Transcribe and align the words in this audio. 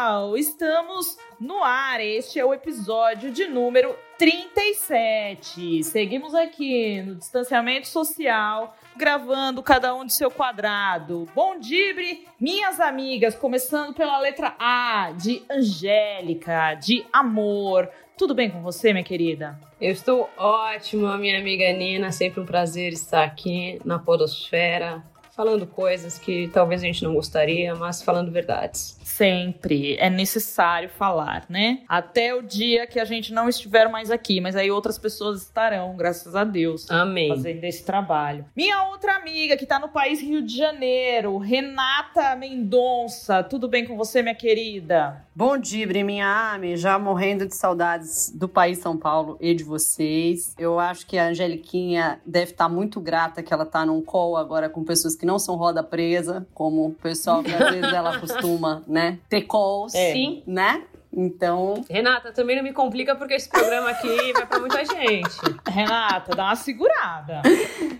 pessoal! 0.00 0.36
Estamos 0.36 1.18
no 1.38 1.62
ar. 1.62 2.00
Este 2.00 2.40
é 2.40 2.44
o 2.44 2.54
episódio 2.54 3.30
de 3.30 3.46
número 3.46 3.94
37. 4.18 5.84
Seguimos 5.84 6.34
aqui 6.34 7.02
no 7.02 7.16
distanciamento 7.16 7.86
social, 7.86 8.74
gravando 8.96 9.62
cada 9.62 9.94
um 9.94 10.06
de 10.06 10.14
seu 10.14 10.30
quadrado. 10.30 11.28
Bom 11.34 11.58
Dibre, 11.58 12.26
minhas 12.40 12.80
amigas, 12.80 13.34
começando 13.34 13.94
pela 13.94 14.18
letra 14.18 14.54
A 14.58 15.12
de 15.12 15.42
Angélica, 15.50 16.74
de 16.74 17.04
amor. 17.12 17.88
Tudo 18.16 18.34
bem 18.34 18.50
com 18.50 18.62
você, 18.62 18.92
minha 18.92 19.04
querida? 19.04 19.58
Eu 19.80 19.92
estou 19.92 20.28
ótima, 20.36 21.16
minha 21.16 21.38
amiga 21.38 21.72
Nina. 21.72 22.12
Sempre 22.12 22.40
um 22.40 22.46
prazer 22.46 22.92
estar 22.92 23.24
aqui 23.24 23.80
na 23.84 23.98
Podosfera, 23.98 25.02
falando 25.34 25.66
coisas 25.66 26.18
que 26.18 26.48
talvez 26.48 26.82
a 26.82 26.86
gente 26.86 27.02
não 27.02 27.14
gostaria, 27.14 27.74
mas 27.74 28.02
falando 28.02 28.30
verdades. 28.30 28.98
Sempre 29.02 29.96
é 29.98 30.08
necessário 30.08 30.88
falar, 30.88 31.44
né? 31.48 31.80
Até 31.88 32.34
o 32.34 32.42
dia 32.42 32.86
que 32.86 32.98
a 32.98 33.04
gente 33.04 33.32
não 33.32 33.48
estiver 33.48 33.88
mais 33.88 34.10
aqui, 34.10 34.40
mas 34.40 34.56
aí 34.56 34.70
outras 34.70 34.98
pessoas 34.98 35.42
estarão, 35.42 35.96
graças 35.96 36.34
a 36.34 36.44
Deus, 36.44 36.90
Amém. 36.90 37.28
fazendo 37.28 37.64
esse 37.64 37.84
trabalho. 37.84 38.44
Minha 38.56 38.84
outra 38.84 39.16
amiga 39.16 39.56
que 39.56 39.66
tá 39.66 39.78
no 39.78 39.88
país 39.88 40.20
Rio 40.20 40.42
de 40.42 40.56
Janeiro, 40.56 41.36
Renata 41.38 42.34
Mendonça. 42.36 43.42
Tudo 43.42 43.68
bem 43.68 43.84
com 43.84 43.96
você, 43.96 44.22
minha 44.22 44.34
querida? 44.34 45.24
Bom 45.34 45.56
dia, 45.56 45.86
minha 46.04 46.52
Ami, 46.54 46.76
já 46.76 46.98
morrendo 46.98 47.46
de 47.46 47.54
saudades 47.54 48.30
do 48.34 48.48
país 48.48 48.78
São 48.78 48.96
Paulo 48.96 49.36
e 49.40 49.54
de 49.54 49.64
vocês. 49.64 50.54
Eu 50.58 50.78
acho 50.78 51.06
que 51.06 51.18
a 51.18 51.28
Angeliquinha 51.28 52.20
deve 52.26 52.52
estar 52.52 52.68
muito 52.68 53.00
grata 53.00 53.42
que 53.42 53.52
ela 53.52 53.66
tá 53.66 53.84
num 53.84 54.02
call 54.02 54.36
agora 54.36 54.68
com 54.68 54.84
pessoas 54.84 55.16
que 55.20 55.26
não 55.26 55.38
são 55.38 55.54
roda 55.54 55.82
presa, 55.82 56.46
como 56.54 56.86
o 56.86 56.92
pessoal 56.94 57.42
que 57.42 57.52
às 57.54 57.70
vezes 57.70 57.92
ela 57.92 58.18
costuma, 58.18 58.82
né, 58.88 59.18
ter 59.28 59.42
calls, 59.42 59.94
É. 59.94 60.12
Sim. 60.14 60.42
né? 60.46 60.82
Então, 61.12 61.84
Renata, 61.90 62.30
também 62.30 62.54
não 62.54 62.62
me 62.62 62.72
complica 62.72 63.16
porque 63.16 63.34
esse 63.34 63.48
programa 63.48 63.90
aqui 63.90 64.32
vai 64.32 64.46
pra 64.46 64.60
muita 64.60 64.84
gente. 64.84 65.28
Renata, 65.68 66.36
dá 66.36 66.44
uma 66.44 66.54
segurada. 66.54 67.42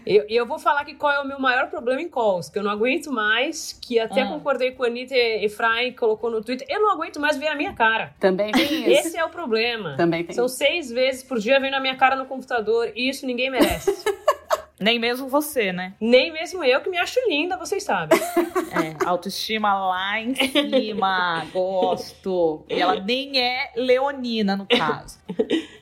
E 0.06 0.14
eu, 0.16 0.24
eu 0.28 0.46
vou 0.46 0.60
falar 0.60 0.84
que 0.84 0.94
qual 0.94 1.12
é 1.12 1.18
o 1.20 1.26
meu 1.26 1.40
maior 1.40 1.68
problema 1.68 2.00
em 2.00 2.08
calls, 2.08 2.48
que 2.48 2.56
eu 2.56 2.62
não 2.62 2.70
aguento 2.70 3.10
mais, 3.12 3.76
que 3.82 3.98
até 3.98 4.22
Ah. 4.22 4.28
concordei 4.28 4.70
com 4.70 4.84
a 4.84 4.86
Anitta 4.86 5.16
Efraim, 5.16 5.90
que 5.90 5.98
colocou 5.98 6.30
no 6.30 6.40
Twitter, 6.40 6.64
eu 6.70 6.80
não 6.80 6.92
aguento 6.92 7.18
mais 7.18 7.36
ver 7.36 7.48
a 7.48 7.56
minha 7.56 7.72
cara. 7.74 8.14
também 8.20 8.52
tem 8.52 8.62
isso. 8.88 9.08
Esse 9.08 9.16
é 9.18 9.24
o 9.24 9.28
problema. 9.28 9.96
Também 9.96 10.22
tem 10.22 10.32
São 10.34 10.46
seis 10.46 10.88
vezes 10.88 11.24
por 11.24 11.40
dia 11.40 11.58
vendo 11.58 11.74
a 11.74 11.80
minha 11.80 11.96
cara 11.96 12.14
no 12.14 12.26
computador, 12.26 12.92
e 12.94 13.08
isso 13.08 13.26
ninguém 13.26 13.50
merece. 13.50 13.92
Nem 14.80 14.98
mesmo 14.98 15.28
você, 15.28 15.72
né? 15.72 15.92
Nem 16.00 16.32
mesmo 16.32 16.64
eu, 16.64 16.80
que 16.80 16.88
me 16.88 16.96
acho 16.96 17.20
linda, 17.28 17.56
vocês 17.56 17.82
sabem. 17.82 18.18
É, 18.70 19.04
autoestima 19.04 19.74
lá 19.74 20.20
em 20.20 20.32
cima, 20.34 21.44
gosto. 21.52 22.64
E 22.68 22.80
ela 22.80 23.00
nem 23.00 23.40
é 23.40 23.72
leonina, 23.74 24.56
no 24.56 24.64
caso. 24.64 25.18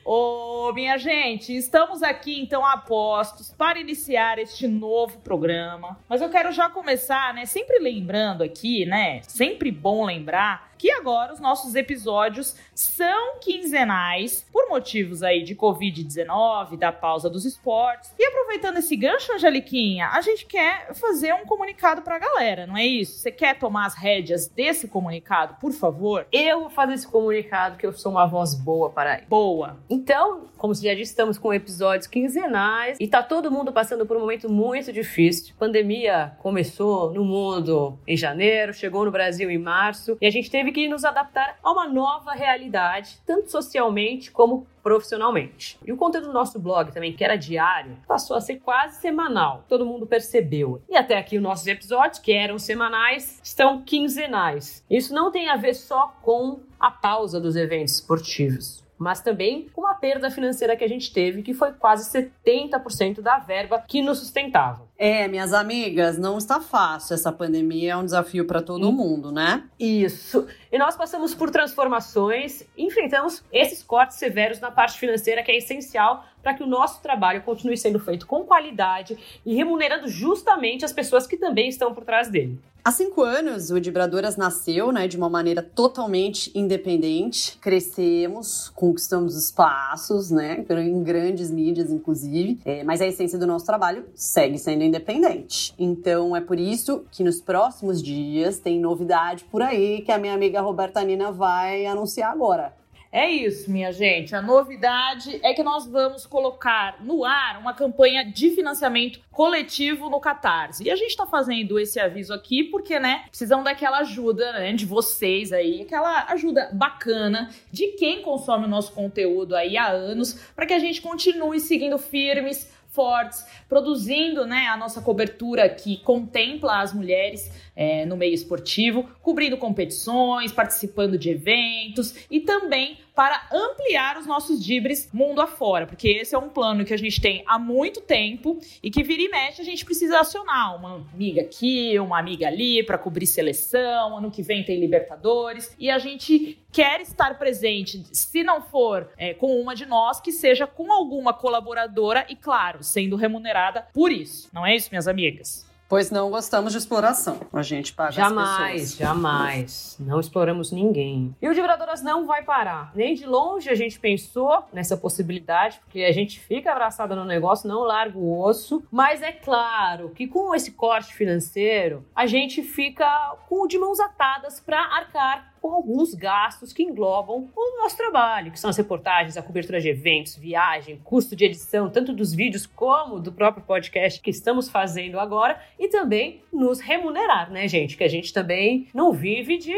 Ô, 0.03 0.71
minha 0.73 0.97
gente, 0.97 1.55
estamos 1.55 2.01
aqui 2.01 2.41
então 2.41 2.65
a 2.65 2.77
postos 2.77 3.53
para 3.55 3.79
iniciar 3.79 4.39
este 4.39 4.67
novo 4.67 5.19
programa. 5.19 5.99
Mas 6.09 6.19
eu 6.19 6.29
quero 6.29 6.51
já 6.51 6.67
começar, 6.67 7.31
né? 7.35 7.45
Sempre 7.45 7.77
lembrando 7.77 8.43
aqui, 8.43 8.87
né? 8.87 9.21
Sempre 9.21 9.71
bom 9.71 10.03
lembrar 10.03 10.68
que 10.79 10.89
agora 10.89 11.33
os 11.33 11.41
nossos 11.41 11.75
episódios 11.75 12.55
são 12.73 13.37
quinzenais 13.41 14.47
por 14.51 14.69
motivos 14.69 15.21
aí 15.21 15.43
de 15.43 15.53
Covid-19, 15.53 16.77
da 16.77 16.91
pausa 16.91 17.29
dos 17.29 17.43
esportes. 17.43 18.13
E 18.17 18.25
aproveitando 18.25 18.77
esse 18.77 18.95
gancho, 18.95 19.33
Angeliquinha, 19.33 20.07
a 20.07 20.21
gente 20.21 20.45
quer 20.45 20.95
fazer 20.95 21.33
um 21.33 21.45
comunicado 21.45 22.01
pra 22.01 22.17
galera, 22.17 22.65
não 22.65 22.77
é 22.77 22.85
isso? 22.85 23.19
Você 23.19 23.29
quer 23.29 23.59
tomar 23.59 23.87
as 23.87 23.95
rédeas 23.95 24.47
desse 24.47 24.87
comunicado, 24.87 25.57
por 25.59 25.73
favor? 25.73 26.25
Eu 26.31 26.61
vou 26.61 26.69
fazer 26.69 26.93
esse 26.93 27.07
comunicado 27.07 27.77
que 27.77 27.85
eu 27.85 27.91
sou 27.91 28.13
uma 28.13 28.25
voz 28.25 28.55
boa 28.55 28.89
para 28.89 29.17
ele. 29.17 29.25
Boa. 29.27 29.77
Então, 29.89 30.45
como 30.59 30.75
já 30.75 30.93
disse, 30.93 31.11
estamos 31.11 31.37
com 31.37 31.53
episódios 31.53 32.05
quinzenais 32.05 32.97
e 32.99 33.07
tá 33.07 33.23
todo 33.23 33.49
mundo 33.49 33.71
passando 33.71 34.05
por 34.05 34.17
um 34.17 34.19
momento 34.19 34.49
muito 34.49 34.91
difícil. 34.91 35.53
A 35.55 35.59
pandemia 35.59 36.33
começou 36.39 37.13
no 37.13 37.23
mundo 37.23 37.97
em 38.05 38.17
janeiro, 38.17 38.73
chegou 38.73 39.05
no 39.05 39.11
Brasil 39.11 39.49
em 39.49 39.57
março 39.57 40.17
e 40.19 40.27
a 40.27 40.29
gente 40.29 40.51
teve 40.51 40.73
que 40.73 40.87
nos 40.89 41.05
adaptar 41.05 41.57
a 41.63 41.71
uma 41.71 41.87
nova 41.87 42.33
realidade, 42.33 43.21
tanto 43.25 43.49
socialmente 43.49 44.31
como 44.31 44.67
profissionalmente. 44.83 45.79
E 45.85 45.93
o 45.93 45.97
conteúdo 45.97 46.27
do 46.27 46.33
nosso 46.33 46.59
blog 46.59 46.91
também, 46.91 47.13
que 47.13 47.23
era 47.23 47.37
diário, 47.37 47.97
passou 48.05 48.35
a 48.35 48.41
ser 48.41 48.57
quase 48.57 48.99
semanal. 48.99 49.63
Todo 49.67 49.85
mundo 49.85 50.05
percebeu. 50.05 50.81
E 50.89 50.97
até 50.97 51.17
aqui 51.17 51.37
os 51.37 51.43
nossos 51.43 51.67
episódios, 51.67 52.19
que 52.19 52.33
eram 52.33 52.59
semanais, 52.59 53.39
estão 53.41 53.81
quinzenais. 53.81 54.83
Isso 54.89 55.13
não 55.13 55.31
tem 55.31 55.49
a 55.49 55.55
ver 55.55 55.73
só 55.73 56.13
com 56.21 56.59
a 56.77 56.91
pausa 56.91 57.39
dos 57.39 57.55
eventos 57.55 57.95
esportivos 57.95 58.88
mas 58.99 59.21
também 59.21 59.69
com 59.69 59.87
a 59.87 59.95
perda 59.95 60.29
financeira 60.29 60.75
que 60.75 60.83
a 60.83 60.89
gente 60.89 61.11
teve, 61.13 61.41
que 61.41 61.53
foi 61.53 61.71
quase 61.71 62.11
70% 62.11 63.21
da 63.21 63.39
verba 63.39 63.81
que 63.87 64.01
nos 64.01 64.19
sustentava. 64.19 64.88
É, 65.01 65.29
minhas 65.29 65.53
amigas, 65.53 66.17
não 66.17 66.37
está 66.37 66.59
fácil 66.59 67.13
essa 67.13 67.31
pandemia, 67.31 67.93
é 67.93 67.95
um 67.95 68.03
desafio 68.03 68.45
para 68.45 68.61
todo 68.61 68.89
Hum. 68.89 68.91
mundo, 68.91 69.31
né? 69.31 69.63
Isso. 69.79 70.45
E 70.69 70.77
nós 70.77 70.97
passamos 70.97 71.33
por 71.33 71.49
transformações, 71.49 72.65
enfrentamos 72.77 73.41
esses 73.49 73.81
cortes 73.81 74.17
severos 74.17 74.59
na 74.59 74.69
parte 74.71 74.99
financeira, 74.99 75.41
que 75.41 75.51
é 75.51 75.57
essencial 75.57 76.25
para 76.43 76.53
que 76.53 76.63
o 76.63 76.67
nosso 76.67 77.01
trabalho 77.01 77.41
continue 77.43 77.77
sendo 77.77 77.97
feito 77.97 78.27
com 78.27 78.43
qualidade 78.43 79.17
e 79.45 79.55
remunerando 79.55 80.09
justamente 80.09 80.83
as 80.83 80.91
pessoas 80.91 81.25
que 81.25 81.37
também 81.37 81.69
estão 81.69 81.93
por 81.93 82.03
trás 82.03 82.29
dele. 82.29 82.59
Há 82.81 82.93
cinco 82.93 83.21
anos, 83.21 83.69
o 83.71 83.75
Vibradoras 83.75 84.37
nasceu 84.37 84.91
né, 84.91 85.05
de 85.05 85.17
uma 85.17 85.29
maneira 85.29 85.61
totalmente 85.61 86.49
independente. 86.57 87.57
Crescemos, 87.59 88.69
conquistamos 88.69 89.35
espaços, 89.35 90.31
né, 90.31 90.65
em 90.69 91.03
grandes 91.03 91.51
mídias, 91.51 91.91
inclusive. 91.91 92.57
É, 92.63 92.83
mas 92.85 93.01
a 93.01 93.05
essência 93.05 93.37
do 93.37 93.45
nosso 93.45 93.65
trabalho 93.65 94.05
segue 94.15 94.57
sendo 94.57 94.81
independente. 94.89 95.73
Então, 95.79 96.35
é 96.35 96.41
por 96.41 96.59
isso 96.59 97.05
que 97.11 97.23
nos 97.23 97.39
próximos 97.41 98.03
dias 98.03 98.59
tem 98.59 98.79
novidade 98.79 99.45
por 99.45 99.61
aí 99.61 100.01
que 100.01 100.11
a 100.11 100.17
minha 100.17 100.33
amiga 100.33 100.59
Roberta 100.59 101.01
Nina 101.03 101.31
vai 101.31 101.85
anunciar 101.85 102.31
agora. 102.31 102.77
É 103.11 103.27
isso, 103.27 103.71
minha 103.71 103.91
gente. 103.91 104.35
A 104.35 104.41
novidade 104.41 105.39
é 105.41 105.51
que 105.53 105.63
nós 105.63 105.87
vamos 105.87 106.27
colocar 106.27 107.03
no 107.03 107.25
ar 107.25 107.59
uma 107.59 107.73
campanha 107.73 108.23
de 108.23 108.51
financiamento 108.51 109.19
coletivo 109.31 110.11
no 110.11 110.19
Catarse. 110.19 110.83
E 110.83 110.91
a 110.91 110.95
gente 110.95 111.17
tá 111.17 111.25
fazendo 111.25 111.79
esse 111.79 111.99
aviso 111.99 112.31
aqui 112.31 112.65
porque, 112.65 112.99
né, 112.99 113.23
precisam 113.27 113.63
daquela 113.63 113.99
ajuda, 113.99 114.53
né, 114.53 114.73
de 114.73 114.85
vocês 114.85 115.51
aí, 115.51 115.81
aquela 115.81 116.25
ajuda 116.25 116.69
bacana 116.71 117.49
de 117.71 117.87
quem 117.93 118.21
consome 118.21 118.65
o 118.65 118.69
nosso 118.69 118.91
conteúdo 118.91 119.55
aí 119.55 119.75
há 119.75 119.87
anos, 119.87 120.33
para 120.55 120.67
que 120.67 120.73
a 120.73 120.79
gente 120.79 121.01
continue 121.01 121.59
seguindo 121.59 121.97
firmes, 121.97 122.71
fortes, 122.89 123.45
produzindo 123.67 124.45
né, 124.45 124.67
a 124.67 124.75
nossa 124.75 125.01
cobertura 125.01 125.69
que 125.69 125.97
contempla 125.97 126.81
as 126.81 126.93
mulheres 126.93 127.51
é, 127.75 128.05
no 128.05 128.17
meio 128.17 128.33
esportivo, 128.33 129.07
cobrindo 129.21 129.57
competições, 129.57 130.51
participando 130.51 131.17
de 131.17 131.29
eventos 131.29 132.15
e 132.29 132.39
também 132.39 132.97
para 133.19 133.41
ampliar 133.51 134.17
os 134.17 134.25
nossos 134.25 134.63
dibres 134.63 135.09
mundo 135.11 135.41
afora, 135.41 135.85
porque 135.85 136.07
esse 136.07 136.33
é 136.33 136.37
um 136.37 136.47
plano 136.47 136.85
que 136.85 136.93
a 136.93 136.97
gente 136.97 137.19
tem 137.19 137.43
há 137.45 137.59
muito 137.59 137.99
tempo 137.99 138.57
e 138.81 138.89
que 138.89 139.03
vira 139.03 139.21
e 139.21 139.27
mexe 139.27 139.61
a 139.61 139.65
gente 139.65 139.83
precisa 139.83 140.21
acionar 140.21 140.77
uma 140.77 141.05
amiga 141.13 141.41
aqui, 141.41 141.99
uma 141.99 142.17
amiga 142.17 142.47
ali 142.47 142.81
para 142.81 142.97
cobrir 142.97 143.27
seleção, 143.27 144.17
ano 144.17 144.31
que 144.31 144.41
vem 144.41 144.63
tem 144.63 144.79
Libertadores 144.79 145.75
e 145.77 145.89
a 145.89 145.99
gente 145.99 146.57
quer 146.71 147.01
estar 147.01 147.37
presente, 147.37 148.05
se 148.13 148.41
não 148.41 148.61
for 148.61 149.11
é, 149.17 149.33
com 149.33 149.59
uma 149.59 149.75
de 149.75 149.85
nós, 149.85 150.21
que 150.21 150.31
seja 150.31 150.65
com 150.65 150.89
alguma 150.89 151.33
colaboradora 151.33 152.25
e, 152.29 152.37
claro, 152.37 152.81
sendo 152.81 153.17
remunerada 153.17 153.85
por 153.93 154.13
isso. 154.13 154.49
Não 154.53 154.65
é 154.65 154.73
isso, 154.73 154.87
minhas 154.91 155.09
amigas? 155.09 155.68
Pois 155.89 156.11
não 156.11 156.29
gostamos 156.29 156.71
de 156.71 156.77
exploração. 156.77 157.39
A 157.51 157.63
gente 157.63 157.93
paga 157.93 158.11
Jamais, 158.11 158.95
jamais. 158.95 159.97
Não 159.99 160.19
exploramos 160.19 160.71
ninguém. 160.71 161.35
E 161.41 161.49
o 161.49 161.53
Vibradoras 161.53 162.03
não 162.03 162.27
vai 162.27 162.43
parar. 162.43 162.91
Nem 162.93 163.15
de 163.15 163.25
longe 163.25 163.71
a 163.71 163.73
gente 163.73 163.99
pensou 163.99 164.63
nessa 164.71 164.95
possibilidade, 164.95 165.79
porque 165.79 166.03
a 166.03 166.11
gente 166.11 166.39
fica 166.39 166.71
abraçada 166.71 167.15
no 167.15 167.25
negócio, 167.25 167.67
não 167.67 167.79
larga 167.79 168.19
o 168.19 168.39
osso. 168.39 168.83
Mas 168.91 169.23
é 169.23 169.31
claro 169.31 170.11
que 170.11 170.27
com 170.27 170.53
esse 170.53 170.73
corte 170.73 171.11
financeiro, 171.15 172.05
a 172.15 172.27
gente 172.27 172.61
fica 172.61 173.35
com 173.49 173.65
de 173.65 173.79
mãos 173.79 173.99
atadas 173.99 174.59
para 174.59 174.79
arcar 174.79 175.48
com 175.61 175.73
alguns 175.73 176.13
gastos 176.13 176.73
que 176.73 176.83
englobam 176.83 177.49
o 177.55 177.81
nosso 177.81 177.97
trabalho, 177.97 178.51
que 178.51 178.59
são 178.59 178.69
as 178.69 178.77
reportagens, 178.77 179.37
a 179.37 179.41
cobertura 179.41 179.79
de 179.79 179.89
eventos, 179.89 180.35
viagem, 180.35 180.99
custo 181.03 181.35
de 181.35 181.45
edição, 181.45 181.89
tanto 181.89 182.13
dos 182.13 182.33
vídeos 182.33 182.65
como 182.65 183.19
do 183.19 183.31
próprio 183.31 183.63
podcast 183.63 184.19
que 184.21 184.29
estamos 184.29 184.69
fazendo 184.69 185.19
agora, 185.19 185.61
e 185.77 185.87
também 185.87 186.41
nos 186.51 186.79
remunerar, 186.79 187.51
né, 187.51 187.67
gente? 187.67 187.97
Que 187.97 188.03
a 188.03 188.09
gente 188.09 188.33
também 188.33 188.87
não 188.93 189.11
vive 189.11 189.57
de 189.57 189.73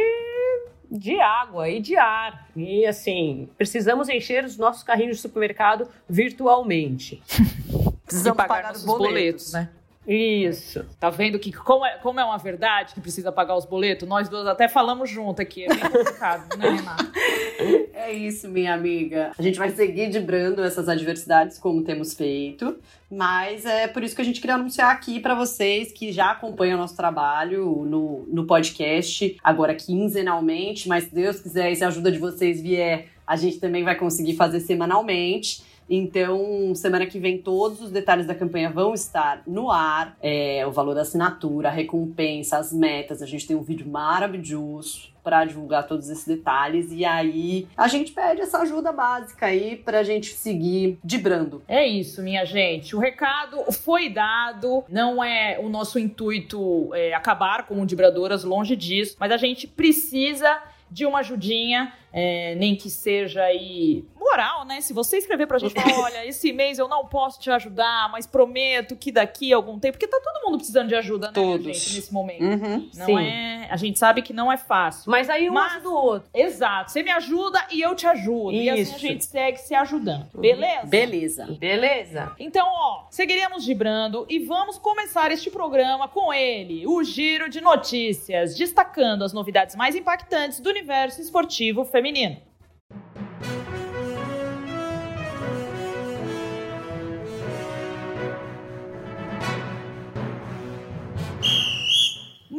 de 0.92 1.22
água 1.22 1.70
e 1.70 1.80
de 1.80 1.96
ar. 1.96 2.50
E 2.54 2.86
assim, 2.86 3.48
precisamos 3.58 4.10
encher 4.10 4.44
os 4.44 4.58
nossos 4.58 4.84
carrinhos 4.84 5.16
de 5.16 5.22
supermercado 5.22 5.88
virtualmente. 6.08 7.24
Precisamos 8.06 8.36
pagar, 8.36 8.56
pagar 8.56 8.74
os 8.74 8.84
boletos, 8.84 9.14
boletos 9.14 9.54
né? 9.54 9.70
Isso. 10.08 10.84
Tá 11.00 11.10
vendo 11.10 11.38
que 11.38 11.52
como 11.52 11.86
é, 11.86 11.98
como 11.98 12.20
é 12.20 12.26
uma 12.26 12.38
verdade 12.38 12.94
que 12.94 13.02
precisa 13.02 13.32
pagar 13.32 13.56
os 13.56 13.66
boletos? 13.66 14.08
Nós 14.08 14.28
duas 14.28 14.48
até 14.48 14.68
falamos 14.68 15.10
junto 15.10 15.42
aqui. 15.42 15.66
É 15.66 15.68
bem 15.68 15.80
complicado, 15.80 16.58
né, 16.58 16.70
Renata? 16.70 17.12
É 17.94 18.12
isso, 18.12 18.50
minha 18.50 18.74
amiga. 18.74 19.32
A 19.38 19.42
gente 19.44 19.60
vai 19.60 19.70
seguir 19.70 20.10
debrando 20.10 20.64
essas 20.64 20.90
adversidades 20.90 21.60
como 21.60 21.84
temos 21.84 22.16
feito, 22.16 22.76
mas 23.12 23.64
é 23.64 23.88
por 23.88 24.04
isso 24.04 24.16
que 24.16 24.22
a 24.24 24.26
gente 24.26 24.42
queria 24.42 24.56
anunciar 24.56 24.92
aqui 24.92 25.20
para 25.20 25.36
vocês 25.36 25.92
que 25.92 26.12
já 26.12 26.32
acompanham 26.32 26.80
o 26.80 26.82
nosso 26.82 26.98
trabalho 26.98 27.86
no, 27.86 28.26
no 28.28 28.48
podcast, 28.48 29.38
agora 29.44 29.76
quinzenalmente, 29.76 30.90
mas 30.90 31.04
se 31.04 31.14
Deus 31.14 31.40
quiser 31.42 31.72
e 31.72 31.76
se 31.76 31.84
a 31.84 31.90
ajuda 31.90 32.12
de 32.12 32.18
vocês 32.18 32.60
vier, 32.60 33.10
a 33.28 33.36
gente 33.36 33.60
também 33.60 33.84
vai 33.84 33.96
conseguir 33.96 34.36
fazer 34.36 34.62
semanalmente. 34.62 35.62
Então, 35.94 36.74
semana 36.74 37.06
que 37.06 37.20
vem, 37.20 37.38
todos 37.38 37.82
os 37.82 37.92
detalhes 37.92 38.26
da 38.26 38.34
campanha 38.34 38.70
vão 38.70 38.94
estar 38.94 39.44
no 39.46 39.70
ar. 39.70 40.16
É, 40.22 40.66
o 40.66 40.72
valor 40.72 40.96
da 40.96 41.02
assinatura, 41.02 41.68
a 41.68 41.72
recompensa, 41.72 42.58
as 42.58 42.72
metas. 42.72 43.22
A 43.22 43.26
gente 43.26 43.46
tem 43.46 43.58
um 43.58 43.62
vídeo 43.62 43.86
maravilhoso 43.86 45.12
para 45.22 45.44
divulgar 45.44 45.86
todos 45.86 46.10
esses 46.10 46.26
detalhes. 46.26 46.94
E 46.94 47.04
aí 47.04 47.68
a 47.76 47.90
gente 47.90 48.14
pede 48.14 48.40
essa 48.40 48.60
ajuda 48.60 48.94
básica 48.94 49.48
aí 49.48 49.76
para 49.76 50.00
a 50.00 50.04
gente 50.04 50.34
seguir 50.34 50.98
dibrando. 51.04 51.62
É 51.68 51.86
isso, 51.86 52.22
minha 52.24 52.46
gente. 52.46 52.96
O 52.96 53.00
recado 53.00 53.70
foi 53.74 54.08
dado. 54.08 54.86
Não 54.88 55.22
é 55.22 55.60
o 55.60 55.68
nosso 55.68 56.00
intuito 56.00 56.96
é, 56.96 57.14
acabar 57.14 57.68
com 57.68 57.82
o 57.82 57.86
Dibradoras, 57.86 58.46
longe 58.46 58.78
disso. 58.78 59.18
Mas 59.20 59.30
a 59.30 59.38
gente 59.38 59.68
precisa 59.68 60.58
de 60.92 61.06
uma 61.06 61.20
ajudinha, 61.20 61.94
é, 62.12 62.54
nem 62.56 62.76
que 62.76 62.90
seja 62.90 63.42
aí 63.44 64.04
moral, 64.32 64.66
né? 64.66 64.80
Se 64.82 64.94
você 64.94 65.18
escrever 65.18 65.46
pra 65.46 65.60
gente, 65.60 65.74
falar, 65.74 66.00
olha, 66.00 66.26
esse 66.26 66.54
mês 66.54 66.80
eu 66.80 66.88
não 66.88 67.06
posso 67.06 67.40
te 67.40 67.52
ajudar, 67.52 68.10
mas 68.12 68.26
prometo 68.26 68.96
que 68.96 69.12
daqui 69.12 69.52
a 69.52 69.58
algum 69.58 69.78
tempo, 69.78 69.98
porque 69.98 70.08
tá 70.08 70.20
todo 70.24 70.44
mundo 70.46 70.58
precisando 70.58 70.88
de 70.88 70.96
ajuda, 70.96 71.28
né, 71.28 71.34
Todos. 71.34 71.66
gente, 71.66 71.96
nesse 71.96 72.14
momento. 72.14 72.44
Uhum, 72.44 72.90
não 72.96 73.06
sim. 73.06 73.20
é, 73.20 73.68
a 73.70 73.76
gente 73.76 74.00
sabe 74.00 74.22
que 74.22 74.32
não 74.34 74.52
é 74.52 74.58
fácil. 74.58 75.12
Mas 75.12 75.30
aí 75.30 75.50
um 75.50 75.54
Mas- 75.54 75.74
ajuda 75.74 75.90
o 75.90 75.94
outro. 75.94 76.30
Exato, 76.34 76.92
você 76.92 77.04
me 77.04 77.12
ajuda 77.12 77.66
e 77.72 77.82
eu 77.82 77.94
te 77.96 78.08
ajudo. 78.08 78.54
E 78.54 78.70
assim 78.70 78.82
Isso. 78.82 78.96
a 78.96 79.00
gente 79.00 79.26
segue 79.26 79.58
se 79.58 79.76
ajudando. 79.76 80.30
Beleza? 80.34 80.88
Beleza. 80.88 81.46
Beleza. 81.60 82.32
Então, 82.40 82.66
ó, 82.68 83.06
seguiremos 83.10 83.66
vibrando 83.66 84.26
e 84.30 84.40
vamos 84.40 84.78
começar 84.78 85.32
este 85.32 85.52
programa 85.52 86.08
com 86.08 86.34
ele, 86.34 86.88
o 86.88 87.04
Giro 87.04 87.50
de 87.50 87.60
Notícias, 87.62 88.56
destacando 88.56 89.24
as 89.24 89.34
novidades 89.34 89.76
mais 89.76 89.96
impactantes 89.96 90.60
do 90.60 90.70
universo 90.70 91.22
esportivo 91.22 91.84
feminino. 91.84 92.38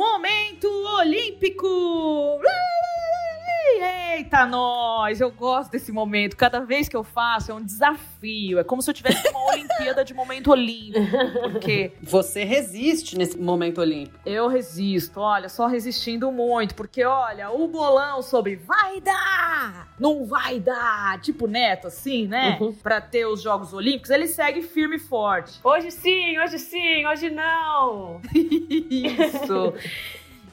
Momento 0.02 0.68
Olímpico! 0.98 2.40
Eita, 3.80 4.44
nós! 4.46 5.20
Eu 5.20 5.30
gosto 5.30 5.70
desse 5.70 5.90
momento. 5.92 6.36
Cada 6.36 6.60
vez 6.60 6.88
que 6.88 6.96
eu 6.96 7.02
faço 7.04 7.50
é 7.50 7.54
um 7.54 7.62
desafio. 7.64 8.58
É 8.58 8.64
como 8.64 8.82
se 8.82 8.90
eu 8.90 8.94
tivesse 8.94 9.26
uma 9.28 9.42
Olimpíada 9.52 10.04
de 10.04 10.14
momento 10.14 10.50
olímpico. 10.50 11.06
Porque 11.52 11.92
Você 12.02 12.44
resiste 12.44 13.16
nesse 13.16 13.38
momento 13.38 13.80
olímpico. 13.80 14.18
eu 14.24 14.48
resisto, 14.48 15.20
olha, 15.20 15.48
só 15.48 15.66
resistindo 15.66 16.30
muito. 16.32 16.74
Porque, 16.74 17.04
olha, 17.04 17.50
o 17.50 17.68
bolão 17.68 18.22
sobre 18.22 18.56
vai 18.56 19.00
dar, 19.00 19.88
não 19.98 20.24
vai 20.24 20.58
dar, 20.60 21.20
tipo 21.20 21.46
neto, 21.46 21.86
assim, 21.88 22.26
né? 22.26 22.58
Uhum. 22.60 22.72
Pra 22.72 23.00
ter 23.00 23.26
os 23.26 23.42
Jogos 23.42 23.72
Olímpicos, 23.72 24.10
ele 24.10 24.26
segue 24.26 24.62
firme 24.62 24.96
e 24.96 24.98
forte. 24.98 25.58
Hoje 25.62 25.90
sim, 25.90 26.38
hoje 26.38 26.58
sim, 26.58 27.06
hoje 27.06 27.30
não. 27.30 28.20
Isso. 28.34 29.74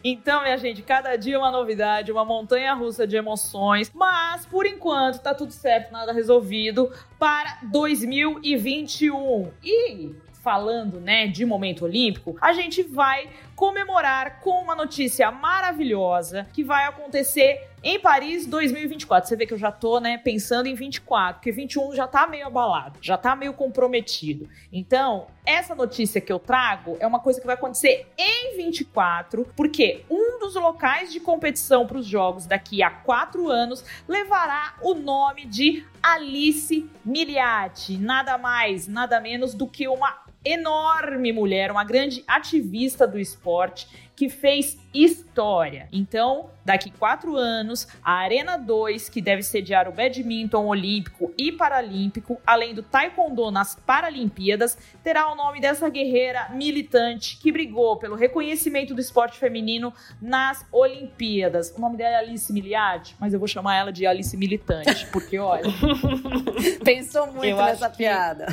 Então, 0.04 0.44
minha 0.44 0.58
gente, 0.58 0.82
cada 0.82 1.16
dia 1.16 1.38
uma 1.38 1.52
novidade, 1.52 2.12
uma 2.12 2.24
montanha 2.24 2.74
russa 2.74 3.06
de 3.06 3.16
emoções. 3.16 3.92
Mas, 3.94 4.46
por 4.46 4.66
enquanto, 4.66 5.20
tá 5.20 5.34
tudo 5.34 5.52
certo, 5.52 5.92
nada 5.92 6.14
resolvido 6.14 6.92
para 7.18 7.60
2021. 7.64 9.52
E 9.64 10.16
falando, 10.42 11.00
né, 11.00 11.28
de 11.28 11.46
momento 11.46 11.86
olímpico, 11.86 12.38
a 12.40 12.54
gente 12.54 12.82
vai 12.82 13.30
comemorar 13.56 14.40
com 14.40 14.64
uma 14.64 14.74
notícia 14.74 15.30
maravilhosa 15.32 16.48
que 16.54 16.64
vai 16.64 16.86
acontecer 16.86 17.69
em 17.84 18.00
Paris 18.00 18.46
2024. 18.46 19.28
Você 19.28 19.36
vê 19.36 19.46
que 19.46 19.54
eu 19.54 19.58
já 19.58 19.72
tô, 19.72 20.00
né, 20.00 20.18
pensando 20.18 20.68
em 20.68 20.74
24, 20.74 21.36
porque 21.36 21.52
21 21.52 21.96
já 21.96 22.08
tá 22.08 22.28
meio 22.28 22.48
abalado, 22.48 23.00
já 23.02 23.18
tá 23.18 23.36
meio 23.36 23.54
comprometido. 23.54 24.50
Então, 24.72 25.28
essa 25.46 25.74
notícia 25.74 26.22
que 26.22 26.32
eu 26.32 26.40
trago 26.40 26.98
é 27.00 27.08
uma 27.08 27.20
coisa 27.20 27.40
que 27.40 27.46
vai 27.46 27.56
acontecer 27.56 28.08
em 28.18 28.58
24, 28.58 29.48
porque 29.56 30.04
um 30.10 30.40
dos 30.40 30.56
locais 30.56 31.12
de 31.12 31.20
competição 31.20 31.88
para 31.88 31.98
os 31.98 32.06
jogos 32.06 32.46
daqui 32.46 32.84
a 32.84 32.90
quatro 32.90 33.50
anos 33.50 33.84
levará 34.08 34.76
o 34.82 34.94
nome 34.94 35.46
de 35.46 35.86
Alice 36.02 36.90
Miliati, 37.04 37.98
nada 37.98 38.38
mais, 38.38 38.88
nada 38.88 39.20
menos 39.20 39.54
do 39.54 39.68
que 39.68 39.88
uma 39.88 40.29
enorme 40.44 41.32
mulher, 41.32 41.72
uma 41.72 41.84
grande 41.84 42.24
ativista 42.28 43.08
do 43.08 43.20
esporte 43.20 44.10
que 44.16 44.28
fez 44.28 44.78
história. 44.94 45.88
Então, 45.94 46.50
daqui 46.66 46.92
quatro 46.92 47.38
anos, 47.38 47.88
a 48.04 48.16
Arena 48.16 48.58
2, 48.58 49.08
que 49.08 49.22
deve 49.22 49.42
sediar 49.42 49.88
o 49.88 49.94
badminton 49.94 50.66
olímpico 50.66 51.34
e 51.38 51.54
paralímpico, 51.54 52.38
além 52.46 52.74
do 52.74 52.84
taekwondo 52.84 53.50
nas 53.50 53.76
Paralimpíadas, 53.76 54.78
terá 55.02 55.32
o 55.32 55.36
nome 55.36 55.62
dessa 55.62 55.88
guerreira 55.90 56.50
militante 56.54 57.38
que 57.38 57.50
brigou 57.50 57.96
pelo 57.96 58.16
reconhecimento 58.18 58.94
do 58.94 59.00
esporte 59.00 59.38
feminino 59.40 59.94
nas 60.22 60.66
Olimpíadas. 60.70 61.74
O 61.78 61.80
nome 61.80 61.96
dela 61.96 62.16
é 62.18 62.20
Alice 62.20 62.52
Miliardi, 62.52 63.16
mas 63.22 63.34
eu 63.34 63.40
vou 63.40 63.48
chamar 63.48 63.78
ela 63.78 63.92
de 63.94 64.06
Alice 64.06 64.36
Militante, 64.36 65.06
porque 65.14 65.40
olha. 65.40 65.64
Pensou 66.84 67.28
muito 67.32 67.56
nessa 67.56 67.86
acho 67.86 67.92
que- 67.96 68.04
piada. 68.04 68.48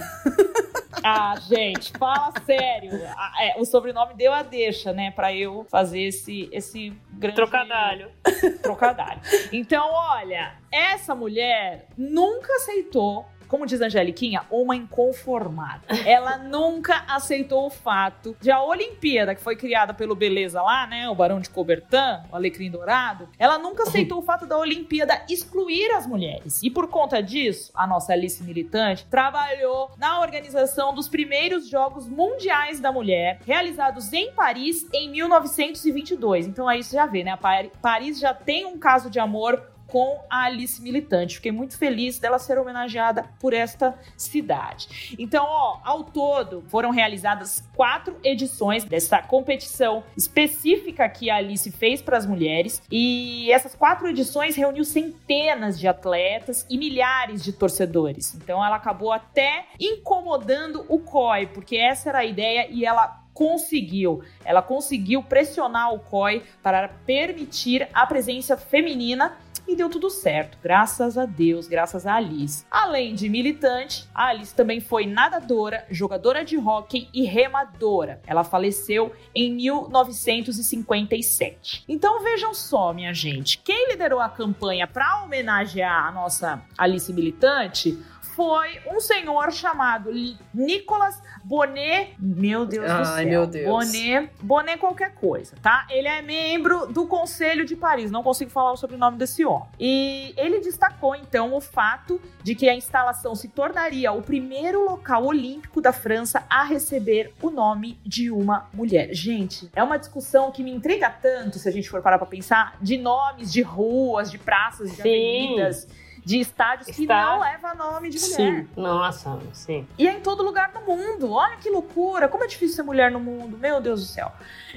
Ah, 1.18 1.36
gente, 1.40 1.92
fala 1.92 2.32
sério. 2.44 2.90
Ah, 3.16 3.32
é, 3.40 3.60
o 3.60 3.64
sobrenome 3.64 4.14
deu 4.14 4.32
a 4.32 4.42
deixa, 4.42 4.92
né, 4.92 5.10
Pra 5.12 5.32
eu 5.32 5.64
fazer 5.70 6.00
esse 6.00 6.48
esse 6.52 6.90
grande 7.12 7.36
Trocadalho. 7.36 8.10
trocadilho. 8.62 9.20
Então, 9.52 9.88
olha, 9.92 10.54
essa 10.70 11.14
mulher 11.14 11.86
nunca 11.96 12.52
aceitou, 12.54 13.24
como 13.48 13.66
diz 13.66 13.80
a 13.80 13.86
Angeliquinha, 13.86 14.42
uma 14.50 14.76
inconformada. 14.76 15.82
Ela 16.04 16.38
nunca 16.38 17.04
aceitou 17.08 17.66
o 17.66 17.70
fato 17.70 18.36
de 18.40 18.50
a 18.50 18.62
Olimpíada, 18.62 19.34
que 19.34 19.42
foi 19.42 19.56
criada 19.56 19.94
pelo 19.94 20.14
Beleza 20.14 20.62
lá, 20.62 20.86
né, 20.86 21.08
o 21.08 21.14
Barão 21.14 21.40
de 21.40 21.50
Cobertan, 21.50 22.22
o 22.30 22.36
Alecrim 22.36 22.70
Dourado, 22.70 23.28
ela 23.38 23.58
nunca 23.58 23.84
aceitou 23.84 24.18
o 24.18 24.22
fato 24.22 24.46
da 24.46 24.58
Olimpíada 24.58 25.22
excluir 25.28 25.90
as 25.92 26.06
mulheres. 26.06 26.62
E 26.62 26.70
por 26.70 26.88
conta 26.88 27.22
disso, 27.22 27.70
a 27.74 27.86
nossa 27.86 28.12
Alice 28.12 28.42
Militante 28.42 29.06
trabalhou 29.06 29.90
na 29.96 30.20
organização 30.20 30.94
dos 30.94 31.08
primeiros 31.08 31.68
Jogos 31.68 32.06
Mundiais 32.08 32.80
da 32.80 32.92
Mulher, 32.92 33.40
realizados 33.46 34.12
em 34.12 34.32
Paris 34.32 34.86
em 34.92 35.10
1922. 35.10 36.46
Então 36.46 36.68
aí 36.68 36.82
você 36.82 36.96
já 36.96 37.06
vê, 37.06 37.24
né? 37.24 37.38
Paris 37.80 38.18
já 38.18 38.32
tem 38.34 38.66
um 38.66 38.78
caso 38.78 39.10
de 39.10 39.18
amor 39.18 39.62
com 39.96 40.20
a 40.28 40.44
Alice 40.44 40.82
Militante. 40.82 41.36
Fiquei 41.36 41.50
muito 41.50 41.78
feliz 41.78 42.18
dela 42.18 42.38
ser 42.38 42.58
homenageada 42.58 43.30
por 43.40 43.54
esta 43.54 43.98
cidade. 44.14 45.16
Então, 45.18 45.42
ó, 45.48 45.80
ao 45.82 46.04
todo 46.04 46.62
foram 46.68 46.90
realizadas 46.90 47.66
quatro 47.74 48.14
edições 48.22 48.84
dessa 48.84 49.22
competição 49.22 50.04
específica 50.14 51.08
que 51.08 51.30
a 51.30 51.36
Alice 51.36 51.72
fez 51.72 52.02
para 52.02 52.18
as 52.18 52.26
mulheres. 52.26 52.82
E 52.92 53.50
essas 53.50 53.74
quatro 53.74 54.06
edições 54.06 54.54
reuniu 54.54 54.84
centenas 54.84 55.80
de 55.80 55.88
atletas 55.88 56.66
e 56.68 56.76
milhares 56.76 57.42
de 57.42 57.54
torcedores. 57.54 58.34
Então, 58.34 58.62
ela 58.62 58.76
acabou 58.76 59.12
até 59.12 59.64
incomodando 59.80 60.84
o 60.90 60.98
COI, 60.98 61.46
porque 61.46 61.74
essa 61.74 62.10
era 62.10 62.18
a 62.18 62.24
ideia 62.26 62.68
e 62.68 62.84
ela 62.84 63.24
conseguiu. 63.36 64.22
Ela 64.46 64.62
conseguiu 64.62 65.22
pressionar 65.22 65.92
o 65.92 66.00
COI 66.00 66.42
para 66.62 66.88
permitir 66.88 67.86
a 67.92 68.06
presença 68.06 68.56
feminina 68.56 69.36
e 69.66 69.74
deu 69.76 69.88
tudo 69.88 70.08
certo, 70.08 70.56
graças 70.62 71.18
a 71.18 71.26
Deus, 71.26 71.66
graças 71.66 72.06
a 72.06 72.14
Alice. 72.14 72.64
Além 72.70 73.12
de 73.14 73.28
militante, 73.28 74.08
a 74.14 74.28
Alice 74.28 74.54
também 74.54 74.80
foi 74.80 75.04
nadadora, 75.06 75.84
jogadora 75.90 76.44
de 76.44 76.56
hóquei 76.56 77.08
e 77.12 77.24
remadora. 77.24 78.20
Ela 78.26 78.44
faleceu 78.44 79.12
em 79.34 79.52
1957. 79.54 81.82
Então 81.88 82.22
vejam 82.22 82.54
só, 82.54 82.92
minha 82.92 83.12
gente, 83.12 83.58
quem 83.58 83.90
liderou 83.90 84.20
a 84.20 84.28
campanha 84.28 84.86
para 84.86 85.24
homenagear 85.24 86.06
a 86.06 86.12
nossa 86.12 86.62
Alice 86.78 87.12
militante 87.12 87.98
foi 88.36 88.78
um 88.94 89.00
senhor 89.00 89.50
chamado 89.50 90.12
Nicolas 90.52 91.22
Bonet. 91.42 92.14
Meu 92.18 92.66
Deus 92.66 92.90
Ai, 92.90 93.00
do 93.00 93.06
céu. 93.06 93.26
meu 93.26 93.46
Deus. 93.46 93.66
Bonet, 93.66 94.30
Bonet 94.42 94.78
qualquer 94.78 95.14
coisa, 95.14 95.56
tá? 95.62 95.86
Ele 95.88 96.06
é 96.06 96.20
membro 96.20 96.86
do 96.86 97.06
Conselho 97.06 97.64
de 97.64 97.74
Paris. 97.74 98.10
Não 98.10 98.22
consigo 98.22 98.50
falar 98.50 98.72
o 98.72 98.76
sobrenome 98.76 99.16
desse 99.16 99.42
homem. 99.46 99.66
E 99.80 100.34
ele 100.36 100.60
destacou, 100.60 101.16
então, 101.16 101.54
o 101.54 101.62
fato 101.62 102.20
de 102.42 102.54
que 102.54 102.68
a 102.68 102.74
instalação 102.74 103.34
se 103.34 103.48
tornaria 103.48 104.12
o 104.12 104.20
primeiro 104.20 104.84
local 104.84 105.24
olímpico 105.24 105.80
da 105.80 105.92
França 105.92 106.44
a 106.50 106.62
receber 106.62 107.32
o 107.40 107.48
nome 107.48 107.98
de 108.04 108.30
uma 108.30 108.68
mulher. 108.70 109.14
Gente, 109.14 109.70
é 109.74 109.82
uma 109.82 109.96
discussão 109.96 110.52
que 110.52 110.62
me 110.62 110.70
intriga 110.70 111.08
tanto, 111.08 111.58
se 111.58 111.66
a 111.66 111.72
gente 111.72 111.88
for 111.88 112.02
parar 112.02 112.18
pra 112.18 112.26
pensar, 112.26 112.76
de 112.82 112.98
nomes 112.98 113.50
de 113.50 113.62
ruas, 113.62 114.30
de 114.30 114.36
praças, 114.36 114.90
de 114.90 114.96
Sim. 114.96 115.00
avenidas 115.00 115.88
de 116.26 116.40
estádios 116.40 116.88
Está... 116.88 116.96
que 116.96 117.06
não 117.06 117.38
leva 117.38 117.74
nome 117.76 118.10
de 118.10 118.18
mulher. 118.18 118.34
Sim, 118.36 118.68
nossa, 118.76 119.38
sim. 119.52 119.86
E 119.96 120.08
é 120.08 120.12
em 120.12 120.20
todo 120.20 120.42
lugar 120.42 120.72
do 120.72 120.80
mundo. 120.80 121.30
Olha 121.30 121.56
que 121.56 121.70
loucura, 121.70 122.28
como 122.28 122.42
é 122.42 122.48
difícil 122.48 122.74
ser 122.74 122.82
mulher 122.82 123.12
no 123.12 123.20
mundo, 123.20 123.56
meu 123.56 123.80
Deus 123.80 124.00
do 124.00 124.06
céu. 124.06 124.32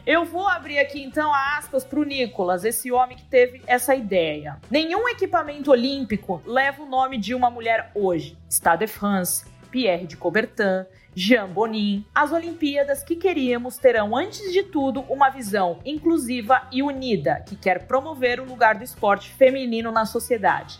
Eu 0.06 0.24
vou 0.26 0.48
abrir 0.48 0.78
aqui 0.78 1.02
então 1.02 1.34
aspas 1.34 1.84
para 1.84 2.00
o 2.00 2.04
Nicolas, 2.04 2.64
esse 2.64 2.92
homem 2.92 3.18
que 3.18 3.26
teve 3.26 3.64
essa 3.66 3.96
ideia. 3.96 4.60
Nenhum 4.70 5.10
equipamento 5.10 5.72
olímpico 5.72 6.40
leva 6.46 6.84
o 6.84 6.86
nome 6.86 7.18
de 7.18 7.34
uma 7.34 7.50
mulher 7.50 7.90
hoje. 7.96 8.38
Stade 8.48 8.86
de 8.86 8.92
France, 8.92 9.44
Pierre 9.72 10.06
de 10.06 10.16
Coubertin, 10.16 10.86
Jean 11.16 11.50
Bonin, 11.50 12.06
as 12.14 12.32
Olimpíadas 12.32 13.04
que 13.04 13.16
queríamos 13.16 13.78
terão, 13.78 14.16
antes 14.16 14.54
de 14.54 14.64
tudo, 14.64 15.02
uma 15.10 15.30
visão 15.30 15.80
inclusiva 15.84 16.68
e 16.72 16.84
unida, 16.84 17.44
que 17.46 17.56
quer 17.56 17.88
promover 17.88 18.40
o 18.40 18.46
lugar 18.46 18.76
do 18.76 18.84
esporte 18.84 19.32
feminino 19.34 19.92
na 19.92 20.06
sociedade. 20.06 20.80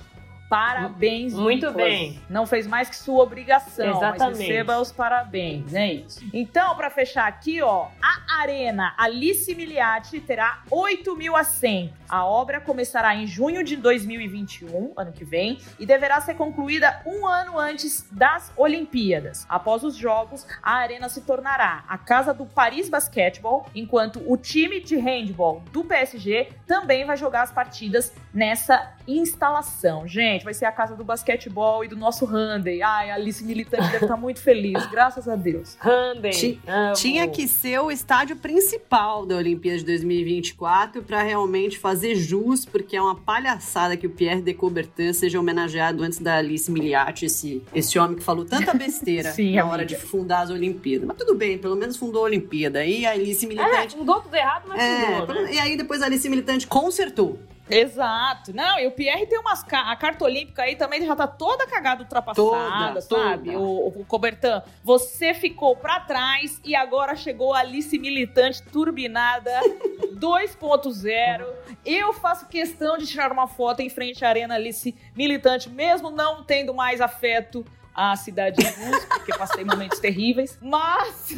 Parabéns, 0.50 1.34
Muito 1.34 1.68
Nicolas. 1.68 1.76
bem. 1.76 2.20
Não 2.28 2.48
fez 2.48 2.66
mais 2.66 2.90
que 2.90 2.96
sua 2.96 3.24
obrigação, 3.24 3.98
Exatamente. 3.98 4.20
mas 4.20 4.40
receba 4.40 4.80
os 4.80 4.92
parabéns, 4.92 5.74
é 5.76 5.94
isso. 5.94 6.26
Então, 6.34 6.76
para 6.76 6.90
fechar 6.90 7.28
aqui, 7.28 7.62
ó, 7.62 7.88
a 8.02 8.42
Arena 8.42 8.96
Alice 8.98 9.54
Miliati 9.54 10.20
terá 10.20 10.64
8 10.72 11.16
mil 11.16 11.36
assentos. 11.36 12.00
A 12.10 12.26
obra 12.26 12.60
começará 12.60 13.16
em 13.16 13.28
junho 13.28 13.64
de 13.64 13.76
2021, 13.76 14.94
ano 14.98 15.12
que 15.12 15.24
vem, 15.24 15.60
e 15.78 15.86
deverá 15.86 16.20
ser 16.20 16.34
concluída 16.34 17.00
um 17.06 17.28
ano 17.28 17.60
antes 17.60 18.08
das 18.12 18.52
Olimpíadas. 18.58 19.46
Após 19.48 19.84
os 19.84 19.96
Jogos, 19.96 20.48
a 20.64 20.74
Arena 20.74 21.08
se 21.08 21.22
tornará 21.22 21.84
a 21.88 21.98
casa 22.00 22.34
do 22.34 22.48
Paris 22.48 22.90
Basketball, 22.90 23.68
enquanto 23.76 24.24
o 24.26 24.36
time 24.36 24.80
de 24.80 24.96
handball 24.96 25.62
do 25.72 25.84
PSG 25.84 26.50
também 26.66 27.06
vai 27.06 27.16
jogar 27.16 27.44
as 27.44 27.52
partidas 27.52 28.12
nessa 28.34 28.94
instalação. 29.18 30.08
Gente, 30.08 30.44
vai 30.44 30.54
ser 30.54 30.66
a 30.66 30.72
casa 30.72 30.96
do 30.96 31.04
basquetebol 31.04 31.84
e 31.84 31.88
do 31.88 31.96
nosso 31.96 32.26
Handy. 32.26 32.82
Ai, 32.82 33.10
a 33.10 33.16
Alice 33.16 33.44
Militante 33.44 33.90
deve 33.92 34.06
estar 34.06 34.18
muito 34.18 34.42
feliz, 34.42 34.86
graças 34.92 35.28
a 35.28 35.36
Deus. 35.36 35.78
Handy. 35.80 36.60
Tinha 36.96 37.28
que 37.28 37.48
ser 37.48 37.80
o 37.80 37.90
estádio 37.92 38.36
principal 38.36 39.26
da 39.26 39.36
Olimpíada 39.36 39.80
de 39.80 39.86
2024 39.86 41.02
para 41.04 41.22
realmente 41.24 41.78
fazer 41.80 42.16
jus, 42.16 42.66
porque 42.66 42.96
é 42.96 43.02
uma 43.02 43.16
palhaçada 43.16 43.96
que 43.98 44.06
o 44.08 44.10
Pierre 44.10 44.42
de 44.42 44.54
Coubertin 44.54 45.14
seja 45.14 45.40
homenageado 45.40 46.04
antes 46.04 46.20
da 46.20 46.38
Alice 46.38 46.70
Miliati, 46.72 47.26
esse, 47.26 47.64
esse 47.74 47.98
homem 47.98 48.18
que 48.18 48.24
falou 48.24 48.46
tanta 48.46 48.74
besteira 48.74 49.32
Sim, 49.34 49.56
na 49.56 49.62
amiga. 49.62 49.74
hora 49.74 49.86
de 49.86 49.96
fundar 49.96 50.42
as 50.42 50.50
Olimpíadas. 50.50 51.08
Mas 51.08 51.18
tudo 51.18 51.36
bem, 51.36 51.58
pelo 51.58 51.76
menos 51.76 51.98
fundou 51.98 52.22
a 52.22 52.26
Olimpíada. 52.26 52.86
E 52.86 53.06
a 53.06 53.12
Alice 53.12 53.46
Militante. 53.46 53.96
É, 53.96 53.98
fundou 54.00 54.22
tudo 54.22 54.36
errado, 54.36 54.66
mas 54.68 54.82
É, 54.82 55.20
fundou, 55.20 55.36
né? 55.44 55.54
E 55.54 55.60
aí 55.60 55.78
depois 55.78 56.02
a 56.02 56.06
Alice 56.06 56.28
Militante 56.30 56.68
consertou. 56.68 57.40
Exato. 57.70 58.54
Não, 58.54 58.80
e 58.80 58.88
o 58.88 58.92
Pierre 58.92 59.26
tem 59.26 59.40
umas. 59.40 59.64
Ca... 59.64 59.92
A 59.92 59.96
carta 59.96 60.26
olímpica 60.26 60.64
aí 60.64 60.76
também 60.76 61.06
já 61.06 61.16
tá 61.16 61.28
toda 61.28 61.66
cagada, 61.68 62.04
ultrapassada, 62.04 62.42
Toda, 62.42 63.02
sabe? 63.02 63.52
toda. 63.52 63.60
O, 63.60 63.88
o 64.02 64.06
Cobertan, 64.06 64.62
você 64.84 65.34
ficou 65.34 65.76
pra 65.76 66.00
trás 66.00 66.60
e 66.64 66.76
agora 66.76 67.16
chegou 67.16 67.54
a 67.54 67.60
Alice 67.60 67.98
Militante 67.98 68.64
turbinada 68.64 69.52
2.0. 70.16 71.46
Eu 71.86 72.14
faço 72.14 72.48
questão 72.48 72.98
de 72.98 73.06
tirar 73.08 73.32
uma 73.32 73.48
foto 73.48 73.82
em 73.82 73.90
frente 73.90 74.24
à 74.26 74.30
Arena 74.30 74.56
Alice 74.56 74.96
Militante, 75.16 75.70
mesmo 75.70 76.10
não 76.12 76.44
tendo 76.44 76.74
mais 76.74 77.00
afeto 77.02 77.66
à 77.94 78.16
cidade 78.16 78.58
de 78.58 78.86
luz, 78.86 79.06
porque 79.06 79.38
passei 79.38 79.64
momentos 79.66 80.00
terríveis. 80.00 80.58
Mas 80.62 81.36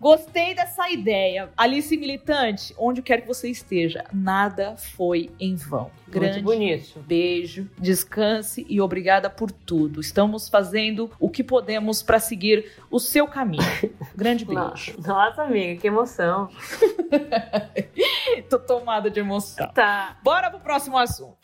gostei 0.00 0.54
dessa 0.54 0.88
ideia. 0.90 1.50
Alice 1.56 1.94
Militante, 1.96 2.74
onde 2.78 3.02
quer 3.02 3.20
que 3.20 3.28
você 3.28 3.50
esteja, 3.50 4.04
nada 4.12 4.76
foi 4.76 5.30
em 5.38 5.54
vão. 5.54 5.90
Grande 6.08 6.42
Muito 6.42 6.58
bonito. 6.58 6.98
beijo, 7.00 7.70
descanse 7.78 8.66
e 8.68 8.80
obrigada 8.80 9.28
por 9.28 9.52
tudo. 9.52 10.00
Estamos 10.00 10.48
fazendo 10.48 11.10
o 11.20 11.28
que 11.28 11.44
podemos 11.44 12.02
para 12.02 12.18
seguir 12.18 12.72
o 12.90 12.98
seu 12.98 13.28
caminho. 13.28 13.62
Grande 14.16 14.44
beijo. 14.44 14.60
Nossa, 14.60 14.92
nossa, 15.06 15.42
amiga, 15.42 15.80
que 15.80 15.86
emoção. 15.86 16.48
Tô 18.48 18.58
tomada 18.58 19.10
de 19.10 19.20
emoção. 19.20 19.68
Tá. 19.72 20.18
Bora 20.24 20.50
pro 20.50 20.60
próximo 20.60 20.96
assunto. 20.96 21.38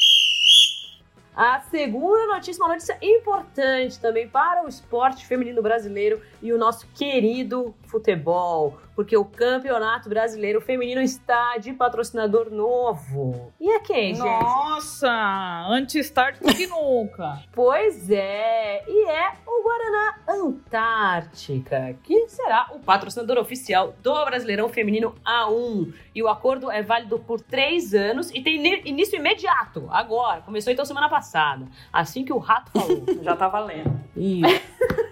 A 1.37 1.61
segunda 1.61 2.27
notícia, 2.29 2.65
uma 2.65 2.73
notícia 2.73 2.97
importante 3.03 4.01
também 4.01 4.27
para 4.27 4.65
o 4.65 4.69
esporte 4.69 5.27
feminino 5.27 5.61
brasileiro 5.61 6.23
e 6.41 6.51
o 6.51 6.57
nosso 6.57 6.89
querido 6.95 7.75
futebol, 7.97 8.79
porque 8.95 9.17
o 9.17 9.25
Campeonato 9.25 10.09
Brasileiro 10.09 10.61
Feminino 10.61 11.00
está 11.00 11.57
de 11.57 11.73
patrocinador 11.73 12.50
novo. 12.50 13.53
E 13.59 13.71
é 13.71 13.81
quem, 13.81 14.15
gente? 14.15 14.25
Nossa, 14.25 15.67
antes 15.69 16.11
tarde 16.11 16.41
do 16.41 16.55
que 16.55 16.67
nunca. 16.67 17.41
Pois 17.57 18.11
é, 18.11 18.85
e 18.87 19.09
é 19.09 19.33
o 19.47 19.62
Guaraná 19.65 20.19
Antártica, 20.29 21.97
que 22.03 22.29
será 22.29 22.69
o 22.75 22.79
patrocinador 22.79 23.38
oficial 23.38 23.95
do 24.03 24.25
Brasileirão 24.26 24.69
Feminino 24.69 25.15
A1. 25.25 25.95
E 26.15 26.23
o 26.23 26.29
acordo 26.29 26.71
é 26.71 26.83
válido 26.83 27.19
por 27.19 27.41
três 27.41 27.95
anos 27.95 28.31
e 28.31 28.43
tem 28.43 28.85
início 28.87 29.19
imediato, 29.19 29.88
agora. 29.91 30.43
Começou 30.43 30.73
então 30.73 30.85
semana 30.85 31.09
passada. 31.09 31.67
Assim 31.91 32.25
que 32.25 32.33
o 32.33 32.38
rato 32.38 32.71
falou, 32.73 33.05
já 33.23 33.35
tá 33.35 33.49
valendo. 33.49 33.99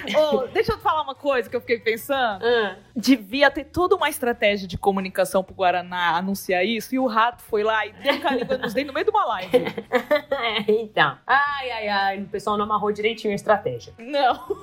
Ô, 0.16 0.46
deixa 0.48 0.72
eu 0.72 0.76
te 0.76 0.82
falar 0.82 1.02
uma 1.02 1.14
coisa 1.14 1.48
que 1.48 1.56
eu 1.56 1.60
fiquei 1.60 1.78
pensando. 1.78 2.44
Ah, 2.44 2.76
Devia 2.94 3.50
ter 3.50 3.64
toda 3.64 3.94
uma 3.94 4.08
estratégia 4.08 4.66
de 4.68 4.76
comunicação 4.78 5.42
pro 5.42 5.54
Guaraná 5.54 6.16
anunciar 6.16 6.64
isso 6.64 6.94
e 6.94 6.98
o 6.98 7.06
rato 7.06 7.42
foi 7.42 7.62
lá 7.62 7.86
e 7.86 7.92
deu 7.92 8.20
carimba 8.20 8.58
nos 8.58 8.74
dentes 8.74 8.88
no 8.88 8.92
meio 8.92 9.04
de 9.04 9.10
uma 9.10 9.24
live. 9.26 9.50
é, 10.30 10.70
então. 10.72 11.18
Ai, 11.26 11.70
ai, 11.70 11.88
ai, 11.88 12.20
o 12.20 12.26
pessoal 12.26 12.56
não 12.56 12.64
amarrou 12.64 12.92
direitinho 12.92 13.32
a 13.32 13.36
estratégia. 13.36 13.92
Não. 13.98 14.62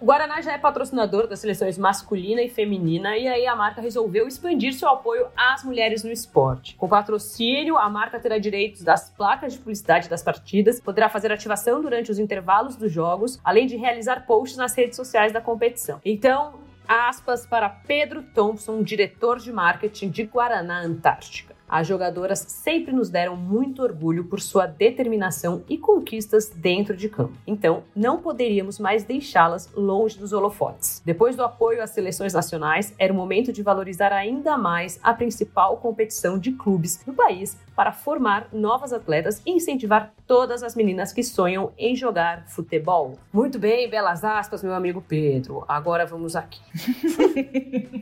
O 0.00 0.04
Guaraná 0.04 0.40
já 0.40 0.52
é 0.52 0.58
patrocinador 0.58 1.26
das 1.26 1.40
seleções 1.40 1.76
masculina 1.76 2.40
e 2.40 2.48
feminina 2.48 3.16
e 3.16 3.26
aí 3.26 3.48
a 3.48 3.56
marca 3.56 3.80
resolveu 3.80 4.28
expandir 4.28 4.72
seu 4.72 4.88
apoio 4.88 5.26
às 5.36 5.64
mulheres 5.64 6.04
no 6.04 6.12
esporte. 6.12 6.76
Com 6.76 6.88
patrocínio, 6.88 7.76
a 7.76 7.90
marca 7.90 8.20
terá 8.20 8.38
direitos 8.38 8.84
das 8.84 9.10
placas 9.10 9.54
de 9.54 9.58
publicidade 9.58 10.08
das 10.08 10.22
partidas, 10.22 10.80
poderá 10.80 11.08
fazer 11.08 11.32
ativação 11.32 11.82
durante 11.82 12.12
os 12.12 12.20
intervalos 12.20 12.76
dos 12.76 12.92
jogos, 12.92 13.40
além 13.42 13.66
de 13.66 13.76
realizar 13.76 14.24
posts 14.24 14.56
nas 14.56 14.72
redes 14.72 14.94
sociais 14.94 15.32
da 15.32 15.40
competição. 15.40 16.00
Então, 16.04 16.54
aspas 16.86 17.44
para 17.44 17.68
Pedro 17.68 18.22
Thompson, 18.22 18.84
diretor 18.84 19.40
de 19.40 19.52
marketing 19.52 20.10
de 20.10 20.22
Guaraná 20.22 20.80
Antártica. 20.80 21.47
As 21.68 21.86
jogadoras 21.86 22.38
sempre 22.38 22.92
nos 22.92 23.10
deram 23.10 23.36
muito 23.36 23.82
orgulho 23.82 24.24
por 24.24 24.40
sua 24.40 24.66
determinação 24.66 25.62
e 25.68 25.76
conquistas 25.76 26.48
dentro 26.48 26.96
de 26.96 27.08
campo. 27.08 27.34
Então, 27.46 27.82
não 27.94 28.22
poderíamos 28.22 28.78
mais 28.78 29.04
deixá-las 29.04 29.70
longe 29.74 30.18
dos 30.18 30.32
holofotes. 30.32 31.02
Depois 31.04 31.36
do 31.36 31.44
apoio 31.44 31.82
às 31.82 31.90
seleções 31.90 32.32
nacionais, 32.32 32.94
era 32.98 33.12
o 33.12 33.16
momento 33.16 33.52
de 33.52 33.62
valorizar 33.62 34.12
ainda 34.12 34.56
mais 34.56 34.98
a 35.02 35.12
principal 35.12 35.76
competição 35.76 36.38
de 36.38 36.52
clubes 36.52 37.04
no 37.06 37.12
país 37.12 37.56
para 37.76 37.92
formar 37.92 38.48
novas 38.52 38.92
atletas 38.92 39.42
e 39.44 39.52
incentivar 39.52 40.12
todas 40.26 40.62
as 40.62 40.74
meninas 40.74 41.12
que 41.12 41.22
sonham 41.22 41.72
em 41.78 41.94
jogar 41.94 42.46
futebol. 42.48 43.18
Muito 43.32 43.58
bem, 43.58 43.88
belas 43.88 44.24
aspas, 44.24 44.62
meu 44.62 44.74
amigo 44.74 45.02
Pedro. 45.06 45.64
Agora 45.68 46.06
vamos 46.06 46.34
aqui. 46.34 46.60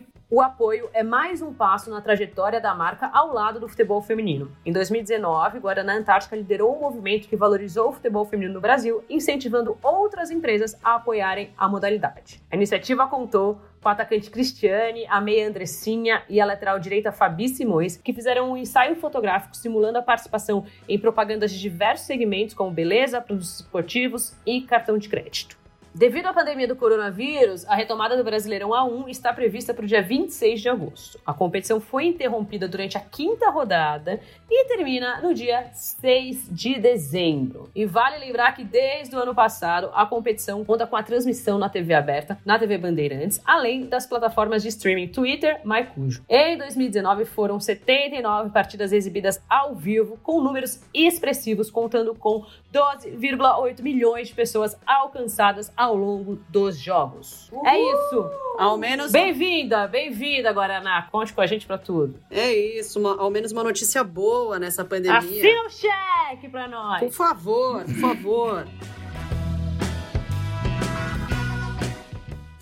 O 0.29 0.41
apoio 0.41 0.91
é 0.93 1.05
mais 1.05 1.41
um 1.41 1.55
passo 1.55 1.89
na 1.89 2.01
trajetória 2.01 2.61
da 2.61 2.75
marca 2.75 3.09
ao 3.13 3.33
lado 3.33 3.61
do 3.61 3.69
futebol 3.69 4.03
feminino. 4.03 4.51
Em 4.67 4.73
2019, 4.73 5.61
Guaraná 5.61 5.95
Antártica 5.95 6.35
liderou 6.35 6.77
um 6.77 6.81
movimento 6.81 7.29
que 7.29 7.37
valorizou 7.37 7.91
o 7.91 7.93
futebol 7.93 8.25
feminino 8.25 8.55
no 8.55 8.61
Brasil, 8.61 9.05
incentivando 9.09 9.79
outras 9.81 10.33
empresas 10.33 10.77
a 10.83 10.97
apoiarem 10.97 11.51
a 11.57 11.69
modalidade. 11.69 12.43
A 12.51 12.57
iniciativa 12.57 13.07
contou 13.07 13.61
com 13.81 13.89
a 13.89 13.93
atacante 13.93 14.29
Cristiane, 14.29 15.07
a 15.09 15.21
meia 15.21 15.49
Andressinha 15.49 16.25
e 16.29 16.41
a 16.41 16.45
lateral 16.45 16.81
direita 16.81 17.13
Fabi 17.13 17.49
Simões, 17.49 17.97
que 17.97 18.13
fizeram 18.13 18.51
um 18.51 18.57
ensaio 18.57 18.97
fotográfico 18.97 19.57
simulando 19.57 19.99
a 19.99 20.03
participação 20.03 20.67
em 20.89 20.99
propagandas 20.99 21.53
de 21.53 21.61
diversos 21.61 22.05
segmentos, 22.05 22.53
como 22.53 22.73
beleza, 22.73 23.21
produtos 23.21 23.61
esportivos 23.61 24.35
e 24.45 24.63
cartão 24.63 24.99
de 24.99 25.09
crédito. 25.09 25.66
Devido 25.97 26.27
à 26.27 26.35
pandemia 26.35 26.69
do 26.69 26.77
coronavírus, 26.77 27.65
a 27.65 27.75
retomada 27.75 28.19
do 28.19 28.23
Brasileirão 28.23 28.69
A1 28.69 29.09
está 29.09 29.33
prevista 29.33 29.73
para 29.73 29.83
o 29.83 29.89
dia 29.89 30.03
26 30.03 30.61
de 30.61 30.69
agosto. 30.69 31.19
A 31.25 31.33
competição 31.33 31.81
foi 31.81 32.05
interrompida 32.05 32.69
durante 32.69 32.99
a 32.99 33.01
quinta 33.01 33.49
rodada 33.49 34.21
e 34.51 34.67
termina 34.67 35.23
no 35.23 35.33
dia 35.33 35.71
6 35.73 36.49
de 36.51 36.79
dezembro. 36.79 37.71
E 37.75 37.87
vale 37.87 38.19
lembrar 38.19 38.55
que 38.55 38.63
desde 38.63 39.17
o 39.17 39.19
ano 39.19 39.35
passado 39.35 39.91
a 39.95 40.05
competição 40.05 40.63
conta 40.67 40.87
com 40.87 40.97
a 40.97 41.03
transmissão 41.03 41.57
na 41.57 41.71
TV 41.71 41.95
aberta, 41.95 42.39
na 42.45 42.59
TV 42.59 42.77
Bandeirantes, 42.77 43.41
além 43.43 43.87
das 43.87 44.05
plataformas 44.05 44.63
de 44.63 44.69
streaming 44.69 45.09
Twitter, 45.09 45.63
MyCujo. 45.65 46.23
Em 46.29 46.59
2019 46.59 47.25
foram 47.25 47.59
79 47.59 48.51
partidas 48.51 48.93
exibidas 48.93 49.43
ao 49.49 49.75
vivo, 49.75 50.19
com 50.23 50.43
números 50.43 50.79
expressivos, 50.93 51.71
contando 51.71 52.15
com 52.15 52.45
12,8 52.71 53.81
milhões 53.81 54.29
de 54.29 54.35
pessoas 54.35 54.77
alcançadas 54.87 55.73
ao 55.75 55.86
longo 55.95 56.37
dos 56.49 56.79
jogos. 56.79 57.51
Uhul. 57.53 57.67
É 57.67 57.79
isso. 57.81 58.31
Ao 58.59 58.79
menos. 58.79 59.13
Bem-vinda, 59.13 59.87
bem-vinda, 59.87 60.53
Guaraná. 60.53 61.09
Conte 61.13 61.33
com 61.33 61.41
a 61.41 61.47
gente 61.47 61.67
pra 61.67 61.77
tudo. 61.77 62.19
É 62.31 62.53
isso, 62.53 62.99
uma, 62.99 63.21
ao 63.21 63.31
menos 63.31 63.53
uma 63.53 63.63
notícia 63.63 64.03
boa 64.03 64.59
nessa 64.59 64.85
pandemia. 64.85 65.19
Assina 65.19 65.67
o 65.67 65.71
cheque 65.71 66.49
pra 66.49 66.67
nós. 66.67 67.01
Por 67.01 67.13
favor, 67.13 67.85
por 67.85 67.95
favor. 67.95 68.67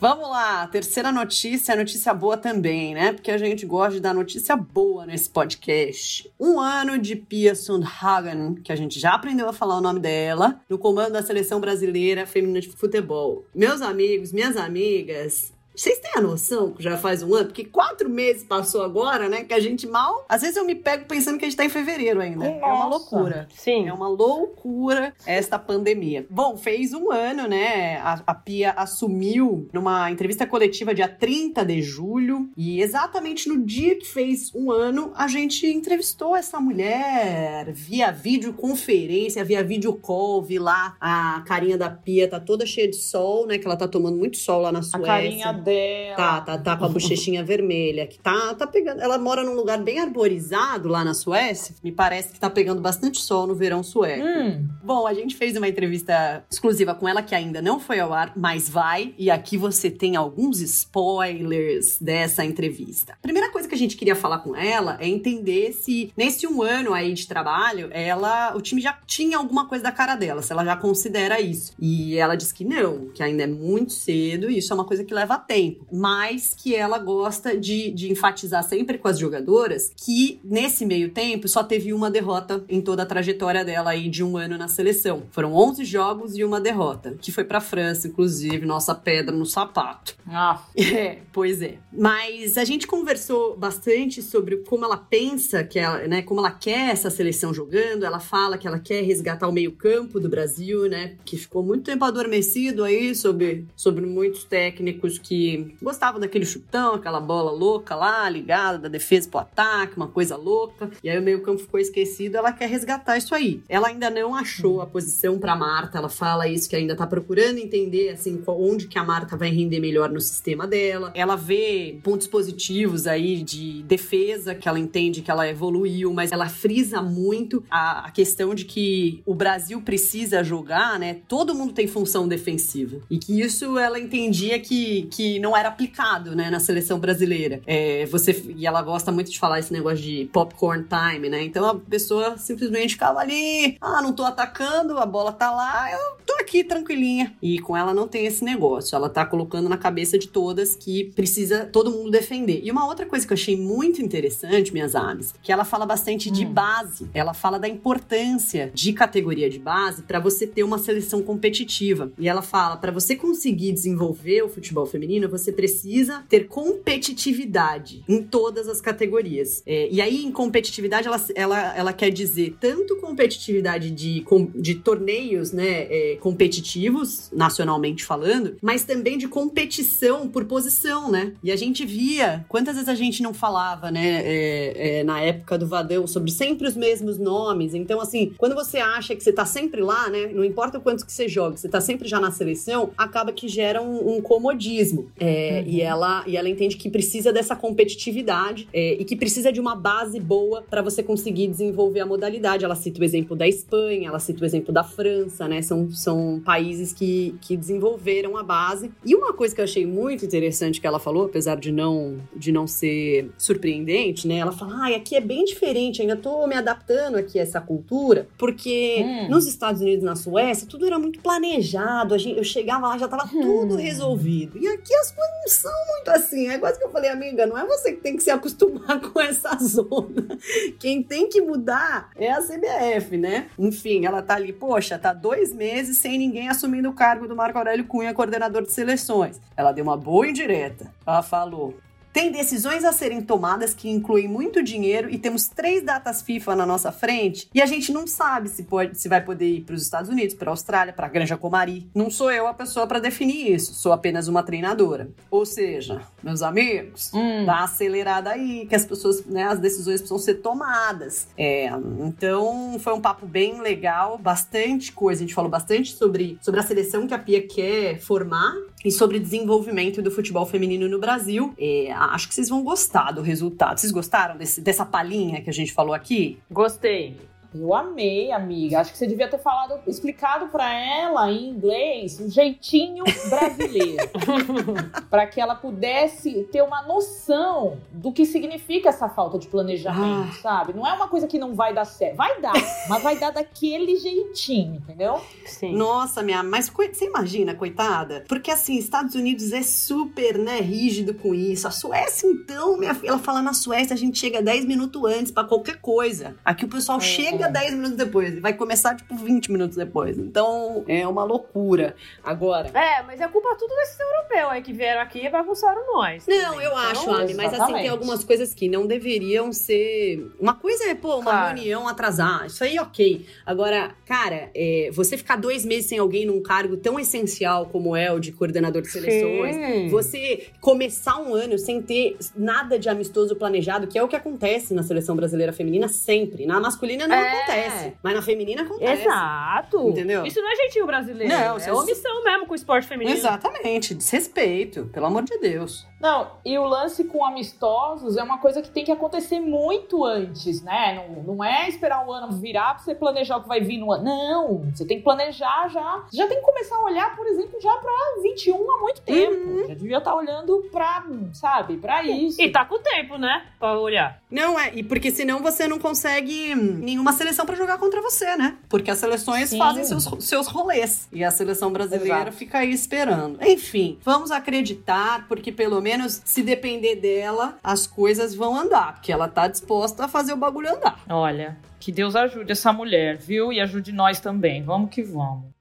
Vamos 0.07 0.29
lá, 0.29 0.67
terceira 0.67 1.11
notícia, 1.11 1.75
notícia 1.75 2.13
boa 2.13 2.37
também, 2.37 2.93
né? 2.93 3.15
Porque 3.15 3.31
a 3.31 3.39
gente 3.39 3.65
gosta 3.65 3.95
de 3.95 4.01
dar 4.01 4.13
notícia 4.13 4.55
boa 4.55 5.07
nesse 5.07 5.31
podcast. 5.31 6.31
Um 6.39 6.61
ano 6.61 6.99
de 6.99 7.17
Pia 7.17 7.55
Sundhagen, 7.55 8.57
que 8.57 8.71
a 8.71 8.77
gente 8.77 9.01
já 9.01 9.15
aprendeu 9.15 9.49
a 9.49 9.53
falar 9.55 9.79
o 9.79 9.81
nome 9.81 10.01
dela, 10.01 10.61
no 10.69 10.77
comando 10.77 11.13
da 11.13 11.23
seleção 11.23 11.59
brasileira 11.59 12.27
feminina 12.27 12.61
de 12.61 12.69
futebol. 12.69 13.47
Meus 13.55 13.81
amigos, 13.81 14.31
minhas 14.31 14.59
amigas, 14.59 15.54
vocês 15.77 15.99
têm 15.99 16.13
a 16.17 16.21
noção 16.21 16.73
que 16.73 16.83
já 16.83 16.97
faz 16.97 17.23
um 17.23 17.35
ano? 17.35 17.47
Porque 17.47 17.65
quatro 17.65 18.09
meses 18.09 18.45
passou 18.45 18.83
agora, 18.83 19.29
né? 19.29 19.45
Que 19.45 19.55
a 19.55 19.61
gente 19.61 19.87
mal. 19.87 20.25
Às 20.29 20.43
vezes 20.43 20.57
eu 20.57 20.65
me 20.65 20.75
pego 20.75 21.05
pensando 21.07 21.39
que 21.39 21.45
a 21.45 21.49
gente 21.49 21.57
tá 21.57 21.65
em 21.65 21.69
fevereiro 21.69 22.21
ainda. 22.21 22.45
Nossa. 22.49 22.65
É 22.65 22.73
uma 22.73 22.87
loucura. 22.87 23.49
Sim. 23.55 23.89
É 23.89 23.93
uma 23.93 24.09
loucura 24.09 25.13
esta 25.27 25.59
pandemia. 25.59 26.27
Bom, 26.31 26.57
fez 26.57 26.95
um 26.95 27.11
ano, 27.11 27.49
né? 27.49 27.97
A, 27.99 28.23
a 28.27 28.35
Pia 28.35 28.71
assumiu 28.73 29.69
numa 29.73 30.11
entrevista 30.11 30.47
coletiva 30.47 30.95
dia 30.95 31.09
30 31.09 31.65
de 31.65 31.83
julho. 31.83 32.49
E 32.57 32.81
exatamente 32.81 33.49
no 33.49 33.65
dia 33.65 33.97
que 33.99 34.07
fez 34.07 34.55
um 34.55 34.71
ano, 34.71 35.13
a 35.17 35.27
gente 35.27 35.67
entrevistou 35.67 36.37
essa 36.37 36.61
mulher 36.61 37.73
via 37.73 38.13
videoconferência, 38.13 39.45
via 39.45 39.63
videocall. 39.65 40.43
Vi 40.43 40.59
lá 40.59 40.97
a 41.01 41.43
carinha 41.47 41.77
da 41.77 41.91
Pia, 41.91 42.29
tá 42.29 42.39
toda 42.39 42.65
cheia 42.65 42.89
de 42.89 42.97
sol, 42.97 43.47
né? 43.47 43.59
Que 43.59 43.67
ela 43.67 43.77
tá 43.77 43.89
tomando 43.89 44.17
muito 44.17 44.37
sol 44.37 44.61
lá 44.61 44.71
na 44.71 44.79
A 44.79 44.83
Suécia. 44.83 45.07
carinha 45.07 45.64
dela. 45.65 46.17
Tá, 46.17 46.41
tá, 46.41 46.59
tá 46.59 46.77
com 46.77 46.85
a 46.85 46.89
bochechinha 46.89 47.43
vermelha. 47.43 48.07
Que 48.07 48.19
tá, 48.19 48.55
tá 48.55 48.67
pegando. 48.67 49.01
Ela 49.01 49.19
mora 49.19 49.43
num 49.43 49.55
lugar 49.55 49.79
bem 49.83 49.99
arborizado 50.01 50.89
lá 50.89 51.03
na 51.05 51.15
Suécia. 51.15 51.75
Me 51.83 51.91
parece 51.91 52.33
que 52.33 52.41
tá 52.41 52.51
pegando 52.51 52.81
bastante 52.81 53.21
sol 53.21 53.47
no 53.47 53.55
verão 53.55 53.83
sueco. 53.83 54.25
Hum, 54.25 54.69
Bom, 54.83 55.07
a 55.07 55.15
gente 55.15 55.35
fez 55.37 55.57
uma 55.57 55.69
entrevista 55.69 56.45
exclusiva 56.51 56.95
com 56.95 57.09
ela 57.09 57.23
que 57.23 57.35
ainda 57.35 57.63
não 57.63 57.81
foi 57.81 57.99
ao 58.01 58.13
ar, 58.13 58.33
mas 58.37 58.69
vai. 58.69 59.15
E 59.19 59.31
aqui 59.31 59.57
você 59.57 59.91
tem 59.91 60.17
alguns 60.17 60.61
spoilers 60.61 61.99
dessa 62.01 62.45
entrevista. 62.45 63.17
Primeira 63.23 63.51
coisa 63.51 63.64
que 63.75 63.77
a 63.77 63.79
gente 63.79 63.97
queria 63.97 64.15
falar 64.15 64.39
com 64.39 64.55
ela 64.55 64.97
é 65.01 65.09
entender 65.09 65.73
se 65.73 66.13
nesse 66.17 66.47
um 66.47 66.63
ano 66.63 66.95
aí 66.95 67.13
de 67.13 67.27
trabalho, 67.27 67.89
ela, 67.91 68.57
o 68.57 68.61
time 68.61 68.81
já 68.81 68.97
tinha 69.05 69.37
alguma 69.37 69.67
coisa 69.67 69.83
da 69.83 69.91
cara 69.91 70.15
dela, 70.15 70.43
se 70.43 70.53
ela 70.53 70.65
já 70.65 70.77
considera 70.77 71.41
isso. 71.41 71.73
E 71.79 72.17
ela 72.17 72.37
disse 72.37 72.55
que 72.55 72.65
não, 72.65 73.09
que 73.09 73.23
ainda 73.23 73.43
é 73.43 73.47
muito 73.47 73.93
cedo 73.93 74.49
e 74.49 74.59
isso 74.59 74.73
é 74.73 74.77
uma 74.77 74.85
coisa 74.85 75.03
que 75.05 75.13
leva 75.13 75.37
tempo. 75.39 75.85
Mas 75.93 76.55
que 76.55 76.75
ela 76.75 76.99
gosta 76.99 77.57
de, 77.57 77.91
de 77.91 78.11
enfatizar 78.13 78.63
sempre 78.63 78.97
com 78.97 79.09
as 79.09 79.19
jogadoras 79.19 79.93
que 79.97 80.39
nesse 80.45 80.87
meio 80.87 81.11
tempo 81.11 81.49
só 81.49 81.65
teve 81.65 81.93
uma 81.93 82.11
derrota 82.11 82.65
em 82.69 82.81
toda 82.81 83.03
a 83.03 83.07
trajetória 83.07 83.65
dela 83.65 83.91
aí 83.91 84.09
de 84.09 84.23
um 84.23 84.37
ano 84.37 84.57
na 84.57 84.69
seleção. 84.69 85.25
Foram 85.33 85.53
11 85.53 85.85
jogos 85.85 86.37
e 86.37 86.45
uma 86.45 86.61
derrota, 86.61 87.17
que 87.21 87.33
foi 87.33 87.45
pra 87.45 87.61
França, 87.61 88.07
inclusive, 88.07 88.65
nossa 88.65 88.95
pedra 88.95 89.35
no 89.35 89.45
sapato. 89.45 90.17
ah, 90.31 90.63
É, 90.95 91.19
pois 91.33 91.61
é. 91.61 91.79
Mas 91.93 92.57
a 92.57 92.65
gente 92.65 92.87
conversou 92.87 93.57
bastante 93.65 94.21
sobre 94.21 94.59
como 94.59 94.85
ela 94.85 94.99
pensa 94.99 95.65
que 95.65 95.79
ela, 95.79 96.07
né, 96.07 96.21
como 96.21 96.41
ela 96.41 96.51
quer 96.51 96.91
essa 96.91 97.09
seleção 97.09 97.55
jogando. 97.55 98.05
Ela 98.05 98.21
fala 98.21 98.59
que 98.59 98.67
ela 98.67 98.79
quer 98.79 99.03
resgatar 99.03 99.49
o 99.49 99.53
meio-campo 99.53 100.21
do 100.21 100.29
Brasil, 100.29 100.87
né, 100.87 101.17
que 101.25 101.39
ficou 101.39 101.63
muito 101.63 101.85
tempo 101.85 102.05
adormecido 102.05 102.85
aí 102.85 103.15
sobre, 103.15 103.67
sobre 103.75 104.05
muitos 104.05 104.45
técnicos 104.45 105.19
que 105.19 105.75
gostavam 105.81 106.21
daquele 106.21 106.45
chutão, 106.45 106.97
aquela 106.97 107.21
bola 107.21 107.51
louca 107.51 107.95
lá, 107.95 108.29
ligada 108.29 108.79
da 108.79 108.89
defesa 108.89 109.31
pro 109.31 109.41
ataque, 109.41 109.97
uma 109.97 110.09
coisa 110.09 110.37
louca. 110.37 110.91
E 111.03 111.09
aí 111.09 111.19
o 111.19 111.23
meio-campo 111.23 111.63
ficou 111.63 111.81
esquecido. 111.81 112.37
Ela 112.37 112.53
quer 112.53 112.69
resgatar 112.69 113.17
isso 113.17 113.35
aí. 113.35 113.63
Ela 113.67 113.89
ainda 113.89 114.11
não 114.11 114.35
achou 114.35 114.83
a 114.83 114.87
posição 114.87 115.39
para 115.39 115.57
Marta. 115.57 115.97
Ela 115.97 116.11
fala 116.11 116.47
isso 116.47 116.69
que 116.69 116.77
ainda 116.77 116.95
tá 116.95 117.07
procurando 117.07 117.59
entender 117.59 118.11
assim 118.11 118.43
onde 118.47 118.89
que 118.89 118.99
a 118.99 119.05
Marta 119.05 119.37
vai 119.37 119.49
render 119.49 119.81
melhor 119.81 120.11
no 120.11 120.21
sistema 120.21 120.67
dela. 120.67 121.11
Ela 121.15 121.37
vê 121.37 121.99
pontos 122.03 122.27
positivos 122.27 123.07
aí 123.07 123.43
de 123.43 123.54
defesa 123.87 124.55
que 124.55 124.69
ela 124.69 124.79
entende 124.79 125.23
que 125.23 125.31
ela 125.31 125.49
evoluiu, 125.49 126.13
mas 126.13 126.33
ela 126.33 126.49
frisa 126.49 127.03
muito 127.03 127.65
a, 127.71 128.07
a 128.07 128.11
questão 128.11 128.55
de 128.55 128.65
que 128.65 129.23
o 129.27 129.35
Brasil 129.35 129.81
precisa 129.81 130.43
jogar, 130.43 130.99
né? 130.99 131.19
Todo 131.29 131.55
mundo 131.55 131.73
tem 131.73 131.87
função 131.87 132.27
defensiva 132.29 133.01
e 133.11 133.19
que 133.19 133.41
isso 133.41 133.79
ela 133.79 133.99
entendia 133.99 134.59
que, 134.59 135.09
que 135.11 135.39
não 135.39 135.57
era 135.57 135.69
aplicado, 135.69 136.35
né, 136.35 136.51
na 136.51 136.61
seleção 136.61 136.99
brasileira. 136.99 137.61
É, 137.67 138.07
você 138.07 138.33
e 138.57 138.67
ela 138.67 138.83
gosta 138.83 139.11
muito 139.13 139.31
de 139.31 139.39
falar 139.39 139.59
esse 139.59 139.73
negócio 139.73 139.99
de 139.99 140.29
popcorn 140.33 140.85
time, 140.89 141.29
né? 141.29 141.43
Então 141.45 141.67
a 141.67 141.75
pessoa 141.75 142.37
simplesmente 142.39 142.95
ficava 142.95 143.21
ali, 143.21 143.77
ah, 143.81 144.03
não 144.03 144.13
tô 144.13 144.25
atacando, 144.25 144.99
a 144.99 145.07
bola 145.07 145.33
tá 145.33 145.51
lá, 145.51 145.91
eu 145.91 146.17
tô 146.25 146.35
aqui 146.35 146.65
tranquilinha. 146.65 147.35
E 147.43 147.59
com 147.59 147.77
ela 147.77 147.95
não 147.95 148.09
tem 148.09 148.27
esse 148.27 148.45
negócio. 148.45 148.95
Ela 148.95 149.09
tá 149.09 149.25
colocando 149.25 149.69
na 149.69 149.77
cabeça 149.77 150.19
de 150.19 150.29
todas 150.29 150.75
que 150.77 151.13
precisa 151.15 151.67
todo 151.67 151.91
mundo 151.91 152.11
defender. 152.11 152.61
E 152.63 152.71
uma 152.71 152.87
outra 152.87 153.07
coisa 153.07 153.27
que 153.27 153.33
eu 153.33 153.37
achei 153.45 153.57
muito 153.57 154.01
interessante, 154.01 154.73
minhas 154.73 154.95
ames, 154.95 155.35
que 155.43 155.53
ela 155.53 155.65
fala 155.65 155.85
bastante 155.85 156.31
de 156.31 156.47
Hum. 156.47 156.53
base. 156.53 157.09
Ela 157.13 157.35
fala 157.35 157.59
da 157.59 157.69
importância 157.69 158.71
de 158.75 158.93
categoria 158.93 159.51
de 159.51 159.59
base 159.59 160.03
para 160.03 160.19
você 160.19 160.47
ter 160.47 160.63
uma 160.63 160.79
seleção 160.79 161.23
competitiva. 161.23 162.11
E 162.19 162.29
ela 162.29 162.43
fala, 162.43 162.77
para 162.77 162.91
você 162.91 163.15
conseguir 163.15 163.73
desenvolver 163.73 164.43
o 164.43 164.49
futebol 164.49 164.87
feminino, 164.87 165.29
você 165.29 165.53
precisa 165.53 166.25
ter 166.29 166.49
competitividade 166.49 168.03
em 168.09 168.23
todas 168.23 168.69
as 168.69 168.81
categorias. 168.81 169.63
É, 169.67 169.89
e 169.91 170.01
aí, 170.01 170.25
em 170.25 170.33
competitividade, 170.33 171.07
ela, 171.07 171.21
ela, 171.35 171.77
ela 171.77 171.93
quer 171.93 172.11
dizer 172.11 172.57
tanto 172.61 172.97
competitividade 172.97 173.91
de, 173.91 174.25
de 174.55 174.75
torneios 174.77 175.53
né, 175.53 175.87
é, 175.91 176.17
competitivos, 176.21 177.31
nacionalmente 177.33 178.05
falando, 178.05 178.57
mas 178.63 178.85
também 178.85 179.19
de 179.19 179.29
competição 179.29 180.29
por 180.29 180.45
posição, 180.45 181.11
né? 181.11 181.33
E 181.43 181.51
a 181.53 181.57
gente 181.57 181.85
via, 181.85 182.45
quantas 182.49 182.75
vezes 182.77 182.89
a 182.89 182.95
gente 182.95 183.23
não 183.23 183.34
falava, 183.35 183.91
né, 183.91 184.23
é, 184.25 185.01
é, 185.01 185.05
na 185.05 185.21
época 185.21 185.59
do 185.59 185.67
Vadão, 185.67 186.07
sobre 186.07 186.31
sempre 186.31 186.67
os 186.67 186.77
mesmos 186.77 187.19
nomes. 187.19 187.75
Então, 187.75 188.01
assim, 188.01 188.33
quando 188.39 188.55
você 188.55 188.79
acha 188.79 189.15
que 189.15 189.23
você 189.23 189.33
tá 189.33 189.45
sempre 189.45 189.81
lá, 189.81 190.09
né, 190.09 190.31
não 190.33 190.45
importa 190.45 190.79
o 190.79 190.81
quanto 190.81 191.05
que 191.05 191.13
você 191.13 191.29
joga, 191.29 191.57
você 191.57 191.69
tá 191.69 191.81
sempre 191.81 192.09
já 192.09 192.21
na 192.21 192.31
seleção, 192.31 192.91
acaba 192.97 193.33
que 193.33 193.49
gera 193.49 193.83
um, 193.83 194.17
um 194.17 194.23
comodismo. 194.23 195.11
É, 195.19 195.45
Uhum. 195.65 195.71
e, 195.71 195.81
ela, 195.81 196.25
e 196.27 196.37
ela 196.37 196.49
entende 196.49 196.77
que 196.77 196.89
precisa 196.89 197.33
dessa 197.33 197.55
competitividade 197.55 198.69
é, 198.73 198.95
e 198.95 199.05
que 199.05 199.17
precisa 199.17 199.53
de 199.53 199.61
uma 199.61 199.75
base 199.75 200.19
boa 200.21 200.63
para 200.69 200.83
você 200.83 201.03
conseguir 201.03 201.49
desenvolver 201.49 202.01
a 202.01 202.07
modalidade. 202.07 202.65
Ela 202.65 202.75
cita 202.75 203.01
o 203.01 203.05
exemplo 203.05 203.37
da 203.37 203.47
Espanha, 203.47 204.09
ela 204.09 204.19
cita 204.19 204.43
o 204.43 204.47
exemplo 204.47 204.73
da 204.73 204.83
França, 204.85 205.47
né? 205.49 205.63
São, 205.63 205.91
são 205.91 206.41
países 206.45 206.93
que, 206.93 207.35
que 207.41 207.57
desenvolveram 207.57 208.37
a 208.37 208.43
base. 208.43 208.91
E 209.05 209.15
uma 209.15 209.33
coisa 209.33 209.55
que 209.55 209.61
eu 209.61 209.65
achei 209.65 209.87
muito 209.87 210.25
interessante 210.25 210.81
que 210.81 210.87
ela 210.87 210.99
falou, 210.99 211.27
apesar 211.27 211.57
de 211.57 211.71
não, 211.73 212.19
de 212.35 212.51
não 212.53 212.67
ser 212.67 213.14
ser 213.15 213.31
surpreendente, 213.39 214.27
né? 214.27 214.37
Ela 214.39 214.53
fala, 214.53 214.77
ai, 214.85 214.95
aqui 214.95 215.15
é 215.17 215.21
bem 215.21 215.45
diferente, 215.45 216.01
ainda 216.03 216.17
tô 216.17 216.47
me 216.47 216.55
adaptando 216.55 217.17
aqui 217.17 217.39
a 217.39 217.43
essa 217.43 217.61
cultura, 217.61 218.27
porque 218.39 219.03
Hum. 219.05 219.31
nos 219.31 219.47
Estados 219.47 219.81
Unidos, 219.81 220.05
na 220.05 220.17
Suécia, 220.17 220.67
tudo 220.69 220.87
era 220.87 220.99
muito 220.99 221.21
planejado, 221.21 222.15
a 222.15 222.19
gente, 222.19 222.37
eu 222.39 222.45
chegava 222.45 222.89
lá, 222.89 222.99
já 222.99 223.09
tava 223.09 223.27
tudo 223.29 223.75
Hum. 223.75 223.77
resolvido. 223.77 224.59
E 224.59 224.67
aqui 224.69 224.95
as 224.95 225.11
coisas 225.13 225.35
não 225.43 225.49
são 225.49 225.73
muito 225.95 226.09
assim, 226.11 226.49
é 226.49 226.59
quase 226.59 226.79
que 226.79 226.85
eu 226.85 226.91
falei, 226.91 227.11
amiga, 227.11 227.47
não 227.47 227.57
é 227.59 227.67
você 227.67 227.93
que 227.93 228.01
tem 228.01 228.17
que 228.17 228.23
se 228.23 228.31
acostumar 228.31 229.01
com 229.13 229.21
essa 229.21 229.57
zona. 229.63 230.39
Quem 230.79 231.03
tem 231.03 231.29
que 231.29 231.41
mudar 231.41 232.11
é 232.17 232.31
a 232.33 232.41
CBF, 232.41 233.17
né? 233.17 233.47
Enfim, 233.59 234.05
ela 234.07 234.23
tá 234.23 234.35
ali, 234.35 234.53
poxa, 234.53 234.99
tá 234.99 235.13
dois 235.13 235.53
meses 235.53 235.99
sem 235.99 236.19
ninguém 236.19 236.49
assumindo 236.49 236.89
o 236.89 236.93
cargo 236.95 237.27
do 237.29 237.37
Marco 237.37 237.59
Aurélio 237.59 237.85
Cunha, 237.87 238.15
coordenador 238.15 238.63
de 238.63 238.73
seleções. 238.73 239.41
Ela 239.57 239.73
deu 239.73 239.85
uma 239.85 239.97
boa 239.97 240.27
indireta. 240.29 240.93
Ela 241.07 241.23
falou: 241.23 241.75
tem 242.15 242.31
decisões 242.31 242.85
a 242.85 242.93
serem 242.93 243.21
tomadas 243.21 243.75
que 243.75 243.91
incluem 243.91 244.29
muito 244.29 244.63
dinheiro 244.63 245.11
e 245.11 245.19
temos 245.19 245.49
três 245.49 245.83
datas 245.83 246.23
FIFA 246.23 246.55
na 246.55 246.65
nossa 246.65 246.93
frente 246.93 247.49
e 247.53 247.61
a 247.61 247.67
gente 247.67 247.93
não 247.93 248.07
sabe 248.07 248.49
se, 248.49 248.63
pode, 248.63 248.97
se 248.97 249.09
vai 249.09 249.21
poder 249.21 249.49
ir 249.49 249.61
para 249.63 249.75
os 249.75 249.83
Estados 249.83 250.09
Unidos, 250.09 250.33
para 250.33 250.49
a 250.49 250.53
Austrália, 250.53 250.93
para 250.93 251.07
a 251.07 251.09
Granja 251.09 251.37
Comari. 251.37 251.91
Não 251.93 252.09
sou 252.09 252.31
eu 252.31 252.47
a 252.47 252.55
pessoa 252.55 252.87
para 252.87 253.01
definir 253.01 253.53
isso, 253.53 253.75
sou 253.75 253.93
apenas 253.93 254.29
uma 254.29 254.45
treinadora. 254.45 255.09
Ou 255.29 255.45
seja, 255.45 256.03
meus 256.23 256.41
amigos, 256.41 257.11
Hum. 257.13 257.45
dá 257.45 257.65
acelerada 257.65 258.31
aí, 258.31 258.65
que 258.67 258.77
as 258.77 258.87
pessoas, 258.87 259.27
né, 259.27 259.43
as 259.43 259.59
decisões 259.59 260.01
precisam 260.01 260.19
ser 260.19 260.35
tomadas. 260.35 261.27
É, 261.37 261.67
então 262.07 262.79
foi 262.79 262.95
um 262.95 263.01
papo 263.01 263.27
bem 263.27 263.61
legal, 263.61 264.17
bastante 264.19 264.93
coisa. 264.93 265.21
A 265.21 265.25
gente 265.25 265.35
falou 265.35 265.51
bastante 265.51 265.93
sobre, 265.97 266.39
sobre 266.41 266.61
a 266.61 266.63
seleção 266.63 267.09
que 267.09 267.15
a 267.15 267.19
Pia 267.19 267.45
quer 267.45 267.99
formar 268.01 268.55
e 268.85 268.93
sobre 268.93 269.19
desenvolvimento 269.19 270.03
do 270.03 270.11
futebol 270.11 270.45
feminino 270.45 270.89
no 270.89 270.99
Brasil. 270.99 271.55
É, 271.59 271.91
acho 271.93 272.29
que 272.29 272.35
vocês 272.35 272.49
vão 272.49 272.63
gostar 272.63 273.13
do 273.13 273.23
resultado. 273.23 273.81
Vocês 273.81 273.93
gostaram 273.93 274.37
desse, 274.37 274.61
dessa 274.61 274.85
palhinha 274.85 275.41
que 275.41 275.49
a 275.49 275.53
gente 275.53 275.73
falou 275.73 275.95
aqui? 275.95 276.39
Gostei. 276.51 277.17
Eu 277.55 277.73
amei, 277.73 278.33
amiga. 278.33 278.81
Acho 278.81 278.91
que 278.93 278.99
você 278.99 279.07
devia 279.07 279.29
ter 279.29 279.39
falado, 279.39 279.79
explicado 279.87 280.49
pra 280.49 280.73
ela 280.73 281.31
em 281.31 281.51
inglês 281.51 282.19
um 282.21 282.29
jeitinho 282.29 283.05
brasileiro, 283.29 284.11
Pra 285.09 285.27
que 285.27 285.41
ela 285.41 285.55
pudesse 285.55 286.45
ter 286.51 286.63
uma 286.63 286.83
noção 286.83 287.79
do 287.93 288.13
que 288.13 288.27
significa 288.27 288.89
essa 288.89 289.09
falta 289.09 289.39
de 289.39 289.47
planejamento, 289.47 290.35
sabe? 290.41 290.73
Não 290.73 290.87
é 290.87 290.93
uma 290.93 291.09
coisa 291.09 291.27
que 291.29 291.39
não 291.39 291.55
vai 291.55 291.73
dar 291.73 291.85
certo, 291.85 292.17
vai 292.17 292.41
dar, 292.41 292.53
mas 292.89 293.03
vai 293.03 293.17
dar 293.19 293.31
daquele 293.31 293.97
jeitinho, 293.97 294.77
entendeu? 294.77 295.21
Sim. 295.47 295.75
Nossa, 295.77 296.23
minha, 296.23 296.43
mas 296.43 296.69
você 296.69 297.05
imagina, 297.07 297.55
coitada? 297.55 298.25
Porque 298.29 298.51
assim, 298.51 298.77
Estados 298.77 299.15
Unidos 299.15 299.53
é 299.53 299.63
super, 299.63 300.39
né, 300.39 300.61
rígido 300.61 301.15
com 301.15 301.35
isso. 301.35 301.69
A 301.69 301.71
Suécia, 301.71 302.27
então, 302.29 302.77
minha 302.77 302.95
filha, 302.95 303.11
ela 303.11 303.19
fala 303.19 303.41
na 303.41 303.53
Suécia, 303.53 303.95
a 303.95 303.99
gente 303.99 304.19
chega 304.19 304.43
10 304.43 304.65
minutos 304.65 305.03
antes 305.05 305.31
pra 305.31 305.45
qualquer 305.45 305.81
coisa. 305.81 306.37
Aqui 306.45 306.65
o 306.65 306.69
pessoal 306.69 306.99
É. 306.99 307.01
chega 307.01 307.44
10 307.49 307.75
minutos 307.75 307.97
depois, 307.97 308.39
vai 308.41 308.53
começar 308.55 308.95
tipo 308.97 309.15
20 309.17 309.51
minutos 309.53 309.77
depois. 309.77 310.19
Então, 310.19 310.85
é 310.89 311.07
uma 311.07 311.25
loucura. 311.25 311.95
Agora, 312.23 312.69
É, 312.75 313.03
mas 313.03 313.21
é 313.21 313.29
culpa 313.29 313.55
tudo 313.59 313.75
desses 313.77 313.99
europeus 313.99 314.51
aí 314.51 314.63
que 314.63 314.73
vieram 314.73 315.01
aqui 315.01 315.25
e 315.25 315.29
bagunçaram 315.31 315.87
nós. 315.93 316.27
Não, 316.27 316.37
também. 316.53 316.61
eu 316.65 316.71
Então, 316.71 316.77
acho, 316.79 317.11
Ami, 317.11 317.35
mas 317.35 317.55
assim, 317.55 317.73
tem 317.75 317.89
algumas 317.89 318.25
coisas 318.25 318.53
que 318.55 318.69
não 318.69 318.87
deveriam 318.87 319.53
ser. 319.53 320.31
Uma 320.41 320.55
coisa 320.55 320.85
é, 320.85 320.95
pô, 320.95 321.15
uma 321.17 321.23
Claro. 321.25 321.57
reunião 321.57 321.89
atrasar. 321.89 322.47
Isso 322.47 322.63
aí, 322.65 322.79
ok. 322.79 323.27
Agora, 323.47 323.95
cara, 324.07 324.51
é, 324.55 324.91
você 324.93 325.17
ficar 325.17 325.37
dois 325.37 325.65
meses 325.65 325.87
sem 325.89 325.99
alguém 325.99 326.27
num 326.27 326.43
cargo 326.43 326.77
tão 326.77 326.99
essencial 326.99 327.67
como 327.67 327.95
é 327.97 328.11
o 328.13 328.19
de 328.19 328.33
coordenador 328.33 328.83
de 328.83 328.91
seleções. 328.91 329.55
Sim. 329.57 329.89
Você 329.89 330.49
começar 330.61 331.19
um 331.21 331.35
ano 331.35 331.59
sem 331.59 331.81
ter 331.83 332.17
nada 332.37 332.79
de 332.79 332.89
amistoso 332.89 333.37
planejado, 333.37 333.87
que 333.87 333.99
é 333.99 334.03
o 334.03 334.09
que 334.09 334.17
acontece 334.17 334.75
na 334.75 334.83
seleção 334.83 335.15
brasileira 335.17 335.53
feminina 335.53 335.89
sempre. 335.89 336.47
Na 336.47 336.61
masculina 336.61 337.07
não 337.07 337.15
É. 337.17 337.34
acontece, 337.35 337.93
mas 338.03 338.15
na 338.15 338.23
feminina 338.23 338.63
acontece. 338.63 339.03
Exato. 339.03 339.89
Entendeu? 339.89 340.25
Isso 340.27 340.41
não 340.41 340.51
é 340.53 340.57
jeitinho 340.57 340.87
brasileiro. 340.87 341.33
Não, 341.33 341.57
é 341.57 341.61
vocês- 341.61 341.77
omissão 341.77 342.25
mesmo 342.25 342.47
com 342.47 342.53
o 342.53 342.57
esporte 342.57 342.87
feminino. 342.87 343.17
Exatamente, 343.17 343.95
desrespeito, 343.95 344.87
pelo 344.93 345.07
amor 345.07 345.23
de 345.25 345.39
Deus. 345.39 345.87
Não, 346.05 346.33
e 346.45 346.59
o 346.59 346.67
lance 346.67 347.03
com 347.05 347.25
amistosos 347.25 348.19
é 348.19 348.23
uma 348.23 348.37
coisa 348.37 348.61
que 348.61 348.69
tem 348.69 348.85
que 348.85 348.93
acontecer 348.93 349.41
muito 349.41 350.05
antes, 350.05 350.61
né? 350.61 351.03
Não, 351.09 351.23
não 351.23 351.43
é 351.43 351.67
esperar 351.67 352.07
o 352.07 352.13
ano 352.13 352.31
virar 352.31 352.75
pra 352.75 352.85
você 352.85 352.95
planejar 352.95 353.39
o 353.39 353.43
que 353.43 353.49
vai 353.49 353.63
vir 353.63 353.79
no 353.79 353.91
ano. 353.91 354.05
Não, 354.05 354.71
você 354.71 354.85
tem 354.85 354.99
que 354.99 355.03
planejar 355.03 355.67
já. 355.71 356.05
Você 356.07 356.19
já 356.19 356.27
tem 356.27 356.41
que 356.41 356.45
começar 356.45 356.77
a 356.77 356.85
olhar, 356.85 357.17
por 357.17 357.27
exemplo, 357.27 357.59
já 357.59 357.73
pra 357.79 357.91
21 358.23 358.55
há 358.71 358.81
muito 358.83 359.01
tempo. 359.01 359.67
Já 359.67 359.73
devia 359.73 359.97
estar 359.97 360.15
olhando 360.15 360.69
pra, 360.71 361.07
sabe, 361.33 361.79
pra 361.79 362.03
isso. 362.03 362.39
E 362.39 362.51
tá 362.51 362.67
com 362.67 362.75
o 362.75 362.81
tempo, 362.81 363.17
né? 363.17 363.47
Pra 363.59 363.81
olhar. 363.81 364.21
Não 364.31 364.61
é, 364.61 364.73
e 364.75 364.83
porque 364.83 365.11
senão 365.11 365.41
você 365.41 365.67
não 365.67 365.79
consegue 365.79 366.55
hum, 366.55 366.81
nenhuma 366.83 367.15
seleção 367.15 367.47
pra 367.47 367.57
jogar 367.57 367.79
contra 367.79 368.03
você, 368.03 368.37
né? 368.37 368.59
Porque 368.69 368.91
as 368.91 368.99
seleções 368.99 369.49
Sim. 369.49 369.57
fazem 369.59 369.85
seus, 369.85 370.07
seus 370.21 370.49
rolês 370.49 371.09
e 371.11 371.25
a 371.25 371.31
seleção 371.31 371.73
brasileira 371.73 372.25
Exato. 372.25 372.33
fica 372.33 372.59
aí 372.59 372.73
esperando. 372.73 373.39
Enfim, 373.43 373.99
vamos 374.03 374.31
acreditar, 374.31 375.27
porque 375.29 375.51
pelo 375.51 375.81
menos 375.81 375.94
se 376.09 376.43
depender 376.43 376.97
dela, 376.97 377.59
as 377.63 377.87
coisas 377.87 378.35
vão 378.35 378.57
andar, 378.57 378.95
porque 378.95 379.13
ela 379.13 379.29
tá 379.29 379.49
disposta 379.49 380.05
a 380.05 380.09
fazer 380.09 380.33
o 380.33 380.37
bagulho 380.37 380.75
andar. 380.75 381.01
Olha, 381.09 381.57
que 381.81 381.93
Deus 381.93 382.17
ajude 382.17 382.53
essa 382.53 382.73
mulher, 382.73 383.17
viu? 383.17 383.53
E 383.53 383.61
ajude 383.61 383.93
nós 383.93 384.21
também. 384.21 384.63
Vamos 384.63 384.91
que 384.91 385.03
vamos. 385.03 385.55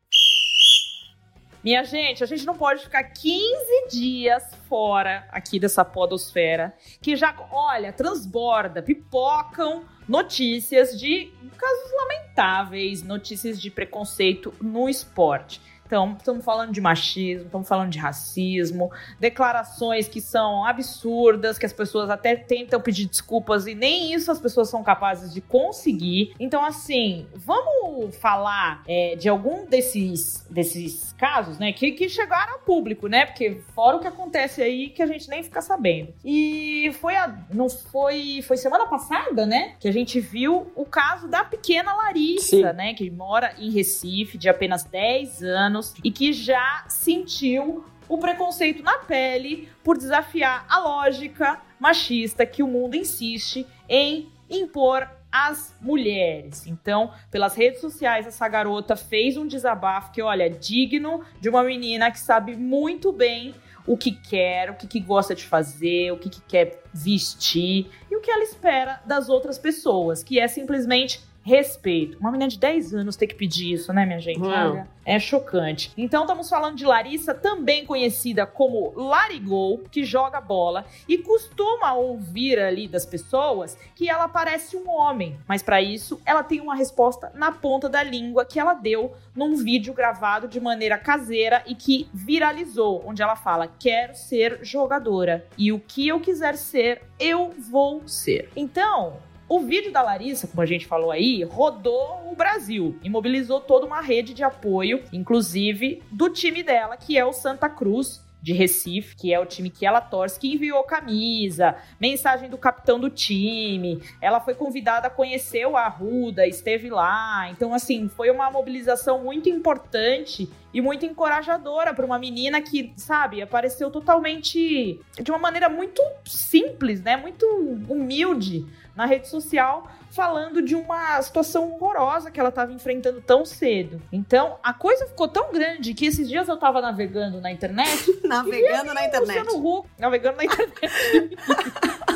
Minha 1.63 1.85
gente, 1.85 2.21
a 2.21 2.27
gente 2.27 2.45
não 2.45 2.55
pode 2.55 2.83
ficar 2.83 3.03
15 3.03 3.87
dias 3.89 4.43
fora 4.67 5.25
aqui 5.31 5.57
dessa 5.57 5.85
podosfera, 5.85 6.73
que 7.01 7.15
já, 7.15 7.33
olha, 7.49 7.93
transborda, 7.93 8.83
pipocam 8.83 9.85
notícias 10.05 10.99
de 10.99 11.31
casos 11.57 11.91
lamentáveis, 11.95 13.01
notícias 13.01 13.61
de 13.61 13.71
preconceito 13.71 14.53
no 14.61 14.89
esporte. 14.89 15.61
Então, 15.85 16.15
estamos 16.17 16.43
falando 16.43 16.71
de 16.71 16.81
machismo, 16.81 17.45
estamos 17.45 17.67
falando 17.67 17.89
de 17.89 17.99
racismo, 17.99 18.91
declarações 19.19 20.07
que 20.07 20.21
são 20.21 20.65
absurdas, 20.65 21.57
que 21.57 21.65
as 21.65 21.73
pessoas 21.73 22.09
até 22.09 22.35
tentam 22.35 22.81
pedir 22.81 23.05
desculpas 23.05 23.67
e 23.67 23.75
nem 23.75 24.13
isso 24.13 24.31
as 24.31 24.39
pessoas 24.39 24.69
são 24.69 24.83
capazes 24.83 25.33
de 25.33 25.41
conseguir. 25.41 26.33
Então, 26.39 26.63
assim, 26.63 27.27
vamos 27.35 28.15
falar 28.15 28.81
é, 28.87 29.15
de 29.15 29.29
algum 29.29 29.65
desses, 29.65 30.47
desses 30.49 31.13
casos, 31.13 31.59
né, 31.59 31.71
que, 31.71 31.91
que 31.91 32.09
chegaram 32.09 32.53
ao 32.53 32.59
público, 32.59 33.07
né? 33.07 33.25
Porque 33.25 33.61
fora 33.75 33.97
o 33.97 33.99
que 33.99 34.07
acontece 34.07 34.61
aí 34.61 34.89
que 34.89 35.01
a 35.01 35.05
gente 35.05 35.29
nem 35.29 35.43
fica 35.43 35.61
sabendo. 35.61 36.13
E 36.23 36.91
foi 36.99 37.15
a, 37.15 37.33
não 37.53 37.69
foi, 37.69 38.41
foi 38.41 38.57
semana 38.57 38.87
passada, 38.87 39.45
né, 39.45 39.75
que 39.79 39.87
a 39.87 39.91
gente 39.91 40.19
viu 40.19 40.71
o 40.75 40.85
caso 40.85 41.27
da 41.27 41.43
pequena 41.43 41.93
Larissa, 41.93 42.57
Sim. 42.57 42.63
né, 42.73 42.93
que 42.93 43.09
mora 43.09 43.53
em 43.57 43.71
Recife, 43.71 44.37
de 44.37 44.49
apenas 44.49 44.83
10 44.83 45.43
anos 45.43 45.72
e 46.03 46.11
que 46.11 46.33
já 46.33 46.85
sentiu 46.87 47.85
o 48.07 48.17
preconceito 48.17 48.83
na 48.83 48.99
pele 48.99 49.69
por 49.83 49.97
desafiar 49.97 50.65
a 50.69 50.79
lógica 50.79 51.61
machista 51.79 52.45
que 52.45 52.61
o 52.61 52.67
mundo 52.67 52.95
insiste 52.95 53.65
em 53.87 54.31
impor 54.49 55.07
às 55.31 55.75
mulheres. 55.81 56.67
Então, 56.67 57.11
pelas 57.31 57.55
redes 57.55 57.81
sociais, 57.81 58.27
essa 58.27 58.47
garota 58.47 58.95
fez 58.95 59.35
um 59.35 59.47
desabafo 59.47 60.11
que, 60.11 60.21
olha, 60.21 60.43
é 60.43 60.49
digno 60.49 61.23
de 61.41 61.49
uma 61.49 61.63
menina 61.63 62.11
que 62.11 62.19
sabe 62.19 62.55
muito 62.55 63.11
bem 63.11 63.55
o 63.85 63.97
que 63.97 64.11
quer, 64.11 64.69
o 64.69 64.75
que, 64.75 64.87
que 64.87 64.99
gosta 64.99 65.33
de 65.33 65.43
fazer, 65.43 66.11
o 66.11 66.17
que, 66.17 66.29
que 66.29 66.41
quer 66.41 66.83
vestir 66.93 67.89
e 68.09 68.15
o 68.15 68.21
que 68.21 68.31
ela 68.31 68.43
espera 68.43 69.01
das 69.05 69.27
outras 69.27 69.57
pessoas, 69.57 70.23
que 70.23 70.39
é 70.39 70.47
simplesmente 70.47 71.19
respeito. 71.43 72.17
Uma 72.19 72.31
menina 72.31 72.49
de 72.49 72.57
10 72.57 72.93
anos 72.93 73.15
ter 73.15 73.27
que 73.27 73.35
pedir 73.35 73.73
isso, 73.73 73.91
né, 73.91 74.05
minha 74.05 74.19
gente? 74.19 74.41
Olha, 74.41 74.87
é 75.05 75.19
chocante. 75.19 75.91
Então, 75.97 76.23
estamos 76.23 76.49
falando 76.49 76.77
de 76.77 76.85
Larissa, 76.85 77.33
também 77.33 77.85
conhecida 77.85 78.45
como 78.45 78.93
Larigol, 78.95 79.79
que 79.91 80.03
joga 80.03 80.39
bola 80.39 80.85
e 81.07 81.17
costuma 81.17 81.93
ouvir 81.93 82.57
ali 82.59 82.87
das 82.87 83.05
pessoas 83.05 83.77
que 83.95 84.09
ela 84.09 84.27
parece 84.27 84.77
um 84.77 84.89
homem. 84.89 85.37
Mas 85.47 85.61
para 85.61 85.81
isso, 85.81 86.21
ela 86.25 86.43
tem 86.43 86.61
uma 86.61 86.75
resposta 86.75 87.31
na 87.35 87.51
ponta 87.51 87.89
da 87.89 88.01
língua 88.01 88.45
que 88.45 88.59
ela 88.59 88.73
deu 88.73 89.13
num 89.35 89.55
vídeo 89.57 89.93
gravado 89.93 90.47
de 90.47 90.59
maneira 90.59 90.97
caseira 90.97 91.63
e 91.67 91.75
que 91.75 92.07
viralizou, 92.13 93.03
onde 93.05 93.21
ela 93.21 93.35
fala: 93.35 93.67
"Quero 93.67 94.15
ser 94.15 94.59
jogadora 94.61 95.45
e 95.57 95.71
o 95.71 95.79
que 95.79 96.07
eu 96.07 96.19
quiser 96.19 96.55
ser, 96.55 97.01
eu 97.19 97.53
vou 97.69 98.07
ser". 98.07 98.49
Então, 98.55 99.17
o 99.55 99.59
vídeo 99.59 99.91
da 99.91 100.01
Larissa, 100.01 100.47
como 100.47 100.61
a 100.61 100.65
gente 100.65 100.87
falou 100.87 101.11
aí, 101.11 101.43
rodou 101.43 102.31
o 102.31 102.35
Brasil 102.35 102.97
e 103.03 103.09
mobilizou 103.09 103.61
toda 103.61 103.85
uma 103.85 104.01
rede 104.01 104.33
de 104.33 104.43
apoio, 104.43 105.03
inclusive 105.13 106.01
do 106.11 106.27
time 106.29 106.63
dela, 106.63 106.97
que 106.97 107.17
é 107.17 107.23
o 107.23 107.31
Santa 107.31 107.69
Cruz. 107.69 108.23
De 108.43 108.51
Recife, 108.51 109.15
que 109.15 109.33
é 109.33 109.39
o 109.39 109.45
time 109.45 109.69
que 109.69 109.85
ela 109.85 110.01
torce, 110.01 110.37
que 110.37 110.53
enviou 110.53 110.83
camisa, 110.83 111.77
mensagem 111.97 112.49
do 112.49 112.57
capitão 112.57 112.99
do 112.99 113.09
time. 113.09 114.03
Ela 114.19 114.41
foi 114.41 114.53
convidada 114.53 115.07
a 115.07 115.09
conhecer 115.09 115.65
o 115.65 115.77
Arruda, 115.77 116.45
esteve 116.45 116.89
lá. 116.89 117.49
Então, 117.49 117.73
assim, 117.73 118.09
foi 118.09 118.29
uma 118.29 118.51
mobilização 118.51 119.23
muito 119.23 119.47
importante 119.47 120.49
e 120.73 120.81
muito 120.81 121.05
encorajadora 121.05 121.93
para 121.93 122.05
uma 122.05 122.19
menina 122.19 122.61
que, 122.61 122.91
sabe, 122.97 123.41
apareceu 123.41 123.89
totalmente 123.89 124.99
de 125.21 125.31
uma 125.31 125.39
maneira 125.39 125.69
muito 125.69 126.01
simples, 126.25 127.01
né? 127.01 127.15
Muito 127.15 127.45
humilde 127.87 128.65
na 128.93 129.05
rede 129.05 129.29
social, 129.29 129.89
falando 130.13 130.61
de 130.61 130.75
uma 130.75 131.19
situação 131.21 131.73
horrorosa 131.73 132.29
que 132.29 132.39
ela 132.39 132.49
estava 132.49 132.71
enfrentando 132.71 133.19
tão 133.19 133.43
cedo. 133.43 133.99
Então, 134.11 134.57
a 134.61 134.71
coisa 134.71 135.07
ficou 135.07 135.27
tão 135.27 135.51
grande 135.51 135.93
que 135.95 136.05
esses 136.05 136.29
dias 136.29 136.47
eu 136.47 136.55
estava 136.55 136.79
navegando 136.81 137.41
na 137.41 137.51
internet. 137.51 138.19
navegando 138.23 138.93
na 138.93 139.05
internet. 139.05 139.39
Luciano 139.39 139.67
Huck, 139.67 139.89
navegando 139.97 140.37
na 140.37 140.45
internet. 140.45 140.79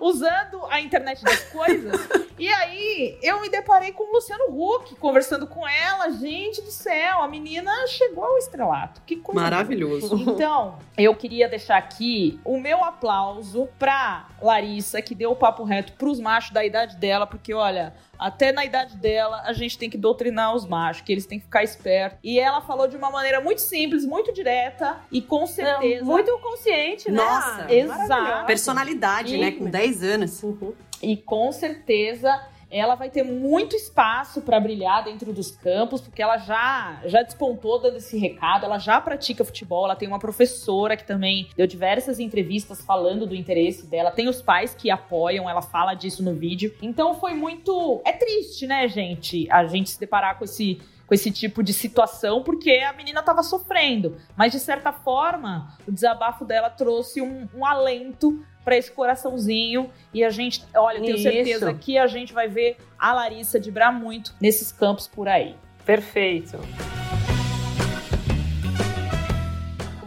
usando 0.00 0.64
a 0.68 0.80
internet 0.80 1.22
das 1.22 1.44
coisas. 1.44 2.08
e 2.38 2.48
aí 2.48 3.18
eu 3.22 3.40
me 3.40 3.48
deparei 3.48 3.92
com 3.92 4.04
o 4.04 4.12
Luciano 4.14 4.44
Huck 4.48 4.94
conversando 4.96 5.46
com 5.46 5.66
ela. 5.66 6.10
Gente 6.10 6.62
do 6.62 6.70
céu, 6.70 7.22
a 7.22 7.28
menina 7.28 7.70
chegou 7.86 8.24
ao 8.24 8.38
estrelato. 8.38 9.00
Que 9.06 9.16
coisa 9.16 9.40
Maravilhoso. 9.40 10.16
Então, 10.16 10.78
eu 10.96 11.14
queria 11.14 11.48
deixar 11.48 11.76
aqui 11.76 12.40
o 12.44 12.58
meu 12.58 12.82
aplauso 12.84 13.68
pra 13.78 14.28
Larissa, 14.40 15.00
que 15.02 15.14
deu 15.14 15.32
o 15.32 15.36
papo 15.36 15.64
reto 15.64 15.92
pros 15.94 16.20
machos 16.20 16.52
da 16.52 16.64
idade 16.64 16.96
dela, 16.96 17.26
porque 17.26 17.52
olha, 17.54 17.94
até 18.26 18.52
na 18.52 18.64
idade 18.64 18.96
dela, 18.96 19.42
a 19.44 19.52
gente 19.52 19.76
tem 19.78 19.90
que 19.90 19.98
doutrinar 19.98 20.54
os 20.54 20.66
machos, 20.66 21.02
que 21.02 21.12
eles 21.12 21.26
têm 21.26 21.38
que 21.38 21.44
ficar 21.44 21.62
espertos. 21.64 22.18
E 22.22 22.38
ela 22.38 22.60
falou 22.60 22.86
de 22.86 22.96
uma 22.96 23.10
maneira 23.10 23.40
muito 23.40 23.60
simples, 23.60 24.04
muito 24.04 24.32
direta 24.32 24.96
e 25.10 25.20
com 25.20 25.46
certeza. 25.46 26.04
muito 26.04 26.38
consciente, 26.38 27.10
né? 27.10 27.16
Nossa, 27.16 27.72
exato. 27.72 28.46
Personalidade, 28.46 29.34
E- 29.36 29.40
né? 29.40 29.50
Com 29.52 29.64
10 29.68 30.02
anos. 30.02 30.42
Uhum. 30.42 30.72
E 31.02 31.16
com 31.16 31.50
certeza 31.50 32.40
ela 32.72 32.94
vai 32.94 33.10
ter 33.10 33.22
muito 33.22 33.76
espaço 33.76 34.40
para 34.40 34.58
brilhar 34.58 35.04
dentro 35.04 35.32
dos 35.32 35.50
campos, 35.50 36.00
porque 36.00 36.22
ela 36.22 36.38
já 36.38 37.00
já 37.04 37.22
despontou 37.22 37.80
dando 37.80 37.98
esse 37.98 38.16
recado, 38.18 38.64
ela 38.64 38.78
já 38.78 39.00
pratica 39.00 39.44
futebol, 39.44 39.84
ela 39.84 39.94
tem 39.94 40.08
uma 40.08 40.18
professora 40.18 40.96
que 40.96 41.06
também 41.06 41.48
deu 41.54 41.66
diversas 41.66 42.18
entrevistas 42.18 42.82
falando 42.82 43.26
do 43.26 43.34
interesse 43.34 43.86
dela, 43.86 44.10
tem 44.10 44.28
os 44.28 44.40
pais 44.40 44.74
que 44.74 44.90
apoiam, 44.90 45.48
ela 45.48 45.62
fala 45.62 45.94
disso 45.94 46.22
no 46.22 46.34
vídeo. 46.34 46.74
Então 46.80 47.14
foi 47.14 47.34
muito 47.34 48.00
é 48.04 48.12
triste, 48.12 48.66
né, 48.66 48.88
gente, 48.88 49.46
a 49.50 49.66
gente 49.66 49.90
se 49.90 50.00
deparar 50.00 50.38
com 50.38 50.44
esse 50.44 50.80
com 51.12 51.14
esse 51.14 51.30
tipo 51.30 51.62
de 51.62 51.74
situação, 51.74 52.42
porque 52.42 52.70
a 52.70 52.94
menina 52.94 53.22
tava 53.22 53.42
sofrendo. 53.42 54.16
Mas, 54.34 54.50
de 54.50 54.58
certa 54.58 54.92
forma, 54.92 55.76
o 55.86 55.92
desabafo 55.92 56.42
dela 56.42 56.70
trouxe 56.70 57.20
um, 57.20 57.46
um 57.54 57.66
alento 57.66 58.42
para 58.64 58.76
esse 58.76 58.90
coraçãozinho. 58.90 59.90
E 60.12 60.24
a 60.24 60.30
gente, 60.30 60.64
olha, 60.74 61.00
tenho 61.00 61.16
Isso. 61.16 61.22
certeza 61.22 61.74
que 61.74 61.98
a 61.98 62.06
gente 62.06 62.32
vai 62.32 62.48
ver 62.48 62.76
a 62.98 63.12
Larissa 63.12 63.58
vibrar 63.58 63.92
muito 63.92 64.34
nesses 64.40 64.72
campos 64.72 65.06
por 65.06 65.28
aí. 65.28 65.54
Perfeito. 65.84 66.58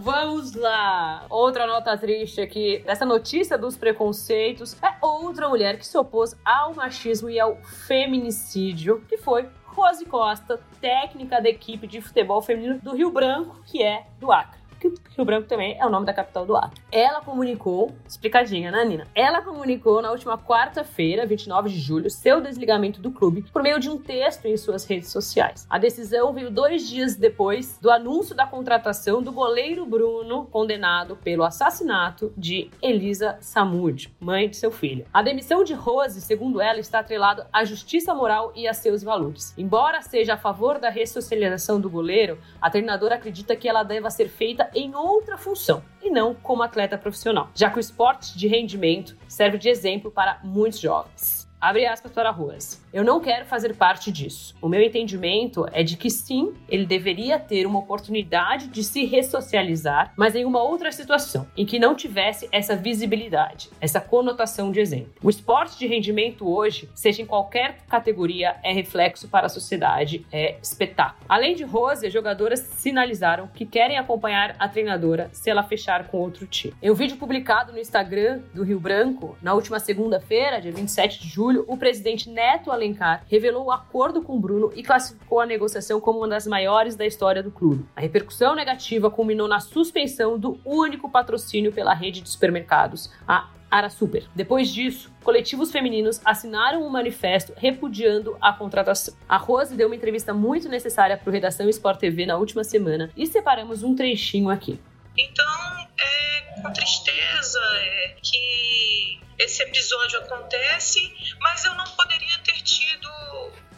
Vamos 0.06 0.54
lá! 0.54 1.26
Outra 1.32 1.66
nota 1.66 1.98
triste 1.98 2.40
aqui 2.40 2.84
dessa 2.86 3.06
notícia 3.08 3.58
dos 3.58 3.76
preconceitos 3.76 4.78
é 4.80 4.94
outra 5.02 5.50
mulher 5.50 5.80
que 5.80 5.88
se 5.88 5.98
opôs 5.98 6.36
ao 6.46 6.76
machismo 6.76 7.28
e 7.28 7.40
ao 7.40 7.56
feminicídio, 7.88 9.04
que 9.10 9.18
foi 9.18 9.50
Rose 9.64 10.06
Costa, 10.06 10.62
técnica 10.80 11.42
da 11.42 11.50
equipe 11.50 11.88
de 11.88 12.02
futebol 12.02 12.40
feminino 12.40 12.80
do 12.82 12.96
Rio 12.96 13.10
Branco, 13.10 13.60
que 13.66 13.82
é 13.82 14.06
do 14.20 14.32
Acre. 14.32 14.65
Que 14.92 15.16
Rio 15.16 15.26
Branco 15.26 15.48
também 15.48 15.78
é 15.80 15.86
o 15.86 15.90
nome 15.90 16.06
da 16.06 16.14
capital 16.14 16.46
do 16.46 16.56
Acre. 16.56 16.82
Ela 16.92 17.22
comunicou, 17.22 17.96
explicadinha, 18.08 18.72
né, 18.72 18.84
Nina? 18.86 19.08
Ela 19.16 19.42
comunicou 19.42 20.02
na 20.02 20.12
última 20.12 20.38
quarta-feira, 20.38 21.26
29 21.26 21.70
de 21.70 21.80
julho, 21.80 22.10
seu 22.10 22.42
desligamento 22.42 23.02
do 23.02 23.12
clube 23.12 23.46
por 23.52 23.64
meio 23.64 23.80
de 23.80 23.90
um 23.90 23.98
texto 23.98 24.46
em 24.46 24.58
suas 24.58 24.86
redes 24.86 25.10
sociais. 25.10 25.66
A 25.70 25.78
decisão 25.78 26.34
veio 26.34 26.52
dois 26.52 26.88
dias 26.88 27.16
depois 27.16 27.78
do 27.80 27.90
anúncio 27.90 28.36
da 28.36 28.46
contratação 28.46 29.22
do 29.22 29.32
goleiro 29.32 29.86
Bruno, 29.86 30.46
condenado 30.46 31.16
pelo 31.18 31.44
assassinato 31.44 32.34
de 32.38 32.70
Elisa 32.82 33.38
Samud, 33.40 34.14
mãe 34.20 34.50
de 34.50 34.58
seu 34.58 34.72
filho. 34.72 35.06
A 35.14 35.22
demissão 35.22 35.64
de 35.64 35.74
Rose, 35.74 36.22
segundo 36.22 36.62
ela, 36.62 36.80
está 36.80 37.00
atrelado 37.00 37.46
à 37.52 37.64
justiça 37.64 38.14
moral 38.14 38.52
e 38.56 38.68
a 38.68 38.74
seus 38.74 39.04
valores. 39.04 39.54
Embora 39.58 40.02
seja 40.02 40.34
a 40.34 40.38
favor 40.38 40.80
da 40.80 40.90
ressocialização 40.90 41.80
do 41.80 41.90
goleiro, 41.90 42.38
a 42.62 42.70
treinadora 42.70 43.16
acredita 43.16 43.56
que 43.56 43.68
ela 43.68 43.84
deva 43.84 44.10
ser 44.10 44.30
feita 44.30 44.70
em 44.76 44.94
outra 44.94 45.38
função 45.38 45.82
e 46.02 46.10
não 46.10 46.36
como 46.36 46.62
atleta 46.62 46.98
profissional, 46.98 47.50
já 47.56 47.70
que 47.70 47.78
o 47.78 47.80
esporte 47.80 48.38
de 48.38 48.48
rendimento 48.48 49.18
serve 49.28 49.58
de 49.58 49.70
exemplo 49.70 50.12
para 50.12 50.40
muitos 50.44 50.80
jovens. 50.80 51.48
Abre 51.60 51.86
aspas 51.88 52.12
para 52.12 52.30
Ruas. 52.30 52.85
Eu 52.96 53.04
não 53.04 53.20
quero 53.20 53.44
fazer 53.44 53.76
parte 53.76 54.10
disso. 54.10 54.56
O 54.62 54.70
meu 54.70 54.82
entendimento 54.82 55.66
é 55.74 55.84
de 55.84 55.98
que 55.98 56.10
sim, 56.10 56.54
ele 56.70 56.86
deveria 56.86 57.38
ter 57.38 57.68
uma 57.68 57.80
oportunidade 57.80 58.70
de 58.70 58.86
se 58.86 59.04
ressocializar, 59.04 60.14
mas 60.16 60.34
em 60.34 60.46
uma 60.46 60.64
outra 60.64 60.90
situação, 60.94 61.46
em 61.58 61.66
que 61.66 61.78
não 61.78 61.94
tivesse 61.94 62.48
essa 62.54 62.74
visibilidade, 62.74 63.70
essa 63.82 64.00
conotação 64.00 64.72
de 64.72 64.80
exemplo. 64.80 65.12
O 65.22 65.30
esporte 65.30 65.78
de 65.78 65.86
rendimento 65.88 66.50
hoje, 66.50 66.90
seja 66.96 67.22
em 67.22 67.26
qualquer 67.26 67.80
categoria, 67.90 68.56
é 68.64 68.72
reflexo 68.72 69.28
para 69.28 69.48
a 69.48 69.50
sociedade, 69.50 70.26
é 70.32 70.56
espetáculo. 70.64 71.26
Além 71.28 71.54
de 71.54 71.66
Rose, 71.66 72.08
as 72.08 72.14
jogadoras 72.14 72.62
sinalizaram 72.62 73.50
que 73.50 73.66
querem 73.66 73.98
acompanhar 73.98 74.56
a 74.58 74.70
treinadora 74.70 75.30
se 75.34 75.50
ela 75.50 75.64
fechar 75.64 76.08
com 76.08 76.20
outro 76.20 76.48
time. 76.48 76.74
Em 76.82 76.90
um 76.90 76.96
vídeo 76.96 77.18
publicado 77.18 77.74
no 77.74 77.78
Instagram 77.78 78.40
do 78.54 78.64
Rio 78.64 78.80
Branco, 78.80 79.38
na 79.42 79.54
última 79.54 79.82
segunda-feira, 79.82 80.62
dia 80.62 80.72
27 80.72 81.20
de 81.20 81.28
julho, 81.28 81.66
o 81.68 81.76
presidente 81.76 82.30
Neto 82.30 82.72
Alencar 82.86 83.26
revelou 83.28 83.66
o 83.66 83.72
acordo 83.72 84.22
com 84.22 84.40
Bruno 84.40 84.72
e 84.76 84.84
classificou 84.84 85.40
a 85.40 85.46
negociação 85.46 86.00
como 86.00 86.20
uma 86.20 86.28
das 86.28 86.46
maiores 86.46 86.96
da 86.96 87.06
história 87.06 87.42
do 87.42 87.52
clube. 87.52 87.86
A 87.96 88.02
repercussão 88.02 88.56
negativa 88.56 89.10
culminou 89.10 89.48
na 89.48 89.60
suspensão 89.60 90.38
do 90.38 90.60
único 90.64 91.10
patrocínio 91.10 91.72
pela 91.72 91.94
rede 91.94 92.22
de 92.22 92.30
supermercados, 92.30 93.12
a 93.28 93.50
Ara 93.70 93.90
Super. 93.90 94.26
Depois 94.34 94.70
disso, 94.70 95.12
coletivos 95.24 95.72
femininos 95.72 96.22
assinaram 96.24 96.86
um 96.86 96.90
manifesto 96.90 97.52
repudiando 97.58 98.38
a 98.40 98.54
contratação. 98.54 99.16
A 99.28 99.38
Rose 99.38 99.76
deu 99.76 99.88
uma 99.88 99.96
entrevista 99.96 100.34
muito 100.34 100.70
necessária 100.70 101.18
para 101.18 101.30
o 101.30 101.34
Redação 101.34 101.68
Sport 101.68 102.00
TV 102.00 102.26
na 102.26 102.38
última 102.38 102.64
semana 102.64 103.10
e 103.18 103.26
separamos 103.26 103.84
um 103.84 103.96
trechinho 103.96 104.50
aqui. 104.50 104.80
Então, 105.18 105.90
é 105.98 106.62
com 106.62 106.74
tristeza 106.74 107.60
é, 107.60 108.18
que 108.22 109.20
esse 109.38 109.64
episódio 109.64 110.20
acontece, 110.20 111.36
mas 111.40 111.64
eu 111.66 111.74
não 111.76 111.86
poderia 111.96 112.38
ter 112.40 112.62
tido 112.62 113.10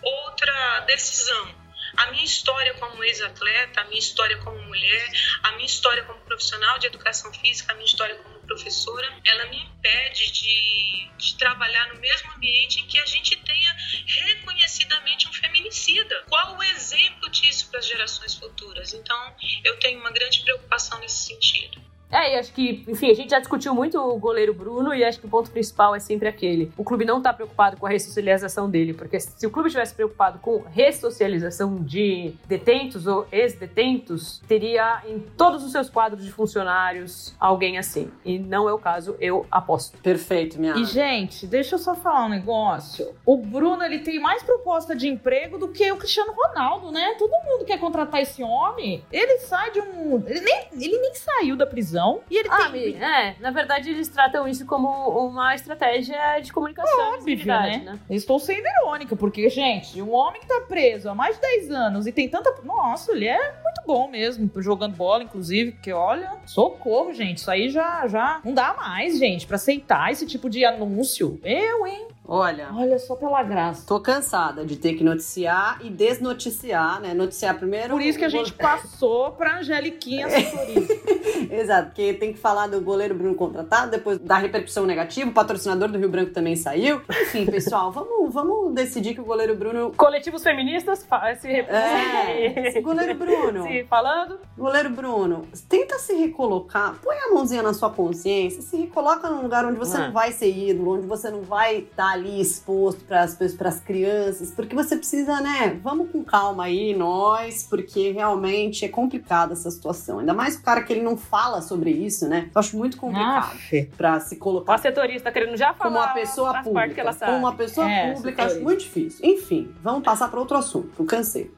outra 0.01 0.79
decisão. 0.81 1.55
A 1.97 2.11
minha 2.11 2.23
história 2.23 2.73
como 2.75 3.03
ex-atleta, 3.03 3.81
a 3.81 3.83
minha 3.85 3.99
história 3.99 4.37
como 4.37 4.59
mulher, 4.63 5.11
a 5.43 5.51
minha 5.53 5.65
história 5.65 6.03
como 6.03 6.19
profissional 6.21 6.77
de 6.77 6.87
educação 6.87 7.33
física, 7.33 7.71
a 7.71 7.75
minha 7.75 7.87
história 7.87 8.15
como 8.17 8.36
professora, 8.47 9.21
ela 9.25 9.45
me 9.47 9.61
impede 9.61 10.31
de, 10.31 11.11
de 11.17 11.37
trabalhar 11.37 11.93
no 11.93 11.99
mesmo 11.99 12.31
ambiente 12.31 12.79
em 12.79 12.87
que 12.87 12.99
a 12.99 13.05
gente 13.05 13.35
tenha 13.35 13.77
reconhecidamente 14.05 15.27
um 15.27 15.33
feminicida. 15.33 16.23
Qual 16.27 16.57
o 16.57 16.63
exemplo 16.63 17.29
disso 17.29 17.69
para 17.69 17.79
as 17.79 17.85
gerações 17.85 18.33
futuras? 18.33 18.93
Então, 18.93 19.35
eu 19.63 19.77
tenho 19.79 19.99
uma 19.99 20.11
grande 20.11 20.41
preocupação 20.41 20.99
nesse 20.99 21.25
sentido. 21.25 21.79
É, 22.11 22.35
e 22.35 22.39
acho 22.39 22.53
que, 22.53 22.85
enfim, 22.87 23.11
a 23.11 23.13
gente 23.13 23.29
já 23.29 23.39
discutiu 23.39 23.73
muito 23.75 23.99
o 23.99 24.17
goleiro 24.17 24.53
Bruno 24.53 24.93
e 24.93 25.03
acho 25.03 25.19
que 25.19 25.25
o 25.25 25.29
ponto 25.29 25.51
principal 25.51 25.93
é 25.93 25.99
sempre 25.99 26.27
aquele. 26.27 26.71
O 26.77 26.83
clube 26.83 27.03
não 27.03 27.21
tá 27.21 27.33
preocupado 27.33 27.77
com 27.77 27.85
a 27.85 27.89
ressocialização 27.89 28.69
dele, 28.69 28.93
porque 28.93 29.19
se 29.19 29.45
o 29.45 29.51
clube 29.51 29.67
estivesse 29.67 29.93
preocupado 29.93 30.39
com 30.39 30.63
ressocialização 30.71 31.75
de 31.75 32.33
detentos 32.47 33.07
ou 33.07 33.27
ex-detentos, 33.31 34.41
teria 34.47 35.01
em 35.05 35.19
todos 35.19 35.63
os 35.63 35.71
seus 35.71 35.89
quadros 35.89 36.23
de 36.23 36.31
funcionários 36.31 37.35
alguém 37.39 37.77
assim. 37.77 38.09
E 38.23 38.39
não 38.39 38.69
é 38.69 38.73
o 38.73 38.79
caso, 38.79 39.15
eu 39.19 39.45
aposto. 39.51 39.97
Perfeito, 39.99 40.59
minha. 40.59 40.75
E, 40.77 40.85
gente, 40.85 41.45
deixa 41.45 41.75
eu 41.75 41.79
só 41.79 41.93
falar 41.93 42.25
um 42.25 42.29
negócio. 42.29 43.13
O 43.25 43.37
Bruno, 43.37 43.83
ele 43.83 43.99
tem 43.99 44.19
mais 44.19 44.41
proposta 44.43 44.95
de 44.95 45.07
emprego 45.07 45.57
do 45.57 45.67
que 45.67 45.91
o 45.91 45.97
Cristiano 45.97 46.31
Ronaldo, 46.31 46.91
né? 46.91 47.15
Todo 47.17 47.31
mundo 47.43 47.65
quer 47.65 47.79
contratar 47.79 48.21
esse 48.21 48.41
homem. 48.43 49.03
Ele 49.11 49.39
sai 49.39 49.71
de 49.71 49.81
um... 49.81 50.23
Ele 50.25 50.39
nem, 50.39 50.67
ele 50.73 50.99
nem 50.99 51.13
saiu 51.13 51.55
da 51.55 51.65
prisão. 51.65 51.96
E 52.29 52.37
ele 52.39 52.49
Ah, 52.51 52.69
tem... 52.69 52.95
É, 53.03 53.35
na 53.39 53.51
verdade 53.51 53.89
eles 53.89 54.07
tratam 54.07 54.47
isso 54.47 54.65
como 54.65 54.87
uma 55.27 55.53
estratégia 55.55 56.39
de 56.39 56.51
comunicação. 56.51 56.99
Óbvio, 57.13 57.23
visibilidade, 57.25 57.79
né? 57.79 57.99
Estou 58.09 58.39
sendo 58.39 58.65
irônica, 58.81 59.15
porque, 59.15 59.49
gente, 59.49 60.01
um 60.01 60.13
homem 60.13 60.39
que 60.41 60.47
tá 60.47 60.61
preso 60.67 61.09
há 61.09 61.15
mais 61.15 61.35
de 61.35 61.41
10 61.41 61.71
anos 61.71 62.07
e 62.07 62.11
tem 62.11 62.27
tanta. 62.29 62.53
Nossa, 62.63 63.11
ele 63.11 63.27
é 63.27 63.37
muito 63.63 63.81
bom 63.85 64.07
mesmo, 64.09 64.49
jogando 64.57 64.95
bola, 64.95 65.23
inclusive, 65.23 65.71
porque 65.71 65.91
olha, 65.93 66.31
socorro, 66.45 67.13
gente. 67.13 67.37
Isso 67.37 67.51
aí 67.51 67.69
já, 67.69 68.07
já 68.07 68.39
não 68.43 68.53
dá 68.53 68.73
mais, 68.73 69.17
gente, 69.17 69.45
pra 69.47 69.55
aceitar 69.55 70.11
esse 70.11 70.25
tipo 70.25 70.49
de 70.49 70.63
anúncio. 70.65 71.39
Eu, 71.43 71.85
hein? 71.87 72.07
Olha. 72.27 72.67
Olha 72.75 72.99
só 72.99 73.15
pela 73.15 73.41
graça. 73.41 73.85
Tô 73.87 73.99
cansada 74.01 74.65
de 74.65 74.75
ter 74.75 74.95
que 74.95 75.03
noticiar 75.03 75.79
e 75.81 75.89
desnoticiar, 75.89 76.99
né? 76.99 77.13
Noticiar 77.13 77.55
primeiro. 77.57 77.89
Por 77.89 78.01
isso 78.01 78.19
que 78.19 78.25
a 78.25 78.29
gente 78.29 78.51
passou 78.53 79.31
pra 79.31 79.59
Angeliquinha. 79.59 80.27
Exato, 81.49 81.87
porque 81.87 82.13
tem 82.13 82.33
que 82.33 82.39
falar 82.39 82.67
do 82.67 82.81
goleiro 82.81 83.15
Bruno 83.15 83.35
contratado, 83.35 83.91
depois 83.91 84.17
da 84.19 84.37
repercussão 84.37 84.85
negativa, 84.85 85.29
o 85.29 85.33
patrocinador 85.33 85.87
do 85.89 85.97
Rio 85.97 86.09
Branco 86.09 86.31
também 86.31 86.55
saiu. 86.55 87.01
Enfim, 87.09 87.45
pessoal, 87.49 87.91
vamos, 87.91 88.33
vamos 88.33 88.73
decidir 88.73 89.13
que 89.13 89.21
o 89.21 89.25
goleiro 89.25 89.55
Bruno. 89.55 89.93
Coletivos 89.95 90.43
feministas 90.43 91.07
se 91.39 91.47
É, 91.47 92.81
goleiro 92.81 93.15
Bruno. 93.15 93.63
Sim, 93.67 93.85
falando. 93.85 94.39
Goleiro 94.57 94.89
Bruno, 94.89 95.47
tenta 95.69 95.97
se 95.99 96.13
recolocar, 96.13 96.95
põe 97.01 97.15
a 97.17 97.33
mãozinha 97.33 97.61
na 97.63 97.73
sua 97.73 97.89
consciência, 97.89 98.61
se 98.61 98.75
recoloca 98.75 99.29
num 99.29 99.43
lugar 99.43 99.65
onde 99.65 99.77
você 99.77 99.95
Ah. 99.97 100.07
não 100.07 100.11
vai 100.11 100.31
ser 100.31 100.49
ídolo, 100.51 100.95
onde 100.97 101.07
você 101.07 101.29
não 101.29 101.41
vai 101.41 101.77
estar 101.77 102.16
ali 102.17 102.41
exposto 102.41 103.03
para 103.05 103.23
as 103.23 103.79
crianças, 103.79 104.51
porque 104.51 104.75
você 104.75 104.97
precisa, 104.97 105.39
né? 105.39 105.79
Vamos 105.83 106.11
com 106.11 106.23
calma 106.23 106.65
aí, 106.65 106.95
nós, 106.95 107.65
porque 107.69 108.11
realmente 108.11 108.85
é 108.85 108.89
complicada 108.89 109.53
essa 109.53 109.71
situação. 109.71 110.19
Ainda 110.19 110.33
mais 110.33 110.55
o 110.55 110.63
cara 110.63 110.83
que 110.83 110.91
ele 110.91 111.01
não 111.01 111.15
fala 111.15 111.61
sobre 111.61 111.91
isso, 111.91 112.27
né? 112.27 112.49
Eu 112.53 112.59
acho 112.59 112.77
muito 112.77 112.97
complicado 112.97 113.57
pra 113.95 114.19
se 114.19 114.35
Ó, 114.35 114.37
a 114.37 114.41
colocar 114.41 114.77
setorista 114.77 115.31
querendo 115.31 115.55
já 115.57 115.73
falar 115.73 115.89
como 115.91 115.97
uma 115.97 116.13
pessoa 116.13 116.63
pública. 116.63 117.13
Como 117.13 117.37
uma 117.37 117.55
pessoa 117.55 117.89
É, 117.89 118.13
pública, 118.13 118.45
acho 118.45 118.61
muito 118.61 118.79
difícil. 118.79 119.19
Enfim, 119.23 119.71
vamos 119.81 120.03
passar 120.03 120.29
para 120.29 120.39
outro 120.39 120.57
assunto, 120.57 120.91
eu 120.99 121.05
cansei. 121.05 121.51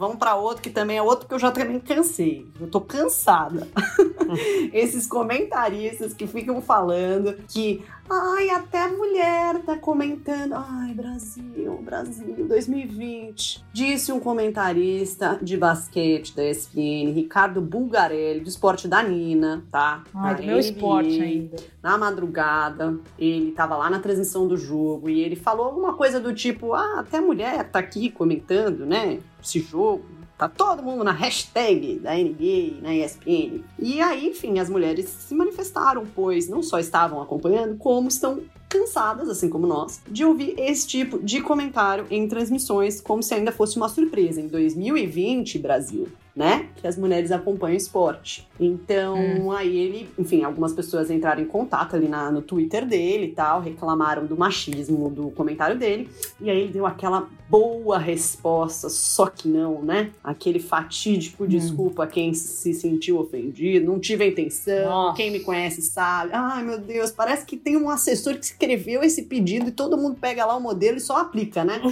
Vamos 0.00 0.16
para 0.16 0.34
outro 0.34 0.62
que 0.62 0.70
também 0.70 0.96
é 0.96 1.02
outro 1.02 1.28
que 1.28 1.34
eu 1.34 1.38
já 1.38 1.50
também 1.50 1.78
cansei. 1.78 2.46
Eu 2.58 2.68
tô 2.68 2.80
cansada. 2.80 3.68
Esses 4.72 5.06
comentaristas 5.06 6.14
que 6.14 6.26
ficam 6.26 6.62
falando 6.62 7.34
que, 7.46 7.84
ai, 8.10 8.50
até 8.50 8.82
a 8.82 8.88
mulher 8.88 9.62
tá 9.62 9.76
comentando. 9.76 10.54
Ai, 10.54 10.92
Brasil, 10.92 11.78
Brasil, 11.82 12.46
2020. 12.48 13.64
Disse 13.72 14.12
um 14.12 14.18
comentarista 14.18 15.38
de 15.40 15.56
basquete 15.56 16.34
da 16.34 16.44
ESPN, 16.44 17.12
Ricardo 17.14 17.60
Bulgarelli, 17.60 18.40
do 18.40 18.48
esporte 18.48 18.88
da 18.88 19.02
Nina, 19.02 19.64
tá? 19.70 20.02
Ai, 20.14 20.34
do 20.34 20.42
meu 20.42 20.56
NBA 20.56 20.60
esporte 20.60 21.22
ainda. 21.22 21.56
na 21.82 21.96
madrugada, 21.96 22.98
ele 23.18 23.52
tava 23.52 23.76
lá 23.76 23.88
na 23.88 24.00
transmissão 24.00 24.48
do 24.48 24.56
jogo 24.56 25.08
e 25.08 25.20
ele 25.20 25.36
falou 25.36 25.66
alguma 25.66 25.94
coisa 25.94 26.18
do 26.18 26.34
tipo: 26.34 26.74
Ah, 26.74 27.00
até 27.00 27.18
a 27.18 27.22
mulher 27.22 27.70
tá 27.70 27.78
aqui 27.78 28.10
comentando, 28.10 28.84
né? 28.84 29.20
Esse 29.42 29.60
jogo. 29.60 30.19
Tá 30.40 30.48
todo 30.48 30.82
mundo 30.82 31.04
na 31.04 31.12
hashtag 31.12 31.98
da 31.98 32.14
NBA, 32.14 32.80
na 32.80 32.94
ESPN. 32.94 33.62
E 33.78 34.00
aí, 34.00 34.26
enfim, 34.26 34.58
as 34.58 34.70
mulheres 34.70 35.06
se 35.06 35.34
manifestaram, 35.34 36.06
pois 36.14 36.48
não 36.48 36.62
só 36.62 36.78
estavam 36.78 37.20
acompanhando, 37.20 37.76
como 37.76 38.08
estão 38.08 38.40
cansadas, 38.66 39.28
assim 39.28 39.50
como 39.50 39.66
nós, 39.66 40.00
de 40.08 40.24
ouvir 40.24 40.54
esse 40.56 40.86
tipo 40.86 41.22
de 41.22 41.42
comentário 41.42 42.06
em 42.10 42.26
transmissões, 42.26 43.02
como 43.02 43.22
se 43.22 43.34
ainda 43.34 43.52
fosse 43.52 43.76
uma 43.76 43.90
surpresa. 43.90 44.40
Em 44.40 44.46
2020, 44.46 45.58
Brasil, 45.58 46.08
né? 46.34 46.68
Que 46.76 46.86
as 46.86 46.96
mulheres 46.96 47.30
acompanham 47.32 47.74
o 47.74 47.76
esporte. 47.76 48.48
Então, 48.58 49.50
aí 49.52 49.76
ele, 49.76 50.08
enfim, 50.18 50.44
algumas 50.44 50.72
pessoas 50.72 51.10
entraram 51.10 51.42
em 51.42 51.46
contato 51.46 51.96
ali 51.96 52.08
na, 52.08 52.30
no 52.30 52.42
Twitter 52.42 52.86
dele 52.86 53.26
e 53.26 53.32
tal, 53.32 53.60
reclamaram 53.60 54.26
do 54.26 54.36
machismo 54.36 55.10
do 55.10 55.30
comentário 55.30 55.78
dele. 55.78 56.08
E 56.40 56.50
aí 56.50 56.60
ele 56.60 56.72
deu 56.72 56.86
aquela 56.86 57.28
boa 57.50 57.98
resposta, 57.98 58.88
só 58.88 59.26
que 59.26 59.48
não, 59.48 59.82
né? 59.82 60.12
Aquele 60.22 60.60
fatídico 60.60 61.48
desculpa 61.48 62.04
a 62.04 62.06
quem 62.06 62.32
se 62.32 62.72
sentiu 62.72 63.18
ofendido, 63.18 63.86
não 63.86 63.98
tive 63.98 64.22
a 64.22 64.28
intenção, 64.28 64.88
Nossa. 64.88 65.16
quem 65.16 65.32
me 65.32 65.40
conhece 65.40 65.82
sabe. 65.82 66.30
Ai, 66.32 66.62
meu 66.62 66.78
Deus, 66.78 67.10
parece 67.10 67.44
que 67.44 67.56
tem 67.56 67.76
um 67.76 67.90
assessor 67.90 68.34
que 68.34 68.44
escreveu 68.44 69.02
esse 69.02 69.22
pedido 69.22 69.68
e 69.68 69.72
todo 69.72 69.98
mundo 69.98 70.16
pega 70.20 70.46
lá 70.46 70.56
o 70.56 70.60
modelo 70.60 70.98
e 70.98 71.00
só 71.00 71.16
aplica, 71.16 71.64
né? 71.64 71.80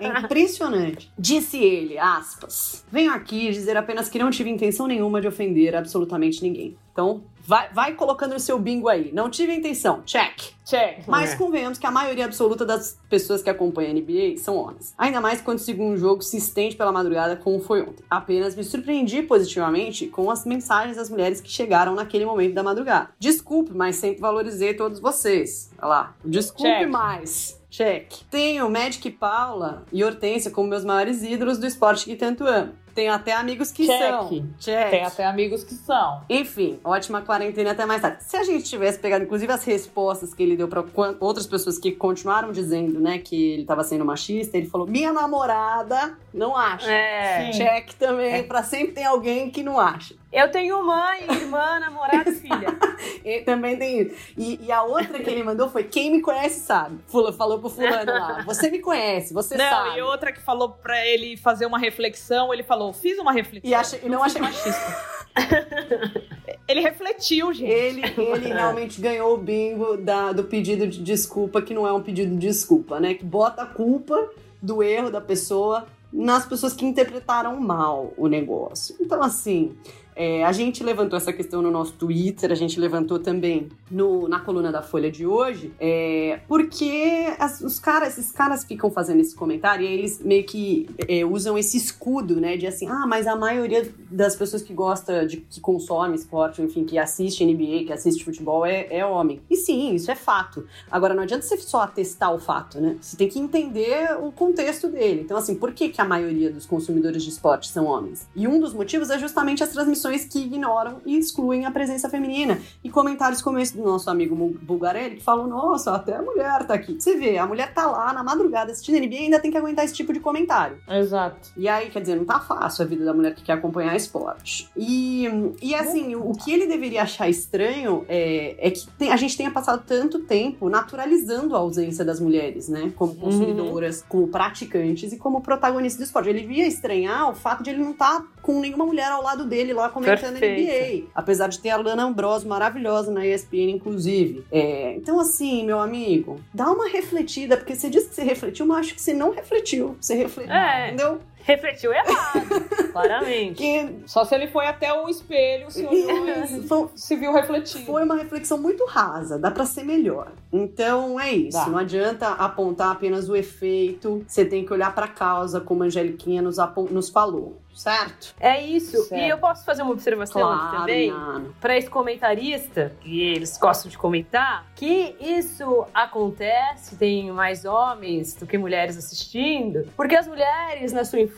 É 0.00 0.20
impressionante. 0.20 1.12
Disse 1.18 1.58
ele, 1.58 1.98
aspas, 1.98 2.84
venho 2.90 3.12
aqui 3.12 3.50
dizer 3.50 3.76
apenas 3.84 4.08
que 4.08 4.18
não 4.18 4.30
tive 4.30 4.50
intenção 4.50 4.86
nenhuma 4.86 5.20
de 5.20 5.28
ofender 5.28 5.74
absolutamente 5.76 6.42
ninguém. 6.42 6.76
Então, 6.92 7.22
vai, 7.44 7.72
vai 7.72 7.94
colocando 7.94 8.32
no 8.34 8.40
seu 8.40 8.58
bingo 8.58 8.88
aí. 8.88 9.10
Não 9.12 9.28
tive 9.28 9.52
intenção. 9.54 10.02
Check. 10.06 10.52
Check. 10.64 11.06
Mas 11.08 11.32
É. 11.32 11.36
convenhamos 11.36 11.78
que 11.78 11.86
a 11.86 11.90
maioria 11.90 12.24
absoluta 12.24 12.64
das 12.64 12.98
pessoas 13.10 13.42
que 13.42 13.50
acompanham 13.50 13.90
a 13.90 13.94
NBA 13.94 14.36
são 14.38 14.56
homens. 14.56 14.94
Ainda 14.96 15.20
mais 15.20 15.40
quando 15.40 15.58
o 15.58 15.60
segundo 15.60 15.96
jogo 15.96 16.22
se 16.22 16.36
estende 16.36 16.76
pela 16.76 16.92
madrugada, 16.92 17.36
como 17.36 17.60
foi 17.60 17.82
ontem. 17.82 18.04
Apenas 18.08 18.54
me 18.54 18.62
surpreendi 18.64 19.22
positivamente 19.22 20.06
com 20.06 20.30
as 20.30 20.44
mensagens 20.44 20.96
das 20.96 21.10
mulheres 21.10 21.40
que 21.40 21.50
chegaram 21.50 21.94
naquele 21.94 22.24
momento 22.24 22.54
da 22.54 22.62
madrugada. 22.62 23.10
Desculpe, 23.18 23.72
mas 23.74 23.96
sempre 23.96 24.20
valorizei 24.20 24.74
todos 24.74 25.00
vocês. 25.00 25.70
Olha 25.78 25.88
lá. 25.88 26.16
Desculpe 26.24 26.70
Check. 26.70 26.88
mais. 26.88 27.60
Check. 27.70 28.12
Tenho 28.30 28.70
Magic 28.70 29.10
Paula 29.10 29.82
e 29.92 30.04
Hortência 30.04 30.48
como 30.48 30.68
meus 30.68 30.84
maiores 30.84 31.24
ídolos 31.24 31.58
do 31.58 31.66
esporte 31.66 32.04
que 32.04 32.14
tanto 32.14 32.44
amo. 32.46 32.72
Tenho 32.94 33.12
até 33.12 33.32
amigos 33.32 33.72
que 33.72 33.86
Check. 33.86 33.98
são. 33.98 34.28
Check. 34.58 34.90
Tem 34.90 35.04
até 35.04 35.24
amigos 35.24 35.64
que 35.64 35.74
são. 35.74 36.22
Enfim, 36.28 36.78
ótima 36.84 37.22
quarentena 37.22 37.72
até 37.72 37.84
mais 37.84 38.00
tarde. 38.00 38.22
Se 38.22 38.36
a 38.36 38.44
gente 38.44 38.64
tivesse 38.64 38.98
pegado, 38.98 39.24
inclusive, 39.24 39.52
as 39.52 39.64
respostas 39.64 40.32
que 40.32 40.42
ele 40.42 40.56
deu 40.56 40.68
para 40.68 40.84
outras 41.20 41.46
pessoas 41.46 41.78
que 41.78 41.92
continuaram 41.92 42.52
dizendo, 42.52 43.00
né, 43.00 43.18
que 43.18 43.52
ele 43.54 43.64
tava 43.64 43.82
sendo 43.82 44.04
machista, 44.04 44.56
ele 44.56 44.66
falou: 44.66 44.86
minha 44.86 45.12
namorada 45.12 46.16
não 46.32 46.56
acha. 46.56 46.90
É. 46.90 47.50
Sim. 47.52 47.58
Check 47.58 47.94
também, 47.94 48.44
pra 48.46 48.62
sempre 48.62 48.92
tem 48.92 49.04
alguém 49.04 49.50
que 49.50 49.62
não 49.62 49.78
acha. 49.78 50.14
Eu 50.32 50.50
tenho 50.50 50.84
mãe, 50.84 51.22
irmã, 51.30 51.78
namorada 51.80 52.28
e 52.28 52.34
filha. 52.34 52.76
E 53.24 53.40
também 53.42 53.76
tem 53.78 54.00
isso. 54.02 54.14
E, 54.36 54.58
e 54.64 54.72
a 54.72 54.82
outra 54.82 55.20
que 55.20 55.30
ele 55.30 55.42
mandou 55.44 55.68
foi: 55.68 55.84
quem 55.84 56.10
me 56.10 56.20
conhece 56.20 56.60
sabe. 56.60 56.98
Fula, 57.06 57.32
falou 57.32 57.58
pro 57.60 57.68
fulano 57.70 58.12
lá: 58.12 58.42
você 58.44 58.70
me 58.70 58.80
conhece, 58.80 59.32
você 59.32 59.56
Não, 59.56 59.68
sabe. 59.68 59.98
e 59.98 60.02
outra 60.02 60.32
que 60.32 60.40
falou 60.40 60.70
pra 60.70 61.04
ele 61.06 61.36
fazer 61.36 61.66
uma 61.66 61.78
reflexão, 61.78 62.52
ele 62.52 62.62
falou, 62.64 62.83
fiz 62.92 63.18
uma 63.18 63.32
reflexão. 63.32 63.70
E, 63.70 63.74
acha- 63.74 63.98
e 64.02 64.08
não 64.08 64.22
achei 64.22 64.40
machista. 64.40 65.14
ele 66.68 66.80
refletiu, 66.80 67.52
gente. 67.52 67.70
Ele, 67.70 68.02
ele 68.16 68.48
realmente 68.48 69.00
ganhou 69.00 69.34
o 69.34 69.36
bingo 69.38 69.96
da- 69.96 70.32
do 70.32 70.44
pedido 70.44 70.86
de 70.86 71.02
desculpa, 71.02 71.60
que 71.62 71.74
não 71.74 71.86
é 71.86 71.92
um 71.92 72.02
pedido 72.02 72.30
de 72.32 72.38
desculpa, 72.46 73.00
né? 73.00 73.14
Que 73.14 73.24
bota 73.24 73.62
a 73.62 73.66
culpa 73.66 74.28
do 74.62 74.82
erro 74.82 75.10
da 75.10 75.20
pessoa 75.20 75.86
nas 76.12 76.46
pessoas 76.46 76.72
que 76.72 76.84
interpretaram 76.84 77.58
mal 77.60 78.12
o 78.16 78.28
negócio. 78.28 78.94
Então, 79.00 79.20
assim, 79.22 79.76
é, 80.16 80.44
a 80.44 80.52
gente 80.52 80.82
levantou 80.84 81.16
essa 81.16 81.32
questão 81.32 81.60
no 81.62 81.70
nosso 81.70 81.92
Twitter, 81.94 82.50
a 82.52 82.54
gente 82.54 82.78
levantou 82.78 83.18
também 83.18 83.68
no- 83.90 84.28
na 84.28 84.40
coluna 84.40 84.70
da 84.70 84.82
Folha 84.82 85.10
de 85.10 85.26
hoje, 85.26 85.72
é, 85.80 86.40
porque 86.48 87.26
as- 87.38 87.60
os 87.60 87.78
caras, 87.78 88.16
esses 88.18 88.30
caras 88.32 88.64
ficam 88.64 88.90
fazendo 88.90 89.20
esse 89.20 89.34
comentário 89.34 89.84
e 89.84 89.92
eles 89.92 90.20
meio 90.22 90.44
que 90.44 90.88
é, 91.08 91.24
usam 91.24 91.58
esse 91.58 91.76
escudo, 91.76 92.40
né? 92.40 92.56
De 92.56 92.66
assim, 92.66 92.86
ah, 92.88 93.06
mas 93.06 93.26
a 93.26 93.36
maioria 93.36 93.88
das 94.10 94.36
pessoas 94.36 94.62
que 94.62 94.72
gosta 94.72 95.26
de 95.26 95.38
que 95.38 95.60
consome 95.60 96.14
esporte, 96.14 96.62
enfim, 96.62 96.84
que 96.84 96.98
assiste 96.98 97.42
NBA, 97.44 97.84
que 97.86 97.92
assiste 97.92 98.24
futebol, 98.24 98.64
é, 98.64 98.86
é 98.90 99.04
homem. 99.04 99.40
E 99.50 99.56
sim, 99.56 99.94
isso 99.94 100.10
é 100.10 100.14
fato. 100.14 100.66
Agora, 100.90 101.14
não 101.14 101.22
adianta 101.22 101.42
você 101.44 101.56
só 101.58 101.82
atestar 101.82 102.32
o 102.34 102.38
fato, 102.38 102.80
né? 102.80 102.96
Você 103.00 103.16
tem 103.16 103.28
que 103.28 103.38
entender 103.38 104.16
o 104.22 104.30
contexto 104.32 104.88
dele. 104.88 105.22
Então, 105.22 105.36
assim, 105.36 105.54
por 105.54 105.72
que, 105.72 105.88
que 105.88 106.00
a 106.00 106.04
maioria 106.04 106.50
dos 106.50 106.66
consumidores 106.66 107.22
de 107.22 107.30
esporte 107.30 107.68
são 107.68 107.86
homens? 107.86 108.28
E 108.34 108.46
um 108.46 108.60
dos 108.60 108.72
motivos 108.72 109.10
é 109.10 109.18
justamente 109.18 109.62
as 109.62 109.70
transmissões 109.70 110.03
que 110.12 110.38
ignoram 110.40 110.98
e 111.06 111.16
excluem 111.16 111.64
a 111.66 111.70
presença 111.70 112.08
feminina. 112.08 112.58
E 112.82 112.90
comentários 112.90 113.40
como 113.42 113.58
esse 113.58 113.76
do 113.76 113.82
nosso 113.82 114.08
amigo 114.10 114.34
Bulgarelli, 114.62 115.16
que 115.16 115.22
falam, 115.22 115.46
nossa, 115.46 115.92
até 115.94 116.16
a 116.16 116.22
mulher 116.22 116.64
tá 116.66 116.74
aqui. 116.74 116.96
Você 117.00 117.16
vê, 117.16 117.38
a 117.38 117.46
mulher 117.46 117.72
tá 117.72 117.86
lá 117.86 118.12
na 118.12 118.22
madrugada 118.22 118.72
assistindo 118.72 118.98
NBA 118.98 119.14
e 119.14 119.18
ainda 119.24 119.40
tem 119.40 119.50
que 119.50 119.56
aguentar 119.58 119.84
esse 119.84 119.94
tipo 119.94 120.12
de 120.12 120.20
comentário. 120.20 120.78
Exato. 120.88 121.50
E 121.56 121.68
aí, 121.68 121.90
quer 121.90 122.00
dizer, 122.00 122.16
não 122.16 122.24
tá 122.24 122.40
fácil 122.40 122.84
a 122.84 122.86
vida 122.88 123.04
da 123.04 123.14
mulher 123.14 123.34
que 123.34 123.42
quer 123.42 123.52
acompanhar 123.54 123.96
esporte. 123.96 124.68
E, 124.76 125.26
e 125.62 125.74
assim, 125.74 126.14
o, 126.14 126.30
o 126.30 126.32
que 126.36 126.52
ele 126.52 126.66
deveria 126.66 127.02
achar 127.02 127.28
estranho 127.28 128.04
é, 128.08 128.56
é 128.58 128.70
que 128.70 128.86
tem- 128.98 129.12
a 129.12 129.16
gente 129.16 129.36
tenha 129.36 129.50
passado 129.50 129.82
tanto 129.86 130.20
tempo 130.20 130.68
naturalizando 130.68 131.54
a 131.54 131.58
ausência 131.58 132.04
das 132.04 132.20
mulheres, 132.20 132.68
né? 132.68 132.92
Como 132.96 133.14
consumidoras, 133.14 134.04
como 134.08 134.28
praticantes 134.28 135.12
e 135.12 135.16
como 135.16 135.40
protagonistas 135.40 135.98
do 136.00 136.04
esporte. 136.04 136.28
Ele 136.28 136.40
devia 136.40 136.66
estranhar 136.66 137.30
o 137.30 137.34
fato 137.34 137.62
de 137.62 137.70
ele 137.70 137.82
não 137.82 137.92
estar 137.92 138.24
com 138.42 138.60
nenhuma 138.60 138.84
mulher 138.84 139.10
ao 139.10 139.22
lado 139.22 139.44
dele 139.44 139.72
lá 139.72 139.88
comentando 139.94 140.38
Perfeito. 140.38 141.04
NBA. 141.04 141.10
Apesar 141.14 141.48
de 141.48 141.58
ter 141.58 141.70
a 141.70 141.76
Lana 141.76 142.04
Ambrose 142.04 142.46
maravilhosa 142.46 143.10
na 143.10 143.26
ESPN, 143.26 143.70
inclusive. 143.70 144.44
É, 144.52 144.94
então, 144.96 145.18
assim, 145.18 145.64
meu 145.64 145.78
amigo, 145.80 146.38
dá 146.52 146.70
uma 146.70 146.88
refletida, 146.88 147.56
porque 147.56 147.74
você 147.74 147.88
disse 147.88 148.08
que 148.10 148.14
você 148.14 148.22
refletiu, 148.24 148.66
mas 148.66 148.80
acho 148.86 148.94
que 148.94 149.00
você 149.00 149.14
não 149.14 149.30
refletiu. 149.30 149.96
Você 150.00 150.14
refletiu, 150.14 150.52
É. 150.52 150.88
entendeu? 150.88 151.18
refletiu 151.46 151.92
errado, 151.92 152.90
claramente. 152.92 153.56
Que 153.58 153.98
só 154.06 154.24
se 154.24 154.34
ele 154.34 154.48
foi 154.48 154.66
até 154.66 154.92
o 154.92 155.08
espelho, 155.08 155.70
se 155.70 155.84
olhou 155.86 156.26
e 156.28 156.62
Foi, 156.66 156.88
se 156.96 157.16
viu 157.16 157.32
refletido. 157.32 157.84
foi 157.84 158.02
uma 158.04 158.16
reflexão 158.16 158.58
muito 158.58 158.84
rasa, 158.86 159.38
dá 159.38 159.50
pra 159.50 159.64
ser 159.66 159.84
melhor. 159.84 160.32
Então 160.52 161.18
é 161.20 161.32
isso, 161.32 161.58
Dá. 161.58 161.66
não 161.66 161.78
adianta 161.78 162.28
apontar 162.28 162.92
apenas 162.92 163.28
o 163.28 163.36
efeito, 163.36 164.24
você 164.26 164.44
tem 164.44 164.64
que 164.64 164.72
olhar 164.72 164.94
pra 164.94 165.08
causa, 165.08 165.60
como 165.60 165.82
a 165.82 165.86
Angeliquinha 165.86 166.40
nos, 166.40 166.58
apon- 166.58 166.86
nos 166.90 167.08
falou, 167.10 167.60
certo? 167.74 168.34
É 168.40 168.62
isso. 168.64 169.02
Certo. 169.04 169.20
E 169.20 169.28
eu 169.28 169.36
posso 169.38 169.64
fazer 169.64 169.82
uma 169.82 169.90
observação 169.92 170.48
aqui 170.48 170.60
Claro, 170.60 170.78
também? 170.78 171.10
Nana. 171.10 171.44
para 171.60 171.76
esse 171.76 171.90
comentarista, 171.90 172.92
que 173.00 173.20
eles 173.20 173.58
gostam 173.58 173.90
de 173.90 173.98
comentar, 173.98 174.66
que 174.76 175.16
isso 175.20 175.84
acontece, 175.92 176.96
tem 176.96 177.30
mais 177.32 177.64
homens 177.64 178.34
do 178.34 178.46
que 178.46 178.56
mulheres 178.56 178.96
assistindo, 178.96 179.88
porque 179.96 180.14
as 180.14 180.26
mulheres 180.28 180.92
na 180.92 181.04
sua 181.04 181.18
infância 181.20 181.33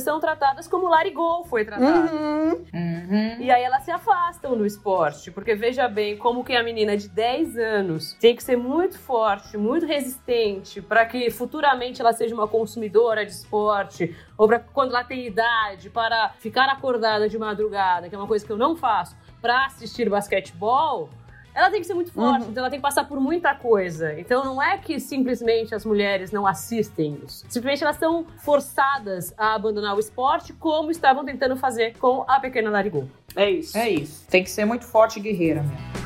são 0.00 0.20
tratadas 0.20 0.68
como 0.68 0.88
Larigol 0.88 1.44
foi 1.44 1.64
tratado. 1.64 2.14
Uhum. 2.14 2.64
Uhum. 2.72 3.40
E 3.40 3.50
aí 3.50 3.62
elas 3.62 3.84
se 3.84 3.90
afastam 3.90 4.56
do 4.56 4.64
esporte, 4.64 5.30
porque 5.30 5.54
veja 5.54 5.88
bem 5.88 6.16
como 6.16 6.44
que 6.44 6.54
a 6.54 6.62
menina 6.62 6.96
de 6.96 7.08
10 7.08 7.56
anos 7.56 8.14
tem 8.14 8.34
que 8.34 8.42
ser 8.42 8.56
muito 8.56 8.98
forte, 8.98 9.56
muito 9.56 9.86
resistente 9.86 10.80
para 10.80 11.04
que 11.06 11.30
futuramente 11.30 12.00
ela 12.00 12.12
seja 12.12 12.34
uma 12.34 12.48
consumidora 12.48 13.24
de 13.24 13.32
esporte, 13.32 14.16
ou 14.36 14.46
para 14.46 14.58
quando 14.58 14.90
ela 14.90 15.04
tem 15.04 15.26
idade 15.26 15.90
para 15.90 16.32
ficar 16.38 16.66
acordada 16.66 17.28
de 17.28 17.38
madrugada, 17.38 18.08
que 18.08 18.14
é 18.14 18.18
uma 18.18 18.26
coisa 18.26 18.44
que 18.44 18.52
eu 18.52 18.56
não 18.56 18.76
faço, 18.76 19.16
para 19.40 19.66
assistir 19.66 20.08
basquetebol. 20.08 21.10
Ela 21.54 21.70
tem 21.70 21.80
que 21.80 21.86
ser 21.86 21.92
muito 21.92 22.10
forte, 22.12 22.46
então 22.48 22.62
ela 22.62 22.70
tem 22.70 22.78
que 22.78 22.82
passar 22.82 23.04
por 23.04 23.20
muita 23.20 23.54
coisa. 23.54 24.18
Então 24.18 24.42
não 24.42 24.62
é 24.62 24.78
que 24.78 24.98
simplesmente 24.98 25.74
as 25.74 25.84
mulheres 25.84 26.32
não 26.32 26.46
assistem 26.46 27.18
isso. 27.26 27.44
Simplesmente 27.48 27.84
elas 27.84 27.96
são 27.96 28.24
forçadas 28.38 29.34
a 29.36 29.54
abandonar 29.54 29.94
o 29.94 30.00
esporte, 30.00 30.54
como 30.54 30.90
estavam 30.90 31.24
tentando 31.24 31.54
fazer 31.56 31.96
com 31.98 32.24
a 32.26 32.40
pequena 32.40 32.70
Larigol. 32.70 33.06
É 33.36 33.50
isso. 33.50 33.76
É 33.76 33.90
isso. 33.90 34.26
Tem 34.28 34.42
que 34.42 34.50
ser 34.50 34.64
muito 34.64 34.86
forte 34.86 35.18
e 35.18 35.22
guerreira 35.22 35.62
mesmo. 35.62 36.02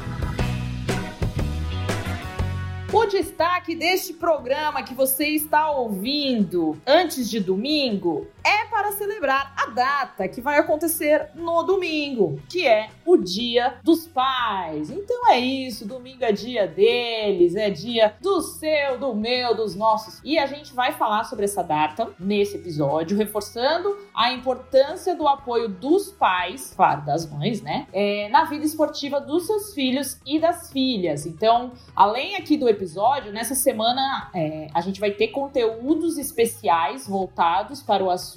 O 2.92 3.04
destaque 3.04 3.74
deste 3.74 4.14
programa 4.14 4.82
que 4.82 4.94
você 4.94 5.28
está 5.28 5.70
ouvindo 5.70 6.76
antes 6.86 7.28
de 7.28 7.38
domingo 7.38 8.26
é 8.46 8.66
para 8.66 8.92
celebrar 8.92 9.52
a 9.56 9.66
data 9.70 10.28
que 10.28 10.40
vai 10.40 10.58
acontecer 10.58 11.30
no 11.34 11.64
domingo, 11.64 12.40
que 12.48 12.66
é 12.66 12.90
o 13.04 13.16
Dia 13.16 13.78
dos 13.82 14.06
Pais. 14.06 14.90
Então 14.90 15.28
é 15.30 15.40
isso, 15.40 15.86
domingo 15.86 16.24
é 16.24 16.30
dia 16.30 16.66
deles, 16.68 17.56
é 17.56 17.70
dia 17.70 18.14
do 18.20 18.40
seu, 18.40 18.98
do 18.98 19.14
meu, 19.14 19.56
dos 19.56 19.74
nossos. 19.74 20.20
E 20.24 20.38
a 20.38 20.46
gente 20.46 20.72
vai 20.72 20.92
falar 20.92 21.24
sobre 21.24 21.44
essa 21.46 21.62
data 21.62 22.08
nesse 22.20 22.56
episódio, 22.56 23.16
reforçando 23.16 23.96
a 24.14 24.32
importância 24.32 25.16
do 25.16 25.26
apoio 25.26 25.68
dos 25.68 26.12
pais, 26.12 26.72
claro, 26.76 27.04
das 27.04 27.28
mães, 27.28 27.60
né? 27.60 27.86
é, 27.96 28.28
na 28.28 28.44
vida 28.44 28.64
esportiva 28.64 29.20
dos 29.20 29.46
seus 29.46 29.72
filhos 29.72 30.20
e 30.26 30.38
das 30.38 30.70
filhas. 30.70 31.24
Então, 31.24 31.72
além 31.94 32.36
aqui 32.36 32.56
do 32.58 32.68
episódio, 32.68 33.32
nessa 33.32 33.54
semana 33.54 34.30
é, 34.34 34.68
a 34.74 34.82
gente 34.82 35.00
vai 35.00 35.10
ter 35.10 35.28
conteúdos 35.28 36.18
especiais 36.18 37.08
voltados 37.08 37.82
para 37.82 38.04
o 38.04 38.10
assunto. 38.10 38.35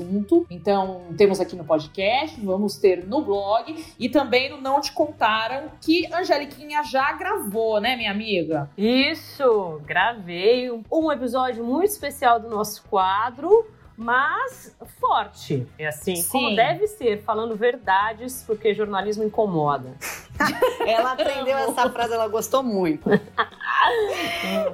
Então, 0.50 1.02
temos 1.18 1.39
aqui 1.39 1.56
no 1.56 1.64
podcast, 1.64 2.39
vamos 2.41 2.78
ter 2.78 3.06
no 3.06 3.22
blog 3.22 3.76
e 4.00 4.10
também 4.10 4.50
no 4.50 4.62
Não 4.62 4.82
Te 4.82 4.91
Contaram, 4.91 5.72
que 5.82 6.08
Angeliquinha 6.14 6.84
já 6.84 7.12
gravou, 7.14 7.80
né, 7.80 7.95
minha 7.95 8.12
amiga? 8.12 8.70
Isso, 8.78 9.82
gravei 9.86 10.70
um 10.72 11.12
episódio 11.12 11.64
muito 11.64 11.89
especial 11.89 12.39
do 12.39 12.50
nosso 12.50 12.84
quadro, 12.89 13.66
mas 14.00 14.74
forte. 14.97 15.68
É 15.78 15.88
assim, 15.88 16.16
Sim. 16.16 16.30
como 16.30 16.56
deve 16.56 16.88
ser, 16.88 17.22
falando 17.22 17.54
verdades, 17.54 18.41
porque 18.47 18.74
jornalismo 18.74 19.26
incomoda. 19.26 19.93
Ela 20.88 21.12
aprendeu 21.12 21.58
essa 21.58 21.89
frase, 21.89 22.14
ela 22.14 22.30
gostou 22.30 22.64
muito. 22.64 23.10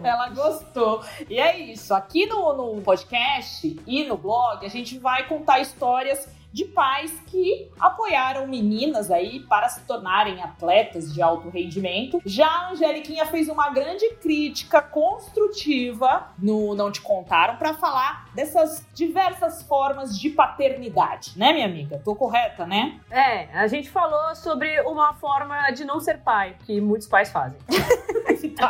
Ela 0.03 0.29
gostou. 0.29 1.03
E 1.27 1.39
é 1.39 1.57
isso. 1.57 1.91
Aqui 1.95 2.27
no, 2.27 2.53
no 2.53 2.81
podcast 2.83 3.75
e 3.87 4.03
no 4.03 4.15
blog, 4.15 4.63
a 4.63 4.69
gente 4.69 4.99
vai 4.99 5.27
contar 5.27 5.59
histórias 5.59 6.29
de 6.55 6.63
pais 6.63 7.11
que 7.27 7.69
apoiaram 7.77 8.47
meninas 8.47 9.11
aí 9.11 9.41
para 9.41 9.67
se 9.67 9.81
tornarem 9.81 10.41
atletas 10.41 11.13
de 11.13 11.21
alto 11.21 11.49
rendimento. 11.49 12.21
Já 12.25 12.47
a 12.47 12.71
Angeliquinha 12.71 13.25
fez 13.25 13.49
uma 13.49 13.71
grande 13.71 14.09
crítica 14.21 14.81
construtiva 14.81 16.29
no 16.39 16.73
Não 16.73 16.89
Te 16.89 17.01
Contaram 17.01 17.57
para 17.57 17.73
falar 17.73 18.29
dessas 18.33 18.87
diversas 18.93 19.63
formas 19.63 20.17
de 20.17 20.29
paternidade, 20.29 21.37
né, 21.37 21.51
minha 21.51 21.65
amiga? 21.65 22.01
Tô 22.05 22.15
correta, 22.15 22.65
né? 22.65 23.01
É, 23.11 23.49
a 23.53 23.67
gente 23.67 23.89
falou 23.89 24.33
sobre 24.33 24.79
uma 24.83 25.13
forma 25.15 25.71
de 25.71 25.83
não 25.83 25.99
ser 25.99 26.19
pai, 26.19 26.55
que 26.65 26.79
muitos 26.79 27.09
pais 27.09 27.29
fazem. 27.29 27.59
Tá. 28.55 28.69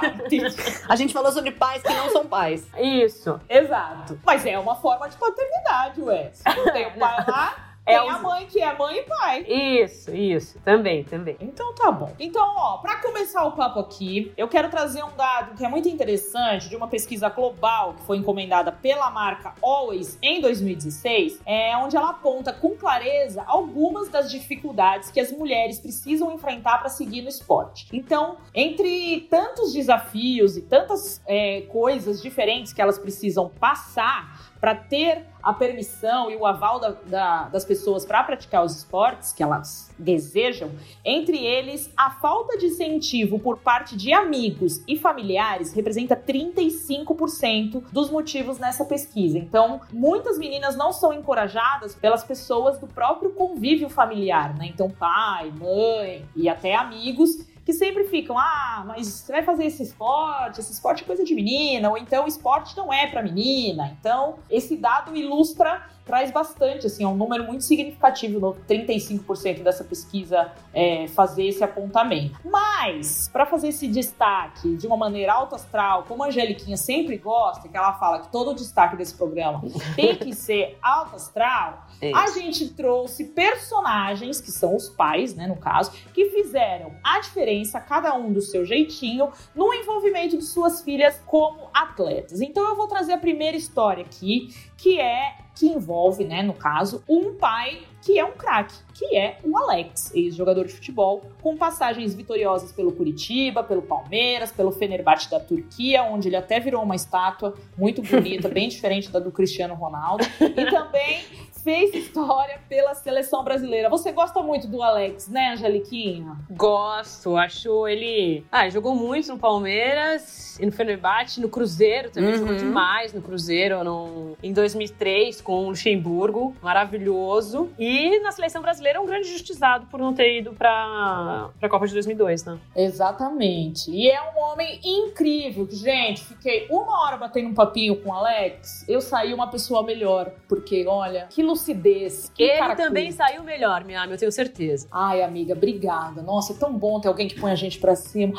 A 0.88 0.96
gente 0.96 1.14
falou 1.14 1.32
sobre 1.32 1.52
pais 1.52 1.84
que 1.84 1.94
não 1.94 2.10
são 2.10 2.26
pais. 2.26 2.66
Isso. 2.78 3.40
Exato. 3.50 4.18
Mas 4.26 4.46
é 4.46 4.58
uma 4.58 4.76
forma 4.76 5.08
de 5.10 5.18
paternidade, 5.18 6.02
ué. 6.02 6.32
Se 6.34 6.44
não 6.56 6.72
tem 6.72 6.88
o 6.88 6.92
pai 6.98 7.26
lá, 7.28 7.75
É 7.86 8.00
tem 8.00 8.10
a 8.10 8.16
os- 8.16 8.22
mãe 8.22 8.46
que 8.48 8.60
é 8.62 8.76
mãe 8.78 8.98
e 8.98 9.04
pai. 9.04 9.42
Isso, 9.48 10.14
isso. 10.16 10.60
Também, 10.62 11.04
também. 11.04 11.38
Então 11.40 11.74
tá 11.76 11.92
bom. 11.92 12.12
Então, 12.20 12.44
ó, 12.58 12.78
pra 12.78 12.96
começar 12.98 13.44
o 13.46 13.52
papo 13.52 13.80
aqui, 13.80 14.34
eu 14.36 14.48
quero 14.48 14.70
trazer 14.70 15.04
um 15.04 15.16
dado 15.16 15.56
que 15.56 15.64
é 15.64 15.68
muito 15.70 15.88
interessante 15.88 16.68
de 16.68 16.76
uma 16.76 16.88
pesquisa 16.88 17.30
global 17.30 17.94
que 17.94 18.02
foi 18.04 18.18
encomendada 18.18 18.72
pela 18.72 19.10
marca 19.12 19.54
Always 19.62 20.18
em 20.22 20.42
2016, 20.42 21.40
é 21.46 21.76
onde 21.78 21.96
ela 21.96 22.10
aponta 22.10 22.52
com 22.52 22.76
clareza 22.76 23.44
algumas 23.46 24.10
das 24.10 24.32
dificuldades 24.32 25.12
que 25.12 25.20
as 25.20 25.32
mulheres 25.32 25.80
precisam 25.80 26.32
enfrentar 26.32 26.80
para 26.80 26.90
seguir 26.90 27.22
no 27.22 27.30
esporte. 27.30 27.88
Então, 27.94 28.38
entre 28.54 29.22
tantos 29.30 29.74
desafios 29.74 30.58
e 30.58 30.62
tantas 30.64 31.22
é, 31.28 31.62
coisas 31.70 32.22
diferentes 32.22 32.74
que 32.74 32.82
elas 32.82 32.98
precisam 32.98 33.50
passar 33.50 34.54
para 34.60 34.74
ter 34.74 35.26
a 35.46 35.54
permissão 35.54 36.32
e 36.32 36.36
o 36.36 36.46
aval 36.46 36.80
da- 36.80 36.96
da- 37.06 37.44
das 37.50 37.64
pessoas 37.64 38.04
para 38.04 38.24
praticar 38.24 38.66
os 38.66 38.76
esportes 38.76 39.32
que 39.32 39.44
elas 39.44 39.94
desejam, 39.98 40.72
entre 41.06 41.38
eles, 41.38 41.90
a 41.96 42.10
falta 42.10 42.58
de 42.58 42.66
incentivo 42.66 43.38
por 43.40 43.60
parte 43.60 43.96
de 43.96 44.12
amigos 44.12 44.82
e 44.88 44.98
familiares 44.98 45.72
representa 45.72 46.16
35% 46.16 47.84
dos 47.92 48.10
motivos 48.10 48.58
nessa 48.58 48.84
pesquisa. 48.86 49.38
Então, 49.38 49.82
muitas 49.94 50.38
meninas 50.38 50.76
não 50.76 50.92
são 50.92 51.14
encorajadas 51.14 51.94
pelas 51.96 52.24
pessoas 52.24 52.80
do 52.80 52.88
próprio 52.88 53.32
convívio 53.32 53.88
familiar, 53.90 54.58
né? 54.58 54.68
Então, 54.68 54.90
pai, 54.90 55.52
mãe 55.52 56.26
e 56.36 56.50
até 56.50 56.76
amigos 56.76 57.46
que 57.66 57.74
sempre 57.74 58.04
ficam, 58.04 58.38
ah, 58.38 58.84
mas 58.86 59.08
você 59.08 59.32
vai 59.32 59.44
fazer 59.44 59.66
esse 59.66 59.82
esporte, 59.82 60.60
esse 60.60 60.72
esporte 60.72 61.04
é 61.04 61.06
coisa 61.06 61.24
de 61.24 61.34
menina, 61.34 61.90
ou 61.90 61.98
então 61.98 62.28
esporte 62.28 62.78
não 62.78 62.94
é 62.94 63.08
pra 63.08 63.24
menina. 63.24 63.98
Então, 64.00 64.36
esse 64.52 64.78
dado 64.78 65.16
ilustra, 65.16 65.84
traz 66.06 66.32
bastante, 66.32 66.86
assim, 66.86 67.04
é 67.04 67.08
um 67.08 67.16
número 67.16 67.44
muito 67.44 67.64
significativo, 67.64 68.40
no 68.40 68.54
35% 68.54 69.64
dessa 69.64 69.84
pesquisa 69.84 70.52
é, 70.74 71.08
fazer 71.08 71.48
esse 71.48 71.64
apontamento. 71.64 72.40
Mas, 72.46 73.28
para 73.34 73.46
fazer 73.46 73.70
esse 73.70 73.88
destaque 73.88 74.76
de 74.76 74.86
uma 74.86 74.96
maneira 74.96 75.34
alto 75.34 75.56
astral, 75.56 76.04
como 76.08 76.24
a 76.24 76.28
Angeliquinha 76.28 76.78
sempre 76.78 77.18
gosta, 77.18 77.68
que 77.68 77.76
ela 77.76 77.94
fala 77.94 78.20
que 78.20 78.32
todo 78.32 78.52
o 78.52 78.54
destaque 78.54 78.96
desse 78.96 79.16
programa 79.16 79.64
tem 79.96 80.16
que 80.16 80.34
ser 80.34 80.78
alto 80.82 81.16
astral, 81.16 81.88
a 82.14 82.30
gente 82.30 82.70
trouxe 82.74 83.26
personagens, 83.26 84.40
que 84.40 84.52
são 84.52 84.76
os 84.76 84.90
pais, 84.90 85.34
né, 85.34 85.48
no 85.48 85.56
caso, 85.56 85.92
que 86.14 86.30
fizeram 86.30 86.94
a 87.04 87.20
diferença, 87.20 87.80
cada 87.80 88.14
um 88.14 88.32
do 88.32 88.42
seu 88.42 88.64
jeitinho, 88.64 89.30
no 89.56 89.74
envolvimento 89.74 90.38
de 90.38 90.44
suas 90.44 90.82
filhas 90.82 91.20
como 91.26 91.70
atletas. 91.74 92.42
Então 92.42 92.68
eu 92.70 92.76
vou 92.76 92.88
trazer 92.88 93.14
a 93.14 93.18
primeira 93.18 93.58
história 93.58 94.04
aqui, 94.04 94.50
que 94.78 95.00
é 95.00 95.45
que 95.56 95.68
envolve, 95.68 96.24
né, 96.26 96.44
no 96.44 96.54
caso, 96.54 97.04
um 97.08 97.34
pai 97.36 97.82
que 98.02 98.20
é 98.20 98.24
um 98.24 98.34
craque, 98.34 98.76
que 98.94 99.18
é 99.18 99.40
o 99.44 99.58
Alex, 99.58 100.14
ex-jogador 100.14 100.68
de 100.68 100.74
futebol, 100.74 101.24
com 101.42 101.58
passagens 101.58 102.14
vitoriosas 102.14 102.72
pelo 102.72 102.92
Curitiba, 102.92 103.64
pelo 103.64 103.82
Palmeiras, 103.82 104.52
pelo 104.52 104.72
Fenerbahçe 104.72 105.32
da 105.32 105.40
Turquia, 105.40 106.04
onde 106.04 106.28
ele 106.28 106.36
até 106.36 106.60
virou 106.60 106.84
uma 106.84 106.96
estátua 106.96 107.56
muito 107.76 108.04
bonita, 108.04 108.48
bem 108.50 108.70
diferente 108.70 109.10
da 109.10 109.20
do 109.20 109.32
Cristiano 109.32 109.74
Ronaldo, 109.74 110.24
e 110.40 110.70
também 110.70 111.24
fez 111.66 111.94
história 111.96 112.60
pela 112.70 112.94
seleção 112.94 113.44
brasileira. 113.44 113.90
Você 113.90 114.12
gosta 114.12 114.40
muito 114.44 114.68
do 114.68 114.84
Alex, 114.84 115.28
né, 115.28 115.54
Angeliquinha? 115.54 116.38
Gosto, 116.52 117.36
acho 117.36 117.88
ele. 117.88 118.46
Ah, 118.52 118.70
jogou 118.70 118.94
muito 118.96 119.28
no 119.30 119.40
Palmeiras 119.40 120.60
e 120.60 120.66
no 120.68 120.72
Fenerbahçe, 120.72 121.42
no 121.42 121.50
Cruzeiro 121.50 122.12
também, 122.12 122.34
Uhum. 122.34 122.38
jogou 122.38 122.56
demais 122.56 123.14
no 123.14 123.22
Cruzeiro 123.22 123.84
no... 123.84 124.38
em 124.44 124.54
2003 124.54 125.42
com 125.42 125.66
o 125.66 125.70
Luxemburgo, 125.70 126.56
maravilhoso. 126.62 127.70
E 127.80 128.20
na 128.20 128.32
seleção 128.32 128.62
brasileira, 128.62 129.02
um 129.02 129.06
grande 129.08 129.28
justiçado 129.28 129.88
por 129.88 130.00
não 130.00 130.14
ter 130.14 130.38
ido 130.38 130.54
pra, 130.54 131.50
pra 131.60 131.68
Copa 131.68 131.88
de 131.88 131.94
2002, 131.94 132.46
né? 132.46 132.60
Exatamente. 132.76 133.90
E 133.90 134.08
é 134.10 134.22
um 134.22 134.40
homem 134.40 134.80
incrível. 134.84 135.66
que, 135.66 135.76
Gente, 135.76 136.24
fiquei 136.24 136.68
uma 136.70 137.04
hora 137.06 137.18
batendo 137.18 137.50
um 137.50 137.54
papinho 137.56 137.96
com 138.04 138.10
o 138.10 138.14
Alex. 138.14 138.86
Eu 138.88 139.02
saí 139.02 139.34
uma 139.34 139.48
pessoa 139.48 139.82
melhor. 139.82 140.32
Porque, 140.48 140.86
olha, 140.88 141.24
aquilo 141.24 141.55
lucidez. 141.56 142.32
Que 142.36 142.44
Ele 142.44 142.76
também 142.76 143.12
saiu 143.12 143.44
melhor, 143.44 143.84
minha 143.84 144.06
eu 144.06 144.18
tenho 144.18 144.32
certeza. 144.32 144.88
Ai, 144.92 145.24
amiga, 145.24 145.54
obrigada. 145.54 146.22
Nossa, 146.22 146.54
é 146.54 146.56
tão 146.56 146.78
bom 146.78 147.00
ter 147.00 147.08
alguém 147.08 147.28
que 147.28 147.40
põe 147.40 147.52
a 147.52 147.56
gente 147.56 147.80
pra 147.80 147.96
cima. 147.96 148.34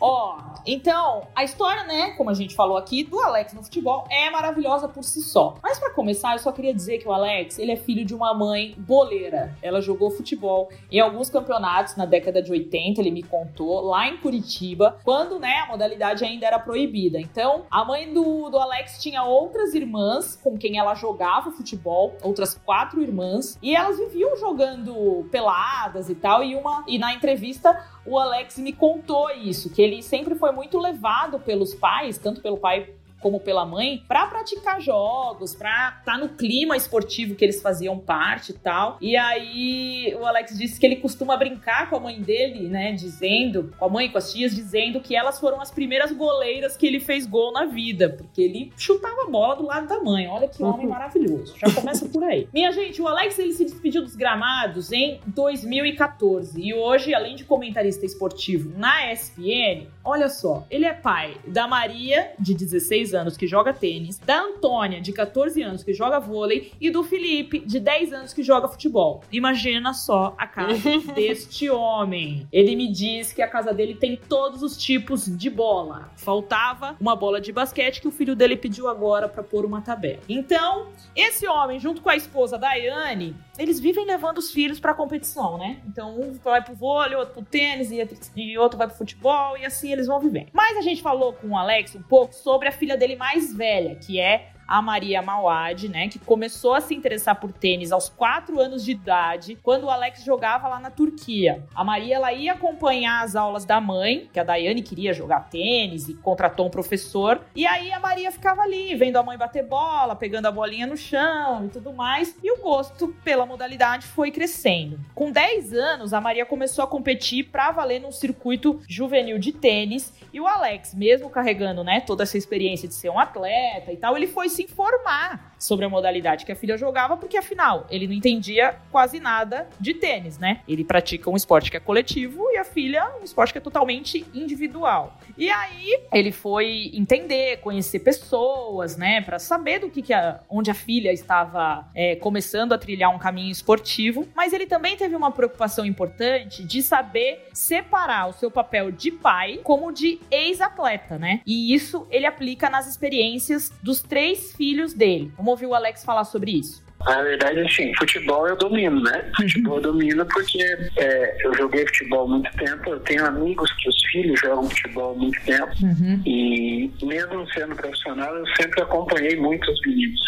Ó, 0.00 0.38
então, 0.66 1.28
a 1.34 1.44
história, 1.44 1.84
né, 1.84 2.12
como 2.12 2.30
a 2.30 2.34
gente 2.34 2.54
falou 2.54 2.76
aqui, 2.76 3.04
do 3.04 3.20
Alex 3.20 3.52
no 3.52 3.62
futebol 3.62 4.04
é 4.10 4.30
maravilhosa 4.30 4.88
por 4.88 5.04
si 5.04 5.20
só. 5.20 5.54
Mas 5.62 5.78
pra 5.78 5.90
começar, 5.90 6.34
eu 6.34 6.38
só 6.38 6.50
queria 6.50 6.74
dizer 6.74 6.98
que 6.98 7.06
o 7.08 7.12
Alex, 7.12 7.58
ele 7.58 7.72
é 7.72 7.76
filho 7.76 8.04
de 8.04 8.14
uma 8.14 8.32
mãe 8.32 8.74
boleira. 8.78 9.56
Ela 9.60 9.80
jogou 9.80 10.10
futebol 10.10 10.70
em 10.90 10.98
alguns 10.98 11.28
campeonatos 11.28 11.96
na 11.96 12.06
década 12.06 12.42
de 12.42 12.50
80, 12.50 13.00
ele 13.00 13.10
me 13.10 13.22
contou, 13.22 13.80
lá 13.80 14.08
em 14.08 14.16
Curitiba, 14.16 14.98
quando, 15.04 15.38
né, 15.38 15.64
a 15.64 15.66
modalidade 15.66 16.24
ainda 16.24 16.46
era 16.46 16.58
proibida. 16.58 17.20
Então, 17.20 17.64
a 17.70 17.84
mãe 17.84 18.12
do, 18.12 18.48
do 18.48 18.58
Alex 18.58 19.00
tinha 19.02 19.24
outras 19.24 19.74
irmãs 19.74 20.38
com 20.42 20.56
quem 20.56 20.78
ela 20.78 20.94
jogava 20.94 21.50
futebol, 21.50 22.16
outras 22.22 22.54
quatro 22.64 23.02
irmãs, 23.02 23.58
e 23.62 23.74
elas 23.74 23.98
viviam 23.98 24.36
jogando 24.36 25.26
peladas 25.30 26.08
e 26.08 26.14
tal, 26.14 26.42
e 26.42 26.54
uma 26.54 26.84
e 26.86 26.98
na 26.98 27.14
entrevista 27.14 27.84
o 28.04 28.18
Alex 28.18 28.58
me 28.58 28.72
contou 28.72 29.30
isso, 29.30 29.70
que 29.70 29.80
ele 29.80 30.02
sempre 30.02 30.34
foi 30.34 30.52
muito 30.52 30.78
levado 30.78 31.38
pelos 31.38 31.74
pais, 31.74 32.18
tanto 32.18 32.40
pelo 32.40 32.56
pai 32.56 32.90
como 33.22 33.40
pela 33.40 33.64
mãe, 33.64 34.02
pra 34.06 34.26
praticar 34.26 34.80
jogos, 34.80 35.54
pra 35.54 35.96
estar 36.00 36.02
tá 36.04 36.18
no 36.18 36.30
clima 36.30 36.76
esportivo 36.76 37.34
que 37.34 37.44
eles 37.44 37.62
faziam 37.62 37.98
parte 37.98 38.50
e 38.50 38.54
tal. 38.54 38.98
E 39.00 39.16
aí 39.16 40.14
o 40.18 40.26
Alex 40.26 40.58
disse 40.58 40.78
que 40.78 40.84
ele 40.84 40.96
costuma 40.96 41.36
brincar 41.36 41.88
com 41.88 41.96
a 41.96 42.00
mãe 42.00 42.20
dele, 42.20 42.68
né, 42.68 42.92
dizendo, 42.92 43.72
com 43.78 43.84
a 43.84 43.88
mãe, 43.88 44.10
com 44.10 44.18
as 44.18 44.32
tias, 44.32 44.54
dizendo 44.54 45.00
que 45.00 45.14
elas 45.14 45.38
foram 45.38 45.60
as 45.60 45.70
primeiras 45.70 46.12
goleiras 46.12 46.76
que 46.76 46.86
ele 46.86 47.00
fez 47.00 47.26
gol 47.26 47.52
na 47.52 47.66
vida, 47.66 48.10
porque 48.10 48.42
ele 48.42 48.72
chutava 48.76 49.22
a 49.22 49.30
bola 49.30 49.56
do 49.56 49.66
lado 49.66 49.86
da 49.86 50.00
mãe. 50.00 50.26
Olha 50.26 50.48
que 50.48 50.62
homem 50.62 50.86
maravilhoso. 50.86 51.54
Já 51.56 51.72
começa 51.72 52.08
por 52.08 52.24
aí. 52.24 52.48
Minha 52.52 52.72
gente, 52.72 53.00
o 53.00 53.06
Alex 53.06 53.38
ele 53.38 53.52
se 53.52 53.64
despediu 53.64 54.02
dos 54.02 54.16
gramados 54.16 54.92
em 54.92 55.20
2014 55.26 56.60
e 56.60 56.74
hoje, 56.74 57.14
além 57.14 57.36
de 57.36 57.44
comentarista 57.44 58.04
esportivo 58.04 58.76
na 58.76 59.12
ESPN, 59.12 59.86
olha 60.04 60.28
só, 60.28 60.66
ele 60.70 60.84
é 60.84 60.92
pai 60.92 61.36
da 61.46 61.68
Maria, 61.68 62.32
de 62.38 62.54
16 62.54 63.11
anos, 63.14 63.36
que 63.36 63.46
joga 63.46 63.72
tênis, 63.72 64.18
da 64.18 64.40
Antônia, 64.40 65.00
de 65.00 65.12
14 65.12 65.62
anos, 65.62 65.82
que 65.82 65.92
joga 65.92 66.18
vôlei, 66.18 66.72
e 66.80 66.90
do 66.90 67.02
Felipe, 67.02 67.60
de 67.60 67.80
10 67.80 68.12
anos, 68.12 68.32
que 68.32 68.42
joga 68.42 68.68
futebol. 68.68 69.22
Imagina 69.30 69.94
só 69.94 70.34
a 70.38 70.46
casa 70.46 70.98
deste 71.14 71.68
homem. 71.70 72.46
Ele 72.52 72.76
me 72.76 72.90
diz 72.90 73.32
que 73.32 73.42
a 73.42 73.48
casa 73.48 73.72
dele 73.72 73.94
tem 73.94 74.16
todos 74.16 74.62
os 74.62 74.76
tipos 74.76 75.26
de 75.26 75.50
bola. 75.50 76.10
Faltava 76.16 76.96
uma 77.00 77.16
bola 77.16 77.40
de 77.40 77.52
basquete 77.52 78.00
que 78.00 78.08
o 78.08 78.12
filho 78.12 78.34
dele 78.34 78.56
pediu 78.56 78.88
agora 78.88 79.28
para 79.28 79.42
pôr 79.42 79.64
uma 79.64 79.80
tabela. 79.80 80.20
Então, 80.28 80.88
esse 81.14 81.46
homem, 81.46 81.78
junto 81.78 82.00
com 82.00 82.08
a 82.08 82.16
esposa 82.16 82.58
Daiane, 82.58 83.36
eles 83.58 83.78
vivem 83.78 84.04
levando 84.04 84.38
os 84.38 84.50
filhos 84.50 84.80
pra 84.80 84.94
competição, 84.94 85.58
né? 85.58 85.80
Então, 85.86 86.18
um 86.18 86.32
vai 86.32 86.62
pro 86.62 86.74
vôlei, 86.74 87.16
outro 87.16 87.34
pro 87.34 87.44
tênis, 87.44 87.90
e 88.36 88.58
outro 88.58 88.78
vai 88.78 88.86
pro 88.86 88.96
futebol, 88.96 89.56
e 89.56 89.64
assim 89.64 89.92
eles 89.92 90.06
vão 90.06 90.20
vivendo. 90.20 90.48
Mas 90.52 90.76
a 90.76 90.80
gente 90.80 91.02
falou 91.02 91.32
com 91.32 91.48
o 91.48 91.56
Alex 91.56 91.94
um 91.94 92.02
pouco 92.02 92.34
sobre 92.34 92.68
a 92.68 92.72
filha 92.72 92.96
dele 93.02 93.16
mais 93.16 93.52
velha, 93.52 93.96
que 93.96 94.20
é 94.20 94.51
a 94.66 94.80
Maria 94.80 95.20
Mawad, 95.20 95.88
né, 95.88 96.08
que 96.08 96.18
começou 96.18 96.74
a 96.74 96.80
se 96.80 96.94
interessar 96.94 97.36
por 97.36 97.52
tênis 97.52 97.92
aos 97.92 98.08
4 98.08 98.60
anos 98.60 98.84
de 98.84 98.92
idade, 98.92 99.58
quando 99.62 99.84
o 99.84 99.90
Alex 99.90 100.24
jogava 100.24 100.68
lá 100.68 100.78
na 100.78 100.90
Turquia. 100.90 101.64
A 101.74 101.84
Maria 101.84 102.16
ela 102.16 102.32
ia 102.32 102.52
acompanhar 102.52 103.22
as 103.22 103.36
aulas 103.36 103.64
da 103.64 103.80
mãe, 103.80 104.28
que 104.32 104.40
a 104.40 104.44
Daiane 104.44 104.82
queria 104.82 105.12
jogar 105.12 105.48
tênis 105.48 106.08
e 106.08 106.14
contratou 106.14 106.66
um 106.66 106.70
professor, 106.70 107.40
e 107.54 107.66
aí 107.66 107.92
a 107.92 108.00
Maria 108.00 108.30
ficava 108.30 108.62
ali, 108.62 108.94
vendo 108.94 109.16
a 109.16 109.22
mãe 109.22 109.36
bater 109.36 109.64
bola, 109.64 110.14
pegando 110.14 110.46
a 110.46 110.52
bolinha 110.52 110.86
no 110.86 110.96
chão 110.96 111.66
e 111.66 111.68
tudo 111.68 111.92
mais, 111.92 112.36
e 112.42 112.50
o 112.52 112.62
gosto 112.62 113.08
pela 113.24 113.46
modalidade 113.46 114.06
foi 114.06 114.30
crescendo. 114.30 114.98
Com 115.14 115.30
10 115.30 115.72
anos, 115.74 116.12
a 116.12 116.20
Maria 116.20 116.46
começou 116.46 116.84
a 116.84 116.86
competir 116.86 117.44
para 117.44 117.70
valer 117.72 118.00
num 118.00 118.12
circuito 118.12 118.80
juvenil 118.88 119.38
de 119.38 119.52
tênis, 119.52 120.12
e 120.32 120.40
o 120.40 120.46
Alex, 120.46 120.94
mesmo 120.94 121.28
carregando, 121.28 121.84
né, 121.84 122.00
toda 122.00 122.22
essa 122.22 122.38
experiência 122.38 122.88
de 122.88 122.94
ser 122.94 123.10
um 123.10 123.18
atleta 123.18 123.92
e 123.92 123.96
tal, 123.96 124.16
ele 124.16 124.26
foi 124.26 124.48
se 124.52 124.62
informar 124.62 125.52
sobre 125.58 125.84
a 125.84 125.88
modalidade 125.88 126.44
que 126.44 126.50
a 126.50 126.56
filha 126.56 126.76
jogava, 126.76 127.16
porque 127.16 127.36
afinal 127.36 127.86
ele 127.88 128.06
não 128.06 128.14
entendia 128.14 128.76
quase 128.90 129.20
nada 129.20 129.68
de 129.78 129.94
tênis, 129.94 130.36
né? 130.36 130.60
Ele 130.66 130.84
pratica 130.84 131.30
um 131.30 131.36
esporte 131.36 131.70
que 131.70 131.76
é 131.76 131.80
coletivo 131.80 132.50
e 132.50 132.58
a 132.58 132.64
filha 132.64 133.12
um 133.20 133.24
esporte 133.24 133.52
que 133.52 133.58
é 133.58 133.60
totalmente 133.60 134.26
individual. 134.34 135.16
E 135.38 135.48
aí 135.50 136.00
ele 136.12 136.32
foi 136.32 136.90
entender, 136.92 137.58
conhecer 137.58 138.00
pessoas, 138.00 138.96
né, 138.96 139.20
para 139.20 139.38
saber 139.38 139.78
do 139.78 139.88
que, 139.88 140.02
que 140.02 140.12
a, 140.12 140.40
onde 140.50 140.70
a 140.70 140.74
filha 140.74 141.12
estava 141.12 141.88
é, 141.94 142.16
começando 142.16 142.72
a 142.72 142.78
trilhar 142.78 143.14
um 143.14 143.18
caminho 143.18 143.50
esportivo. 143.50 144.28
Mas 144.34 144.52
ele 144.52 144.66
também 144.66 144.96
teve 144.96 145.14
uma 145.14 145.30
preocupação 145.30 145.86
importante 145.86 146.64
de 146.64 146.82
saber 146.82 147.46
separar 147.52 148.28
o 148.28 148.32
seu 148.32 148.50
papel 148.50 148.90
de 148.90 149.10
pai 149.10 149.60
como 149.62 149.92
de 149.92 150.20
ex-atleta, 150.30 151.18
né? 151.18 151.40
E 151.46 151.72
isso 151.72 152.06
ele 152.10 152.26
aplica 152.26 152.68
nas 152.68 152.86
experiências 152.88 153.70
dos 153.82 154.02
três 154.02 154.41
filhos 154.50 154.92
dele. 154.94 155.30
Vamos 155.36 155.50
ouvir 155.52 155.66
o 155.66 155.74
Alex 155.74 156.04
falar 156.04 156.24
sobre 156.24 156.50
isso. 156.58 156.82
Na 157.04 157.20
verdade, 157.22 157.58
assim, 157.60 157.92
futebol 157.96 158.46
eu 158.46 158.56
domino, 158.56 159.00
né? 159.02 159.30
Futebol 159.36 159.76
eu 159.76 159.82
domino 159.82 160.24
porque 160.26 160.62
é, 160.96 161.36
eu 161.46 161.52
joguei 161.54 161.84
futebol 161.86 162.24
há 162.24 162.28
muito 162.28 162.50
tempo, 162.56 162.90
eu 162.90 163.00
tenho 163.00 163.26
amigos 163.26 163.70
que 163.72 163.88
os 163.88 164.06
filhos 164.12 164.38
jogam 164.40 164.68
futebol 164.70 165.12
há 165.12 165.14
muito 165.18 165.40
tempo 165.44 165.72
Uhum. 165.82 166.22
e 166.24 166.90
mesmo 167.02 167.44
sendo 167.52 167.74
profissional, 167.74 168.32
eu 168.36 168.46
sempre 168.56 168.82
acompanhei 168.82 169.34
muitos 169.36 169.80
meninos, 169.84 170.20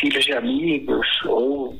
filhos 0.00 0.24
de 0.24 0.32
amigos 0.32 1.06
ou 1.26 1.76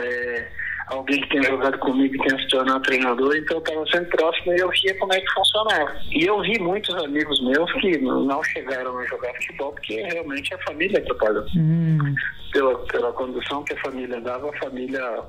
é, 0.00 0.48
alguém 0.90 1.20
que 1.20 1.28
tenha 1.28 1.44
jogado 1.44 1.78
comigo 1.78 2.14
e 2.14 2.18
tenha 2.18 2.40
se 2.40 2.48
tornado 2.48 2.82
treinador, 2.82 3.36
então 3.36 3.56
eu 3.56 3.62
estava 3.62 3.86
sempre 3.86 4.16
próximo 4.16 4.52
e 4.52 4.58
eu 4.58 4.68
via 4.70 4.98
como 4.98 5.12
é 5.12 5.20
que 5.20 5.32
funcionava. 5.32 5.96
E 6.10 6.24
eu 6.24 6.40
vi 6.42 6.58
muitos 6.58 6.94
amigos 7.04 7.42
meus 7.42 7.72
que 7.74 7.98
não 7.98 8.42
chegaram 8.44 8.98
a 8.98 9.04
jogar 9.06 9.32
futebol 9.34 9.72
porque 9.72 10.02
realmente 10.02 10.54
a 10.54 10.58
família 10.58 10.98
atrapalhou 10.98 11.44
pela, 12.52 12.78
pela 12.86 13.12
condução 13.12 13.62
que 13.64 13.74
a 13.74 13.80
família 13.80 14.20
dava, 14.20 14.50
a 14.50 14.58
família 14.58 15.22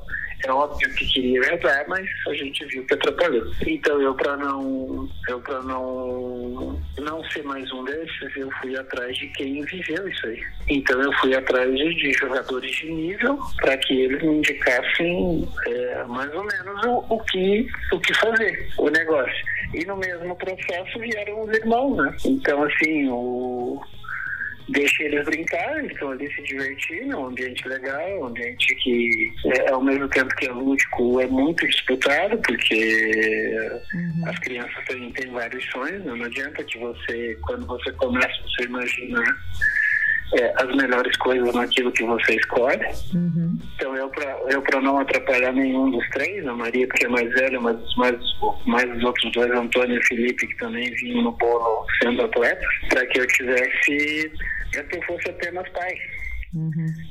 é 0.46 0.52
óbvio 0.52 0.94
que 0.96 1.06
queria 1.08 1.42
ajudar, 1.42 1.86
mas 1.88 2.06
a 2.28 2.34
gente 2.34 2.66
viu 2.66 2.86
que 2.86 2.94
atrapalhou. 2.94 3.46
Então 3.66 4.02
eu 4.02 4.14
para 4.16 4.38
não 4.38 5.10
eu 5.28 5.40
para 5.42 5.62
não 5.62 6.80
não 7.00 7.24
ser 7.30 7.44
mais 7.44 7.72
um 7.72 7.84
desses, 7.84 8.36
eu 8.36 8.50
fui 8.62 8.76
atrás 8.78 9.16
de 9.18 9.28
quem 9.30 9.64
viveu 9.64 10.08
isso 10.08 10.28
aí. 10.28 10.44
Então 10.70 11.02
eu 11.02 11.12
fui 11.14 11.36
atrás 11.36 11.70
de, 11.76 11.94
de 11.96 12.14
jogadores 12.14 12.72
de 12.72 12.92
nível 12.92 13.40
para 13.58 13.78
que 13.78 14.02
eles 14.02 14.22
me 14.22 14.38
indicassem 14.38 15.48
é, 15.68 16.04
mais 16.06 16.34
ou 16.34 16.44
menos 16.44 16.86
o, 16.86 17.16
o 17.16 17.20
que 17.26 17.68
o 17.92 18.00
que 18.00 18.14
fazer, 18.16 18.70
o 18.78 18.90
negócio. 18.90 19.46
E 19.74 19.86
no 19.86 19.98
mesmo 19.98 20.36
processo 20.36 21.00
vieram 21.00 21.42
os 21.42 21.54
irmãos, 21.58 21.98
né? 21.98 22.16
Então 22.26 22.64
assim 22.64 23.08
o 23.10 23.82
deixa 24.70 25.04
eles 25.04 25.26
brincar, 25.26 25.80
eles 25.80 25.92
estão 25.92 26.12
ali 26.12 26.32
se 26.34 26.42
divertindo, 26.44 27.14
é 27.14 27.18
um 27.18 27.26
ambiente 27.28 27.68
legal, 27.68 28.20
um 28.20 28.26
ambiente 28.28 28.76
que, 28.76 29.32
é, 29.46 29.72
ao 29.72 29.82
mesmo 29.82 30.08
tempo 30.10 30.34
que 30.36 30.48
é 30.48 30.52
lúdico, 30.52 31.20
é 31.20 31.28
muito 31.28 31.68
disputado, 31.68 32.38
porque 32.40 33.70
as 34.26 34.40
crianças 34.40 34.86
têm, 34.88 35.12
têm 35.12 35.32
vários 35.32 35.64
sonhos, 35.72 36.04
né? 36.06 36.14
não 36.16 36.26
adianta 36.26 36.64
que 36.64 36.78
você, 36.78 37.38
quando 37.42 37.66
você 37.66 37.92
começa, 37.94 38.42
você 38.44 38.64
imagina 38.66 39.24
é, 40.34 40.54
as 40.58 40.76
melhores 40.76 41.16
coisas 41.18 41.54
naquilo 41.54 41.92
que 41.92 42.04
você 42.04 42.36
escolhe. 42.36 42.86
Então 43.76 43.96
eu 43.96 44.10
para 44.10 44.40
eu 44.50 44.62
para 44.62 44.82
não 44.82 44.98
atrapalhar 44.98 45.52
nenhum 45.52 45.92
dos 45.92 46.08
três, 46.10 46.46
a 46.48 46.54
Maria 46.54 46.88
que 46.88 47.06
é 47.06 47.10
mais 47.10 47.30
velha, 47.34 47.60
mas 47.60 47.78
mais, 47.96 48.16
mais 48.66 48.98
os 48.98 49.04
outros 49.04 49.32
dois, 49.34 49.52
Antônio 49.52 49.98
e 49.98 50.04
Felipe, 50.04 50.48
que 50.48 50.58
também 50.58 50.90
vinham 50.96 51.24
no 51.24 51.32
bolo 51.34 51.86
sendo 52.02 52.24
atletas, 52.24 52.68
para 52.90 53.06
que 53.08 53.20
eu 53.20 53.28
tivesse, 53.28 54.32
para 54.72 54.84
que 54.84 54.98
eu 54.98 55.02
fosse 55.04 55.30
apenas 55.30 55.68
pai. 55.70 55.94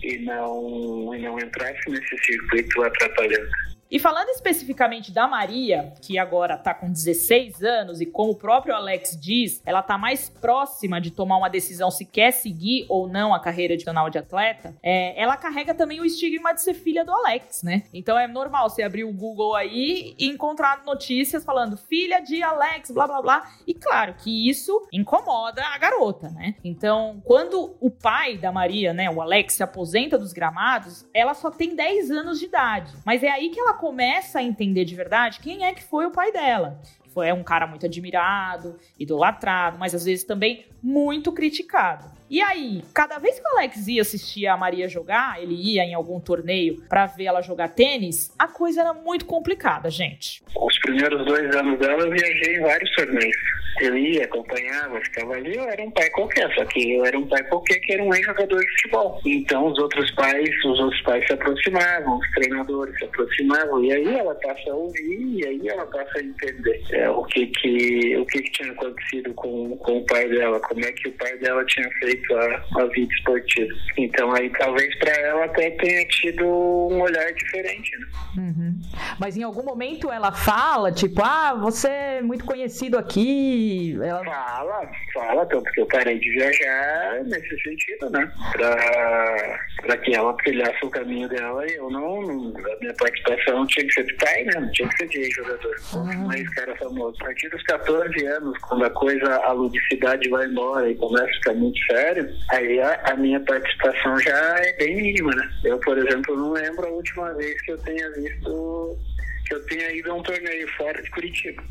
E 0.03 0.19
não, 0.19 1.15
e 1.15 1.19
não 1.23 1.39
entrasse 1.39 1.89
nesse 1.89 2.19
circuito 2.25 2.83
atrapalhando. 2.83 3.51
E 3.91 3.99
falando 3.99 4.29
especificamente 4.29 5.11
da 5.11 5.27
Maria, 5.27 5.93
que 6.01 6.17
agora 6.17 6.57
tá 6.57 6.73
com 6.73 6.91
16 6.91 7.63
anos 7.65 8.01
e 8.01 8.07
como 8.07 8.33
o 8.33 8.37
próprio 8.37 8.73
Alex 8.75 9.19
diz, 9.21 9.61
ela 9.67 9.83
tá 9.83 9.99
mais 9.99 10.29
próxima 10.29 11.01
de 11.01 11.11
tomar 11.11 11.39
uma 11.39 11.51
decisão 11.51 11.91
se 11.91 12.05
quer 12.05 12.31
seguir 12.31 12.87
ou 12.89 13.09
não 13.09 13.35
a 13.35 13.41
carreira 13.41 13.77
de 13.77 13.85
canal 13.85 14.09
de 14.09 14.17
atleta, 14.17 14.77
é, 14.81 15.21
ela 15.21 15.37
carrega 15.37 15.75
também 15.75 16.01
o 16.01 16.05
estigma 16.05 16.53
de 16.53 16.63
ser 16.63 16.75
filha 16.75 17.05
do 17.05 17.13
Alex, 17.13 17.65
né? 17.65 17.83
Então 17.93 18.17
é 18.17 18.29
normal 18.29 18.71
você 18.71 18.83
abrir 18.85 19.03
o 19.03 19.13
Google 19.13 19.57
aí 19.57 20.15
e 20.17 20.29
encontrar 20.29 20.85
notícias 20.85 21.45
falando 21.45 21.77
filha 21.77 22.21
de 22.21 22.43
Alex, 22.43 22.93
blá 22.93 23.09
blá 23.09 23.21
blá. 23.21 23.51
E 23.67 23.75
claro 23.75 24.15
que 24.15 24.49
isso 24.49 24.87
incomoda 24.93 25.65
a 25.65 25.79
garota, 25.79 26.29
né? 26.31 26.55
Então, 26.63 27.21
quando 27.25 27.75
o 27.81 27.91
pai 27.91 28.39
da 28.39 28.53
Maria, 28.53 28.93
né, 28.93 29.11
o 29.11 29.21
Alex, 29.21 29.55
se 29.55 29.63
aposenta 29.65 30.17
dos 30.17 30.33
gramados, 30.33 31.05
ela 31.13 31.35
só 31.35 31.51
tem 31.51 31.75
10 31.75 32.11
anos 32.13 32.39
de 32.39 32.47
idade. 32.47 32.93
Mas 33.05 33.25
é 33.25 33.29
aí 33.29 33.51
que 33.51 33.59
ela 33.59 33.80
começa 33.81 34.41
a 34.41 34.43
entender 34.43 34.85
de 34.85 34.95
verdade 34.95 35.41
quem 35.41 35.65
é 35.65 35.73
que 35.73 35.83
foi 35.83 36.05
o 36.05 36.11
pai 36.11 36.31
dela. 36.31 36.79
Foi 37.15 37.29
é 37.29 37.35
um 37.35 37.43
cara 37.43 37.67
muito 37.67 37.87
admirado, 37.87 38.79
idolatrado, 38.99 39.79
mas 39.79 39.95
às 39.95 40.05
vezes 40.05 40.23
também 40.23 40.67
muito 40.83 41.33
criticado. 41.33 42.05
E 42.29 42.43
aí, 42.43 42.85
cada 42.95 43.19
vez 43.19 43.41
que 43.41 43.43
o 43.43 43.57
Alex 43.57 43.89
ia 43.89 44.03
assistir 44.03 44.47
a 44.47 44.57
Maria 44.57 44.87
jogar, 44.87 45.43
ele 45.43 45.55
ia 45.55 45.83
em 45.83 45.95
algum 45.95 46.21
torneio 46.21 46.83
para 46.89 47.07
ver 47.07 47.25
ela 47.25 47.41
jogar 47.41 47.69
tênis, 47.71 48.33
a 48.39 48.47
coisa 48.47 48.83
era 48.83 48.93
muito 48.93 49.25
complicada, 49.25 49.91
gente. 49.91 50.43
Os 50.55 50.79
primeiros 50.81 51.25
dois 51.25 51.57
anos 51.57 51.79
dela 51.81 52.03
eu 52.03 52.11
viajei 52.11 52.57
em 52.57 52.61
vários 52.61 52.95
torneios. 52.95 53.60
Eu 53.81 53.97
ia, 53.97 54.25
acompanhava, 54.25 55.01
ficava 55.01 55.35
ali, 55.35 55.57
eu 55.57 55.65
era 55.65 55.83
um 55.83 55.91
pai 55.91 56.11
qualquer, 56.11 56.53
só 56.55 56.65
que 56.67 56.95
eu 56.95 57.05
era 57.05 57.19
um 57.19 57.27
pai 57.27 57.43
qualquer 57.45 57.79
que 57.81 57.93
era 57.93 58.03
um 58.03 58.15
ex-jogador 58.15 58.61
de 58.61 58.71
futebol. 58.73 59.21
Então 59.25 59.67
os 59.67 59.79
outros 59.79 60.11
pais, 60.13 60.65
os 60.65 60.81
outros 60.81 61.01
pais 61.03 61.27
se 61.27 61.33
aproximavam, 61.33 62.19
os 62.19 62.31
treinadores 62.33 62.99
se 62.99 63.05
aproximavam, 63.05 63.85
e 63.85 63.93
aí 63.93 64.19
ela 64.19 64.35
passa 64.35 64.71
a 64.71 64.75
ouvir, 64.75 65.39
e 65.39 65.47
aí 65.47 65.69
ela 65.69 65.87
passa 65.87 66.19
a 66.19 66.23
entender 66.23 66.83
é, 66.93 67.09
o 67.11 67.25
que 67.25 67.47
que, 67.47 68.17
o 68.17 68.27
que 68.27 68.43
que 68.43 68.51
tinha 68.53 68.73
acontecido 68.73 69.33
com, 69.35 69.77
com 69.79 69.99
o 69.99 70.07
pai 70.07 70.29
dela, 70.29 70.61
como 70.61 70.85
é 70.85 70.93
que 70.93 71.09
o 71.09 71.13
pai 71.13 71.37
dela 71.39 71.65
tinha 71.67 71.89
feito 72.01 72.35
a, 72.35 72.65
a 72.81 72.85
vida 72.87 73.13
esportiva. 73.13 73.75
Então 73.99 74.33
aí 74.35 74.51
talvez 74.51 74.95
para 74.99 75.13
ela 75.13 75.45
até 75.45 75.71
tenha 75.71 76.05
tido 76.07 76.45
um 76.45 77.01
olhar 77.01 77.33
diferente. 77.33 77.91
Né? 77.99 78.07
Uhum. 78.39 78.81
Mas 79.19 79.37
em 79.37 79.43
algum 79.43 79.63
momento 79.63 80.11
ela 80.11 80.33
fala, 80.33 80.93
tipo, 80.93 81.23
ah, 81.23 81.55
você 81.55 81.89
é 81.89 82.23
muito 82.23 82.45
conhecido 82.45 82.99
aqui. 82.99 83.60
Ela... 84.03 84.25
Fala, 84.25 84.91
fala, 85.13 85.47
tanto 85.47 85.71
que 85.73 85.81
eu 85.81 85.87
parei 85.87 86.19
de 86.19 86.31
viajar 86.31 87.25
nesse 87.25 87.61
sentido, 87.63 88.11
né? 88.11 88.31
Pra, 88.53 89.61
pra 89.83 89.97
que 89.99 90.15
ela 90.15 90.33
trilhasse 90.35 90.85
o 90.85 90.91
caminho 90.91 91.29
dela 91.29 91.67
e 91.67 91.75
eu 91.75 91.91
não, 91.91 92.21
a 92.21 92.77
minha 92.81 92.95
participação 92.99 93.67
tinha 93.67 93.87
que 93.87 93.93
ser 93.93 94.05
de 94.05 94.15
pai, 94.15 94.45
né? 94.45 94.61
Não 94.61 94.71
tinha 94.73 94.89
que 94.89 94.97
ser 94.99 95.09
de 95.09 95.31
jogador. 95.31 95.77
Uhum. 95.95 96.27
Mas 96.27 96.49
cara 96.55 96.77
famoso. 96.77 97.17
A 97.21 97.25
partir 97.25 97.49
dos 97.49 97.63
14 97.65 98.27
anos, 98.27 98.59
quando 98.59 98.85
a 98.85 98.91
coisa, 98.91 99.37
a 99.45 99.53
ludicidade 99.53 100.29
vai 100.29 100.47
embora 100.47 100.91
e 100.91 100.95
começa 100.97 101.25
a 101.25 101.35
ficar 101.35 101.55
muito 101.55 101.79
sério, 101.87 102.29
aí 102.51 102.81
a, 102.81 103.01
a 103.05 103.17
minha 103.17 103.41
participação 103.41 104.19
já 104.21 104.59
é 104.59 104.73
bem 104.75 104.97
mínima, 104.97 105.35
né? 105.35 105.51
Eu, 105.65 105.79
por 105.81 105.99
exemplo, 105.99 106.37
não 106.37 106.53
lembro 106.53 106.87
a 106.87 106.91
última 106.91 107.35
vez 107.35 107.61
que 107.63 107.73
eu 107.73 107.79
tenha 107.79 108.11
visto 108.13 108.99
que 109.47 109.55
eu 109.55 109.67
tenha 109.67 109.93
ido 109.93 110.13
a 110.13 110.15
um 110.15 110.23
torneio 110.23 110.69
fora 110.77 111.03
de 111.03 111.11
Curitiba. 111.11 111.63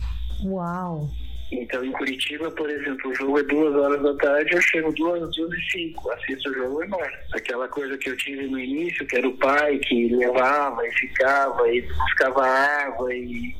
Uau! 0.43 1.09
Então, 1.51 1.83
em 1.83 1.91
Curitiba, 1.91 2.51
por 2.51 2.69
exemplo, 2.69 3.09
o 3.09 3.15
jogo 3.15 3.39
é 3.39 3.43
duas 3.43 3.75
horas 3.75 4.01
da 4.03 4.13
tarde, 4.15 4.53
eu 4.53 4.61
chego 4.61 4.91
duas, 4.93 5.35
duas 5.35 5.51
e 5.51 5.71
cinco, 5.71 6.11
assisto 6.11 6.49
o 6.49 6.53
jogo 6.53 6.83
e 6.83 6.85
embora. 6.85 7.19
Aquela 7.33 7.67
coisa 7.67 7.97
que 7.97 8.09
eu 8.09 8.17
tive 8.17 8.47
no 8.47 8.59
início, 8.59 9.05
que 9.07 9.17
era 9.17 9.27
o 9.27 9.37
pai 9.37 9.79
que 9.79 10.09
levava 10.09 10.87
e 10.87 10.91
ficava 10.91 11.67
e 11.73 11.81
buscava 11.81 12.45
água 12.45 13.13
e 13.13 13.55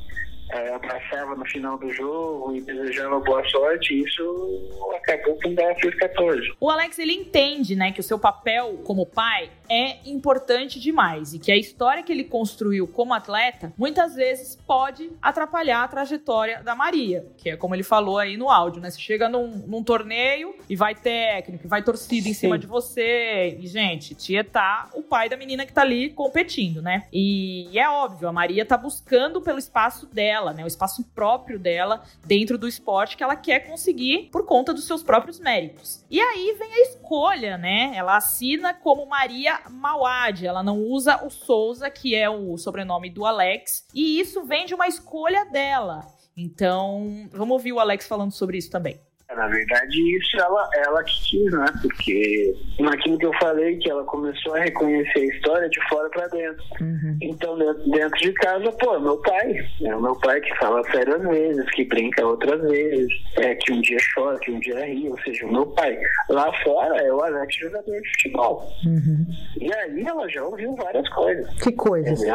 é, 0.52 0.74
abraçava 0.74 1.34
no 1.34 1.44
final 1.46 1.78
do 1.78 1.92
jogo 1.92 2.54
e 2.54 2.60
desejava 2.60 3.20
boa 3.20 3.44
sorte, 3.48 4.00
isso 4.00 4.90
acabou 4.96 5.38
com 5.40 5.50
o 5.50 5.54
Battlefield 5.54 5.96
14. 5.96 6.54
O 6.60 6.70
Alex, 6.70 6.98
ele 6.98 7.12
entende, 7.12 7.76
né, 7.76 7.92
que 7.92 8.00
o 8.00 8.02
seu 8.02 8.18
papel 8.18 8.80
como 8.84 9.06
pai 9.06 9.50
é 9.68 9.98
importante 10.10 10.80
demais 10.80 11.32
e 11.32 11.38
que 11.38 11.52
a 11.52 11.56
história 11.56 12.02
que 12.02 12.10
ele 12.10 12.24
construiu 12.24 12.88
como 12.88 13.14
atleta 13.14 13.72
muitas 13.78 14.16
vezes 14.16 14.56
pode 14.66 15.10
atrapalhar 15.22 15.84
a 15.84 15.88
trajetória 15.88 16.62
da 16.62 16.74
Maria, 16.74 17.24
que 17.36 17.50
é 17.50 17.56
como 17.56 17.74
ele 17.74 17.84
falou 17.84 18.18
aí 18.18 18.36
no 18.36 18.50
áudio, 18.50 18.82
né? 18.82 18.90
Você 18.90 19.00
chega 19.00 19.28
num, 19.28 19.48
num 19.66 19.82
torneio 19.82 20.56
e 20.68 20.74
vai 20.74 20.94
técnico, 20.94 21.68
vai 21.68 21.82
torcida 21.82 22.28
em 22.28 22.32
Sim. 22.32 22.40
cima 22.40 22.58
de 22.58 22.66
você 22.66 23.56
e, 23.60 23.66
gente, 23.66 24.14
Tietá, 24.14 24.88
o 24.92 25.02
pai 25.02 25.28
da 25.28 25.36
menina 25.36 25.64
que 25.64 25.72
tá 25.72 25.82
ali 25.82 26.10
competindo, 26.10 26.82
né? 26.82 27.06
E, 27.12 27.68
e 27.70 27.78
é 27.78 27.88
óbvio, 27.88 28.28
a 28.28 28.32
Maria 28.32 28.66
tá 28.66 28.76
buscando 28.76 29.40
pelo 29.40 29.58
espaço 29.58 30.06
dela 30.06 30.39
dela, 30.40 30.52
né? 30.52 30.64
O 30.64 30.66
espaço 30.66 31.04
próprio 31.14 31.58
dela 31.58 32.02
dentro 32.24 32.56
do 32.56 32.66
esporte 32.66 33.16
que 33.16 33.22
ela 33.22 33.36
quer 33.36 33.60
conseguir 33.60 34.30
por 34.32 34.46
conta 34.46 34.72
dos 34.72 34.86
seus 34.86 35.02
próprios 35.02 35.38
méritos. 35.38 36.04
E 36.10 36.20
aí 36.20 36.56
vem 36.58 36.72
a 36.72 36.80
escolha, 36.82 37.58
né? 37.58 37.92
Ela 37.94 38.16
assina 38.16 38.72
como 38.72 39.06
Maria 39.06 39.60
Mauad, 39.70 40.46
ela 40.46 40.62
não 40.62 40.78
usa 40.78 41.24
o 41.24 41.30
Souza, 41.30 41.90
que 41.90 42.14
é 42.14 42.28
o 42.28 42.56
sobrenome 42.56 43.10
do 43.10 43.24
Alex, 43.24 43.86
e 43.94 44.18
isso 44.18 44.42
vem 44.44 44.66
de 44.66 44.74
uma 44.74 44.88
escolha 44.88 45.44
dela. 45.44 46.06
Então, 46.36 47.28
vamos 47.32 47.52
ouvir 47.52 47.72
o 47.72 47.80
Alex 47.80 48.06
falando 48.06 48.32
sobre 48.32 48.56
isso 48.56 48.70
também. 48.70 48.98
Na 49.36 49.46
verdade, 49.46 50.16
isso 50.16 50.40
ela, 50.40 50.68
ela 50.86 51.04
que 51.04 51.30
quis, 51.30 51.52
né? 51.52 51.66
Porque 51.82 52.56
naquilo 52.80 53.18
que 53.18 53.26
eu 53.26 53.32
falei, 53.34 53.76
que 53.78 53.90
ela 53.90 54.04
começou 54.04 54.54
a 54.54 54.60
reconhecer 54.60 55.20
a 55.20 55.36
história 55.36 55.68
de 55.68 55.88
fora 55.88 56.08
para 56.10 56.26
dentro. 56.28 56.62
Uhum. 56.80 57.16
Então, 57.22 57.56
dentro 57.58 58.18
de 58.18 58.32
casa, 58.34 58.72
pô, 58.72 58.98
meu 58.98 59.16
pai. 59.18 59.54
É 59.82 59.94
o 59.94 60.02
meu 60.02 60.16
pai 60.16 60.40
que 60.40 60.54
fala 60.56 60.82
sério 60.90 61.16
às 61.16 61.22
vezes, 61.22 61.70
que 61.70 61.84
brinca 61.84 62.26
outras 62.26 62.60
vezes, 62.62 63.12
é, 63.36 63.54
que 63.54 63.72
um 63.72 63.80
dia 63.80 63.98
chora, 64.14 64.38
que 64.38 64.50
um 64.50 64.60
dia 64.60 64.84
ri, 64.84 65.08
ou 65.08 65.20
seja, 65.20 65.46
o 65.46 65.52
meu 65.52 65.66
pai. 65.66 65.96
Lá 66.28 66.52
fora 66.62 66.96
é 67.00 67.12
o 67.12 67.22
Alex 67.22 67.54
jogador 67.56 68.00
de 68.00 68.10
futebol. 68.10 68.68
Uhum. 68.84 69.26
E 69.60 69.72
aí 69.72 70.04
ela 70.04 70.28
já 70.28 70.44
ouviu 70.44 70.74
várias 70.76 71.08
coisas. 71.10 71.48
Que 71.62 71.72
coisas? 71.72 72.22
É, 72.22 72.32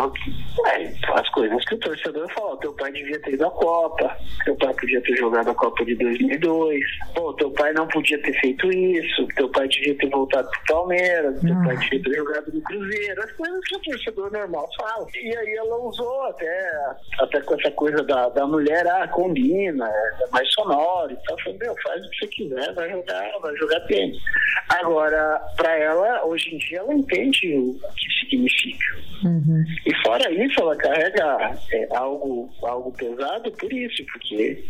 as 1.13 1.29
coisas 1.29 1.65
que 1.65 1.75
o 1.75 1.79
torcedor 1.79 2.31
fala, 2.33 2.57
teu 2.59 2.73
pai 2.73 2.91
devia 2.91 3.19
ter 3.21 3.33
ido 3.33 3.45
à 3.45 3.51
Copa, 3.51 4.17
teu 4.45 4.55
pai 4.55 4.73
podia 4.73 5.01
ter 5.01 5.15
jogado 5.17 5.49
a 5.49 5.55
Copa 5.55 5.83
de 5.85 5.95
2002, 5.95 6.84
pô, 7.13 7.33
teu 7.33 7.51
pai 7.51 7.73
não 7.73 7.87
podia 7.87 8.21
ter 8.21 8.33
feito 8.39 8.71
isso, 8.71 9.27
teu 9.35 9.49
pai 9.49 9.67
devia 9.67 9.95
ter 9.97 10.09
voltado 10.09 10.49
pro 10.49 10.75
Palmeiras, 10.75 11.39
teu 11.41 11.55
pai 11.63 11.77
devia 11.77 12.03
ter 12.03 12.15
jogado 12.15 12.53
no 12.53 12.61
Cruzeiro, 12.61 13.23
as 13.23 13.31
coisas 13.33 13.59
que 13.67 13.75
o 13.75 13.81
torcedor 13.81 14.31
normal 14.31 14.67
fala. 14.77 15.07
E 15.15 15.37
aí 15.37 15.55
ela 15.55 15.77
usou 15.77 16.23
até, 16.25 16.71
até 17.19 17.41
com 17.41 17.55
essa 17.55 17.71
coisa 17.71 18.03
da, 18.03 18.29
da 18.29 18.45
mulher, 18.45 18.87
ah, 18.87 19.07
combina, 19.07 19.87
é 19.87 20.27
mais 20.31 20.51
sonoro 20.53 21.11
e 21.11 21.17
tal. 21.27 21.39
Falei, 21.39 21.59
meu, 21.59 21.75
faz 21.83 22.05
o 22.05 22.09
que 22.09 22.17
você 22.17 22.27
quiser, 22.27 22.73
vai 22.73 22.89
jogar, 22.89 23.39
vai 23.41 23.55
jogar 23.55 23.79
tênis. 23.81 24.21
Agora, 24.69 25.41
pra 25.55 25.77
ela, 25.77 26.25
hoje 26.25 26.55
em 26.55 26.57
dia, 26.57 26.79
ela 26.79 26.93
entende 26.93 27.55
o 27.57 27.79
que 27.95 28.19
significa. 28.19 28.95
Uhum. 29.23 29.63
E 29.85 29.95
fora 30.03 30.31
isso, 30.31 30.59
ela 30.59 30.75
carrega 30.75 31.57
é, 31.71 31.87
algo, 31.95 32.49
algo 32.63 32.91
pesado 32.93 33.51
por 33.51 33.71
isso, 33.71 34.03
porque 34.11 34.63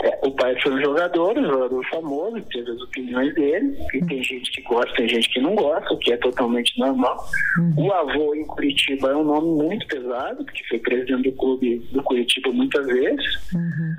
é, 0.00 0.18
o 0.26 0.30
pai 0.32 0.58
foi 0.60 0.72
um 0.72 0.80
jogador, 0.80 1.38
um 1.38 1.46
jogador 1.46 1.84
famoso, 1.88 2.40
teve 2.50 2.70
as 2.70 2.80
opiniões 2.80 3.34
dele, 3.34 3.76
e 3.94 4.04
tem 4.04 4.22
gente 4.22 4.50
que 4.50 4.62
gosta, 4.62 4.94
tem 4.94 5.08
gente 5.08 5.28
que 5.28 5.40
não 5.40 5.54
gosta, 5.54 5.92
o 5.92 5.98
que 5.98 6.12
é 6.12 6.16
totalmente 6.16 6.78
normal. 6.78 7.24
Uhum. 7.58 7.86
O 7.86 7.92
avô 7.92 8.34
em 8.34 8.44
Curitiba 8.46 9.10
é 9.10 9.16
um 9.16 9.24
nome 9.24 9.62
muito 9.62 9.86
pesado, 9.86 10.44
porque 10.44 10.64
foi 10.68 10.78
presidente 10.78 11.30
do 11.30 11.36
clube 11.36 11.78
do 11.92 12.02
Curitiba 12.02 12.50
muitas 12.50 12.86
vezes. 12.86 13.52
Uhum. 13.54 13.94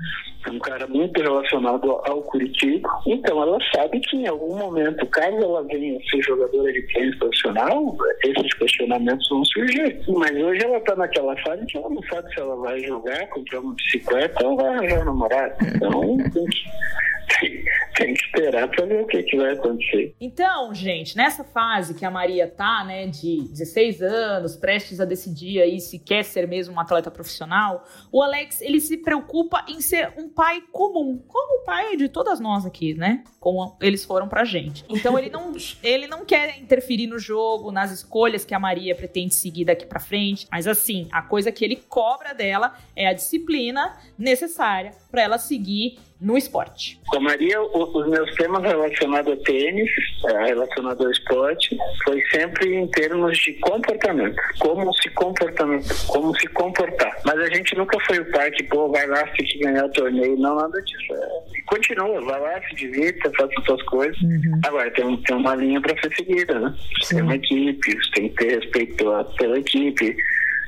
É 0.46 0.50
um 0.50 0.58
cara 0.58 0.86
muito 0.86 1.20
relacionado 1.20 1.90
ao 1.90 2.22
Curitiba. 2.22 2.88
Então 3.06 3.42
ela 3.42 3.58
sabe 3.74 4.00
que 4.00 4.16
em 4.16 4.26
algum 4.26 4.56
momento, 4.56 5.06
caso 5.06 5.36
ela 5.36 5.62
venha 5.64 5.98
ser 6.10 6.22
jogadora 6.22 6.72
de 6.72 6.82
tênis 6.92 7.16
profissional, 7.18 7.96
esses 8.24 8.54
questionamentos 8.54 9.28
vão 9.28 9.44
surgir. 9.46 10.00
Mas 10.08 10.36
hoje 10.36 10.64
ela 10.64 10.78
está 10.78 10.94
naquela 10.96 11.36
fase 11.42 11.64
que 11.66 11.78
ela 11.78 11.88
não 11.88 12.02
sabe 12.04 12.32
se 12.34 12.40
ela 12.40 12.56
vai 12.56 12.78
jogar, 12.80 13.26
comprar 13.28 13.60
uma 13.60 13.74
bicicleta 13.74 14.46
ou 14.46 14.56
vai 14.56 14.66
arranjar 14.66 15.02
um 15.02 15.04
namorado. 15.04 15.54
Então 15.74 16.16
tem 16.32 16.44
que 16.44 17.64
tem 17.94 18.14
que 18.14 18.24
esperar 18.24 18.68
para 18.68 18.84
ver 18.84 19.02
o 19.02 19.06
que, 19.06 19.22
que 19.22 19.36
vai 19.36 19.52
acontecer. 19.52 20.14
Então, 20.20 20.74
gente, 20.74 21.16
nessa 21.16 21.44
fase 21.44 21.94
que 21.94 22.04
a 22.04 22.10
Maria 22.10 22.48
tá, 22.48 22.84
né, 22.84 23.06
de 23.06 23.48
16 23.48 24.02
anos, 24.02 24.56
prestes 24.56 25.00
a 25.00 25.04
decidir 25.04 25.60
aí 25.60 25.80
se 25.80 25.98
quer 25.98 26.24
ser 26.24 26.46
mesmo 26.48 26.74
um 26.74 26.80
atleta 26.80 27.10
profissional, 27.10 27.84
o 28.10 28.22
Alex, 28.22 28.60
ele 28.60 28.80
se 28.80 28.98
preocupa 28.98 29.64
em 29.68 29.80
ser 29.80 30.12
um 30.18 30.28
pai 30.28 30.62
comum, 30.72 31.22
como 31.26 31.62
o 31.62 31.64
pai 31.64 31.96
de 31.96 32.08
todas 32.08 32.40
nós 32.40 32.66
aqui, 32.66 32.94
né? 32.94 33.22
Como 33.38 33.76
eles 33.80 34.04
foram 34.04 34.28
pra 34.28 34.44
gente. 34.44 34.84
Então, 34.88 35.18
ele 35.18 35.30
não, 35.30 35.52
ele 35.82 36.06
não 36.06 36.24
quer 36.24 36.58
interferir 36.58 37.06
no 37.06 37.18
jogo, 37.18 37.70
nas 37.70 37.92
escolhas 37.92 38.44
que 38.44 38.54
a 38.54 38.58
Maria 38.58 38.94
pretende 38.94 39.34
seguir 39.34 39.64
daqui 39.64 39.86
para 39.86 40.00
frente, 40.00 40.46
mas 40.50 40.66
assim, 40.66 41.08
a 41.12 41.22
coisa 41.22 41.52
que 41.52 41.64
ele 41.64 41.76
cobra 41.76 42.34
dela 42.34 42.74
é 42.96 43.06
a 43.06 43.12
disciplina 43.12 43.96
necessária 44.18 44.92
para 45.10 45.22
ela 45.22 45.38
seguir 45.38 45.98
no 46.20 46.38
esporte. 46.38 47.00
Com 47.08 47.18
a 47.18 47.20
Maria, 47.20 47.60
os 47.60 48.08
meus 48.08 48.34
temas 48.34 48.62
relacionados 48.62 49.32
a 49.32 49.36
tênis, 49.44 49.90
é, 50.26 50.44
relacionados 50.46 51.04
ao 51.04 51.10
esporte, 51.10 51.76
foi 52.04 52.20
sempre 52.30 52.74
em 52.74 52.86
termos 52.88 53.36
de 53.38 53.52
comportamento. 53.54 54.40
Como 54.58 54.92
se 54.94 55.10
comportamento, 55.10 56.06
como 56.06 56.34
se 56.38 56.46
comportar. 56.48 57.16
Mas 57.24 57.38
a 57.38 57.46
gente 57.50 57.76
nunca 57.76 57.98
foi 58.06 58.18
o 58.20 58.30
pai 58.30 58.50
que, 58.52 58.62
pô, 58.64 58.88
vai 58.88 59.06
lá, 59.06 59.22
tem 59.26 59.46
que 59.46 59.58
ganhar 59.58 59.84
o 59.84 59.92
torneio. 59.92 60.36
Não, 60.38 60.56
nada 60.56 60.80
disso. 60.82 61.14
É, 61.14 61.60
continua, 61.66 62.20
vai 62.22 62.40
lá, 62.40 62.60
se 62.68 62.74
divirta, 62.76 63.30
faça 63.36 63.60
suas 63.66 63.82
coisas. 63.82 64.20
Uhum. 64.22 64.60
Agora, 64.64 64.90
tem, 64.92 65.16
tem 65.22 65.36
uma 65.36 65.54
linha 65.54 65.80
para 65.80 66.00
ser 66.00 66.14
seguida, 66.14 66.58
né? 66.58 66.74
Tem 67.08 67.22
uma 67.22 67.36
equipe, 67.36 67.92
você 67.92 68.10
tem 68.12 68.28
que 68.28 68.36
ter 68.36 68.60
respeito 68.60 69.04
pela 69.36 69.58
equipe 69.58 70.16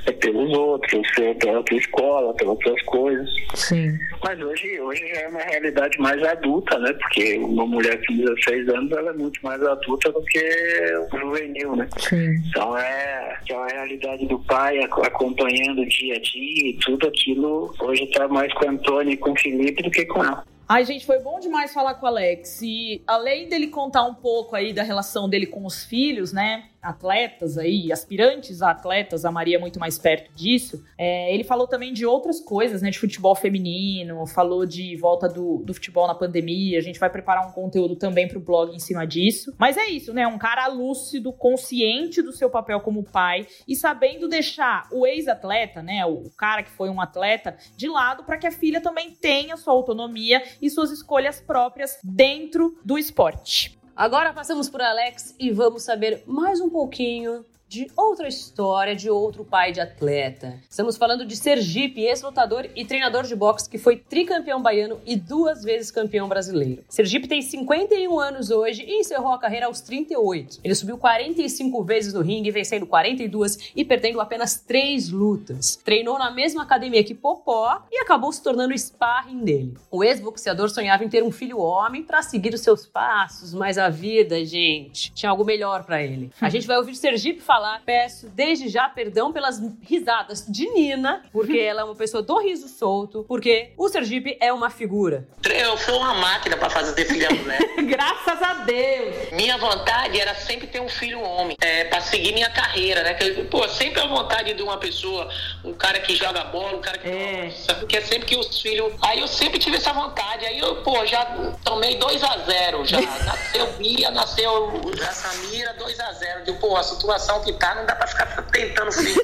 é 0.07 0.12
pelos 0.12 0.52
outros, 0.57 1.07
é 1.18 1.34
pela 1.34 1.62
tua 1.62 1.76
escola, 1.76 2.34
pelas 2.34 2.59
tuas 2.59 2.82
coisas. 2.82 3.28
Sim. 3.54 3.98
Mas 4.22 4.40
hoje, 4.40 4.80
hoje 4.80 5.07
já 5.09 5.20
é 5.22 5.28
uma 5.28 5.40
realidade 5.40 5.98
mais 5.98 6.22
adulta, 6.22 6.78
né? 6.78 6.92
Porque 6.94 7.36
uma 7.38 7.66
mulher 7.66 8.00
com 8.07 8.16
16 8.16 8.68
anos 8.68 8.92
ela 8.92 9.11
é 9.11 9.14
muito 9.14 9.40
mais 9.42 9.62
adulta 9.62 10.12
do 10.12 10.22
que 10.24 10.98
o 11.12 11.18
juvenil, 11.18 11.76
né? 11.76 11.88
Sim. 11.98 12.34
Então 12.48 12.78
é, 12.78 13.38
é 13.48 13.54
a 13.54 13.66
realidade 13.66 14.26
do 14.26 14.38
pai 14.40 14.78
acompanhando 14.80 15.82
o 15.82 15.88
dia 15.88 16.16
a 16.16 16.20
dia 16.20 16.70
e 16.70 16.78
tudo 16.84 17.09
aquilo 17.09 17.74
hoje 17.80 18.04
está 18.04 18.28
mais 18.28 18.52
com 18.54 18.66
o 18.66 18.70
Antônio 18.70 19.12
e 19.12 19.16
com 19.16 19.32
o 19.32 19.38
Felipe 19.38 19.82
do 19.82 19.90
que 19.90 20.07
com 20.07 20.24
ela. 20.24 20.44
Ai, 20.68 20.84
gente, 20.84 21.07
foi 21.07 21.20
bom 21.20 21.38
demais 21.38 21.72
falar 21.72 21.94
com 21.94 22.07
o 22.07 22.09
Alex. 22.09 22.61
E 22.61 23.00
além 23.07 23.48
dele 23.48 23.68
contar 23.68 24.02
um 24.02 24.14
pouco 24.14 24.57
aí 24.57 24.72
da 24.72 24.82
relação 24.82 25.28
dele 25.28 25.46
com 25.46 25.64
os 25.64 25.84
filhos, 25.84 26.32
né? 26.32 26.64
Atletas 26.89 27.59
aí, 27.59 27.91
aspirantes 27.93 28.62
a 28.62 28.70
atletas, 28.70 29.24
a 29.24 29.32
Maria 29.32 29.57
é 29.57 29.59
muito 29.59 29.80
mais 29.80 29.99
perto 29.99 30.32
disso. 30.34 30.84
É, 30.97 31.32
ele 31.34 31.45
falou 31.45 31.66
também 31.66 31.93
de 31.93 32.07
outras 32.07 32.41
coisas, 32.41 32.82
né? 32.82 32.91
De 32.91 32.99
futebol 32.99 33.34
feminino, 33.34 34.26
falou 34.26 34.64
de 34.64 34.97
volta 34.97 35.28
do, 35.28 35.62
do 35.64 35.74
futebol 35.74 36.07
na 36.07 36.14
pandemia. 36.14 36.78
A 36.78 36.82
gente 36.82 36.99
vai 36.99 37.11
preparar 37.11 37.47
um 37.47 37.53
conteúdo 37.53 37.97
também 37.97 38.28
para 38.28 38.39
o 38.39 38.41
blog 38.41 38.74
em 38.74 38.78
cima 38.78 39.07
disso. 39.07 39.55
Mas 39.59 39.76
é 39.76 39.87
isso, 39.87 40.12
né? 40.12 40.26
Um 40.26 40.39
cara 40.39 40.66
lúcido, 40.68 41.32
consciente 41.32 42.22
do 42.22 42.32
seu 42.32 42.49
papel 42.49 42.80
como 42.80 43.03
pai 43.03 43.47
e 43.66 43.74
sabendo 43.74 44.28
deixar 44.28 44.89
o 44.93 45.07
ex-atleta, 45.07 45.82
né? 45.82 46.05
O 46.07 46.30
cara 46.37 46.62
que 46.62 46.70
foi 46.70 46.89
um 46.89 47.01
atleta, 47.01 47.57
de 47.76 47.89
lado 47.89 48.24
para 48.24 48.39
que 48.39 48.47
a 48.47 48.53
filha 48.53 48.80
também 48.80 49.11
tenha 49.11 49.57
sua 49.57 49.72
autonomia 49.72 50.43
e 50.61 50.70
suas 50.70 50.91
escolhas 50.91 51.41
próprias 51.41 51.99
dentro 52.03 52.78
do 52.84 52.99
esporte. 52.99 53.75
Agora 53.97 54.30
passamos 54.34 54.68
por 54.68 54.82
Alex 54.82 55.34
e 55.40 55.51
vamos 55.51 55.82
saber 55.82 56.22
mais 56.26 56.61
um 56.61 56.68
pouquinho 56.68 57.47
de 57.76 57.90
outra 57.94 58.26
história 58.26 58.96
de 58.96 59.10
outro 59.10 59.44
pai 59.44 59.70
de 59.70 59.82
atleta. 59.82 60.58
Estamos 60.68 60.96
falando 60.96 61.26
de 61.26 61.36
Sergipe, 61.36 62.00
ex-lutador 62.00 62.70
e 62.74 62.86
treinador 62.86 63.24
de 63.24 63.36
boxe 63.36 63.68
que 63.68 63.76
foi 63.76 63.98
tricampeão 63.98 64.62
baiano 64.62 64.98
e 65.04 65.14
duas 65.14 65.62
vezes 65.62 65.90
campeão 65.90 66.26
brasileiro. 66.26 66.82
Sergipe 66.88 67.28
tem 67.28 67.42
51 67.42 68.18
anos 68.18 68.50
hoje 68.50 68.82
e 68.82 69.00
encerrou 69.00 69.32
a 69.32 69.38
carreira 69.38 69.66
aos 69.66 69.82
38. 69.82 70.60
Ele 70.64 70.74
subiu 70.74 70.96
45 70.96 71.84
vezes 71.84 72.14
no 72.14 72.22
ringue, 72.22 72.50
vencendo 72.50 72.86
42 72.86 73.72
e 73.76 73.84
perdendo 73.84 74.22
apenas 74.22 74.56
3 74.56 75.10
lutas. 75.10 75.76
Treinou 75.76 76.18
na 76.18 76.30
mesma 76.30 76.62
academia 76.62 77.04
que 77.04 77.14
Popó 77.14 77.82
e 77.92 77.98
acabou 77.98 78.32
se 78.32 78.42
tornando 78.42 78.72
sparring 78.72 79.44
dele. 79.44 79.76
O 79.90 80.02
ex-boxeador 80.02 80.70
sonhava 80.70 81.04
em 81.04 81.10
ter 81.10 81.22
um 81.22 81.30
filho 81.30 81.58
homem 81.58 82.02
para 82.02 82.22
seguir 82.22 82.54
os 82.54 82.62
seus 82.62 82.86
passos, 82.86 83.52
mas 83.52 83.76
a 83.76 83.90
vida, 83.90 84.42
gente, 84.46 85.12
tinha 85.12 85.28
algo 85.28 85.44
melhor 85.44 85.84
para 85.84 86.02
ele. 86.02 86.30
A 86.40 86.48
gente 86.50 86.66
vai 86.66 86.78
ouvir 86.78 86.96
Sergipe 86.96 87.42
falar 87.42 87.65
falar, 87.66 87.82
peço 87.84 88.28
desde 88.28 88.68
já 88.68 88.88
perdão 88.88 89.32
pelas 89.32 89.60
risadas 89.82 90.46
de 90.48 90.68
Nina, 90.70 91.24
porque 91.32 91.58
ela 91.58 91.80
é 91.80 91.84
uma 91.84 91.96
pessoa 91.96 92.22
do 92.22 92.38
riso 92.38 92.68
solto, 92.68 93.24
porque 93.26 93.72
o 93.76 93.88
Sergipe 93.88 94.36
é 94.40 94.52
uma 94.52 94.70
figura. 94.70 95.26
Eu 95.44 95.76
fui 95.76 95.94
uma 95.94 96.14
máquina 96.14 96.56
para 96.56 96.70
fazer 96.70 97.04
filha 97.04 97.28
mulher. 97.30 97.58
Graças 97.82 98.42
a 98.42 98.54
Deus! 98.64 99.32
Minha 99.32 99.58
vontade 99.58 100.20
era 100.20 100.34
sempre 100.34 100.68
ter 100.68 100.80
um 100.80 100.88
filho 100.88 101.20
homem, 101.20 101.56
é, 101.60 101.84
para 101.84 102.00
seguir 102.00 102.32
minha 102.32 102.50
carreira, 102.50 103.02
né? 103.02 103.14
Que, 103.14 103.44
pô, 103.44 103.66
sempre 103.68 104.00
a 104.00 104.06
vontade 104.06 104.54
de 104.54 104.62
uma 104.62 104.78
pessoa, 104.78 105.28
um 105.64 105.74
cara 105.74 105.98
que 105.98 106.14
joga 106.14 106.44
bola, 106.44 106.76
um 106.76 106.80
cara 106.80 106.98
que. 106.98 107.08
É. 107.08 107.52
Porque 107.80 107.96
é 107.96 108.00
sempre 108.00 108.26
que 108.26 108.36
os 108.36 108.60
filhos. 108.60 108.92
Aí 109.02 109.20
eu 109.20 109.28
sempre 109.28 109.58
tive 109.58 109.76
essa 109.76 109.92
vontade. 109.92 110.46
Aí 110.46 110.58
eu, 110.58 110.82
pô, 110.82 111.04
já 111.06 111.24
tomei 111.64 111.96
2 111.96 112.22
a 112.22 112.38
0 112.38 112.84
já. 112.84 113.00
nasceu 113.24 113.66
Bia, 113.78 114.10
nasceu 114.10 114.80
a 115.06 115.12
Samira, 115.12 115.74
2 115.74 116.00
a 116.00 116.12
0 116.12 116.44
Digo, 116.44 116.58
pô, 116.58 116.76
a 116.76 116.82
situação 116.82 117.42
que 117.47 117.53
tá, 117.53 117.74
não 117.76 117.86
dá 117.86 117.94
pra 117.94 118.07
ficar 118.09 118.26
tentando 118.51 118.90
filho. 118.90 119.22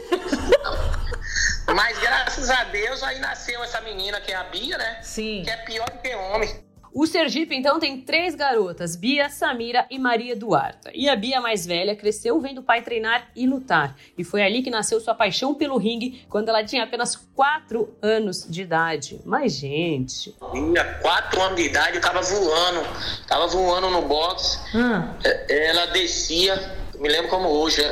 Mas 1.75 1.99
graças 1.99 2.51
a 2.51 2.65
Deus 2.65 3.03
aí 3.03 3.19
nasceu 3.19 3.63
essa 3.65 3.81
menina 3.81 4.21
que 4.21 4.31
é 4.31 4.37
a 4.37 4.45
Bia, 4.45 4.79
né? 4.79 5.01
Sim. 5.03 5.43
Que 5.43 5.51
é 5.51 5.57
pior 5.59 5.91
do 5.91 5.99
que 5.99 6.15
homem. 6.15 6.73
O 6.95 7.07
Sergipe, 7.07 7.57
então, 7.57 7.81
tem 7.81 8.03
três 8.03 8.35
garotas, 8.35 8.95
Bia, 8.97 9.31
Samira 9.31 9.87
e 9.91 9.99
Maria 9.99 10.33
Eduarda. 10.33 10.91
E 10.93 11.09
a 11.09 11.17
Bia, 11.17 11.41
mais 11.41 11.65
velha, 11.65 11.97
cresceu 11.97 12.39
vendo 12.39 12.59
o 12.59 12.63
pai 12.63 12.83
treinar 12.83 13.31
e 13.35 13.47
lutar. 13.47 13.97
E 14.17 14.23
foi 14.23 14.43
ali 14.43 14.63
que 14.63 14.71
nasceu 14.71 15.01
sua 15.01 15.15
paixão 15.15 15.55
pelo 15.55 15.79
ringue, 15.79 16.27
quando 16.29 16.51
ela 16.51 16.63
tinha 16.63 16.85
apenas 16.85 17.17
quatro 17.17 17.97
anos 18.03 18.47
de 18.47 18.61
idade. 18.61 19.19
Mas, 19.25 19.55
gente... 19.55 20.37
Tinha 20.53 20.85
quatro 21.01 21.41
anos 21.41 21.57
de 21.57 21.63
idade, 21.63 21.97
eu 21.97 22.03
tava 22.03 22.21
voando. 22.21 22.83
Tava 23.27 23.47
voando 23.47 23.89
no 23.89 24.03
box. 24.03 24.61
Hum. 24.75 25.15
Ela 25.49 25.87
descia, 25.87 26.77
me 27.03 27.09
lembro 27.09 27.29
como 27.29 27.49
hoje, 27.49 27.83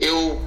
eu 0.00 0.42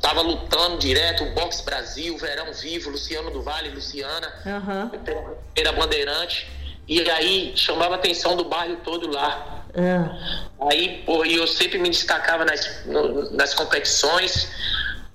tava 0.00 0.22
lutando 0.22 0.78
direto, 0.78 1.24
Box 1.34 1.60
Brasil, 1.60 2.16
Verão 2.16 2.52
Vivo, 2.54 2.90
Luciano 2.90 3.30
do 3.30 3.42
Vale, 3.42 3.68
Luciana, 3.68 4.32
uhum. 4.46 4.90
era 5.54 5.72
bandeirante. 5.72 6.50
E 6.88 7.00
aí 7.10 7.52
chamava 7.54 7.94
a 7.94 7.98
atenção 7.98 8.34
do 8.34 8.44
bairro 8.44 8.76
todo 8.82 9.10
lá. 9.10 9.64
É. 9.74 10.70
Aí, 10.70 11.02
pô, 11.04 11.24
eu 11.24 11.46
sempre 11.46 11.78
me 11.78 11.90
destacava 11.90 12.44
nas, 12.44 12.84
no, 12.86 13.30
nas 13.32 13.52
competições. 13.52 14.50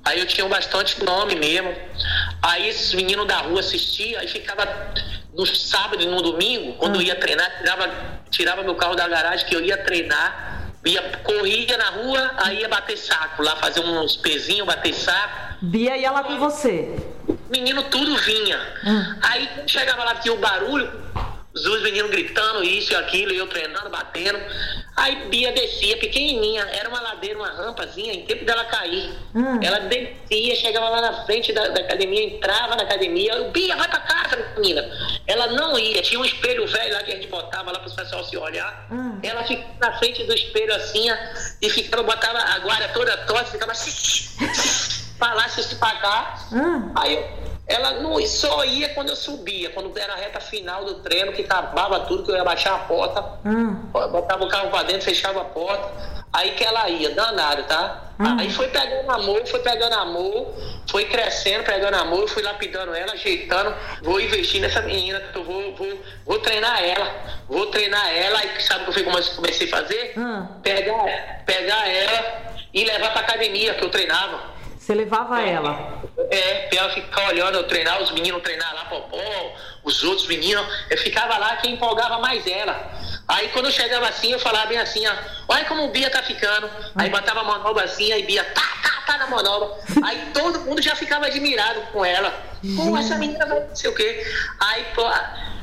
Aí 0.06 0.20
eu 0.20 0.26
tinha 0.28 0.48
bastante 0.48 1.04
nome 1.04 1.36
mesmo. 1.36 1.74
Aí 2.42 2.70
esses 2.70 2.94
meninos 2.94 3.28
da 3.28 3.38
rua 3.38 3.60
assistiam, 3.60 4.20
aí 4.20 4.28
ficava 4.28 4.66
no 5.34 5.46
sábado 5.46 6.02
e 6.02 6.06
no 6.06 6.22
domingo, 6.22 6.74
quando 6.74 6.96
eu 6.96 7.02
ia 7.02 7.16
treinar, 7.16 7.58
tirava, 7.60 7.90
tirava 8.30 8.64
meu 8.64 8.76
carro 8.76 8.96
da 8.96 9.08
garagem 9.08 9.46
que 9.48 9.56
eu 9.56 9.62
ia 9.62 9.78
treinar, 9.78 10.59
ia, 10.86 11.02
corria 11.24 11.78
na 11.78 11.90
rua, 11.90 12.32
aí 12.38 12.62
ia 12.62 12.70
bater 12.70 12.98
saco, 12.98 13.44
lá 13.44 13.56
fazer 13.58 13.82
uns 13.82 14.16
pezinhos, 14.16 14.66
bater 14.66 14.94
saco. 14.94 15.56
Bia 15.62 15.98
ia 15.98 16.12
lá 16.12 16.24
com 16.24 16.38
você. 16.38 16.96
Menino 17.50 17.84
tudo 17.84 18.16
vinha. 18.18 18.60
Hum. 18.86 19.16
Aí 19.22 19.50
chegava 19.68 20.04
lá, 20.04 20.16
tinha 20.16 20.34
o 20.34 20.38
barulho, 20.38 20.90
os 21.66 21.82
meninos 21.82 22.12
gritando 22.12 22.64
isso 22.64 22.94
e 22.94 22.96
aquilo, 22.96 23.34
e 23.34 23.38
eu 23.38 23.48
treinando, 23.48 23.90
batendo. 23.90 24.40
Aí 24.96 25.30
Bia 25.30 25.52
descia, 25.52 25.98
pequenininha, 25.98 26.62
era 26.74 26.90
uma 26.90 27.00
ladeira, 27.00 27.40
uma 27.40 27.50
rampazinha, 27.50 28.14
em 28.14 28.26
tempo 28.26 28.44
dela 28.44 28.66
cair. 28.66 29.14
Hum. 29.34 29.60
Ela 29.62 29.80
descia, 29.80 30.56
chegava 30.56 30.90
lá 30.90 31.02
na 31.02 31.26
frente 31.26 31.54
da, 31.54 31.70
da, 31.70 31.82
academia, 31.82 32.24
entrava 32.24 32.76
na 32.76 32.84
academia, 32.84 33.34
eu, 33.34 33.52
Bia, 33.52 33.76
vai 33.78 33.88
pra 33.88 34.00
casa, 34.00 34.54
menina. 34.58 34.90
Ela 35.26 35.48
não 35.48 35.80
ia, 35.80 36.02
tinha 36.02 36.20
um 36.20 36.26
espelho 36.26 36.68
velho 36.68 36.94
lá 36.94 37.04
que 37.04 37.12
a 37.12 37.16
gente 37.16 37.28
botava 37.28 37.72
lá 37.72 37.80
para 37.80 37.88
os 37.88 37.94
pessoal 37.94 38.24
se 38.24 38.36
olhar. 38.38 38.88
Hum. 38.92 39.20
Ela 39.24 39.44
ficava 39.44 39.70
na 39.80 39.98
frente 39.98 40.24
do 40.26 40.34
espelho 40.34 40.76
assim, 40.76 41.08
e 41.62 41.70
ficava, 41.70 42.04
botava 42.04 42.40
a 42.40 42.60
guarda 42.60 42.90
toda 42.90 43.16
torta, 43.26 43.52
ficava 43.52 43.74
falasse 45.20 45.64
se 45.64 45.76
pagar. 45.76 46.48
Hum. 46.52 46.92
Aí 46.96 47.16
eu 47.16 47.49
ela 47.70 47.92
não 48.02 48.20
só 48.26 48.66
ia 48.66 48.90
quando 48.90 49.10
eu 49.10 49.16
subia, 49.16 49.70
quando 49.70 49.96
era 49.98 50.14
a 50.14 50.16
reta 50.16 50.40
final 50.40 50.84
do 50.84 50.96
treino, 50.96 51.32
que 51.32 51.44
acabava 51.44 52.00
tudo, 52.02 52.24
que 52.24 52.32
eu 52.32 52.36
ia 52.36 52.44
baixar 52.44 52.74
a 52.74 52.80
porta, 52.80 53.24
hum. 53.46 53.76
botava 53.94 54.44
o 54.44 54.50
carro 54.50 54.72
pra 54.72 54.82
dentro, 54.82 55.04
fechava 55.04 55.42
a 55.42 55.46
porta, 55.46 55.88
aí 56.34 56.52
que 56.52 56.64
ela 56.64 56.90
ia, 56.90 57.12
danado, 57.12 57.64
tá? 57.64 58.10
Hum. 58.20 58.38
Aí 58.40 58.50
foi 58.50 58.70
pegando 58.70 59.12
amor, 59.12 59.46
foi 59.46 59.60
pegando 59.60 59.94
amor, 59.94 60.52
foi 60.90 61.06
crescendo, 61.06 61.64
pegando 61.64 61.94
amor, 61.94 62.28
fui 62.28 62.42
lapidando 62.42 62.96
ela, 62.96 63.14
ajeitando, 63.14 63.76
vou 64.02 64.20
investir 64.20 64.60
nessa 64.60 64.82
menina, 64.82 65.22
eu 65.36 65.44
vou, 65.44 65.76
vou, 65.76 66.00
vou 66.26 66.40
treinar 66.40 66.84
ela, 66.84 67.08
vou 67.48 67.68
treinar 67.68 68.12
ela, 68.12 68.40
aí 68.40 68.50
sabe 68.62 68.90
o 68.90 68.94
que 68.94 69.02
eu 69.02 69.06
comecei 69.36 69.68
a 69.68 69.70
fazer? 69.70 70.14
Hum. 70.18 70.48
Pegar, 70.64 71.44
pegar 71.46 71.88
ela 71.88 72.56
e 72.74 72.84
levar 72.84 73.12
pra 73.12 73.22
academia 73.22 73.76
que 73.76 73.84
eu 73.84 73.90
treinava. 73.90 74.58
Você 74.90 74.96
levava 74.96 75.40
é, 75.40 75.52
ela? 75.52 76.02
É, 76.32 76.68
pra 76.68 76.80
ela 76.80 76.90
ficar 76.90 77.28
olhando, 77.28 77.60
eu 77.60 77.64
treinar, 77.66 78.02
os 78.02 78.10
meninos 78.10 78.42
treinar 78.42 78.74
lá, 78.74 78.86
popó, 78.86 79.56
os 79.84 80.04
outros 80.04 80.28
meninos, 80.28 80.66
eu 80.90 80.98
ficava 80.98 81.38
lá 81.38 81.58
que 81.58 81.70
empolgava 81.70 82.18
mais 82.18 82.48
ela. 82.48 82.92
Aí 83.28 83.50
quando 83.50 83.66
eu 83.66 83.72
chegava 83.72 84.08
assim, 84.08 84.32
eu 84.32 84.40
falava 84.40 84.66
bem 84.66 84.80
assim, 84.80 85.06
ó, 85.06 85.14
olha 85.48 85.64
como 85.66 85.86
o 85.86 85.92
Bia 85.92 86.10
tá 86.10 86.24
ficando. 86.24 86.68
Aí 86.96 87.08
botava 87.08 87.42
a 87.42 87.44
manobra 87.44 87.84
assim, 87.84 88.12
aí 88.12 88.24
Bia, 88.24 88.44
tá, 88.44 88.64
tá, 88.82 89.04
tá 89.06 89.18
na 89.20 89.28
manobra. 89.28 89.78
Aí 90.04 90.32
todo 90.34 90.62
mundo 90.62 90.82
já 90.82 90.96
ficava 90.96 91.28
admirado 91.28 91.82
com 91.94 92.04
ela. 92.04 92.34
Pô, 92.76 92.98
essa 92.98 93.16
menina 93.16 93.46
vai 93.46 93.60
não 93.60 93.76
sei 93.76 93.92
o 93.92 93.94
quê. 93.94 94.26
Aí, 94.60 94.86
pô, 94.96 95.06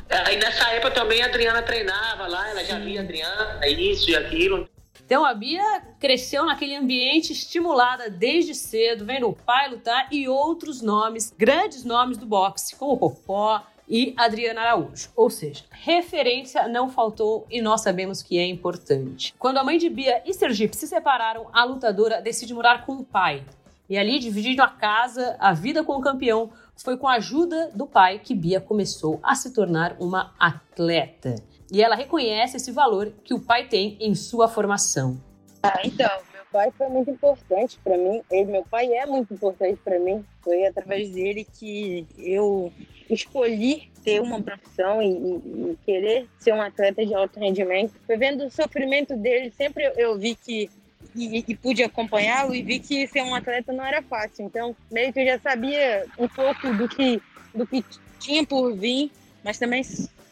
aí 0.09 0.37
nessa 0.37 0.70
época 0.70 0.93
também 0.93 1.20
a 1.20 1.27
Adriana 1.27 1.62
treinava 1.62 2.29
lá, 2.29 2.49
ela 2.49 2.62
já 2.62 2.79
via 2.79 3.01
a 3.01 3.03
Adriana, 3.03 3.66
isso 3.66 4.09
e 4.09 4.14
aquilo. 4.14 4.68
Então 5.07 5.24
a 5.24 5.32
Bia 5.32 5.82
cresceu 6.00 6.44
naquele 6.44 6.74
ambiente 6.74 7.32
estimulada 7.32 8.11
desde 8.11 8.57
cedo, 8.57 9.04
vendo 9.04 9.28
o 9.28 9.32
pai 9.32 9.70
lutar 9.70 10.09
e 10.11 10.28
outros 10.28 10.82
nomes, 10.82 11.32
grandes 11.38 11.84
nomes 11.84 12.18
do 12.18 12.26
boxe, 12.26 12.74
como 12.74 12.98
Popó, 12.98 13.62
e 13.88 14.12
Adriana 14.16 14.62
Araújo. 14.62 15.09
Ou 15.14 15.30
seja, 15.30 15.62
referência 15.70 16.66
não 16.66 16.90
faltou 16.90 17.46
e 17.48 17.62
nós 17.62 17.82
sabemos 17.82 18.20
que 18.20 18.36
é 18.36 18.44
importante. 18.44 19.32
Quando 19.38 19.59
a 19.59 19.64
mãe 19.64 19.78
de 19.78 19.88
Bia 19.88 20.22
e 20.26 20.34
Sergipe 20.34 20.76
se 20.76 20.88
separaram, 20.88 21.46
a 21.52 21.62
lutadora 21.62 22.20
decide 22.20 22.52
morar 22.52 22.84
com 22.84 22.94
o 22.94 23.04
pai. 23.04 23.44
E 23.88 23.96
ali, 23.96 24.18
dividindo 24.18 24.61
a 24.61 24.68
casa, 24.68 25.36
a 25.38 25.52
vida 25.52 25.84
com 25.84 25.92
o 25.92 26.00
campeão, 26.00 26.50
foi 26.74 26.96
com 26.96 27.07
a 27.07 27.14
ajuda 27.14 27.70
do 27.72 27.86
pai 27.86 28.18
que 28.18 28.34
Bia 28.34 28.61
começou 28.61 29.20
a 29.22 29.36
se 29.36 29.52
tornar 29.52 29.96
uma 30.00 30.34
atleta 30.36 31.36
e 31.70 31.82
ela 31.82 31.94
reconhece 31.94 32.56
esse 32.56 32.70
valor 32.70 33.12
que 33.24 33.34
o 33.34 33.40
pai 33.40 33.66
tem 33.68 33.96
em 34.00 34.14
sua 34.14 34.48
formação. 34.48 35.20
Ah, 35.62 35.80
então, 35.84 36.10
meu 36.32 36.44
pai 36.52 36.72
foi 36.76 36.88
muito 36.88 37.10
importante 37.10 37.78
para 37.82 37.96
mim. 37.96 38.22
Ele, 38.30 38.52
meu 38.52 38.64
pai 38.64 38.92
é 38.92 39.04
muito 39.06 39.34
importante 39.34 39.80
para 39.82 39.98
mim. 39.98 40.24
Foi 40.42 40.64
através 40.66 41.10
dele 41.10 41.44
que 41.58 42.06
eu 42.18 42.72
escolhi 43.10 43.90
ter 44.04 44.20
uma 44.20 44.40
profissão 44.40 45.02
e, 45.02 45.08
e, 45.08 45.70
e, 45.72 45.78
querer 45.84 46.28
ser 46.38 46.52
um 46.52 46.62
atleta 46.62 47.04
de 47.04 47.14
alto 47.14 47.40
rendimento. 47.40 47.94
Foi 48.06 48.16
vendo 48.16 48.44
o 48.44 48.50
sofrimento 48.50 49.16
dele, 49.16 49.52
sempre 49.56 49.84
eu, 49.84 49.92
eu 49.92 50.18
vi 50.18 50.34
que 50.34 50.70
e, 51.14 51.44
e, 51.48 51.56
pude 51.56 51.82
acompanhá-lo 51.82 52.54
e 52.54 52.62
vi 52.62 52.78
que 52.78 53.06
ser 53.06 53.22
um 53.22 53.34
atleta 53.34 53.72
não 53.72 53.84
era 53.84 54.02
fácil. 54.02 54.44
Então, 54.44 54.76
meio 54.90 55.12
que 55.12 55.20
eu 55.20 55.26
já 55.26 55.38
sabia 55.40 56.06
um 56.18 56.28
pouco 56.28 56.72
do 56.74 56.88
que 56.88 57.20
do 57.54 57.66
que 57.66 57.82
tinha 58.20 58.44
por 58.46 58.74
vir, 58.74 59.10
mas 59.42 59.58
também 59.58 59.82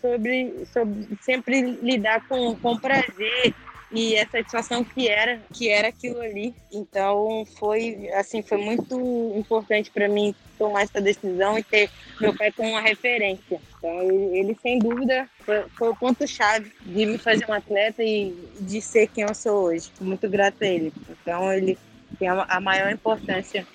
sobre, 0.05 0.67
sobre 0.71 1.09
sempre 1.23 1.63
lidar 1.81 2.29
com, 2.29 2.55
com 2.57 2.77
prazer 2.77 3.55
e 3.91 4.19
a 4.19 4.27
satisfação 4.29 4.85
que 4.85 5.09
era 5.09 5.41
que 5.51 5.71
era 5.71 5.89
aquilo 5.89 6.21
ali. 6.21 6.55
Então 6.71 7.47
foi 7.59 8.11
assim 8.13 8.43
foi 8.43 8.59
muito 8.59 9.33
importante 9.35 9.91
para 9.91 10.07
mim 10.07 10.35
tomar 10.59 10.83
essa 10.83 11.01
decisão 11.01 11.59
e 11.59 11.63
ter 11.63 11.89
meu 12.21 12.37
pai 12.37 12.53
como 12.53 12.69
uma 12.69 12.83
referência. 12.83 13.59
Então 13.79 14.03
ele, 14.03 14.39
ele 14.39 14.59
sem 14.61 14.79
dúvida 14.79 15.27
foi, 15.39 15.65
foi 15.71 15.89
o 15.89 15.97
ponto 15.97 16.27
chave 16.27 16.71
de 16.83 17.07
me 17.07 17.17
fazer 17.17 17.47
um 17.49 17.55
atleta 17.55 18.03
e 18.03 18.35
de 18.61 18.83
ser 18.83 19.07
quem 19.07 19.25
eu 19.25 19.35
sou 19.35 19.69
hoje. 19.69 19.91
Muito 20.03 20.29
grata 20.29 20.67
a 20.67 20.69
ele. 20.69 20.93
Então 21.09 21.51
ele 21.51 21.79
tem 22.19 22.29
a, 22.29 22.43
a 22.43 22.61
maior 22.61 22.93
importância 22.93 23.67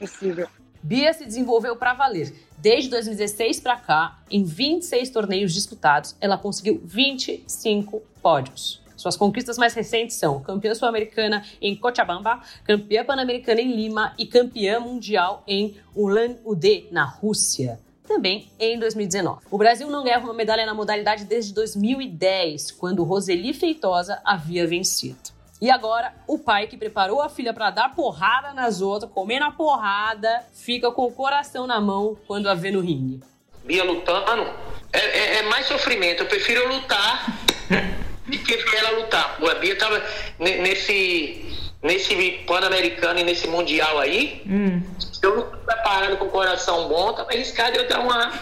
possível. 0.00 0.48
Bia 0.82 1.12
se 1.12 1.24
desenvolveu 1.24 1.76
para 1.76 1.94
valer. 1.94 2.32
Desde 2.58 2.88
2016 2.90 3.60
para 3.60 3.76
cá, 3.76 4.18
em 4.30 4.42
26 4.42 5.10
torneios 5.10 5.52
disputados, 5.52 6.16
ela 6.20 6.38
conseguiu 6.38 6.80
25 6.84 8.02
pódios. 8.22 8.82
Suas 8.96 9.16
conquistas 9.16 9.58
mais 9.58 9.74
recentes 9.74 10.16
são 10.16 10.40
campeã 10.40 10.74
sul-americana 10.74 11.44
em 11.60 11.76
Cochabamba, 11.76 12.40
campeã 12.64 13.04
pan-americana 13.04 13.60
em 13.60 13.76
Lima 13.76 14.14
e 14.18 14.24
campeã 14.24 14.80
mundial 14.80 15.44
em 15.46 15.76
Ulan-Ude, 15.94 16.86
na 16.90 17.04
Rússia 17.04 17.78
também 18.06 18.48
em 18.58 18.78
2019. 18.78 19.46
O 19.50 19.58
Brasil 19.58 19.90
não 19.90 20.04
ganhava 20.04 20.24
uma 20.24 20.32
medalha 20.32 20.64
na 20.64 20.72
modalidade 20.72 21.24
desde 21.24 21.52
2010, 21.52 22.70
quando 22.70 23.02
Roseli 23.02 23.52
Feitosa 23.52 24.20
havia 24.24 24.66
vencido. 24.66 25.35
E 25.60 25.70
agora, 25.70 26.12
o 26.26 26.38
pai 26.38 26.66
que 26.66 26.76
preparou 26.76 27.22
a 27.22 27.28
filha 27.28 27.52
para 27.52 27.70
dar 27.70 27.94
porrada 27.94 28.52
nas 28.52 28.82
outras, 28.82 29.10
comendo 29.10 29.46
a 29.46 29.50
porrada, 29.50 30.44
fica 30.52 30.90
com 30.90 31.06
o 31.06 31.12
coração 31.12 31.66
na 31.66 31.80
mão 31.80 32.16
quando 32.26 32.48
a 32.48 32.54
vê 32.54 32.70
no 32.70 32.80
ringue. 32.80 33.22
Bia 33.64 33.82
lutando 33.82 34.46
é, 34.92 34.98
é, 34.98 35.38
é 35.38 35.42
mais 35.44 35.66
sofrimento. 35.66 36.22
Eu 36.22 36.26
prefiro 36.26 36.68
lutar 36.68 37.26
de 38.28 38.38
que 38.38 38.56
ver 38.56 38.76
ela 38.76 38.98
lutar. 39.00 39.38
A 39.50 39.54
Bia 39.54 39.76
tava 39.76 40.02
nesse, 40.38 41.44
nesse 41.82 42.44
Pan-Americano 42.46 43.18
e 43.18 43.24
nesse 43.24 43.48
Mundial 43.48 43.98
aí. 43.98 44.42
Hum. 44.46 44.82
Se 44.98 45.24
eu 45.24 45.36
não 45.36 45.50
preparando 45.64 46.18
com 46.18 46.26
o 46.26 46.30
coração 46.30 46.86
bom, 46.88 47.12
tava 47.12 47.30
arriscado 47.30 47.76
eu 47.76 47.88
dar 47.88 48.00
uma 48.00 48.30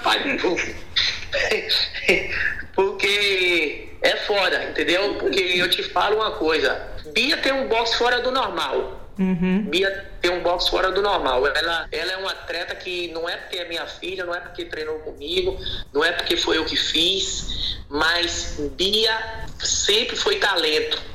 Porque 2.75 3.89
é 4.03 4.17
foda, 4.17 4.65
entendeu? 4.65 5.15
Porque 5.15 5.41
eu 5.41 5.71
te 5.71 5.83
falo 5.85 6.17
uma 6.17 6.33
coisa. 6.33 6.94
Bia 7.13 7.37
tem 7.37 7.53
um 7.53 7.69
boxe 7.69 7.97
fora 7.97 8.21
do 8.21 8.31
normal. 8.31 9.01
Uhum. 9.19 9.63
Bia 9.63 10.11
tem 10.21 10.31
um 10.31 10.43
boxe 10.43 10.71
fora 10.71 10.91
do 10.91 11.03
normal. 11.03 11.47
Ela, 11.47 11.87
ela 11.93 12.13
é 12.13 12.17
uma 12.17 12.33
atleta 12.33 12.75
que 12.75 13.09
não 13.13 13.29
é 13.29 13.37
porque 13.37 13.59
é 13.59 13.69
minha 13.69 13.87
filha, 13.87 14.25
não 14.25 14.35
é 14.35 14.41
porque 14.41 14.65
treinou 14.65 14.99
comigo, 15.01 15.57
não 15.93 16.05
é 16.05 16.13
porque 16.13 16.37
foi 16.37 16.59
eu 16.59 16.65
que 16.65 16.77
fiz, 16.77 17.79
mas 17.89 18.59
Bia 18.77 19.47
sempre 19.59 20.17
foi 20.17 20.37
talento. 20.37 21.15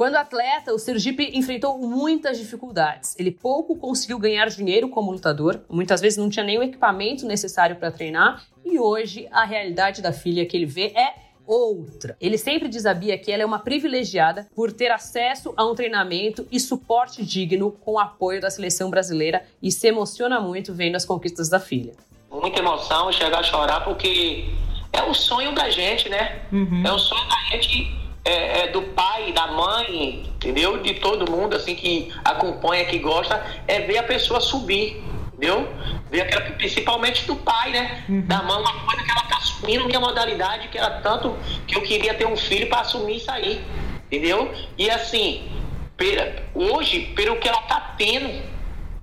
Quando 0.00 0.16
atleta, 0.16 0.72
o 0.72 0.78
Sergipe 0.78 1.30
enfrentou 1.34 1.78
muitas 1.78 2.38
dificuldades. 2.38 3.14
Ele 3.18 3.30
pouco 3.30 3.76
conseguiu 3.76 4.18
ganhar 4.18 4.48
dinheiro 4.48 4.88
como 4.88 5.12
lutador, 5.12 5.60
muitas 5.68 6.00
vezes 6.00 6.16
não 6.16 6.30
tinha 6.30 6.42
nem 6.42 6.58
o 6.58 6.62
equipamento 6.62 7.26
necessário 7.26 7.76
para 7.76 7.90
treinar, 7.90 8.46
e 8.64 8.78
hoje 8.78 9.28
a 9.30 9.44
realidade 9.44 10.00
da 10.00 10.10
filha 10.10 10.46
que 10.46 10.56
ele 10.56 10.64
vê 10.64 10.86
é 10.96 11.29
outra. 11.50 12.16
Ele 12.20 12.38
sempre 12.38 12.68
diz 12.68 12.86
a 12.86 12.94
Bia 12.94 13.18
que 13.18 13.32
ela 13.32 13.42
é 13.42 13.46
uma 13.46 13.58
privilegiada 13.58 14.46
por 14.54 14.72
ter 14.72 14.90
acesso 14.90 15.52
a 15.56 15.64
um 15.64 15.74
treinamento 15.74 16.46
e 16.50 16.60
suporte 16.60 17.24
digno 17.24 17.72
com 17.72 17.92
o 17.92 17.98
apoio 17.98 18.40
da 18.40 18.50
seleção 18.50 18.88
brasileira 18.88 19.42
e 19.60 19.72
se 19.72 19.88
emociona 19.88 20.40
muito 20.40 20.72
vendo 20.72 20.96
as 20.96 21.04
conquistas 21.04 21.48
da 21.48 21.58
filha. 21.58 21.92
Muita 22.30 22.60
emoção, 22.60 23.10
chegar 23.10 23.40
a 23.40 23.42
chorar 23.42 23.84
porque 23.84 24.44
é 24.92 25.02
o 25.02 25.12
sonho 25.12 25.52
da 25.52 25.68
gente, 25.68 26.08
né? 26.08 26.42
Uhum. 26.52 26.82
É 26.86 26.92
o 26.92 26.98
sonho 26.98 27.28
da 27.28 27.36
gente 27.50 27.92
é, 28.24 28.60
é, 28.60 28.66
do 28.68 28.82
pai, 28.82 29.32
da 29.32 29.48
mãe, 29.48 30.22
entendeu? 30.36 30.80
De 30.80 30.94
todo 30.94 31.30
mundo 31.30 31.56
assim 31.56 31.74
que 31.74 32.12
acompanha, 32.24 32.84
que 32.84 32.98
gosta, 32.98 33.44
é 33.66 33.80
ver 33.80 33.98
a 33.98 34.02
pessoa 34.04 34.40
subir 34.40 35.02
entendeu? 35.40 35.66
Ver 36.10 36.20
aquela, 36.20 36.50
principalmente 36.52 37.26
do 37.26 37.34
pai, 37.36 37.70
né? 37.70 38.04
Uhum. 38.08 38.20
Da 38.26 38.42
mãe, 38.42 38.60
uma 38.60 38.80
coisa 38.84 39.02
que 39.02 39.10
ela 39.10 39.22
tá 39.22 39.38
assumindo 39.38 39.86
minha 39.86 39.98
modalidade, 39.98 40.68
que 40.68 40.76
era 40.76 41.00
tanto 41.00 41.36
que 41.66 41.74
eu 41.76 41.82
queria 41.82 42.12
ter 42.12 42.26
um 42.26 42.36
filho 42.36 42.68
para 42.68 42.80
assumir 42.80 43.16
isso 43.16 43.30
aí, 43.30 43.64
entendeu? 44.06 44.52
E 44.76 44.90
assim, 44.90 45.50
pera, 45.96 46.44
hoje, 46.54 47.12
pelo 47.16 47.36
que 47.36 47.48
ela 47.48 47.62
tá 47.62 47.94
tendo, 47.96 48.42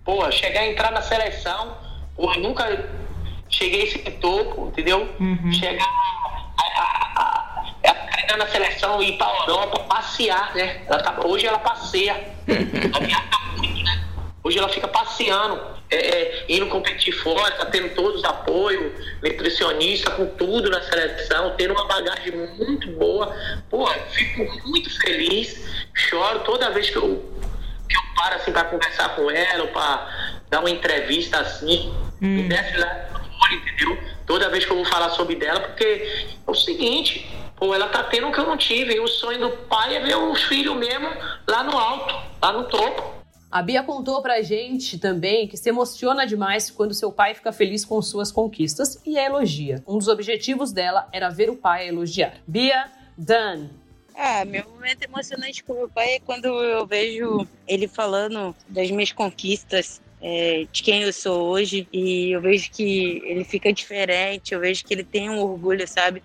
pô, 0.05 0.29
chegar 0.31 0.61
a 0.61 0.67
entrar 0.67 0.91
na 0.91 1.01
seleção, 1.01 1.75
pô, 2.15 2.31
nunca 2.35 2.87
cheguei 3.49 3.81
a 3.81 3.83
esse 3.85 3.97
topo, 3.97 4.67
entendeu? 4.67 5.09
Uhum. 5.19 5.51
Chegar 5.51 5.87
a, 5.87 6.61
a, 6.61 7.63
a, 7.83 7.89
a, 7.89 7.93
treinar 8.11 8.37
na 8.37 8.47
seleção, 8.47 9.01
ir 9.01 9.17
pra 9.17 9.27
Europa, 9.27 9.79
passear, 9.89 10.53
né? 10.53 10.81
Ela 10.85 11.01
tá, 11.01 11.15
hoje 11.25 11.47
ela 11.47 11.59
passeia. 11.59 12.37
Hoje 14.43 14.59
ela 14.59 14.69
fica 14.69 14.87
passeando, 14.87 15.59
é, 15.89 15.95
é, 15.95 16.45
indo 16.49 16.67
competir 16.67 17.13
fora, 17.13 17.51
tá 17.51 17.65
tendo 17.65 17.93
todos 17.95 18.19
os 18.19 18.23
apoios, 18.25 18.93
nutricionista, 19.21 20.11
com 20.11 20.25
tudo 20.25 20.69
na 20.69 20.81
seleção, 20.81 21.55
tendo 21.57 21.73
uma 21.73 21.85
bagagem 21.85 22.33
muito 22.57 22.91
boa. 22.91 23.35
Pô, 23.69 23.87
fico 24.11 24.67
muito 24.67 24.89
feliz, 25.01 25.87
choro 25.93 26.39
toda 26.39 26.71
vez 26.71 26.89
que 26.89 26.97
eu, 26.97 27.23
que 27.89 27.97
eu 27.97 28.01
paro 28.15 28.35
assim 28.35 28.51
para 28.51 28.65
conversar 28.65 29.15
com 29.15 29.31
ela, 29.31 29.67
para 29.67 30.39
dar 30.49 30.59
uma 30.59 30.69
entrevista 30.69 31.39
assim, 31.39 31.93
hum. 32.21 32.35
me 32.35 32.43
desce 32.43 32.77
lá 32.77 33.07
entendeu? 33.55 33.97
Toda 34.25 34.49
vez 34.49 34.65
que 34.65 34.71
eu 34.71 34.75
vou 34.75 34.85
falar 34.85 35.09
sobre 35.11 35.35
dela, 35.35 35.59
porque 35.59 35.85
é 36.45 36.51
o 36.51 36.53
seguinte, 36.53 37.29
pô, 37.55 37.73
ela 37.73 37.87
tá 37.87 38.03
tendo 38.03 38.27
o 38.27 38.31
que 38.31 38.39
eu 38.39 38.45
não 38.45 38.57
tive, 38.57 38.95
e 38.95 38.99
o 38.99 39.07
sonho 39.07 39.39
do 39.39 39.49
pai 39.49 39.95
é 39.95 39.99
ver 40.01 40.17
os 40.17 40.43
filhos 40.43 40.75
mesmo 40.75 41.09
lá 41.47 41.63
no 41.63 41.77
alto, 41.77 42.15
lá 42.41 42.51
no 42.51 42.65
topo. 42.65 43.16
A 43.49 43.61
Bia 43.61 43.81
contou 43.81 44.21
pra 44.21 44.41
gente 44.41 44.99
também 44.99 45.47
que 45.47 45.55
se 45.55 45.69
emociona 45.69 46.27
demais 46.27 46.69
quando 46.69 46.93
seu 46.93 47.11
pai 47.11 47.33
fica 47.33 47.51
feliz 47.53 47.85
com 47.85 48.01
suas 48.01 48.31
conquistas 48.31 48.99
e 49.05 49.17
a 49.17 49.25
elogia. 49.25 49.81
Um 49.87 49.97
dos 49.97 50.09
objetivos 50.09 50.73
dela 50.73 51.07
era 51.13 51.29
ver 51.29 51.49
o 51.49 51.55
pai 51.55 51.87
elogiar. 51.87 52.35
Bia, 52.45 52.91
Dan. 53.17 53.69
Ah, 54.13 54.43
meu 54.43 54.67
momento 54.69 55.03
emocionante 55.03 55.63
com 55.63 55.75
meu 55.75 55.87
pai 55.87 56.15
é 56.15 56.19
quando 56.19 56.45
eu 56.45 56.85
vejo 56.85 57.47
ele 57.67 57.87
falando 57.87 58.53
das 58.67 58.91
minhas 58.91 59.11
conquistas, 59.11 60.01
é, 60.21 60.65
de 60.71 60.83
quem 60.83 61.03
eu 61.03 61.13
sou 61.13 61.47
hoje 61.47 61.87
e 61.93 62.31
eu 62.31 62.41
vejo 62.41 62.71
que 62.71 63.21
ele 63.23 63.43
fica 63.43 63.71
diferente, 63.71 64.53
eu 64.53 64.59
vejo 64.59 64.83
que 64.83 64.93
ele 64.93 65.03
tem 65.03 65.29
um 65.29 65.39
orgulho, 65.39 65.87
sabe? 65.87 66.21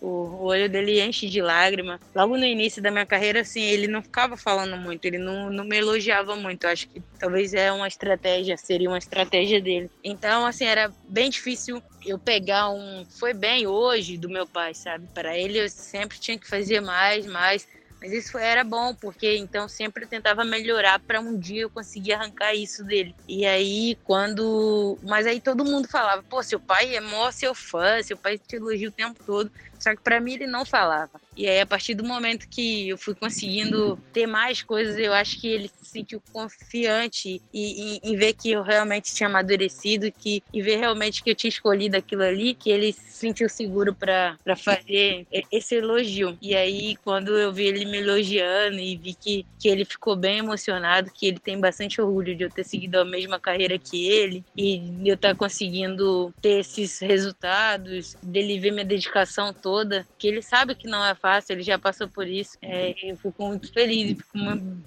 O 0.00 0.44
olho 0.44 0.68
dele 0.68 1.00
enche 1.00 1.28
de 1.28 1.40
lágrima. 1.40 1.98
Logo 2.14 2.36
no 2.36 2.44
início 2.44 2.82
da 2.82 2.90
minha 2.90 3.06
carreira, 3.06 3.40
assim, 3.40 3.62
ele 3.62 3.86
não 3.86 4.02
ficava 4.02 4.36
falando 4.36 4.76
muito, 4.76 5.04
ele 5.04 5.18
não, 5.18 5.50
não 5.50 5.64
me 5.64 5.76
elogiava 5.76 6.36
muito. 6.36 6.64
Eu 6.64 6.70
acho 6.70 6.88
que 6.88 7.02
talvez 7.18 7.54
é 7.54 7.72
uma 7.72 7.88
estratégia, 7.88 8.56
seria 8.56 8.88
uma 8.88 8.98
estratégia 8.98 9.60
dele. 9.60 9.90
Então, 10.04 10.46
assim, 10.46 10.64
era 10.64 10.92
bem 11.08 11.30
difícil 11.30 11.82
eu 12.04 12.18
pegar 12.18 12.70
um 12.70 13.04
foi 13.18 13.34
bem 13.34 13.66
hoje 13.66 14.16
do 14.16 14.28
meu 14.28 14.46
pai, 14.46 14.74
sabe? 14.74 15.08
Para 15.12 15.36
ele 15.36 15.58
eu 15.58 15.68
sempre 15.68 16.18
tinha 16.18 16.38
que 16.38 16.48
fazer 16.48 16.80
mais, 16.80 17.26
mais. 17.26 17.66
Mas 18.00 18.12
isso 18.12 18.36
era 18.36 18.62
bom, 18.62 18.94
porque 18.94 19.36
então 19.36 19.68
sempre 19.68 20.04
eu 20.04 20.08
tentava 20.08 20.44
melhorar 20.44 20.98
para 21.00 21.20
um 21.20 21.38
dia 21.38 21.62
eu 21.62 21.70
conseguir 21.70 22.12
arrancar 22.12 22.54
isso 22.54 22.84
dele. 22.84 23.14
E 23.26 23.46
aí, 23.46 23.98
quando. 24.04 24.98
Mas 25.02 25.26
aí 25.26 25.40
todo 25.40 25.64
mundo 25.64 25.88
falava: 25.88 26.22
pô, 26.22 26.42
seu 26.42 26.60
pai 26.60 26.94
é 26.94 27.00
mó 27.00 27.30
seu 27.30 27.54
fã, 27.54 28.02
seu 28.02 28.16
pai 28.16 28.38
te 28.38 28.56
elogia 28.56 28.88
o 28.88 28.92
tempo 28.92 29.18
todo. 29.24 29.50
Só 29.86 29.94
que 29.94 30.02
para 30.02 30.20
mim 30.20 30.32
ele 30.32 30.48
não 30.48 30.64
falava. 30.64 31.20
E 31.36 31.46
aí, 31.46 31.60
a 31.60 31.66
partir 31.66 31.94
do 31.94 32.02
momento 32.04 32.46
que 32.50 32.88
eu 32.88 32.96
fui 32.96 33.14
conseguindo 33.14 33.98
ter 34.12 34.26
mais 34.26 34.62
coisas, 34.62 34.96
eu 34.96 35.12
acho 35.12 35.38
que 35.38 35.46
ele 35.46 35.68
se 35.68 35.84
sentiu 35.84 36.22
confiante 36.32 37.42
e, 37.52 38.00
em 38.02 38.16
ver 38.16 38.32
que 38.32 38.52
eu 38.52 38.62
realmente 38.62 39.14
tinha 39.14 39.28
amadurecido 39.28 40.10
que, 40.10 40.42
e 40.52 40.62
ver 40.62 40.76
realmente 40.76 41.22
que 41.22 41.30
eu 41.30 41.34
tinha 41.34 41.50
escolhido 41.50 41.96
aquilo 41.96 42.22
ali, 42.22 42.54
que 42.54 42.70
ele 42.70 42.92
se 42.92 43.18
sentiu 43.18 43.48
seguro 43.48 43.94
para 43.94 44.38
fazer 44.56 45.26
esse 45.52 45.74
elogio. 45.74 46.38
E 46.40 46.54
aí, 46.54 46.96
quando 47.04 47.36
eu 47.36 47.52
vi 47.52 47.66
ele 47.66 47.84
me 47.84 47.98
elogiando 47.98 48.78
e 48.78 48.96
vi 48.96 49.14
que, 49.14 49.44
que 49.58 49.68
ele 49.68 49.84
ficou 49.84 50.16
bem 50.16 50.38
emocionado, 50.38 51.10
que 51.14 51.26
ele 51.26 51.38
tem 51.38 51.60
bastante 51.60 52.00
orgulho 52.00 52.34
de 52.34 52.44
eu 52.44 52.50
ter 52.50 52.64
seguido 52.64 52.98
a 52.98 53.04
mesma 53.04 53.38
carreira 53.38 53.78
que 53.78 54.08
ele 54.08 54.42
e 54.56 54.80
eu 55.04 55.14
estar 55.14 55.34
conseguindo 55.34 56.32
ter 56.40 56.60
esses 56.60 56.98
resultados, 56.98 58.16
dele 58.22 58.58
ver 58.58 58.70
minha 58.70 58.84
dedicação 58.84 59.52
toda, 59.52 60.06
que 60.18 60.26
ele 60.26 60.40
sabe 60.40 60.74
que 60.74 60.88
não 60.88 61.04
é 61.04 61.14
fácil, 61.14 61.25
ele 61.52 61.62
já 61.62 61.78
passou 61.78 62.08
por 62.08 62.26
isso. 62.26 62.56
É, 62.62 62.94
eu 63.02 63.16
fico 63.16 63.46
muito 63.46 63.72
feliz, 63.72 64.16
fico 64.18 64.38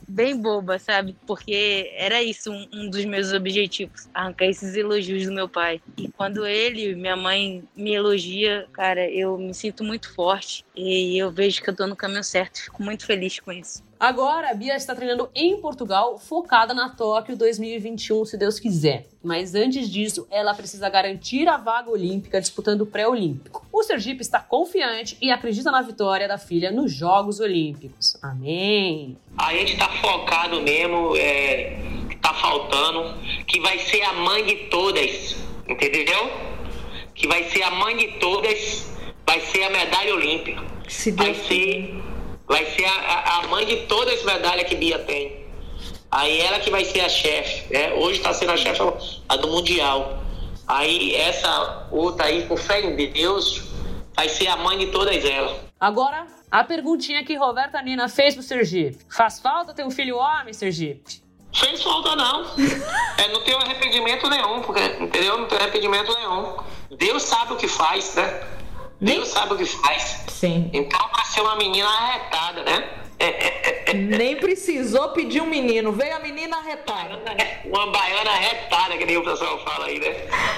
bem 0.07 0.39
boba, 0.39 0.79
sabe? 0.79 1.15
Porque 1.25 1.91
era 1.95 2.21
isso 2.21 2.51
um, 2.51 2.67
um 2.73 2.89
dos 2.89 3.05
meus 3.05 3.33
objetivos, 3.33 4.07
arrancar 4.13 4.45
esses 4.45 4.75
elogios 4.75 5.25
do 5.25 5.31
meu 5.31 5.47
pai. 5.47 5.81
E 5.97 6.09
quando 6.09 6.45
ele, 6.45 6.95
minha 6.95 7.15
mãe, 7.15 7.63
me 7.75 7.93
elogia, 7.93 8.67
cara, 8.73 9.09
eu 9.09 9.37
me 9.37 9.53
sinto 9.53 9.83
muito 9.83 10.13
forte 10.13 10.65
e 10.75 11.17
eu 11.17 11.31
vejo 11.31 11.61
que 11.61 11.69
eu 11.69 11.75
tô 11.75 11.87
no 11.87 11.95
caminho 11.95 12.23
certo, 12.23 12.63
fico 12.63 12.83
muito 12.83 13.05
feliz 13.05 13.39
com 13.39 13.51
isso. 13.51 13.88
Agora, 13.99 14.51
a 14.51 14.53
Bia 14.53 14.77
está 14.77 14.95
treinando 14.95 15.29
em 15.35 15.59
Portugal, 15.59 16.17
focada 16.17 16.73
na 16.73 16.87
Tóquio 16.87 17.35
2021, 17.35 18.23
se 18.23 18.37
Deus 18.37 18.57
quiser. 18.57 19.09
Mas 19.21 19.53
antes 19.53 19.89
disso, 19.89 20.25
ela 20.31 20.53
precisa 20.53 20.87
garantir 20.87 21.49
a 21.49 21.57
vaga 21.57 21.91
olímpica 21.91 22.39
disputando 22.39 22.81
o 22.81 22.85
pré-olímpico. 22.85 23.67
O 23.73 23.83
Sergipe 23.83 24.21
está 24.21 24.39
confiante 24.39 25.17
e 25.21 25.29
acredita 25.29 25.69
na 25.69 25.81
vitória 25.81 26.29
da 26.29 26.37
filha 26.37 26.71
nos 26.71 26.93
Jogos 26.93 27.41
Olímpicos. 27.41 28.17
Amém! 28.21 29.17
A 29.37 29.53
gente 29.53 29.73
está 29.73 29.89
focado 29.89 30.61
mesmo, 30.61 31.17
é, 31.17 31.77
tá 32.21 32.33
faltando, 32.35 33.17
que 33.45 33.59
vai 33.59 33.79
ser 33.79 34.01
a 34.03 34.13
mãe 34.13 34.45
de 34.45 34.55
todas, 34.69 35.35
entendeu? 35.67 36.31
Que 37.13 37.27
vai 37.27 37.43
ser 37.49 37.63
a 37.63 37.71
mãe 37.71 37.97
de 37.97 38.07
todas, 38.19 38.89
vai 39.27 39.41
ser 39.41 39.63
a 39.63 39.69
medalha 39.69 40.15
olímpica. 40.15 40.63
Se 40.87 41.11
vai 41.11 41.33
ser 41.33 41.98
vai 42.49 42.65
ser 42.65 42.85
a, 42.85 43.37
a 43.37 43.47
mãe 43.47 43.65
de 43.65 43.77
todas 43.85 44.15
as 44.15 44.25
medalhas 44.25 44.67
que 44.67 44.75
Bia 44.75 44.97
tem. 44.99 45.47
Aí 46.11 46.41
ela 46.41 46.59
que 46.59 46.71
vai 46.71 46.83
ser 46.83 47.01
a 47.01 47.09
chefe, 47.09 47.71
né? 47.71 47.93
Hoje 47.93 48.17
está 48.17 48.33
sendo 48.33 48.51
a 48.51 48.57
chefe 48.57 48.81
a 49.29 49.35
do 49.37 49.47
Mundial. 49.47 50.23
Aí 50.67 51.15
essa 51.15 51.87
outra 51.91 52.25
aí, 52.25 52.47
com 52.47 52.57
fé 52.57 52.81
em 52.81 52.95
Deus, 53.11 53.61
vai 54.15 54.27
ser 54.27 54.47
a 54.47 54.57
mãe 54.57 54.79
de 54.79 54.87
todas 54.87 55.23
elas. 55.23 55.55
Agora, 55.79 56.25
a 56.49 56.63
perguntinha 56.63 57.23
que 57.23 57.35
Roberta 57.35 57.79
Nina 57.81 58.09
fez 58.09 58.33
pro 58.33 58.43
Sergipe. 58.43 58.97
Faz 59.07 59.39
falta 59.39 59.73
ter 59.73 59.85
um 59.85 59.91
filho 59.91 60.17
homem, 60.17 60.51
Sergipe? 60.51 61.21
Fez 61.53 61.81
falta 61.83 62.15
não. 62.15 62.45
é, 63.17 63.27
não 63.31 63.41
tenho 63.43 63.57
arrependimento 63.57 64.27
nenhum, 64.27 64.61
porque, 64.61 64.83
entendeu? 64.99 65.37
Não 65.37 65.47
tenho 65.47 65.61
arrependimento 65.61 66.11
nenhum. 66.13 66.57
Deus 66.97 67.23
sabe 67.23 67.53
o 67.53 67.55
que 67.55 67.67
faz, 67.67 68.15
né? 68.15 68.41
Deus 69.01 69.29
sabe 69.29 69.53
o 69.53 69.57
que 69.57 69.65
faz. 69.65 70.25
Sim. 70.27 70.69
Então 70.73 70.99
vai 71.11 71.25
ser 71.25 71.41
uma 71.41 71.55
menina 71.55 71.87
arretada, 71.87 72.63
né? 72.63 72.89
Nem 73.95 74.37
precisou 74.37 75.09
pedir 75.09 75.41
um 75.41 75.47
menino, 75.47 75.91
veio 75.91 76.15
a 76.15 76.19
menina 76.19 76.57
arretada. 76.57 77.19
Uma 77.65 77.91
baiana 77.91 78.29
arretada, 78.29 78.97
que 78.97 79.05
nem 79.05 79.17
o 79.17 79.23
pessoal 79.23 79.59
fala 79.63 79.87
aí, 79.87 79.99
né? 79.99 80.15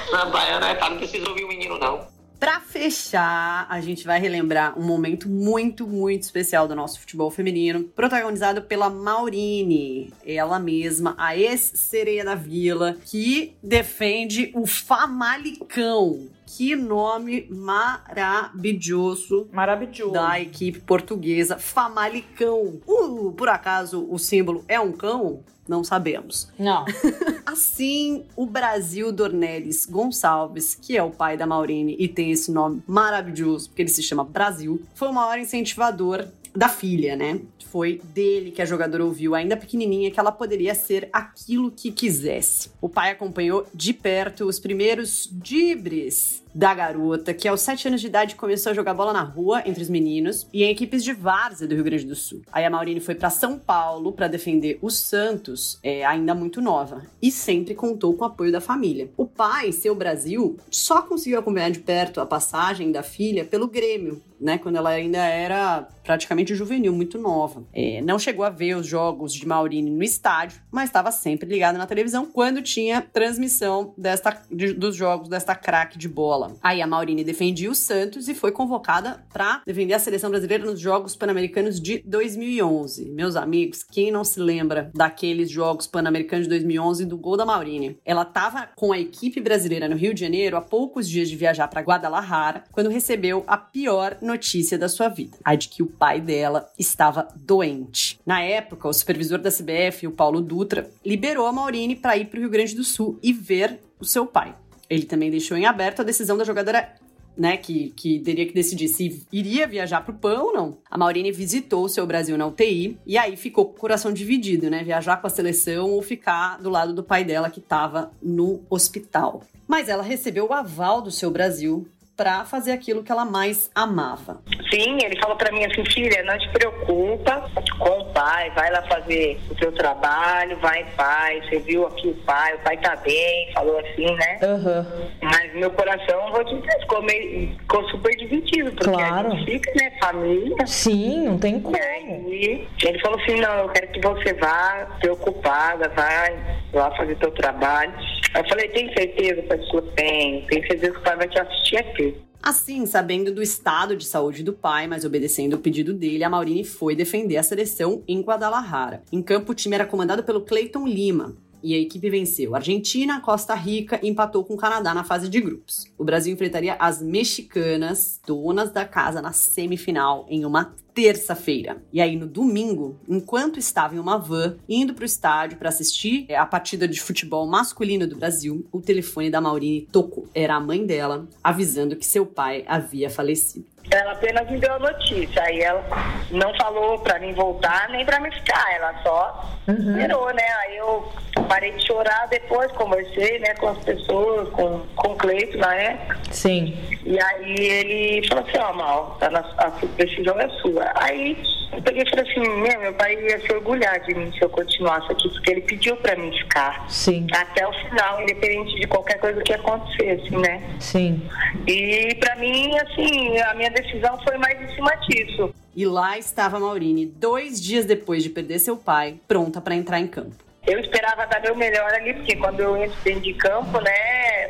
Uma 0.09 0.25
baiana 0.25 0.67
arretada, 0.67 0.91
não 0.91 0.97
precisou 0.97 1.29
ouvir 1.29 1.43
o 1.43 1.47
menino, 1.47 1.77
não. 1.77 2.07
Para 2.39 2.59
fechar, 2.59 3.67
a 3.69 3.79
gente 3.81 4.03
vai 4.03 4.19
relembrar 4.19 4.77
um 4.77 4.83
momento 4.83 5.29
muito, 5.29 5.85
muito 5.85 6.23
especial 6.23 6.67
do 6.67 6.75
nosso 6.75 6.99
futebol 6.99 7.29
feminino, 7.29 7.83
protagonizado 7.83 8.63
pela 8.63 8.89
Maurine, 8.89 10.11
ela 10.25 10.57
mesma, 10.57 11.13
a 11.19 11.37
ex-sereia 11.37 12.25
da 12.25 12.33
vila, 12.33 12.97
que 13.05 13.55
defende 13.61 14.51
o 14.55 14.65
Famalicão. 14.65 16.29
Que 16.57 16.75
nome 16.75 17.47
maravilhoso. 17.49 19.47
Maravilhoso. 19.53 20.11
Da 20.11 20.37
equipe 20.37 20.81
portuguesa 20.81 21.57
Famalicão. 21.57 22.81
Uh, 22.85 23.31
por 23.31 23.47
acaso 23.47 24.05
o 24.09 24.19
símbolo 24.19 24.65
é 24.67 24.77
um 24.77 24.91
cão? 24.91 25.45
Não 25.65 25.81
sabemos. 25.81 26.51
Não. 26.59 26.83
assim, 27.45 28.25
o 28.35 28.45
Brasil 28.45 29.13
Dornelles 29.13 29.85
Gonçalves, 29.85 30.75
que 30.75 30.97
é 30.97 31.01
o 31.01 31.11
pai 31.11 31.37
da 31.37 31.47
Maurine 31.47 31.95
e 31.97 32.09
tem 32.09 32.31
esse 32.31 32.51
nome 32.51 32.83
maravilhoso, 32.85 33.69
porque 33.69 33.83
ele 33.83 33.89
se 33.89 34.03
chama 34.03 34.25
Brasil, 34.25 34.81
foi 34.93 35.07
o 35.07 35.13
maior 35.13 35.39
incentivador 35.39 36.27
da 36.53 36.67
filha, 36.67 37.15
né? 37.15 37.39
Foi 37.71 38.01
dele 38.13 38.51
que 38.51 38.61
a 38.61 38.65
jogadora 38.65 39.05
ouviu, 39.05 39.33
ainda 39.33 39.55
pequenininha, 39.55 40.11
que 40.11 40.19
ela 40.19 40.33
poderia 40.33 40.75
ser 40.75 41.07
aquilo 41.13 41.71
que 41.71 41.89
quisesse. 41.89 42.69
O 42.81 42.89
pai 42.89 43.11
acompanhou 43.11 43.65
de 43.73 43.93
perto 43.93 44.45
os 44.45 44.59
primeiros 44.59 45.29
dibres 45.31 46.40
da 46.53 46.73
garota, 46.73 47.33
que 47.33 47.47
aos 47.47 47.61
7 47.61 47.87
anos 47.87 48.01
de 48.01 48.07
idade 48.07 48.35
começou 48.35 48.71
a 48.71 48.73
jogar 48.73 48.93
bola 48.93 49.13
na 49.13 49.23
rua 49.23 49.63
entre 49.65 49.81
os 49.81 49.89
meninos 49.89 50.47
e 50.53 50.63
em 50.63 50.69
equipes 50.69 51.03
de 51.03 51.13
várzea 51.13 51.67
do 51.67 51.75
Rio 51.75 51.83
Grande 51.83 52.05
do 52.05 52.15
Sul. 52.15 52.41
Aí 52.51 52.65
a 52.65 52.69
Maurine 52.69 52.99
foi 52.99 53.15
para 53.15 53.29
São 53.29 53.57
Paulo 53.57 54.11
para 54.11 54.27
defender 54.27 54.77
o 54.81 54.89
Santos, 54.89 55.79
é, 55.83 56.05
ainda 56.05 56.35
muito 56.35 56.61
nova, 56.61 57.03
e 57.21 57.31
sempre 57.31 57.73
contou 57.73 58.13
com 58.13 58.23
o 58.23 58.27
apoio 58.27 58.51
da 58.51 58.61
família. 58.61 59.09
O 59.17 59.25
pai, 59.25 59.71
seu 59.71 59.95
Brasil, 59.95 60.57
só 60.69 61.01
conseguiu 61.01 61.39
acompanhar 61.39 61.71
de 61.71 61.79
perto 61.79 62.21
a 62.21 62.25
passagem 62.25 62.91
da 62.91 63.03
filha 63.03 63.45
pelo 63.45 63.67
Grêmio, 63.67 64.21
né, 64.41 64.57
quando 64.57 64.75
ela 64.77 64.89
ainda 64.89 65.19
era 65.19 65.87
praticamente 66.03 66.55
juvenil, 66.55 66.91
muito 66.91 67.19
nova. 67.19 67.63
É, 67.71 68.01
não 68.01 68.17
chegou 68.17 68.43
a 68.43 68.49
ver 68.49 68.75
os 68.75 68.87
jogos 68.87 69.33
de 69.33 69.47
Maurine 69.47 69.91
no 69.91 70.03
estádio, 70.03 70.59
mas 70.71 70.89
estava 70.89 71.11
sempre 71.11 71.47
ligada 71.47 71.77
na 71.77 71.85
televisão 71.85 72.25
quando 72.25 72.61
tinha 72.61 73.01
transmissão 73.01 73.93
desta, 73.95 74.41
de, 74.51 74.73
dos 74.73 74.95
jogos 74.95 75.29
desta 75.29 75.53
craque 75.53 75.97
de 75.97 76.09
bola. 76.09 76.40
Aí 76.61 76.81
a 76.81 76.87
Maurine 76.87 77.23
defendia 77.23 77.69
o 77.69 77.75
Santos 77.75 78.27
e 78.27 78.33
foi 78.33 78.51
convocada 78.51 79.25
para 79.31 79.61
defender 79.65 79.93
a 79.93 79.99
seleção 79.99 80.29
brasileira 80.29 80.65
nos 80.65 80.79
Jogos 80.79 81.15
Pan-Americanos 81.15 81.79
de 81.79 81.99
2011. 82.05 83.09
Meus 83.09 83.35
amigos, 83.35 83.83
quem 83.83 84.11
não 84.11 84.23
se 84.23 84.39
lembra 84.39 84.91
daqueles 84.93 85.49
Jogos 85.49 85.87
Pan-Americanos 85.87 86.45
de 86.45 86.49
2011 86.49 87.05
do 87.05 87.17
gol 87.17 87.37
da 87.37 87.45
Maurine? 87.45 87.97
Ela 88.05 88.23
estava 88.23 88.69
com 88.75 88.91
a 88.91 88.99
equipe 88.99 89.39
brasileira 89.41 89.89
no 89.89 89.95
Rio 89.95 90.13
de 90.13 90.21
Janeiro 90.21 90.57
há 90.57 90.61
poucos 90.61 91.07
dias 91.07 91.29
de 91.29 91.35
viajar 91.35 91.67
para 91.67 91.81
Guadalajara 91.81 92.63
quando 92.71 92.89
recebeu 92.89 93.43
a 93.47 93.57
pior 93.57 94.17
notícia 94.21 94.77
da 94.77 94.89
sua 94.89 95.09
vida, 95.09 95.37
a 95.43 95.55
de 95.55 95.67
que 95.67 95.83
o 95.83 95.87
pai 95.87 96.21
dela 96.21 96.69
estava 96.77 97.27
doente. 97.35 98.19
Na 98.25 98.41
época, 98.41 98.87
o 98.87 98.93
supervisor 98.93 99.39
da 99.39 99.51
CBF, 99.51 100.07
o 100.07 100.11
Paulo 100.11 100.41
Dutra, 100.41 100.89
liberou 101.05 101.45
a 101.45 101.51
Maurine 101.51 101.95
para 101.95 102.17
ir 102.17 102.25
para 102.25 102.37
o 102.37 102.41
Rio 102.41 102.49
Grande 102.49 102.75
do 102.75 102.83
Sul 102.83 103.19
e 103.21 103.33
ver 103.33 103.79
o 103.99 104.05
seu 104.05 104.25
pai. 104.25 104.55
Ele 104.91 105.05
também 105.05 105.31
deixou 105.31 105.55
em 105.55 105.65
aberto 105.65 106.01
a 106.01 106.03
decisão 106.03 106.37
da 106.37 106.43
jogadora 106.43 106.93
né, 107.37 107.55
que, 107.55 107.93
que 107.95 108.19
teria 108.19 108.45
que 108.45 108.53
decidir 108.53 108.89
se 108.89 109.25
iria 109.31 109.65
viajar 109.65 110.01
pro 110.01 110.13
PAN 110.13 110.41
ou 110.41 110.53
não. 110.53 110.77
A 110.91 110.97
Maurine 110.97 111.31
visitou 111.31 111.85
o 111.85 111.89
seu 111.89 112.05
Brasil 112.05 112.37
na 112.37 112.45
UTI 112.45 112.99
e 113.07 113.17
aí 113.17 113.37
ficou 113.37 113.67
com 113.67 113.77
o 113.77 113.79
coração 113.79 114.11
dividido, 114.11 114.69
né? 114.69 114.83
Viajar 114.83 115.21
com 115.21 115.27
a 115.27 115.29
seleção 115.29 115.89
ou 115.89 116.01
ficar 116.01 116.57
do 116.61 116.69
lado 116.69 116.93
do 116.93 117.01
pai 117.01 117.23
dela 117.23 117.49
que 117.49 117.61
estava 117.61 118.11
no 118.21 118.61
hospital. 118.69 119.43
Mas 119.65 119.87
ela 119.87 120.03
recebeu 120.03 120.47
o 120.47 120.53
aval 120.53 121.01
do 121.01 121.09
seu 121.09 121.31
Brasil 121.31 121.87
para 122.21 122.45
fazer 122.45 122.71
aquilo 122.71 123.01
que 123.01 123.11
ela 123.11 123.25
mais 123.25 123.71
amava. 123.73 124.41
Sim, 124.71 124.99
ele 125.03 125.19
falou 125.19 125.35
para 125.35 125.51
mim 125.51 125.65
assim, 125.65 125.83
filha, 125.85 126.21
não 126.21 126.37
te 126.37 126.47
preocupa 126.49 127.49
com 127.79 127.89
o 127.89 128.05
pai, 128.13 128.51
vai 128.51 128.69
lá 128.69 128.83
fazer 128.83 129.39
o 129.49 129.57
seu 129.57 129.71
trabalho, 129.71 130.55
vai 130.59 130.83
em 130.83 130.85
paz, 130.95 131.43
você 131.49 131.57
viu 131.61 131.87
aqui 131.87 132.09
o 132.09 132.13
pai, 132.23 132.53
o 132.53 132.59
pai 132.59 132.77
tá 132.77 132.95
bem, 132.97 133.51
falou 133.53 133.79
assim, 133.79 134.05
né? 134.05 134.39
Uhum. 134.43 135.09
Mas 135.23 135.53
meu 135.55 135.71
coração, 135.71 136.31
vou 136.31 136.45
te 136.45 136.55
dizer, 136.59 136.79
ficou, 136.81 137.01
meio, 137.01 137.57
ficou 137.57 137.89
super 137.89 138.15
dividido, 138.15 138.71
porque 138.73 138.91
claro. 138.91 139.31
a 139.31 139.35
gente 139.35 139.51
fica, 139.51 139.71
né, 139.75 139.91
família. 139.99 140.67
Sim, 140.67 141.25
não 141.25 141.39
tem 141.39 141.59
como. 141.59 141.75
E 141.75 142.67
ele 142.83 142.99
falou 142.99 143.19
assim, 143.19 143.41
não, 143.41 143.53
eu 143.55 143.69
quero 143.69 143.87
que 143.87 143.99
você 143.99 144.33
vá 144.35 144.87
preocupada, 144.99 145.89
vai 145.89 146.61
lá 146.71 146.91
fazer 146.95 147.17
seu 147.17 147.31
trabalho. 147.31 147.91
Eu 148.33 148.47
falei, 148.47 148.69
tem 148.69 148.93
certeza, 148.93 149.41
pai? 149.43 149.59
Tem, 149.95 150.45
tem 150.45 150.67
certeza 150.67 150.91
que 150.91 150.99
o 150.99 151.01
pai 151.01 151.15
vai 151.17 151.27
te 151.27 151.39
assistir 151.39 151.77
aqui. 151.77 152.10
Assim, 152.43 152.85
sabendo 152.87 153.31
do 153.31 153.41
estado 153.41 153.95
de 153.95 154.03
saúde 154.03 154.41
do 154.41 154.51
pai, 154.51 154.87
mas 154.87 155.05
obedecendo 155.05 155.53
o 155.53 155.59
pedido 155.59 155.93
dele, 155.93 156.23
a 156.23 156.29
Maurine 156.29 156.63
foi 156.63 156.95
defender 156.95 157.37
a 157.37 157.43
seleção 157.43 158.03
em 158.07 158.21
Guadalajara. 158.21 159.03
Em 159.11 159.21
campo, 159.21 159.51
o 159.51 159.55
time 159.55 159.75
era 159.75 159.85
comandado 159.85 160.23
pelo 160.23 160.41
Cleiton 160.41 160.87
Lima, 160.87 161.37
e 161.63 161.75
a 161.75 161.77
equipe 161.77 162.09
venceu 162.09 162.55
Argentina, 162.55 163.21
Costa 163.21 163.53
Rica 163.53 163.99
empatou 164.01 164.43
com 164.43 164.55
o 164.55 164.57
Canadá 164.57 164.93
na 164.93 165.03
fase 165.03 165.29
de 165.29 165.39
grupos. 165.39 165.85
O 165.97 166.03
Brasil 166.03 166.33
enfrentaria 166.33 166.75
as 166.79 167.01
mexicanas, 167.01 168.19
donas 168.25 168.71
da 168.71 168.85
casa, 168.85 169.21
na 169.21 169.31
semifinal 169.31 170.25
em 170.27 170.43
uma 170.43 170.73
terça-feira. 170.93 171.77
E 171.91 172.01
aí 172.01 172.15
no 172.15 172.27
domingo, 172.27 172.99
enquanto 173.07 173.59
estava 173.59 173.95
em 173.95 173.99
uma 173.99 174.17
van 174.17 174.57
indo 174.67 174.93
para 174.93 175.03
o 175.03 175.05
estádio 175.05 175.57
para 175.57 175.69
assistir 175.69 176.27
a 176.33 176.45
partida 176.45 176.87
de 176.87 177.01
futebol 177.01 177.47
masculino 177.47 178.07
do 178.07 178.17
Brasil, 178.17 178.67
o 178.71 178.81
telefone 178.81 179.29
da 179.29 179.41
Maurine 179.41 179.87
tocou. 179.91 180.27
Era 180.33 180.55
a 180.55 180.59
mãe 180.59 180.85
dela 180.85 181.27
avisando 181.43 181.95
que 181.95 182.05
seu 182.05 182.25
pai 182.25 182.63
havia 182.67 183.09
falecido. 183.09 183.65
Ela 183.89 184.11
apenas 184.11 184.49
me 184.49 184.59
deu 184.59 184.73
a 184.73 184.79
notícia. 184.79 185.41
Aí 185.43 185.59
ela 185.59 185.83
não 186.29 186.55
falou 186.55 186.99
pra 186.99 187.19
mim 187.19 187.33
voltar 187.33 187.89
nem 187.89 188.05
pra 188.05 188.19
me 188.19 188.31
ficar. 188.31 188.73
Ela 188.75 189.01
só 189.01 189.49
uhum. 189.67 189.95
virou, 189.95 190.33
né? 190.33 190.43
Aí 190.63 190.77
eu 190.77 191.11
parei 191.47 191.71
de 191.71 191.85
chorar 191.85 192.27
depois, 192.29 192.71
conversei, 192.73 193.39
né, 193.39 193.53
com 193.55 193.67
as 193.69 193.77
pessoas, 193.79 194.49
com, 194.49 194.81
com 194.95 195.11
o 195.13 195.15
Cleito 195.15 195.57
na 195.57 195.73
época. 195.75 196.19
Sim. 196.31 196.77
E 197.03 197.19
aí 197.19 197.55
ele 197.59 198.27
falou 198.27 198.45
assim, 198.45 198.57
ó, 198.57 198.69
oh, 198.69 198.73
Mal, 198.73 199.17
tá 199.19 199.29
na, 199.29 199.39
a 199.57 199.69
decisão 199.97 200.39
é 200.39 200.47
sua. 200.61 200.80
Aí 200.95 201.37
Eu 201.71 201.81
peguei 201.81 202.03
e 202.03 202.09
falei 202.09 202.29
assim, 202.29 202.39
meu, 202.39 202.79
meu 202.81 202.93
pai 202.93 203.15
ia 203.15 203.39
se 203.39 203.51
orgulhar 203.53 203.99
de 204.01 204.13
mim 204.13 204.31
se 204.33 204.43
eu 204.43 204.49
continuasse 204.49 205.09
aqui, 205.09 205.29
porque 205.29 205.51
ele 205.51 205.61
pediu 205.61 205.95
pra 205.97 206.15
mim 206.17 206.31
ficar. 206.37 206.85
Sim. 206.89 207.25
Até 207.33 207.65
o 207.65 207.71
final, 207.71 208.21
independente 208.21 208.75
de 208.79 208.87
qualquer 208.87 209.17
coisa 209.19 209.41
que 209.41 209.53
acontecesse, 209.53 210.29
né? 210.31 210.61
Sim. 210.79 211.21
E 211.65 212.13
pra 212.15 212.35
mim, 212.35 212.77
assim, 212.77 213.37
a 213.39 213.53
minha 213.53 213.69
decisão 213.69 214.19
foi 214.21 214.37
mais 214.37 214.61
em 214.61 214.75
cima 214.75 214.93
disso. 215.07 215.53
E 215.73 215.85
lá 215.85 216.17
estava 216.17 216.57
a 216.57 216.59
Maurine, 216.59 217.05
dois 217.05 217.61
dias 217.61 217.85
depois 217.85 218.21
de 218.21 218.29
perder 218.29 218.59
seu 218.59 218.75
pai, 218.75 219.15
pronta 219.25 219.61
para 219.61 219.73
entrar 219.73 219.99
em 219.99 220.07
campo. 220.07 220.35
Eu 220.67 220.79
esperava 220.79 221.25
dar 221.25 221.41
meu 221.41 221.55
melhor 221.55 221.91
ali, 221.93 222.13
porque 222.13 222.35
quando 222.35 222.59
eu 222.59 222.77
entro 222.77 222.95
dentro 223.03 223.21
de 223.21 223.33
campo, 223.33 223.79
né, 223.81 223.91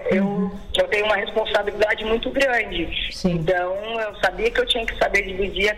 eu, 0.09 0.51
eu 0.75 0.87
tenho 0.87 1.05
uma 1.05 1.15
responsabilidade 1.15 2.03
muito 2.05 2.29
grande. 2.29 2.89
Sim. 3.11 3.33
Então, 3.33 3.75
eu 3.99 4.15
sabia 4.17 4.49
que 4.49 4.59
eu 4.59 4.65
tinha 4.65 4.85
que 4.85 4.97
saber 4.97 5.23
dividir 5.23 5.75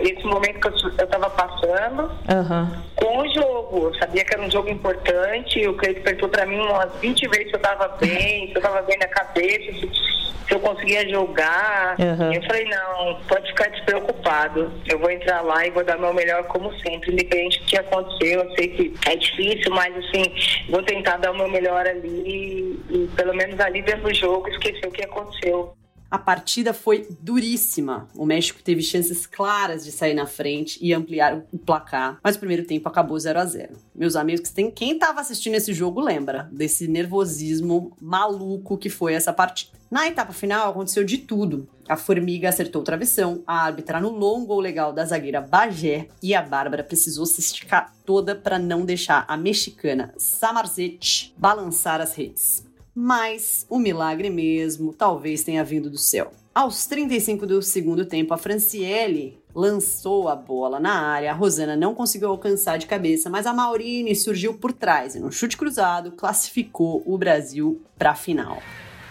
esse 0.00 0.24
momento 0.24 0.60
que 0.60 0.68
eu 0.68 1.04
estava 1.04 1.30
passando 1.30 2.10
Aham. 2.28 2.82
com 2.96 3.18
o 3.18 3.34
jogo. 3.34 3.88
Eu 3.88 3.94
sabia 3.98 4.24
que 4.24 4.34
era 4.34 4.42
um 4.42 4.50
jogo 4.50 4.68
importante, 4.68 5.66
o 5.66 5.74
Cleiton 5.74 6.02
perguntou 6.02 6.28
para 6.28 6.46
mim 6.46 6.58
umas 6.58 6.92
20 7.00 7.28
vezes 7.28 7.48
se 7.48 7.54
eu 7.54 7.56
estava 7.56 7.88
bem, 7.98 8.48
se 8.48 8.54
eu 8.54 8.58
estava 8.58 8.82
bem 8.82 8.98
na 8.98 9.08
cabeça, 9.08 9.72
se, 9.72 10.13
se 10.46 10.54
eu 10.54 10.60
conseguia 10.60 11.08
jogar. 11.08 11.96
Uhum. 11.98 12.32
Eu 12.32 12.42
falei, 12.42 12.64
não, 12.66 13.20
pode 13.28 13.48
ficar 13.48 13.68
despreocupado. 13.70 14.72
Eu 14.86 14.98
vou 14.98 15.10
entrar 15.10 15.42
lá 15.42 15.66
e 15.66 15.70
vou 15.70 15.84
dar 15.84 15.98
meu 15.98 16.12
melhor 16.12 16.44
como 16.44 16.72
sempre, 16.80 17.12
independente 17.12 17.60
do 17.60 17.66
que 17.66 17.76
aconteceu. 17.76 18.42
Eu 18.42 18.54
sei 18.54 18.68
que 18.68 18.94
é 19.06 19.16
difícil, 19.16 19.72
mas 19.72 19.96
assim, 19.96 20.24
vou 20.68 20.82
tentar 20.82 21.16
dar 21.16 21.32
o 21.32 21.36
meu 21.36 21.48
melhor 21.48 21.86
ali 21.86 22.78
e 22.90 23.08
pelo 23.16 23.34
menos 23.34 23.58
ali 23.60 23.82
dentro 23.82 24.02
do 24.02 24.14
jogo 24.14 24.48
esquecer 24.48 24.86
o 24.86 24.92
que 24.92 25.04
aconteceu. 25.04 25.74
A 26.14 26.18
partida 26.18 26.72
foi 26.72 27.08
duríssima. 27.20 28.08
O 28.14 28.24
México 28.24 28.62
teve 28.62 28.82
chances 28.82 29.26
claras 29.26 29.84
de 29.84 29.90
sair 29.90 30.14
na 30.14 30.26
frente 30.26 30.78
e 30.80 30.94
ampliar 30.94 31.42
o 31.52 31.58
placar, 31.58 32.20
mas 32.22 32.36
o 32.36 32.38
primeiro 32.38 32.64
tempo 32.64 32.88
acabou 32.88 33.18
0 33.18 33.36
a 33.40 33.44
0 33.44 33.74
Meus 33.92 34.14
amigos, 34.14 34.52
quem 34.76 34.92
estava 34.92 35.20
assistindo 35.20 35.56
esse 35.56 35.72
jogo 35.72 36.00
lembra 36.00 36.48
desse 36.52 36.86
nervosismo 36.86 37.96
maluco 38.00 38.78
que 38.78 38.88
foi 38.88 39.14
essa 39.14 39.32
partida. 39.32 39.72
Na 39.94 40.08
etapa 40.08 40.32
final 40.32 40.70
aconteceu 40.70 41.04
de 41.04 41.18
tudo. 41.18 41.68
A 41.88 41.96
Formiga 41.96 42.48
acertou 42.48 42.82
o 42.82 42.84
travessão, 42.84 43.44
a 43.46 43.60
árbitra 43.60 43.98
anulou 43.98 44.36
um 44.36 44.44
gol 44.44 44.58
legal 44.58 44.92
da 44.92 45.04
zagueira 45.04 45.40
Bagé 45.40 46.08
e 46.20 46.34
a 46.34 46.42
Bárbara 46.42 46.82
precisou 46.82 47.24
se 47.24 47.38
esticar 47.38 47.94
toda 48.04 48.34
para 48.34 48.58
não 48.58 48.84
deixar 48.84 49.24
a 49.28 49.36
mexicana 49.36 50.12
Samarzete 50.18 51.32
balançar 51.38 52.00
as 52.00 52.12
redes. 52.12 52.66
Mas 52.92 53.66
o 53.70 53.78
milagre 53.78 54.30
mesmo 54.30 54.92
talvez 54.92 55.44
tenha 55.44 55.62
vindo 55.62 55.88
do 55.88 55.96
céu. 55.96 56.32
Aos 56.52 56.86
35 56.86 57.46
do 57.46 57.62
segundo 57.62 58.04
tempo, 58.04 58.34
a 58.34 58.36
Franciele 58.36 59.38
lançou 59.54 60.28
a 60.28 60.34
bola 60.34 60.80
na 60.80 61.06
área. 61.06 61.30
A 61.30 61.34
Rosana 61.34 61.76
não 61.76 61.94
conseguiu 61.94 62.30
alcançar 62.30 62.78
de 62.78 62.86
cabeça, 62.86 63.30
mas 63.30 63.46
a 63.46 63.52
Maurine 63.52 64.16
surgiu 64.16 64.54
por 64.54 64.72
trás 64.72 65.14
e, 65.14 65.20
num 65.20 65.30
chute 65.30 65.56
cruzado, 65.56 66.10
classificou 66.10 67.00
o 67.06 67.16
Brasil 67.16 67.80
para 67.96 68.10
a 68.10 68.16
final. 68.16 68.60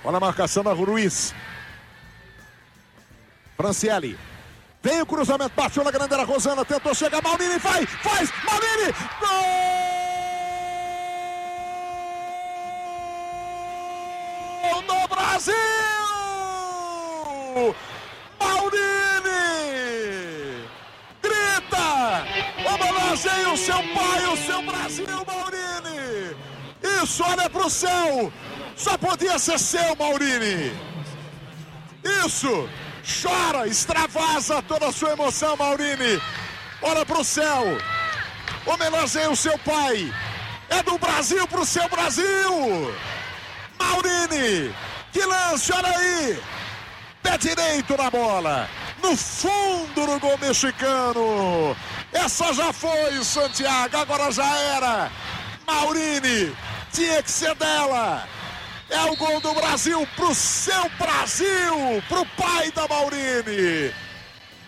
Olha 0.03 0.17
a 0.17 0.19
marcação 0.19 0.63
da 0.63 0.73
Ruiz. 0.73 1.33
Franciele. 3.55 4.19
Vem 4.81 5.01
o 5.01 5.05
cruzamento, 5.05 5.53
baixou 5.55 5.81
na 5.83 5.91
grande 5.91 6.13
área. 6.13 6.25
Rosana 6.25 6.65
tentou 6.65 6.93
chegar. 6.93 7.21
Maurini 7.23 7.57
vai, 7.57 7.85
faz. 7.85 8.29
Maurini. 8.43 8.93
Gol 14.61 14.81
do 14.81 15.07
Brasil! 15.07 15.53
Maurini! 18.39 19.33
Grita! 21.21 22.25
Homenageie 22.67 23.45
o 23.45 23.57
seu 23.57 23.75
pai, 23.75 24.25
o 24.33 24.37
seu 24.37 24.61
Brasil, 24.63 25.07
Maurini! 25.25 26.35
Isso, 27.01 27.23
olha 27.23 27.49
pro 27.49 27.69
céu! 27.69 28.33
Só 28.83 28.97
podia 28.97 29.39
ser 29.39 29.57
seu, 29.57 29.95
Maurini! 29.95 30.77
Isso! 32.25 32.69
Chora, 33.21 33.65
extravasa 33.65 34.61
toda 34.63 34.89
a 34.89 34.91
sua 34.91 35.13
emoção, 35.13 35.55
Maurini! 35.55 36.21
Olha 36.81 37.05
pro 37.05 37.23
céu! 37.23 37.63
Homenageie 38.65 39.27
o 39.27 39.37
seu 39.37 39.57
pai! 39.59 40.13
É 40.69 40.83
do 40.83 40.97
Brasil 40.97 41.47
pro 41.47 41.65
seu 41.65 41.87
Brasil! 41.87 42.93
Maurini! 43.79 44.75
Que 45.13 45.25
lance, 45.25 45.71
olha 45.71 45.97
aí! 45.97 46.43
Pé 47.21 47.37
direito 47.37 47.95
na 47.95 48.09
bola! 48.09 48.69
No 49.01 49.15
fundo 49.15 50.05
do 50.05 50.19
gol 50.19 50.37
mexicano! 50.39 51.73
Essa 52.11 52.53
já 52.53 52.73
foi, 52.73 53.23
Santiago, 53.23 53.95
agora 53.95 54.29
já 54.29 54.57
era! 54.57 55.09
Maurini! 55.65 56.53
Tinha 56.91 57.23
que 57.23 57.31
ser 57.31 57.55
dela! 57.55 58.27
É 58.93 59.11
o 59.11 59.15
gol 59.15 59.41
do 59.41 59.53
Brasil 59.55 60.07
pro 60.15 60.35
seu 60.35 60.87
Brasil, 60.99 62.03
pro 62.07 62.23
pai 62.37 62.71
da 62.71 62.87
Maurini. 62.87 63.91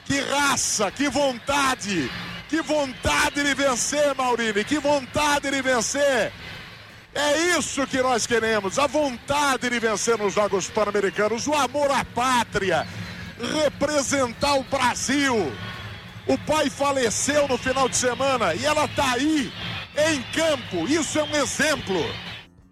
Que 0.04 0.20
raça, 0.20 0.90
que 0.90 1.08
vontade, 1.10 2.12
que 2.50 2.60
vontade 2.60 3.44
de 3.44 3.54
vencer, 3.54 4.16
Maurini, 4.16 4.64
que 4.64 4.80
vontade 4.80 5.52
de 5.52 5.62
vencer. 5.62 6.34
É 7.14 7.38
isso 7.58 7.86
que 7.86 8.02
nós 8.02 8.26
queremos, 8.26 8.80
a 8.80 8.88
vontade 8.88 9.70
de 9.70 9.80
vencer 9.80 10.18
nos 10.18 10.34
Jogos 10.34 10.68
Pan-Americanos, 10.70 11.46
o 11.46 11.54
amor 11.54 11.92
à 11.92 12.04
pátria, 12.04 12.86
representar 13.64 14.56
o 14.56 14.64
Brasil. 14.64 15.54
O 16.28 16.38
pai 16.40 16.68
faleceu 16.72 17.48
no 17.48 17.60
final 17.60 17.88
de 17.88 17.96
semana 17.96 18.56
e 18.56 18.66
ela 18.66 18.88
tá 18.88 19.14
aí, 19.14 19.54
em 19.96 20.22
campo. 20.34 20.88
Isso 20.88 21.20
é 21.20 21.24
um 21.24 21.36
exemplo. 21.36 22.04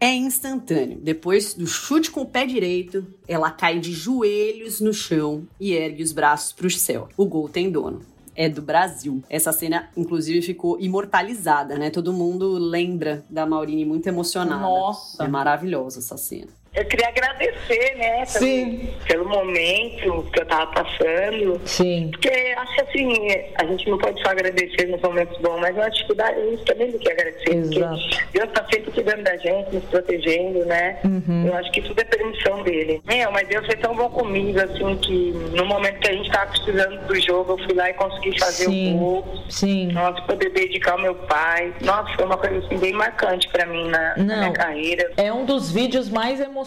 É 0.03 0.13
instantâneo. 0.13 0.99
Depois 1.01 1.53
do 1.53 1.65
chute 1.65 2.11
com 2.11 2.23
o 2.23 2.25
pé 2.25 2.45
direito, 2.45 3.07
ela 3.25 3.49
cai 3.49 3.79
de 3.79 3.93
joelhos 3.93 4.81
no 4.81 4.93
chão 4.93 5.47
e 5.57 5.71
ergue 5.71 6.03
os 6.03 6.11
braços 6.11 6.51
para 6.51 6.67
o 6.67 6.69
céu. 6.69 7.07
O 7.15 7.25
gol 7.25 7.47
tem 7.47 7.71
dono. 7.71 8.01
É 8.35 8.49
do 8.49 8.61
Brasil. 8.61 9.23
Essa 9.29 9.53
cena, 9.53 9.89
inclusive, 9.95 10.41
ficou 10.41 10.77
imortalizada, 10.77 11.77
né? 11.77 11.89
Todo 11.89 12.11
mundo 12.11 12.57
lembra 12.57 13.23
da 13.29 13.45
Maurine 13.45 13.85
muito 13.85 14.05
emocionada. 14.05 14.61
Nossa. 14.61 15.23
É 15.23 15.27
maravilhosa 15.29 15.99
essa 15.99 16.17
cena. 16.17 16.49
Eu 16.75 16.85
queria 16.85 17.07
agradecer, 17.07 17.95
né, 17.97 18.25
Sim. 18.25 18.89
pelo 19.07 19.29
momento 19.29 20.23
que 20.33 20.41
eu 20.41 20.45
tava 20.47 20.67
passando. 20.67 21.61
Sim. 21.65 22.09
Porque 22.11 22.29
acho 22.29 22.75
que 22.75 22.81
assim, 22.81 23.27
a 23.55 23.65
gente 23.65 23.89
não 23.89 23.97
pode 23.99 24.19
só 24.23 24.29
agradecer 24.29 24.87
nos 24.87 24.99
momentos 25.01 25.37
bons, 25.39 25.59
mas 25.59 25.75
na 25.75 25.87
dificuldade 25.89 26.39
a 26.39 26.45
gente 26.45 26.65
também 26.65 26.91
tem 26.91 26.99
que 26.99 27.11
agradecer. 27.11 27.55
Exato. 27.55 28.01
Porque 28.01 28.39
Deus 28.39 28.51
tá 28.53 28.65
sempre 28.73 28.91
cuidando 28.91 29.23
da 29.23 29.37
gente, 29.37 29.75
nos 29.75 29.83
protegendo, 29.85 30.65
né? 30.65 30.97
Uhum. 31.03 31.45
Eu 31.47 31.55
acho 31.57 31.71
que 31.71 31.81
tudo 31.81 31.99
é 31.99 32.05
permissão 32.05 32.63
dele. 32.63 33.01
Meu, 33.05 33.31
mas 33.31 33.47
Deus 33.47 33.65
foi 33.67 33.75
tão 33.75 33.95
bom 33.95 34.09
comigo, 34.09 34.59
assim, 34.59 34.97
que 34.97 35.31
no 35.55 35.65
momento 35.65 35.99
que 35.99 36.09
a 36.09 36.13
gente 36.13 36.31
tava 36.31 36.47
precisando 36.47 37.05
do 37.05 37.21
jogo, 37.21 37.53
eu 37.53 37.65
fui 37.65 37.73
lá 37.75 37.89
e 37.91 37.93
consegui 37.93 38.39
fazer 38.39 38.65
Sim. 38.65 38.95
o 38.95 38.97
gol. 38.97 39.43
Sim. 39.47 39.91
Nossa, 39.91 40.21
poder 40.23 40.49
dedicar 40.49 40.93
ao 40.93 41.01
meu 41.01 41.13
pai. 41.13 41.71
Nossa, 41.81 42.11
foi 42.15 42.25
uma 42.25 42.37
coisa 42.37 42.65
assim 42.65 42.77
bem 42.79 42.93
marcante 42.93 43.47
pra 43.49 43.67
mim 43.67 43.89
na, 43.89 44.17
na 44.17 44.37
minha 44.37 44.53
carreira. 44.53 45.11
É 45.17 45.31
um 45.31 45.45
dos 45.45 45.71
vídeos 45.71 46.09
mais 46.09 46.39
emocionantes 46.39 46.62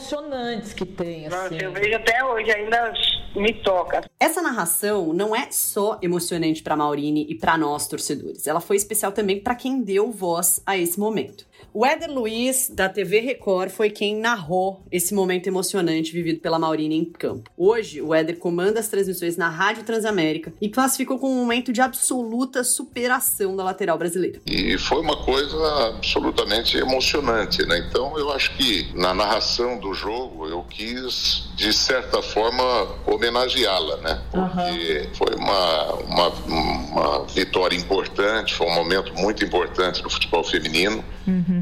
que 0.75 0.85
tem, 0.85 1.29
Nossa, 1.29 1.47
assim. 1.47 1.59
eu 1.63 1.73
vejo 1.73 1.97
até 1.97 2.25
hoje, 2.25 2.51
ainda 2.51 2.93
me 3.35 3.53
toca. 3.53 4.05
Essa 4.19 4.43
narração 4.43 5.13
não 5.13 5.35
é 5.35 5.49
só 5.51 5.99
emocionante 6.03 6.63
para 6.63 6.77
Maurine 6.77 7.27
e 7.29 7.35
para 7.35 7.57
nós 7.59 7.87
torcedores. 7.87 8.47
Ela 8.47 8.61
foi 8.61 8.77
especial 8.77 9.13
também 9.13 9.41
para 9.41 9.55
quem 9.55 9.83
deu 9.83 10.11
voz 10.11 10.63
a 10.67 10.77
esse 10.77 10.99
momento. 10.99 11.46
O 11.79 11.85
Éder 11.85 12.11
Luiz, 12.11 12.71
da 12.73 12.89
TV 12.89 13.21
Record, 13.21 13.69
foi 13.69 13.91
quem 13.91 14.17
narrou 14.17 14.83
esse 14.91 15.13
momento 15.13 15.47
emocionante 15.47 16.11
vivido 16.11 16.41
pela 16.41 16.59
Maurine 16.59 16.97
em 16.97 17.05
campo. 17.05 17.51
Hoje, 17.55 18.01
o 18.01 18.15
Éder 18.15 18.39
comanda 18.39 18.81
as 18.81 18.89
transmissões 18.89 19.37
na 19.37 19.51
Rádio 19.51 19.83
Transamérica 19.85 20.55
e 20.59 20.71
classificou 20.71 21.19
como 21.19 21.35
um 21.35 21.41
momento 21.41 21.75
de 21.75 21.83
absoluta 21.83 22.65
superação 22.65 23.55
da 23.55 23.63
lateral 23.63 23.99
brasileira. 23.99 24.41
E 24.47 24.79
foi 24.79 25.03
uma 25.03 25.19
coisa 25.23 25.89
absolutamente 25.89 26.79
emocionante, 26.79 27.63
né? 27.67 27.87
Então 27.87 28.19
eu 28.19 28.33
acho 28.33 28.57
que 28.57 28.91
na 28.95 29.13
narração 29.13 29.79
do 29.79 29.93
jogo 29.93 30.47
eu 30.47 30.63
quis, 30.63 31.51
de 31.57 31.75
certa 31.75 32.23
forma, 32.23 32.65
homenageá-la, 33.07 33.99
né? 33.99 34.23
Porque 34.31 35.11
foi 35.13 35.35
uma, 35.37 35.93
uma, 35.93 36.29
uma 36.47 37.27
vitória 37.27 37.77
importante, 37.77 38.55
foi 38.55 38.67
um 38.67 38.75
momento 38.75 39.13
muito 39.13 39.45
importante 39.45 40.03
do 40.03 40.09
futebol 40.09 40.43
feminino. 40.43 41.05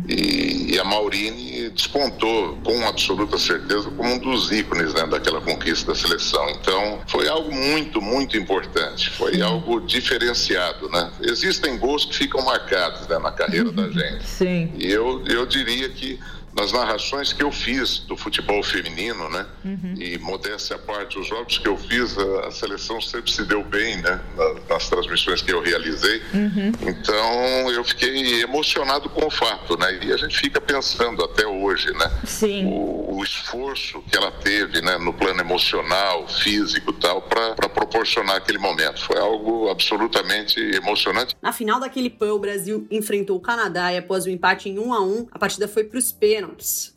E, 0.09 0.75
e 0.75 0.79
a 0.79 0.85
Maurine 0.85 1.71
despontou 1.71 2.57
com 2.65 2.87
absoluta 2.87 3.39
certeza 3.39 3.91
como 3.91 4.15
um 4.15 4.19
dos 4.19 4.53
ícones 4.53 4.93
né, 4.95 5.07
daquela 5.07 5.41
conquista 5.41 5.93
da 5.93 5.95
seleção. 5.95 6.49
Então 6.51 7.01
foi 7.07 7.29
algo 7.29 7.53
muito, 7.53 8.01
muito 8.01 8.37
importante. 8.37 9.11
Foi 9.11 9.41
algo 9.41 9.81
diferenciado, 9.81 10.89
né? 10.91 11.11
Existem 11.23 11.79
gols 11.79 12.05
que 12.05 12.15
ficam 12.15 12.43
marcados 12.45 13.07
né, 13.09 13.19
na 13.19 13.33
carreira 13.33 13.71
da 13.73 13.89
gente. 13.89 14.27
Sim. 14.27 14.73
E 14.79 14.91
eu, 14.91 15.23
eu 15.27 15.47
diria 15.47 15.89
que 15.89 16.19
nas 16.57 16.73
narrações 16.73 17.33
que 17.33 17.43
eu 17.43 17.51
fiz 17.51 17.99
do 18.01 18.17
futebol 18.17 18.63
feminino, 18.63 19.29
né? 19.29 19.47
Uhum. 19.65 19.95
E 19.99 20.19
modéstia 20.19 20.77
à 20.77 20.79
parte, 20.79 21.19
os 21.19 21.27
jogos 21.27 21.59
que 21.59 21.69
eu 21.69 21.77
fiz, 21.77 22.17
a, 22.17 22.47
a 22.47 22.51
seleção 22.51 23.01
sempre 23.01 23.31
se 23.31 23.45
deu 23.45 23.63
bem, 23.65 23.97
né? 24.01 24.21
Nas, 24.37 24.69
nas 24.69 24.89
transmissões 24.89 25.43
que 25.43 25.53
eu 25.53 25.61
realizei. 25.61 26.23
Uhum. 26.33 26.73
Então 26.83 27.71
eu 27.71 27.85
fiquei 27.85 28.43
emocionado 28.43 29.09
com 29.11 29.27
o 29.27 29.31
fato, 29.31 29.77
né? 29.77 29.99
E 30.03 30.13
a 30.13 30.17
gente 30.17 30.39
fica 30.39 30.61
pensando 30.61 31.25
até 31.25 31.47
hoje, 31.47 31.93
né? 31.93 32.11
Sim. 32.25 32.67
O, 32.67 33.17
o 33.19 33.25
esforço 33.25 34.03
que 34.03 34.17
ela 34.17 34.31
teve, 34.31 34.81
né? 34.81 34.97
No 34.99 35.13
plano 35.13 35.41
emocional, 35.41 36.29
físico, 36.29 36.93
tal, 36.93 37.23
para 37.23 37.69
proporcionar 37.69 38.37
aquele 38.37 38.59
momento. 38.59 39.01
Foi 39.01 39.19
algo 39.19 39.69
absolutamente 39.69 40.61
emocionante. 40.61 41.35
Na 41.43 41.53
final 41.53 41.81
daquele 41.81 42.11
PAN, 42.11 42.35
o 42.35 42.39
Brasil 42.39 42.87
enfrentou 42.91 43.37
o 43.37 43.41
Canadá 43.41 43.93
e 43.93 43.99
após 43.99 44.25
o 44.25 44.31
empate 44.31 44.69
em 44.69 44.79
1 44.79 44.95
a 44.95 45.01
1, 45.01 45.27
a 45.33 45.39
partida 45.39 45.67
foi 45.67 45.85
para 45.85 45.99
os 45.99 46.13
pênaltis. 46.13 46.44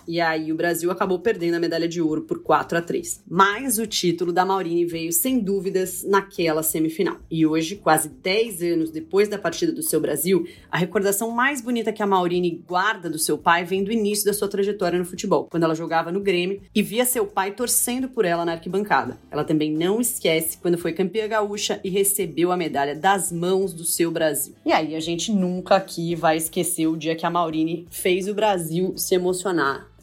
E 0.08 0.22
aí 0.22 0.52
o 0.52 0.56
Brasil 0.56 0.89
acabou 0.89 1.20
perdendo 1.20 1.56
a 1.56 1.60
medalha 1.60 1.88
de 1.88 2.02
ouro 2.02 2.22
por 2.22 2.41
4 2.41 2.78
a 2.78 2.82
3. 2.82 3.24
Mas 3.28 3.78
o 3.78 3.86
título 3.86 4.32
da 4.32 4.45
Maurine 4.45 4.86
veio 4.86 5.12
sem 5.12 5.39
dúvidas 5.39 6.04
naquela 6.04 6.64
semifinal. 6.64 7.18
E 7.30 7.45
hoje, 7.45 7.76
quase 7.76 8.10
10 8.10 8.62
anos 8.62 8.89
depois 8.89 9.28
da 9.28 9.38
partida 9.38 9.72
do 9.72 9.82
seu 9.82 10.00
Brasil, 10.00 10.48
a 10.72 10.78
recordação 10.78 11.32
mais 11.32 11.62
bonita 11.62 11.91
que 11.91 12.02
a 12.04 12.08
Maurine 12.08 12.64
guarda 12.68 13.10
do 13.10 13.20
seu 13.20 13.38
pai 13.38 13.66
vem 13.66 13.84
do 13.84 13.91
início 13.91 14.26
da 14.26 14.34
sua 14.34 14.48
trajetória 14.48 14.98
no 14.98 15.06
futebol, 15.06 15.48
quando 15.50 15.64
ela 15.64 15.76
jogava 15.76 16.12
no 16.12 16.22
Grêmio 16.22 16.62
e 16.74 16.82
via 16.82 17.06
seu 17.06 17.26
pai 17.26 17.52
torcendo 17.52 18.08
por 18.08 18.24
ela 18.24 18.45
na 18.45 18.54
arquibancada. 18.54 19.18
Ela 19.30 19.43
também 19.43 19.72
não 19.72 20.00
esquece 20.00 20.58
quando 20.58 20.78
foi 20.78 20.93
campeã 20.93 21.28
gaúcha 21.28 21.82
e 21.84 21.89
recebeu 21.89 22.52
a 22.52 22.58
medalha 22.58 22.95
das 22.95 23.32
mãos 23.32 23.74
do 23.74 23.84
seu 23.84 24.10
Brasil. 24.10 24.54
E 24.66 24.72
aí 24.72 24.95
a 24.95 25.00
gente 25.00 25.32
nunca 25.32 25.76
aqui 25.76 26.16
vai 26.16 26.38
esquecer 26.38 26.88
o 26.88 26.95
dia 26.95 27.16
que 27.16 27.26
a 27.26 27.30
Maurine 27.30 27.88
fez 27.89 28.28
o 28.28 28.34
Brasil 28.34 28.93
se 28.95 29.16
emocionar 29.16 29.37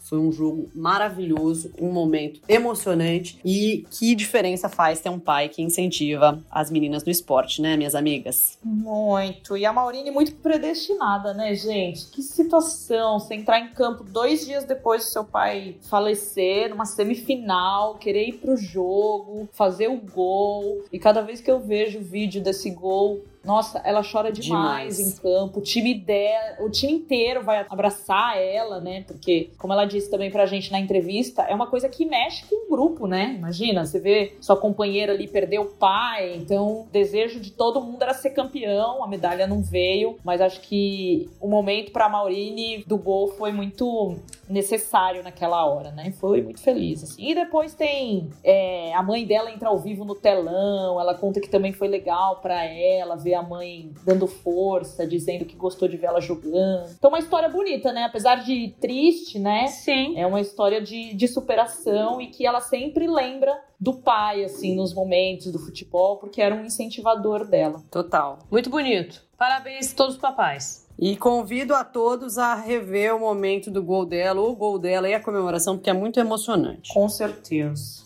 foi 0.05 0.19
um 0.19 0.31
jogo 0.31 0.71
maravilhoso, 0.75 1.73
um 1.81 1.91
momento 1.91 2.41
emocionante 2.47 3.41
e 3.45 3.87
que 3.91 4.15
diferença 4.15 4.69
faz 4.69 5.01
ter 5.01 5.09
um 5.09 5.19
pai 5.19 5.49
que 5.49 5.63
incentiva 5.63 6.43
as 6.51 6.71
meninas 6.71 7.05
no 7.05 7.11
esporte, 7.11 7.63
né, 7.63 7.77
minhas 7.77 7.95
amigas? 7.95 8.59
Muito. 8.63 9.57
E 9.57 9.65
a 9.65 9.73
Maurine 9.73 10.11
muito 10.11 10.35
predestinada, 10.37 11.33
né, 11.33 11.55
gente? 11.55 12.07
Que 12.11 12.23
situação, 12.23 13.19
você 13.19 13.35
entrar 13.35 13.61
em 13.61 13.69
campo 13.73 14.05
dois 14.05 14.45
dias 14.45 14.65
depois 14.65 15.05
do 15.05 15.09
seu 15.09 15.25
pai 15.25 15.77
falecer, 15.89 16.69
numa 16.69 16.85
semifinal, 16.85 17.95
querer 17.95 18.29
ir 18.29 18.35
pro 18.35 18.57
jogo, 18.57 19.49
fazer 19.53 19.89
o 19.89 19.97
gol. 19.97 20.85
E 20.93 20.99
cada 20.99 21.23
vez 21.23 21.41
que 21.41 21.51
eu 21.51 21.61
vejo 21.61 21.99
o 22.01 22.05
vídeo 22.05 22.43
desse 22.43 22.71
gol, 22.71 23.25
nossa, 23.45 23.79
ela 23.85 24.03
chora 24.03 24.33
demais, 24.33 24.97
demais, 24.97 25.01
em 25.01 25.17
campo. 25.21 25.59
O 25.61 25.63
time 25.63 25.95
dela, 25.95 26.57
o 26.61 26.71
time 26.71 26.93
inteiro 26.93 27.43
vai 27.43 27.65
abraçar 27.69 28.39
ela, 28.39 28.81
né? 28.81 29.03
Porque, 29.07 29.51
como 29.59 29.73
ela 29.73 29.85
disse 29.85 30.11
também 30.11 30.31
pra 30.31 30.47
gente 30.47 30.73
na 30.73 30.81
entrevista, 30.81 31.43
é 31.43 31.55
uma 31.55 31.67
coisa 31.67 31.89
que 31.89 32.05
mexe 32.05 32.45
com 32.47 32.67
o 32.67 32.71
grupo, 32.71 33.07
né? 33.07 33.35
Imagina, 33.37 33.85
você 33.85 33.99
vê 33.99 34.37
sua 34.41 34.57
companheira 34.57 35.13
ali 35.13 35.29
perder 35.29 35.59
o 35.59 35.67
pai, 35.67 36.35
então 36.37 36.83
o 36.83 36.89
desejo 36.91 37.41
de 37.41 37.51
todo 37.51 37.81
mundo 37.81 38.03
era 38.03 38.15
ser 38.15 38.31
campeão, 38.31 39.03
a 39.03 39.07
medalha 39.07 39.47
não 39.47 39.63
veio, 39.63 40.17
mas 40.25 40.41
acho 40.41 40.61
que 40.61 41.29
o 41.41 41.49
momento 41.49 41.93
para 41.93 42.09
Maurine 42.09 42.85
do 42.87 42.97
gol 42.97 43.29
foi 43.29 43.53
muito 43.53 44.17
necessário 44.49 45.23
naquela 45.23 45.65
hora, 45.65 45.91
né? 45.91 46.13
Foi 46.13 46.43
muito 46.43 46.61
feliz, 46.61 47.03
assim. 47.03 47.31
E 47.31 47.35
depois 47.35 47.75
tem 47.75 48.31
é, 48.43 48.93
a 48.95 49.03
mãe 49.03 49.27
dela 49.27 49.51
entra 49.51 49.69
ao 49.69 49.79
vivo 49.79 50.05
no 50.05 50.15
telão, 50.15 51.01
ela 51.01 51.15
conta 51.15 51.41
que 51.41 51.49
também 51.49 51.73
foi 51.73 51.89
legal 51.89 52.41
para 52.41 52.65
ela 52.65 53.17
ver 53.17 53.35
a 53.35 53.43
mãe 53.43 53.93
dando 54.05 54.27
força, 54.27 55.07
dizendo 55.07 55.45
que 55.45 55.57
gostou 55.57 55.89
de 55.89 55.97
ver 55.97 56.07
ela 56.07 56.21
jogando. 56.21 56.91
Então, 56.97 57.11
uma 57.11 57.19
história 57.19 57.49
bonita, 57.49 57.93
né? 57.93 58.05
Apesar 58.05 58.37
de 58.37 58.75
triste, 58.81 59.39
né? 59.39 59.67
Sim. 59.69 60.19
É 60.19 60.27
uma 60.27 60.41
história 60.41 60.81
de, 60.81 61.15
de 61.15 61.29
superação 61.29 62.21
e 62.21 62.29
que 62.29 62.47
ela 62.47 62.61
sempre 62.61 63.07
lembra 63.07 63.59
do 63.79 63.95
pai, 63.95 64.45
assim, 64.45 64.75
nos 64.75 64.95
momentos 64.95 65.53
do 65.53 65.59
futebol, 65.59 66.17
porque 66.17 66.41
era 66.41 66.55
um 66.55 66.65
incentivador 66.65 67.47
dela. 67.47 67.83
Total. 67.91 68.39
Muito 68.51 68.71
bonito. 68.71 69.23
Parabéns 69.37 69.93
a 69.93 69.97
todos 69.97 70.15
os 70.15 70.21
papais. 70.21 70.84
E 70.99 71.17
convido 71.17 71.75
a 71.75 71.83
todos 71.83 72.39
a 72.39 72.55
rever 72.55 73.17
o 73.17 73.19
momento 73.19 73.69
do 73.69 73.83
gol 73.83 74.07
dela, 74.07 74.41
o 74.41 74.55
gol 74.55 74.79
dela 74.79 75.09
e 75.09 75.15
a 75.15 75.21
comemoração, 75.21 75.77
porque 75.77 75.91
é 75.91 75.93
muito 75.93 76.21
emocionante. 76.21 76.93
Com 76.93 77.09
certeza. 77.09 78.05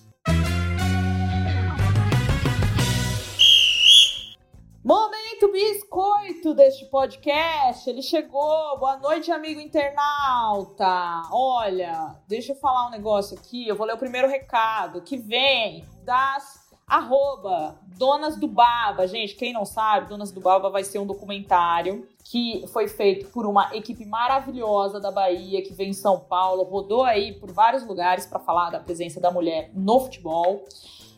Momento 4.83 5.53
biscoito 5.53 6.55
deste 6.55 6.87
podcast. 6.87 7.91
Ele 7.91 8.01
chegou. 8.01 8.79
Boa 8.79 8.97
noite, 8.97 9.31
amigo 9.31 9.61
internauta. 9.61 11.23
Olha, 11.31 12.17
deixa 12.27 12.53
eu 12.53 12.57
falar 12.57 12.87
um 12.87 12.91
negócio 12.91 13.39
aqui. 13.39 13.69
Eu 13.69 13.77
vou 13.77 13.87
ler 13.87 13.93
o 13.93 13.99
primeiro 13.99 14.27
recado 14.29 15.03
que 15.03 15.19
vem 15.19 15.85
das 16.05 16.68
Arroba 16.89 17.79
Donas 17.99 18.37
do 18.37 18.49
Baba. 18.49 19.07
Gente, 19.07 19.35
quem 19.35 19.53
não 19.53 19.65
sabe, 19.65 20.09
Donas 20.09 20.33
do 20.33 20.41
Baba 20.41 20.71
vai 20.71 20.85
ser 20.85 20.99
um 20.99 21.07
documentário 21.07 22.09
que 22.25 22.65
foi 22.69 22.89
feito 22.89 23.27
por 23.31 23.47
uma 23.47 23.75
equipe 23.75 24.05
maravilhosa 24.05 25.01
da 25.01 25.11
Bahia, 25.11 25.63
que 25.63 25.73
vem 25.73 25.91
em 25.91 25.95
São 25.95 26.21
Paulo, 26.21 26.63
rodou 26.63 27.05
aí 27.05 27.33
por 27.33 27.53
vários 27.53 27.87
lugares 27.87 28.25
para 28.25 28.39
falar 28.39 28.71
da 28.71 28.81
presença 28.81 29.21
da 29.21 29.31
mulher 29.31 29.71
no 29.75 30.01
futebol. 30.01 30.65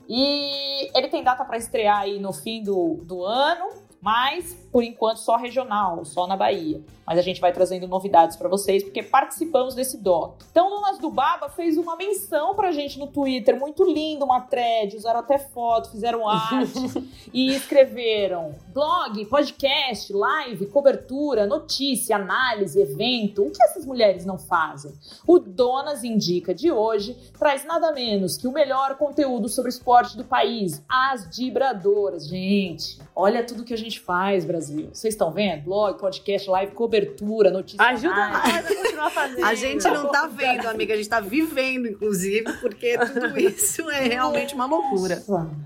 E 0.08 0.90
ele 0.96 1.08
tem 1.08 1.22
data 1.22 1.44
para 1.44 1.56
estrear 1.56 2.00
aí 2.00 2.18
no 2.18 2.32
fim 2.32 2.62
do, 2.62 3.00
do 3.04 3.24
ano, 3.24 3.70
mas 4.00 4.54
por 4.72 4.82
enquanto 4.82 5.18
só 5.18 5.36
regional, 5.36 6.04
só 6.04 6.26
na 6.26 6.36
Bahia. 6.36 6.82
Mas 7.10 7.18
a 7.18 7.22
gente 7.22 7.40
vai 7.40 7.52
trazendo 7.52 7.88
novidades 7.88 8.36
para 8.36 8.48
vocês 8.48 8.84
porque 8.84 9.02
participamos 9.02 9.74
desse 9.74 9.98
doc. 9.98 10.42
Então, 10.48 10.70
Donas 10.70 10.98
do 10.98 11.10
Baba 11.10 11.48
fez 11.48 11.76
uma 11.76 11.96
menção 11.96 12.54
pra 12.54 12.70
gente 12.70 12.98
no 12.98 13.08
Twitter, 13.08 13.58
muito 13.58 13.82
lindo, 13.84 14.24
uma 14.24 14.40
thread, 14.40 14.96
usaram 14.96 15.18
até 15.18 15.38
foto, 15.38 15.90
fizeram 15.90 16.28
arte 16.28 16.72
e 17.34 17.52
escreveram 17.52 18.54
blog, 18.72 19.26
podcast, 19.26 20.12
live, 20.12 20.66
cobertura, 20.66 21.46
notícia, 21.46 22.14
análise, 22.14 22.80
evento. 22.80 23.42
O 23.42 23.50
que 23.50 23.62
essas 23.62 23.84
mulheres 23.84 24.24
não 24.24 24.38
fazem? 24.38 24.92
O 25.26 25.38
Donas 25.40 26.04
Indica 26.04 26.54
de 26.54 26.70
hoje 26.70 27.16
traz 27.38 27.64
nada 27.64 27.92
menos 27.92 28.36
que 28.36 28.46
o 28.46 28.52
melhor 28.52 28.96
conteúdo 28.96 29.48
sobre 29.48 29.70
esporte 29.70 30.16
do 30.16 30.24
país, 30.24 30.82
as 30.88 31.28
Dibradoras. 31.28 32.28
Gente, 32.28 32.98
olha 33.14 33.44
tudo 33.44 33.64
que 33.64 33.74
a 33.74 33.78
gente 33.78 33.98
faz, 33.98 34.44
Brasil 34.44 34.60
Brasil. 34.60 34.90
Vocês 34.92 35.14
estão 35.14 35.32
vendo? 35.32 35.64
Blog, 35.64 35.98
podcast, 35.98 36.48
live, 36.48 36.72
cobertura, 36.72 36.99
notícia. 37.50 37.82
Ajuda 37.82 38.28
nós 38.28 38.56
a 38.56 38.62
continuar 38.74 39.10
fazendo. 39.10 39.44
A 39.44 39.54
gente 39.54 39.88
não 39.88 40.10
tá 40.10 40.26
vendo, 40.26 40.66
amiga, 40.66 40.94
a 40.94 40.96
gente 40.96 41.08
tá 41.08 41.20
vivendo, 41.20 41.86
inclusive, 41.86 42.52
porque 42.60 42.96
tudo 42.98 43.38
isso 43.40 43.90
é 43.90 44.00
realmente 44.02 44.54
uma 44.54 44.66
loucura. 44.66 45.22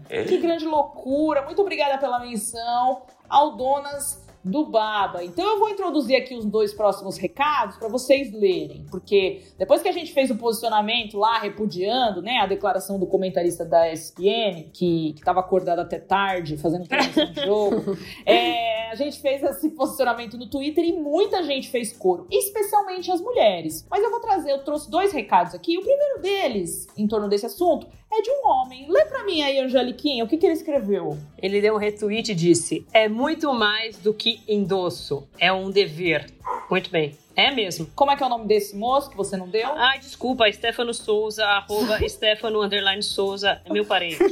Que 0.09 0.39
grande 0.39 0.65
loucura. 0.65 1.43
Muito 1.43 1.61
obrigada 1.61 1.99
pela 1.99 2.19
menção 2.21 3.03
ao 3.29 3.57
Donas 3.57 4.24
do 4.45 4.67
Baba. 4.67 5.25
Então 5.25 5.45
eu 5.45 5.59
vou 5.59 5.69
introduzir 5.71 6.17
aqui 6.17 6.35
os 6.35 6.45
dois 6.45 6.75
próximos 6.75 7.17
recados 7.17 7.77
para 7.77 7.89
vocês 7.89 8.33
lerem, 8.33 8.85
porque 8.91 9.43
depois 9.59 9.81
que 9.81 9.89
a 9.89 9.93
gente 9.93 10.13
fez 10.13 10.31
o 10.31 10.37
posicionamento 10.37 11.17
lá 11.17 11.39
repudiando, 11.39 12.21
né, 12.21 12.39
a 12.39 12.47
declaração 12.47 12.99
do 12.99 13.07
comentarista 13.07 13.65
da 13.65 13.91
ESPN 13.91 14.71
que 14.73 15.15
estava 15.17 15.41
acordado 15.41 15.79
até 15.79 15.99
tarde 15.99 16.57
fazendo 16.57 16.87
transmissão 16.87 17.33
de 17.33 17.41
jogo, 17.45 17.97
é, 18.27 18.91
a 18.91 18.95
gente 18.95 19.21
fez 19.21 19.43
esse 19.43 19.71
posicionamento 19.71 20.37
no 20.37 20.49
Twitter 20.49 20.85
e 20.85 20.93
muita 20.93 21.43
gente 21.43 21.69
fez 21.69 21.93
coro, 21.93 22.27
especialmente 22.31 23.11
as 23.11 23.21
mulheres. 23.21 23.87
Mas 23.91 24.03
eu 24.03 24.11
vou 24.11 24.21
trazer, 24.21 24.51
eu 24.51 24.63
trouxe 24.63 24.91
dois 24.91 25.13
recados 25.13 25.55
aqui. 25.55 25.79
O 25.79 25.83
primeiro 25.83 26.21
deles, 26.21 26.87
em 26.97 27.07
torno 27.07 27.29
desse 27.29 27.47
assunto, 27.47 27.87
é 28.19 28.23
de 28.23 28.31
um 28.31 28.47
homem. 28.49 28.87
Lê 28.89 29.05
pra 29.05 29.25
mim 29.25 29.43
aí, 29.43 29.59
Angeliquinha, 29.59 30.25
o 30.25 30.29
que, 30.29 30.37
que 30.37 30.47
ele 30.47 30.55
escreveu? 30.55 31.19
Ele 31.41 31.61
deu 31.61 31.75
um 31.75 31.79
retweet 31.79 32.33
e 32.33 32.35
disse: 32.35 32.87
É 32.93 33.09
muito 33.09 33.53
mais 33.53 33.97
do 33.99 34.15
que 34.15 34.41
endosso, 34.49 35.29
é 35.39 35.53
um 35.53 35.71
dever. 35.71 36.27
Muito 36.71 36.91
bem. 36.91 37.17
É 37.37 37.51
mesmo. 37.51 37.89
Como 37.97 38.13
é 38.13 38.17
que 38.17 38.23
é 38.23 38.27
o 38.27 38.29
nome 38.29 38.47
desse 38.47 38.77
moço 38.77 39.11
que 39.11 39.17
você 39.17 39.37
não 39.37 39.49
deu? 39.49 39.69
Ai, 39.75 39.99
desculpa, 39.99 40.51
Stefano 40.53 40.95
Souza, 40.95 41.45
arroba 41.45 41.99
Stefano 42.09 42.63
underline 42.63 43.03
Souza, 43.03 43.61
é 43.65 43.73
meu 43.73 43.85
parente. 43.85 44.23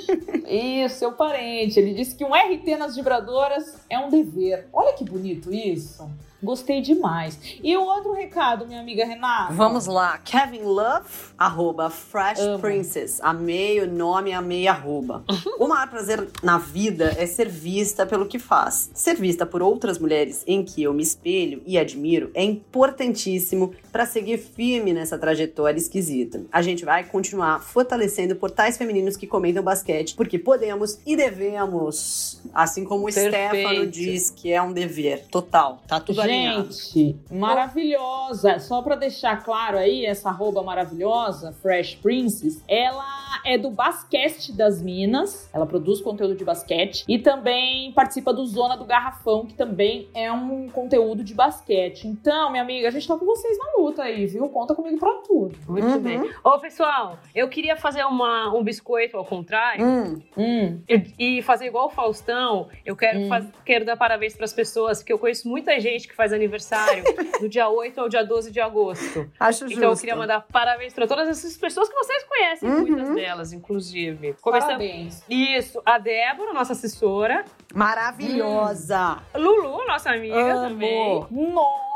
Isso, 0.49 0.97
seu 0.97 1.13
parente. 1.13 1.81
Ele 1.81 1.95
disse 1.95 2.15
que 2.15 2.25
um 2.25 2.33
RT 2.33 2.77
nas 2.79 2.95
vibradoras 2.95 3.85
é 3.91 3.99
um 3.99 4.09
dever. 4.09 4.69
Olha 4.73 4.93
que 4.93 5.05
bonito 5.05 5.53
isso. 5.53 6.09
Gostei 6.43 6.81
demais. 6.81 7.39
E 7.63 7.77
o 7.77 7.83
outro 7.83 8.13
recado, 8.13 8.67
minha 8.67 8.81
amiga 8.81 9.05
Renata? 9.05 9.53
Vamos 9.53 9.87
lá. 9.87 10.19
Kevin 10.19 10.63
Love, 10.63 11.07
arroba 11.39 11.89
Fresh 11.89 12.41
Amo. 12.41 12.59
Princess. 12.59 13.21
Amei 13.23 13.81
o 13.81 13.91
nome, 13.91 14.33
amei 14.33 14.67
arroba. 14.67 15.25
o 15.59 15.69
maior 15.69 15.89
prazer 15.89 16.29
na 16.43 16.59
vida 16.59 17.15
é 17.17 17.27
ser 17.27 17.49
vista 17.49 18.05
pelo 18.05 18.27
que 18.27 18.41
faz. 18.41 18.91
Ser 18.93 19.15
vista 19.15 19.47
por 19.47 19.63
outras 19.63 20.01
mulheres 20.01 20.43
em 20.45 20.65
que 20.65 20.83
eu 20.83 20.93
me 20.93 21.03
espelho 21.03 21.63
e 21.65 21.79
admiro 21.79 22.31
é 22.35 22.43
importantíssimo 22.43 23.73
para 23.93 24.05
seguir 24.05 24.39
firme 24.39 24.93
nessa 24.93 25.17
trajetória 25.17 25.79
esquisita. 25.79 26.43
A 26.51 26.61
gente 26.61 26.85
vai 26.85 27.05
continuar 27.05 27.61
fortalecendo 27.61 28.35
portais 28.35 28.77
femininos 28.77 29.17
que 29.17 29.29
comentam 29.29 29.63
basquete, 29.63 30.17
porque 30.17 30.39
podemos 30.39 30.99
e 31.07 31.15
devemos. 31.15 32.41
Assim 32.53 32.85
como 32.85 33.03
o 33.03 33.13
Perfeito. 33.13 33.31
Stefano 33.31 33.87
diz 33.87 34.31
que 34.31 34.53
é 34.53 34.61
um 34.61 34.73
dever 34.73 35.27
total. 35.29 35.83
Tá 35.87 36.01
tudo 36.01 36.21
ali 36.21 36.32
Gente, 36.33 37.17
maravilhosa. 37.31 38.59
Só 38.59 38.83
pra 38.83 38.95
deixar 38.97 39.43
claro 39.43 39.79
aí, 39.79 40.05
essa 40.07 40.29
arroba 40.29 40.63
maravilhosa, 40.63 41.53
Fresh 41.61 41.97
Princess, 41.97 42.63
ela 42.69 43.05
é 43.45 43.59
do 43.59 43.71
Basquete 43.71 44.53
das 44.53 44.81
Minas. 44.83 45.49
Ela 45.53 45.67
produz 45.67 46.01
conteúdo 46.01 46.35
de 46.35 46.45
basquete 46.45 47.05
e 47.09 47.19
também 47.19 47.91
participa 47.93 48.33
do 48.33 48.45
Zona 48.47 48.77
do 48.77 48.85
Garrafão, 48.85 49.47
que 49.47 49.55
também 49.55 50.09
é 50.15 50.31
um 50.31 50.69
conteúdo 50.69 51.25
de 51.25 51.35
basquete. 51.35 52.07
Então, 52.07 52.51
minha 52.51 52.63
amiga, 52.63 52.89
a 52.89 52.91
gente 52.91 53.09
tá 53.09 53.17
com 53.17 53.25
vocês 53.25 53.59
na 53.59 53.83
luta 53.83 54.03
aí, 54.03 54.27
viu? 54.27 54.49
Conta 54.49 54.75
comigo 54.75 54.99
pra 54.99 55.13
tudo. 55.27 55.57
Muito 55.67 55.87
Uhum. 55.87 55.99
bem. 56.01 56.31
Ô, 56.45 56.59
pessoal, 56.59 57.19
eu 57.35 57.49
queria 57.49 57.77
fazer 57.77 58.05
uma, 58.05 58.55
um 58.55 58.63
biscoito 58.63 59.17
ao 59.17 59.25
contrário. 59.25 59.85
Hum, 59.85 60.23
Hum. 60.37 60.81
E 60.89 61.03
e 61.39 61.43
fazer 61.43 61.67
igual 61.67 61.87
o 61.87 61.91
Faustão, 61.91 62.69
eu 62.85 62.95
quero, 62.95 63.21
Hum. 63.21 63.29
faz- 63.29 63.47
quero 63.65 63.85
dar 63.85 63.97
parabéns 63.97 64.35
para 64.37 64.45
as 64.45 64.53
pessoas, 64.53 65.03
que 65.03 65.13
eu 65.13 65.19
conheço 65.19 65.49
muita 65.49 65.79
gente 65.81 66.07
que 66.07 66.15
faz 66.15 66.22
aniversário 66.31 67.03
do 67.41 67.49
dia 67.49 67.67
8 67.71 67.99
ao 68.03 68.09
dia 68.11 68.23
12 68.23 68.51
de 68.51 68.61
agosto. 68.61 69.27
acho 69.41 69.61
justo. 69.65 69.79
Então 69.79 69.91
eu 69.93 69.97
queria 69.97 70.15
mandar 70.15 70.43
parabéns 70.53 70.93
para 70.93 71.07
todas 71.07 71.27
essas 71.27 71.57
pessoas 71.57 71.89
que 71.89 71.95
vocês 71.95 72.23
conhecem, 72.25 72.69
Uhum. 72.69 72.81
muitas 72.87 73.15
delas, 73.15 73.53
inclusive. 73.55 74.35
Começando. 74.43 74.69
Parabéns. 74.69 75.23
Isso, 75.31 75.81
a 75.87 75.97
Débora, 75.99 76.53
nossa 76.53 76.75
assessora. 76.75 77.47
Maravilhosa. 77.75 79.23
Lulu, 79.35 79.87
nossa 79.87 80.11
amiga 80.11 80.37
Amo. 80.37 80.69
também. 80.69 81.27
Nossa! 81.31 81.92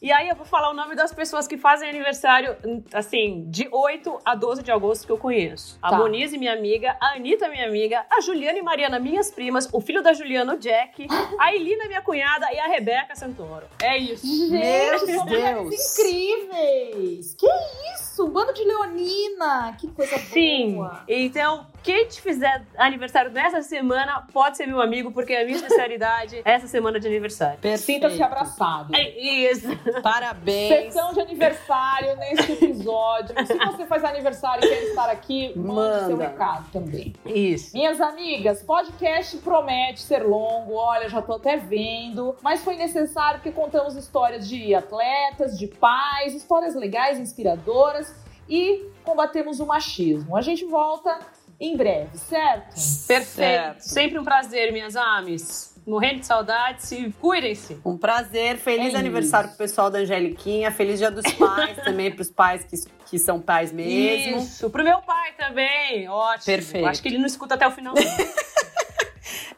E 0.00 0.12
aí 0.12 0.28
eu 0.28 0.36
vou 0.36 0.46
falar 0.46 0.70
o 0.70 0.74
nome 0.74 0.94
das 0.94 1.12
pessoas 1.12 1.46
que 1.46 1.56
fazem 1.56 1.88
aniversário, 1.88 2.56
assim, 2.92 3.44
de 3.48 3.68
8 3.70 4.20
a 4.24 4.34
12 4.34 4.62
de 4.62 4.70
agosto 4.70 5.06
que 5.06 5.12
eu 5.12 5.18
conheço. 5.18 5.78
A 5.82 5.90
Tá. 5.90 5.98
Monize, 5.98 6.36
minha 6.38 6.52
amiga, 6.52 6.96
a 7.00 7.14
Anitta, 7.16 7.48
minha 7.48 7.66
amiga, 7.66 8.04
a 8.10 8.20
Juliana 8.20 8.58
e 8.58 8.62
Mariana, 8.62 8.98
minhas 8.98 9.30
primas, 9.30 9.68
o 9.72 9.80
filho 9.80 10.02
da 10.02 10.12
Juliana, 10.12 10.54
o 10.54 10.58
Jack, 10.58 11.06
a 11.40 11.54
Elina, 11.54 11.86
minha 11.86 12.02
cunhada, 12.02 12.46
e 12.52 12.58
a 12.58 12.68
Rebeca 12.68 13.14
Santoro. 13.14 13.66
É 13.82 13.96
isso. 13.98 14.26
Meu 14.26 14.48
mulheres 14.48 15.02
Deus. 15.24 15.98
incríveis! 15.98 17.34
Que 17.34 17.46
isso? 17.94 18.24
Um 18.26 18.30
bando 18.30 18.52
de 18.52 18.64
leonina! 18.64 19.74
Que 19.78 19.88
coisa 19.88 20.18
Sim. 20.18 20.74
boa! 20.74 21.02
Então, 21.08 21.66
quem 21.88 22.06
te 22.06 22.20
fizer 22.20 22.66
aniversário 22.76 23.30
nessa 23.30 23.62
semana 23.62 24.26
pode 24.30 24.58
ser 24.58 24.66
meu 24.66 24.78
amigo, 24.78 25.10
porque 25.10 25.32
é 25.32 25.40
a 25.40 25.44
minha 25.46 25.56
especialidade 25.56 26.36
é 26.36 26.42
essa 26.52 26.66
semana 26.66 27.00
de 27.00 27.06
aniversário. 27.06 27.58
Sinta-se 27.78 28.22
abraçado. 28.22 28.94
É 28.94 29.18
isso. 29.18 29.68
Parabéns. 30.02 30.92
Sessão 30.92 31.14
de 31.14 31.20
aniversário 31.22 32.14
neste 32.16 32.52
episódio. 32.52 33.34
Se 33.46 33.54
você 33.54 33.86
faz 33.86 34.04
aniversário 34.04 34.66
e 34.66 34.68
quer 34.68 34.82
estar 34.82 35.08
aqui, 35.08 35.58
mande 35.58 36.00
seu 36.00 36.10
Manda. 36.10 36.28
recado 36.28 36.70
também. 36.70 37.14
Isso. 37.24 37.74
Minhas 37.74 38.02
amigas, 38.02 38.62
podcast 38.62 39.38
promete 39.38 40.02
ser 40.02 40.22
longo, 40.24 40.74
olha, 40.74 41.08
já 41.08 41.22
tô 41.22 41.36
até 41.36 41.56
vendo, 41.56 42.36
mas 42.42 42.62
foi 42.62 42.76
necessário 42.76 43.40
porque 43.40 43.50
contamos 43.50 43.96
histórias 43.96 44.46
de 44.46 44.74
atletas, 44.74 45.58
de 45.58 45.66
pais, 45.66 46.34
histórias 46.34 46.74
legais, 46.74 47.18
inspiradoras 47.18 48.14
e 48.46 48.84
combatemos 49.02 49.58
o 49.58 49.64
machismo. 49.64 50.36
A 50.36 50.42
gente 50.42 50.66
volta 50.66 51.18
em 51.60 51.76
breve, 51.76 52.16
certo? 52.16 52.74
Perfeito. 53.06 53.26
Certo. 53.26 53.80
Sempre 53.80 54.18
um 54.18 54.24
prazer, 54.24 54.72
minhas 54.72 54.94
ames. 54.96 55.76
Morrendo 55.86 56.20
de 56.20 56.26
saudades 56.26 56.92
e 56.92 57.10
cuidem-se. 57.18 57.80
Um 57.84 57.96
prazer, 57.96 58.58
feliz 58.58 58.92
É 58.92 58.98
aniversário 58.98 59.48
isso. 59.48 59.56
pro 59.56 59.64
pessoal 59.66 59.90
da 59.90 60.00
Angeliquinha, 60.00 60.70
feliz 60.70 60.98
dia 60.98 61.10
dos 61.10 61.32
pais 61.32 61.76
também 61.82 62.10
pros 62.10 62.30
pais 62.30 62.62
que, 62.64 62.76
que 63.06 63.18
são 63.18 63.40
pais 63.40 63.72
mesmo. 63.72 64.38
Isso. 64.38 64.68
Pro 64.68 64.84
meu 64.84 65.00
pai 65.00 65.32
também. 65.38 66.06
Ótimo. 66.08 66.44
Perfeito. 66.44 66.86
Acho 66.86 67.00
que 67.00 67.08
ele 67.08 67.16
não 67.18 67.26
escuta 67.26 67.54
até 67.54 67.66
o 67.66 67.70
final. 67.70 67.94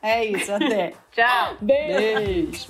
É 0.03 0.25
isso, 0.25 0.51
até. 0.51 0.95
Tchau. 1.13 1.57
Beijo! 1.61 2.25
Beijo. 2.25 2.69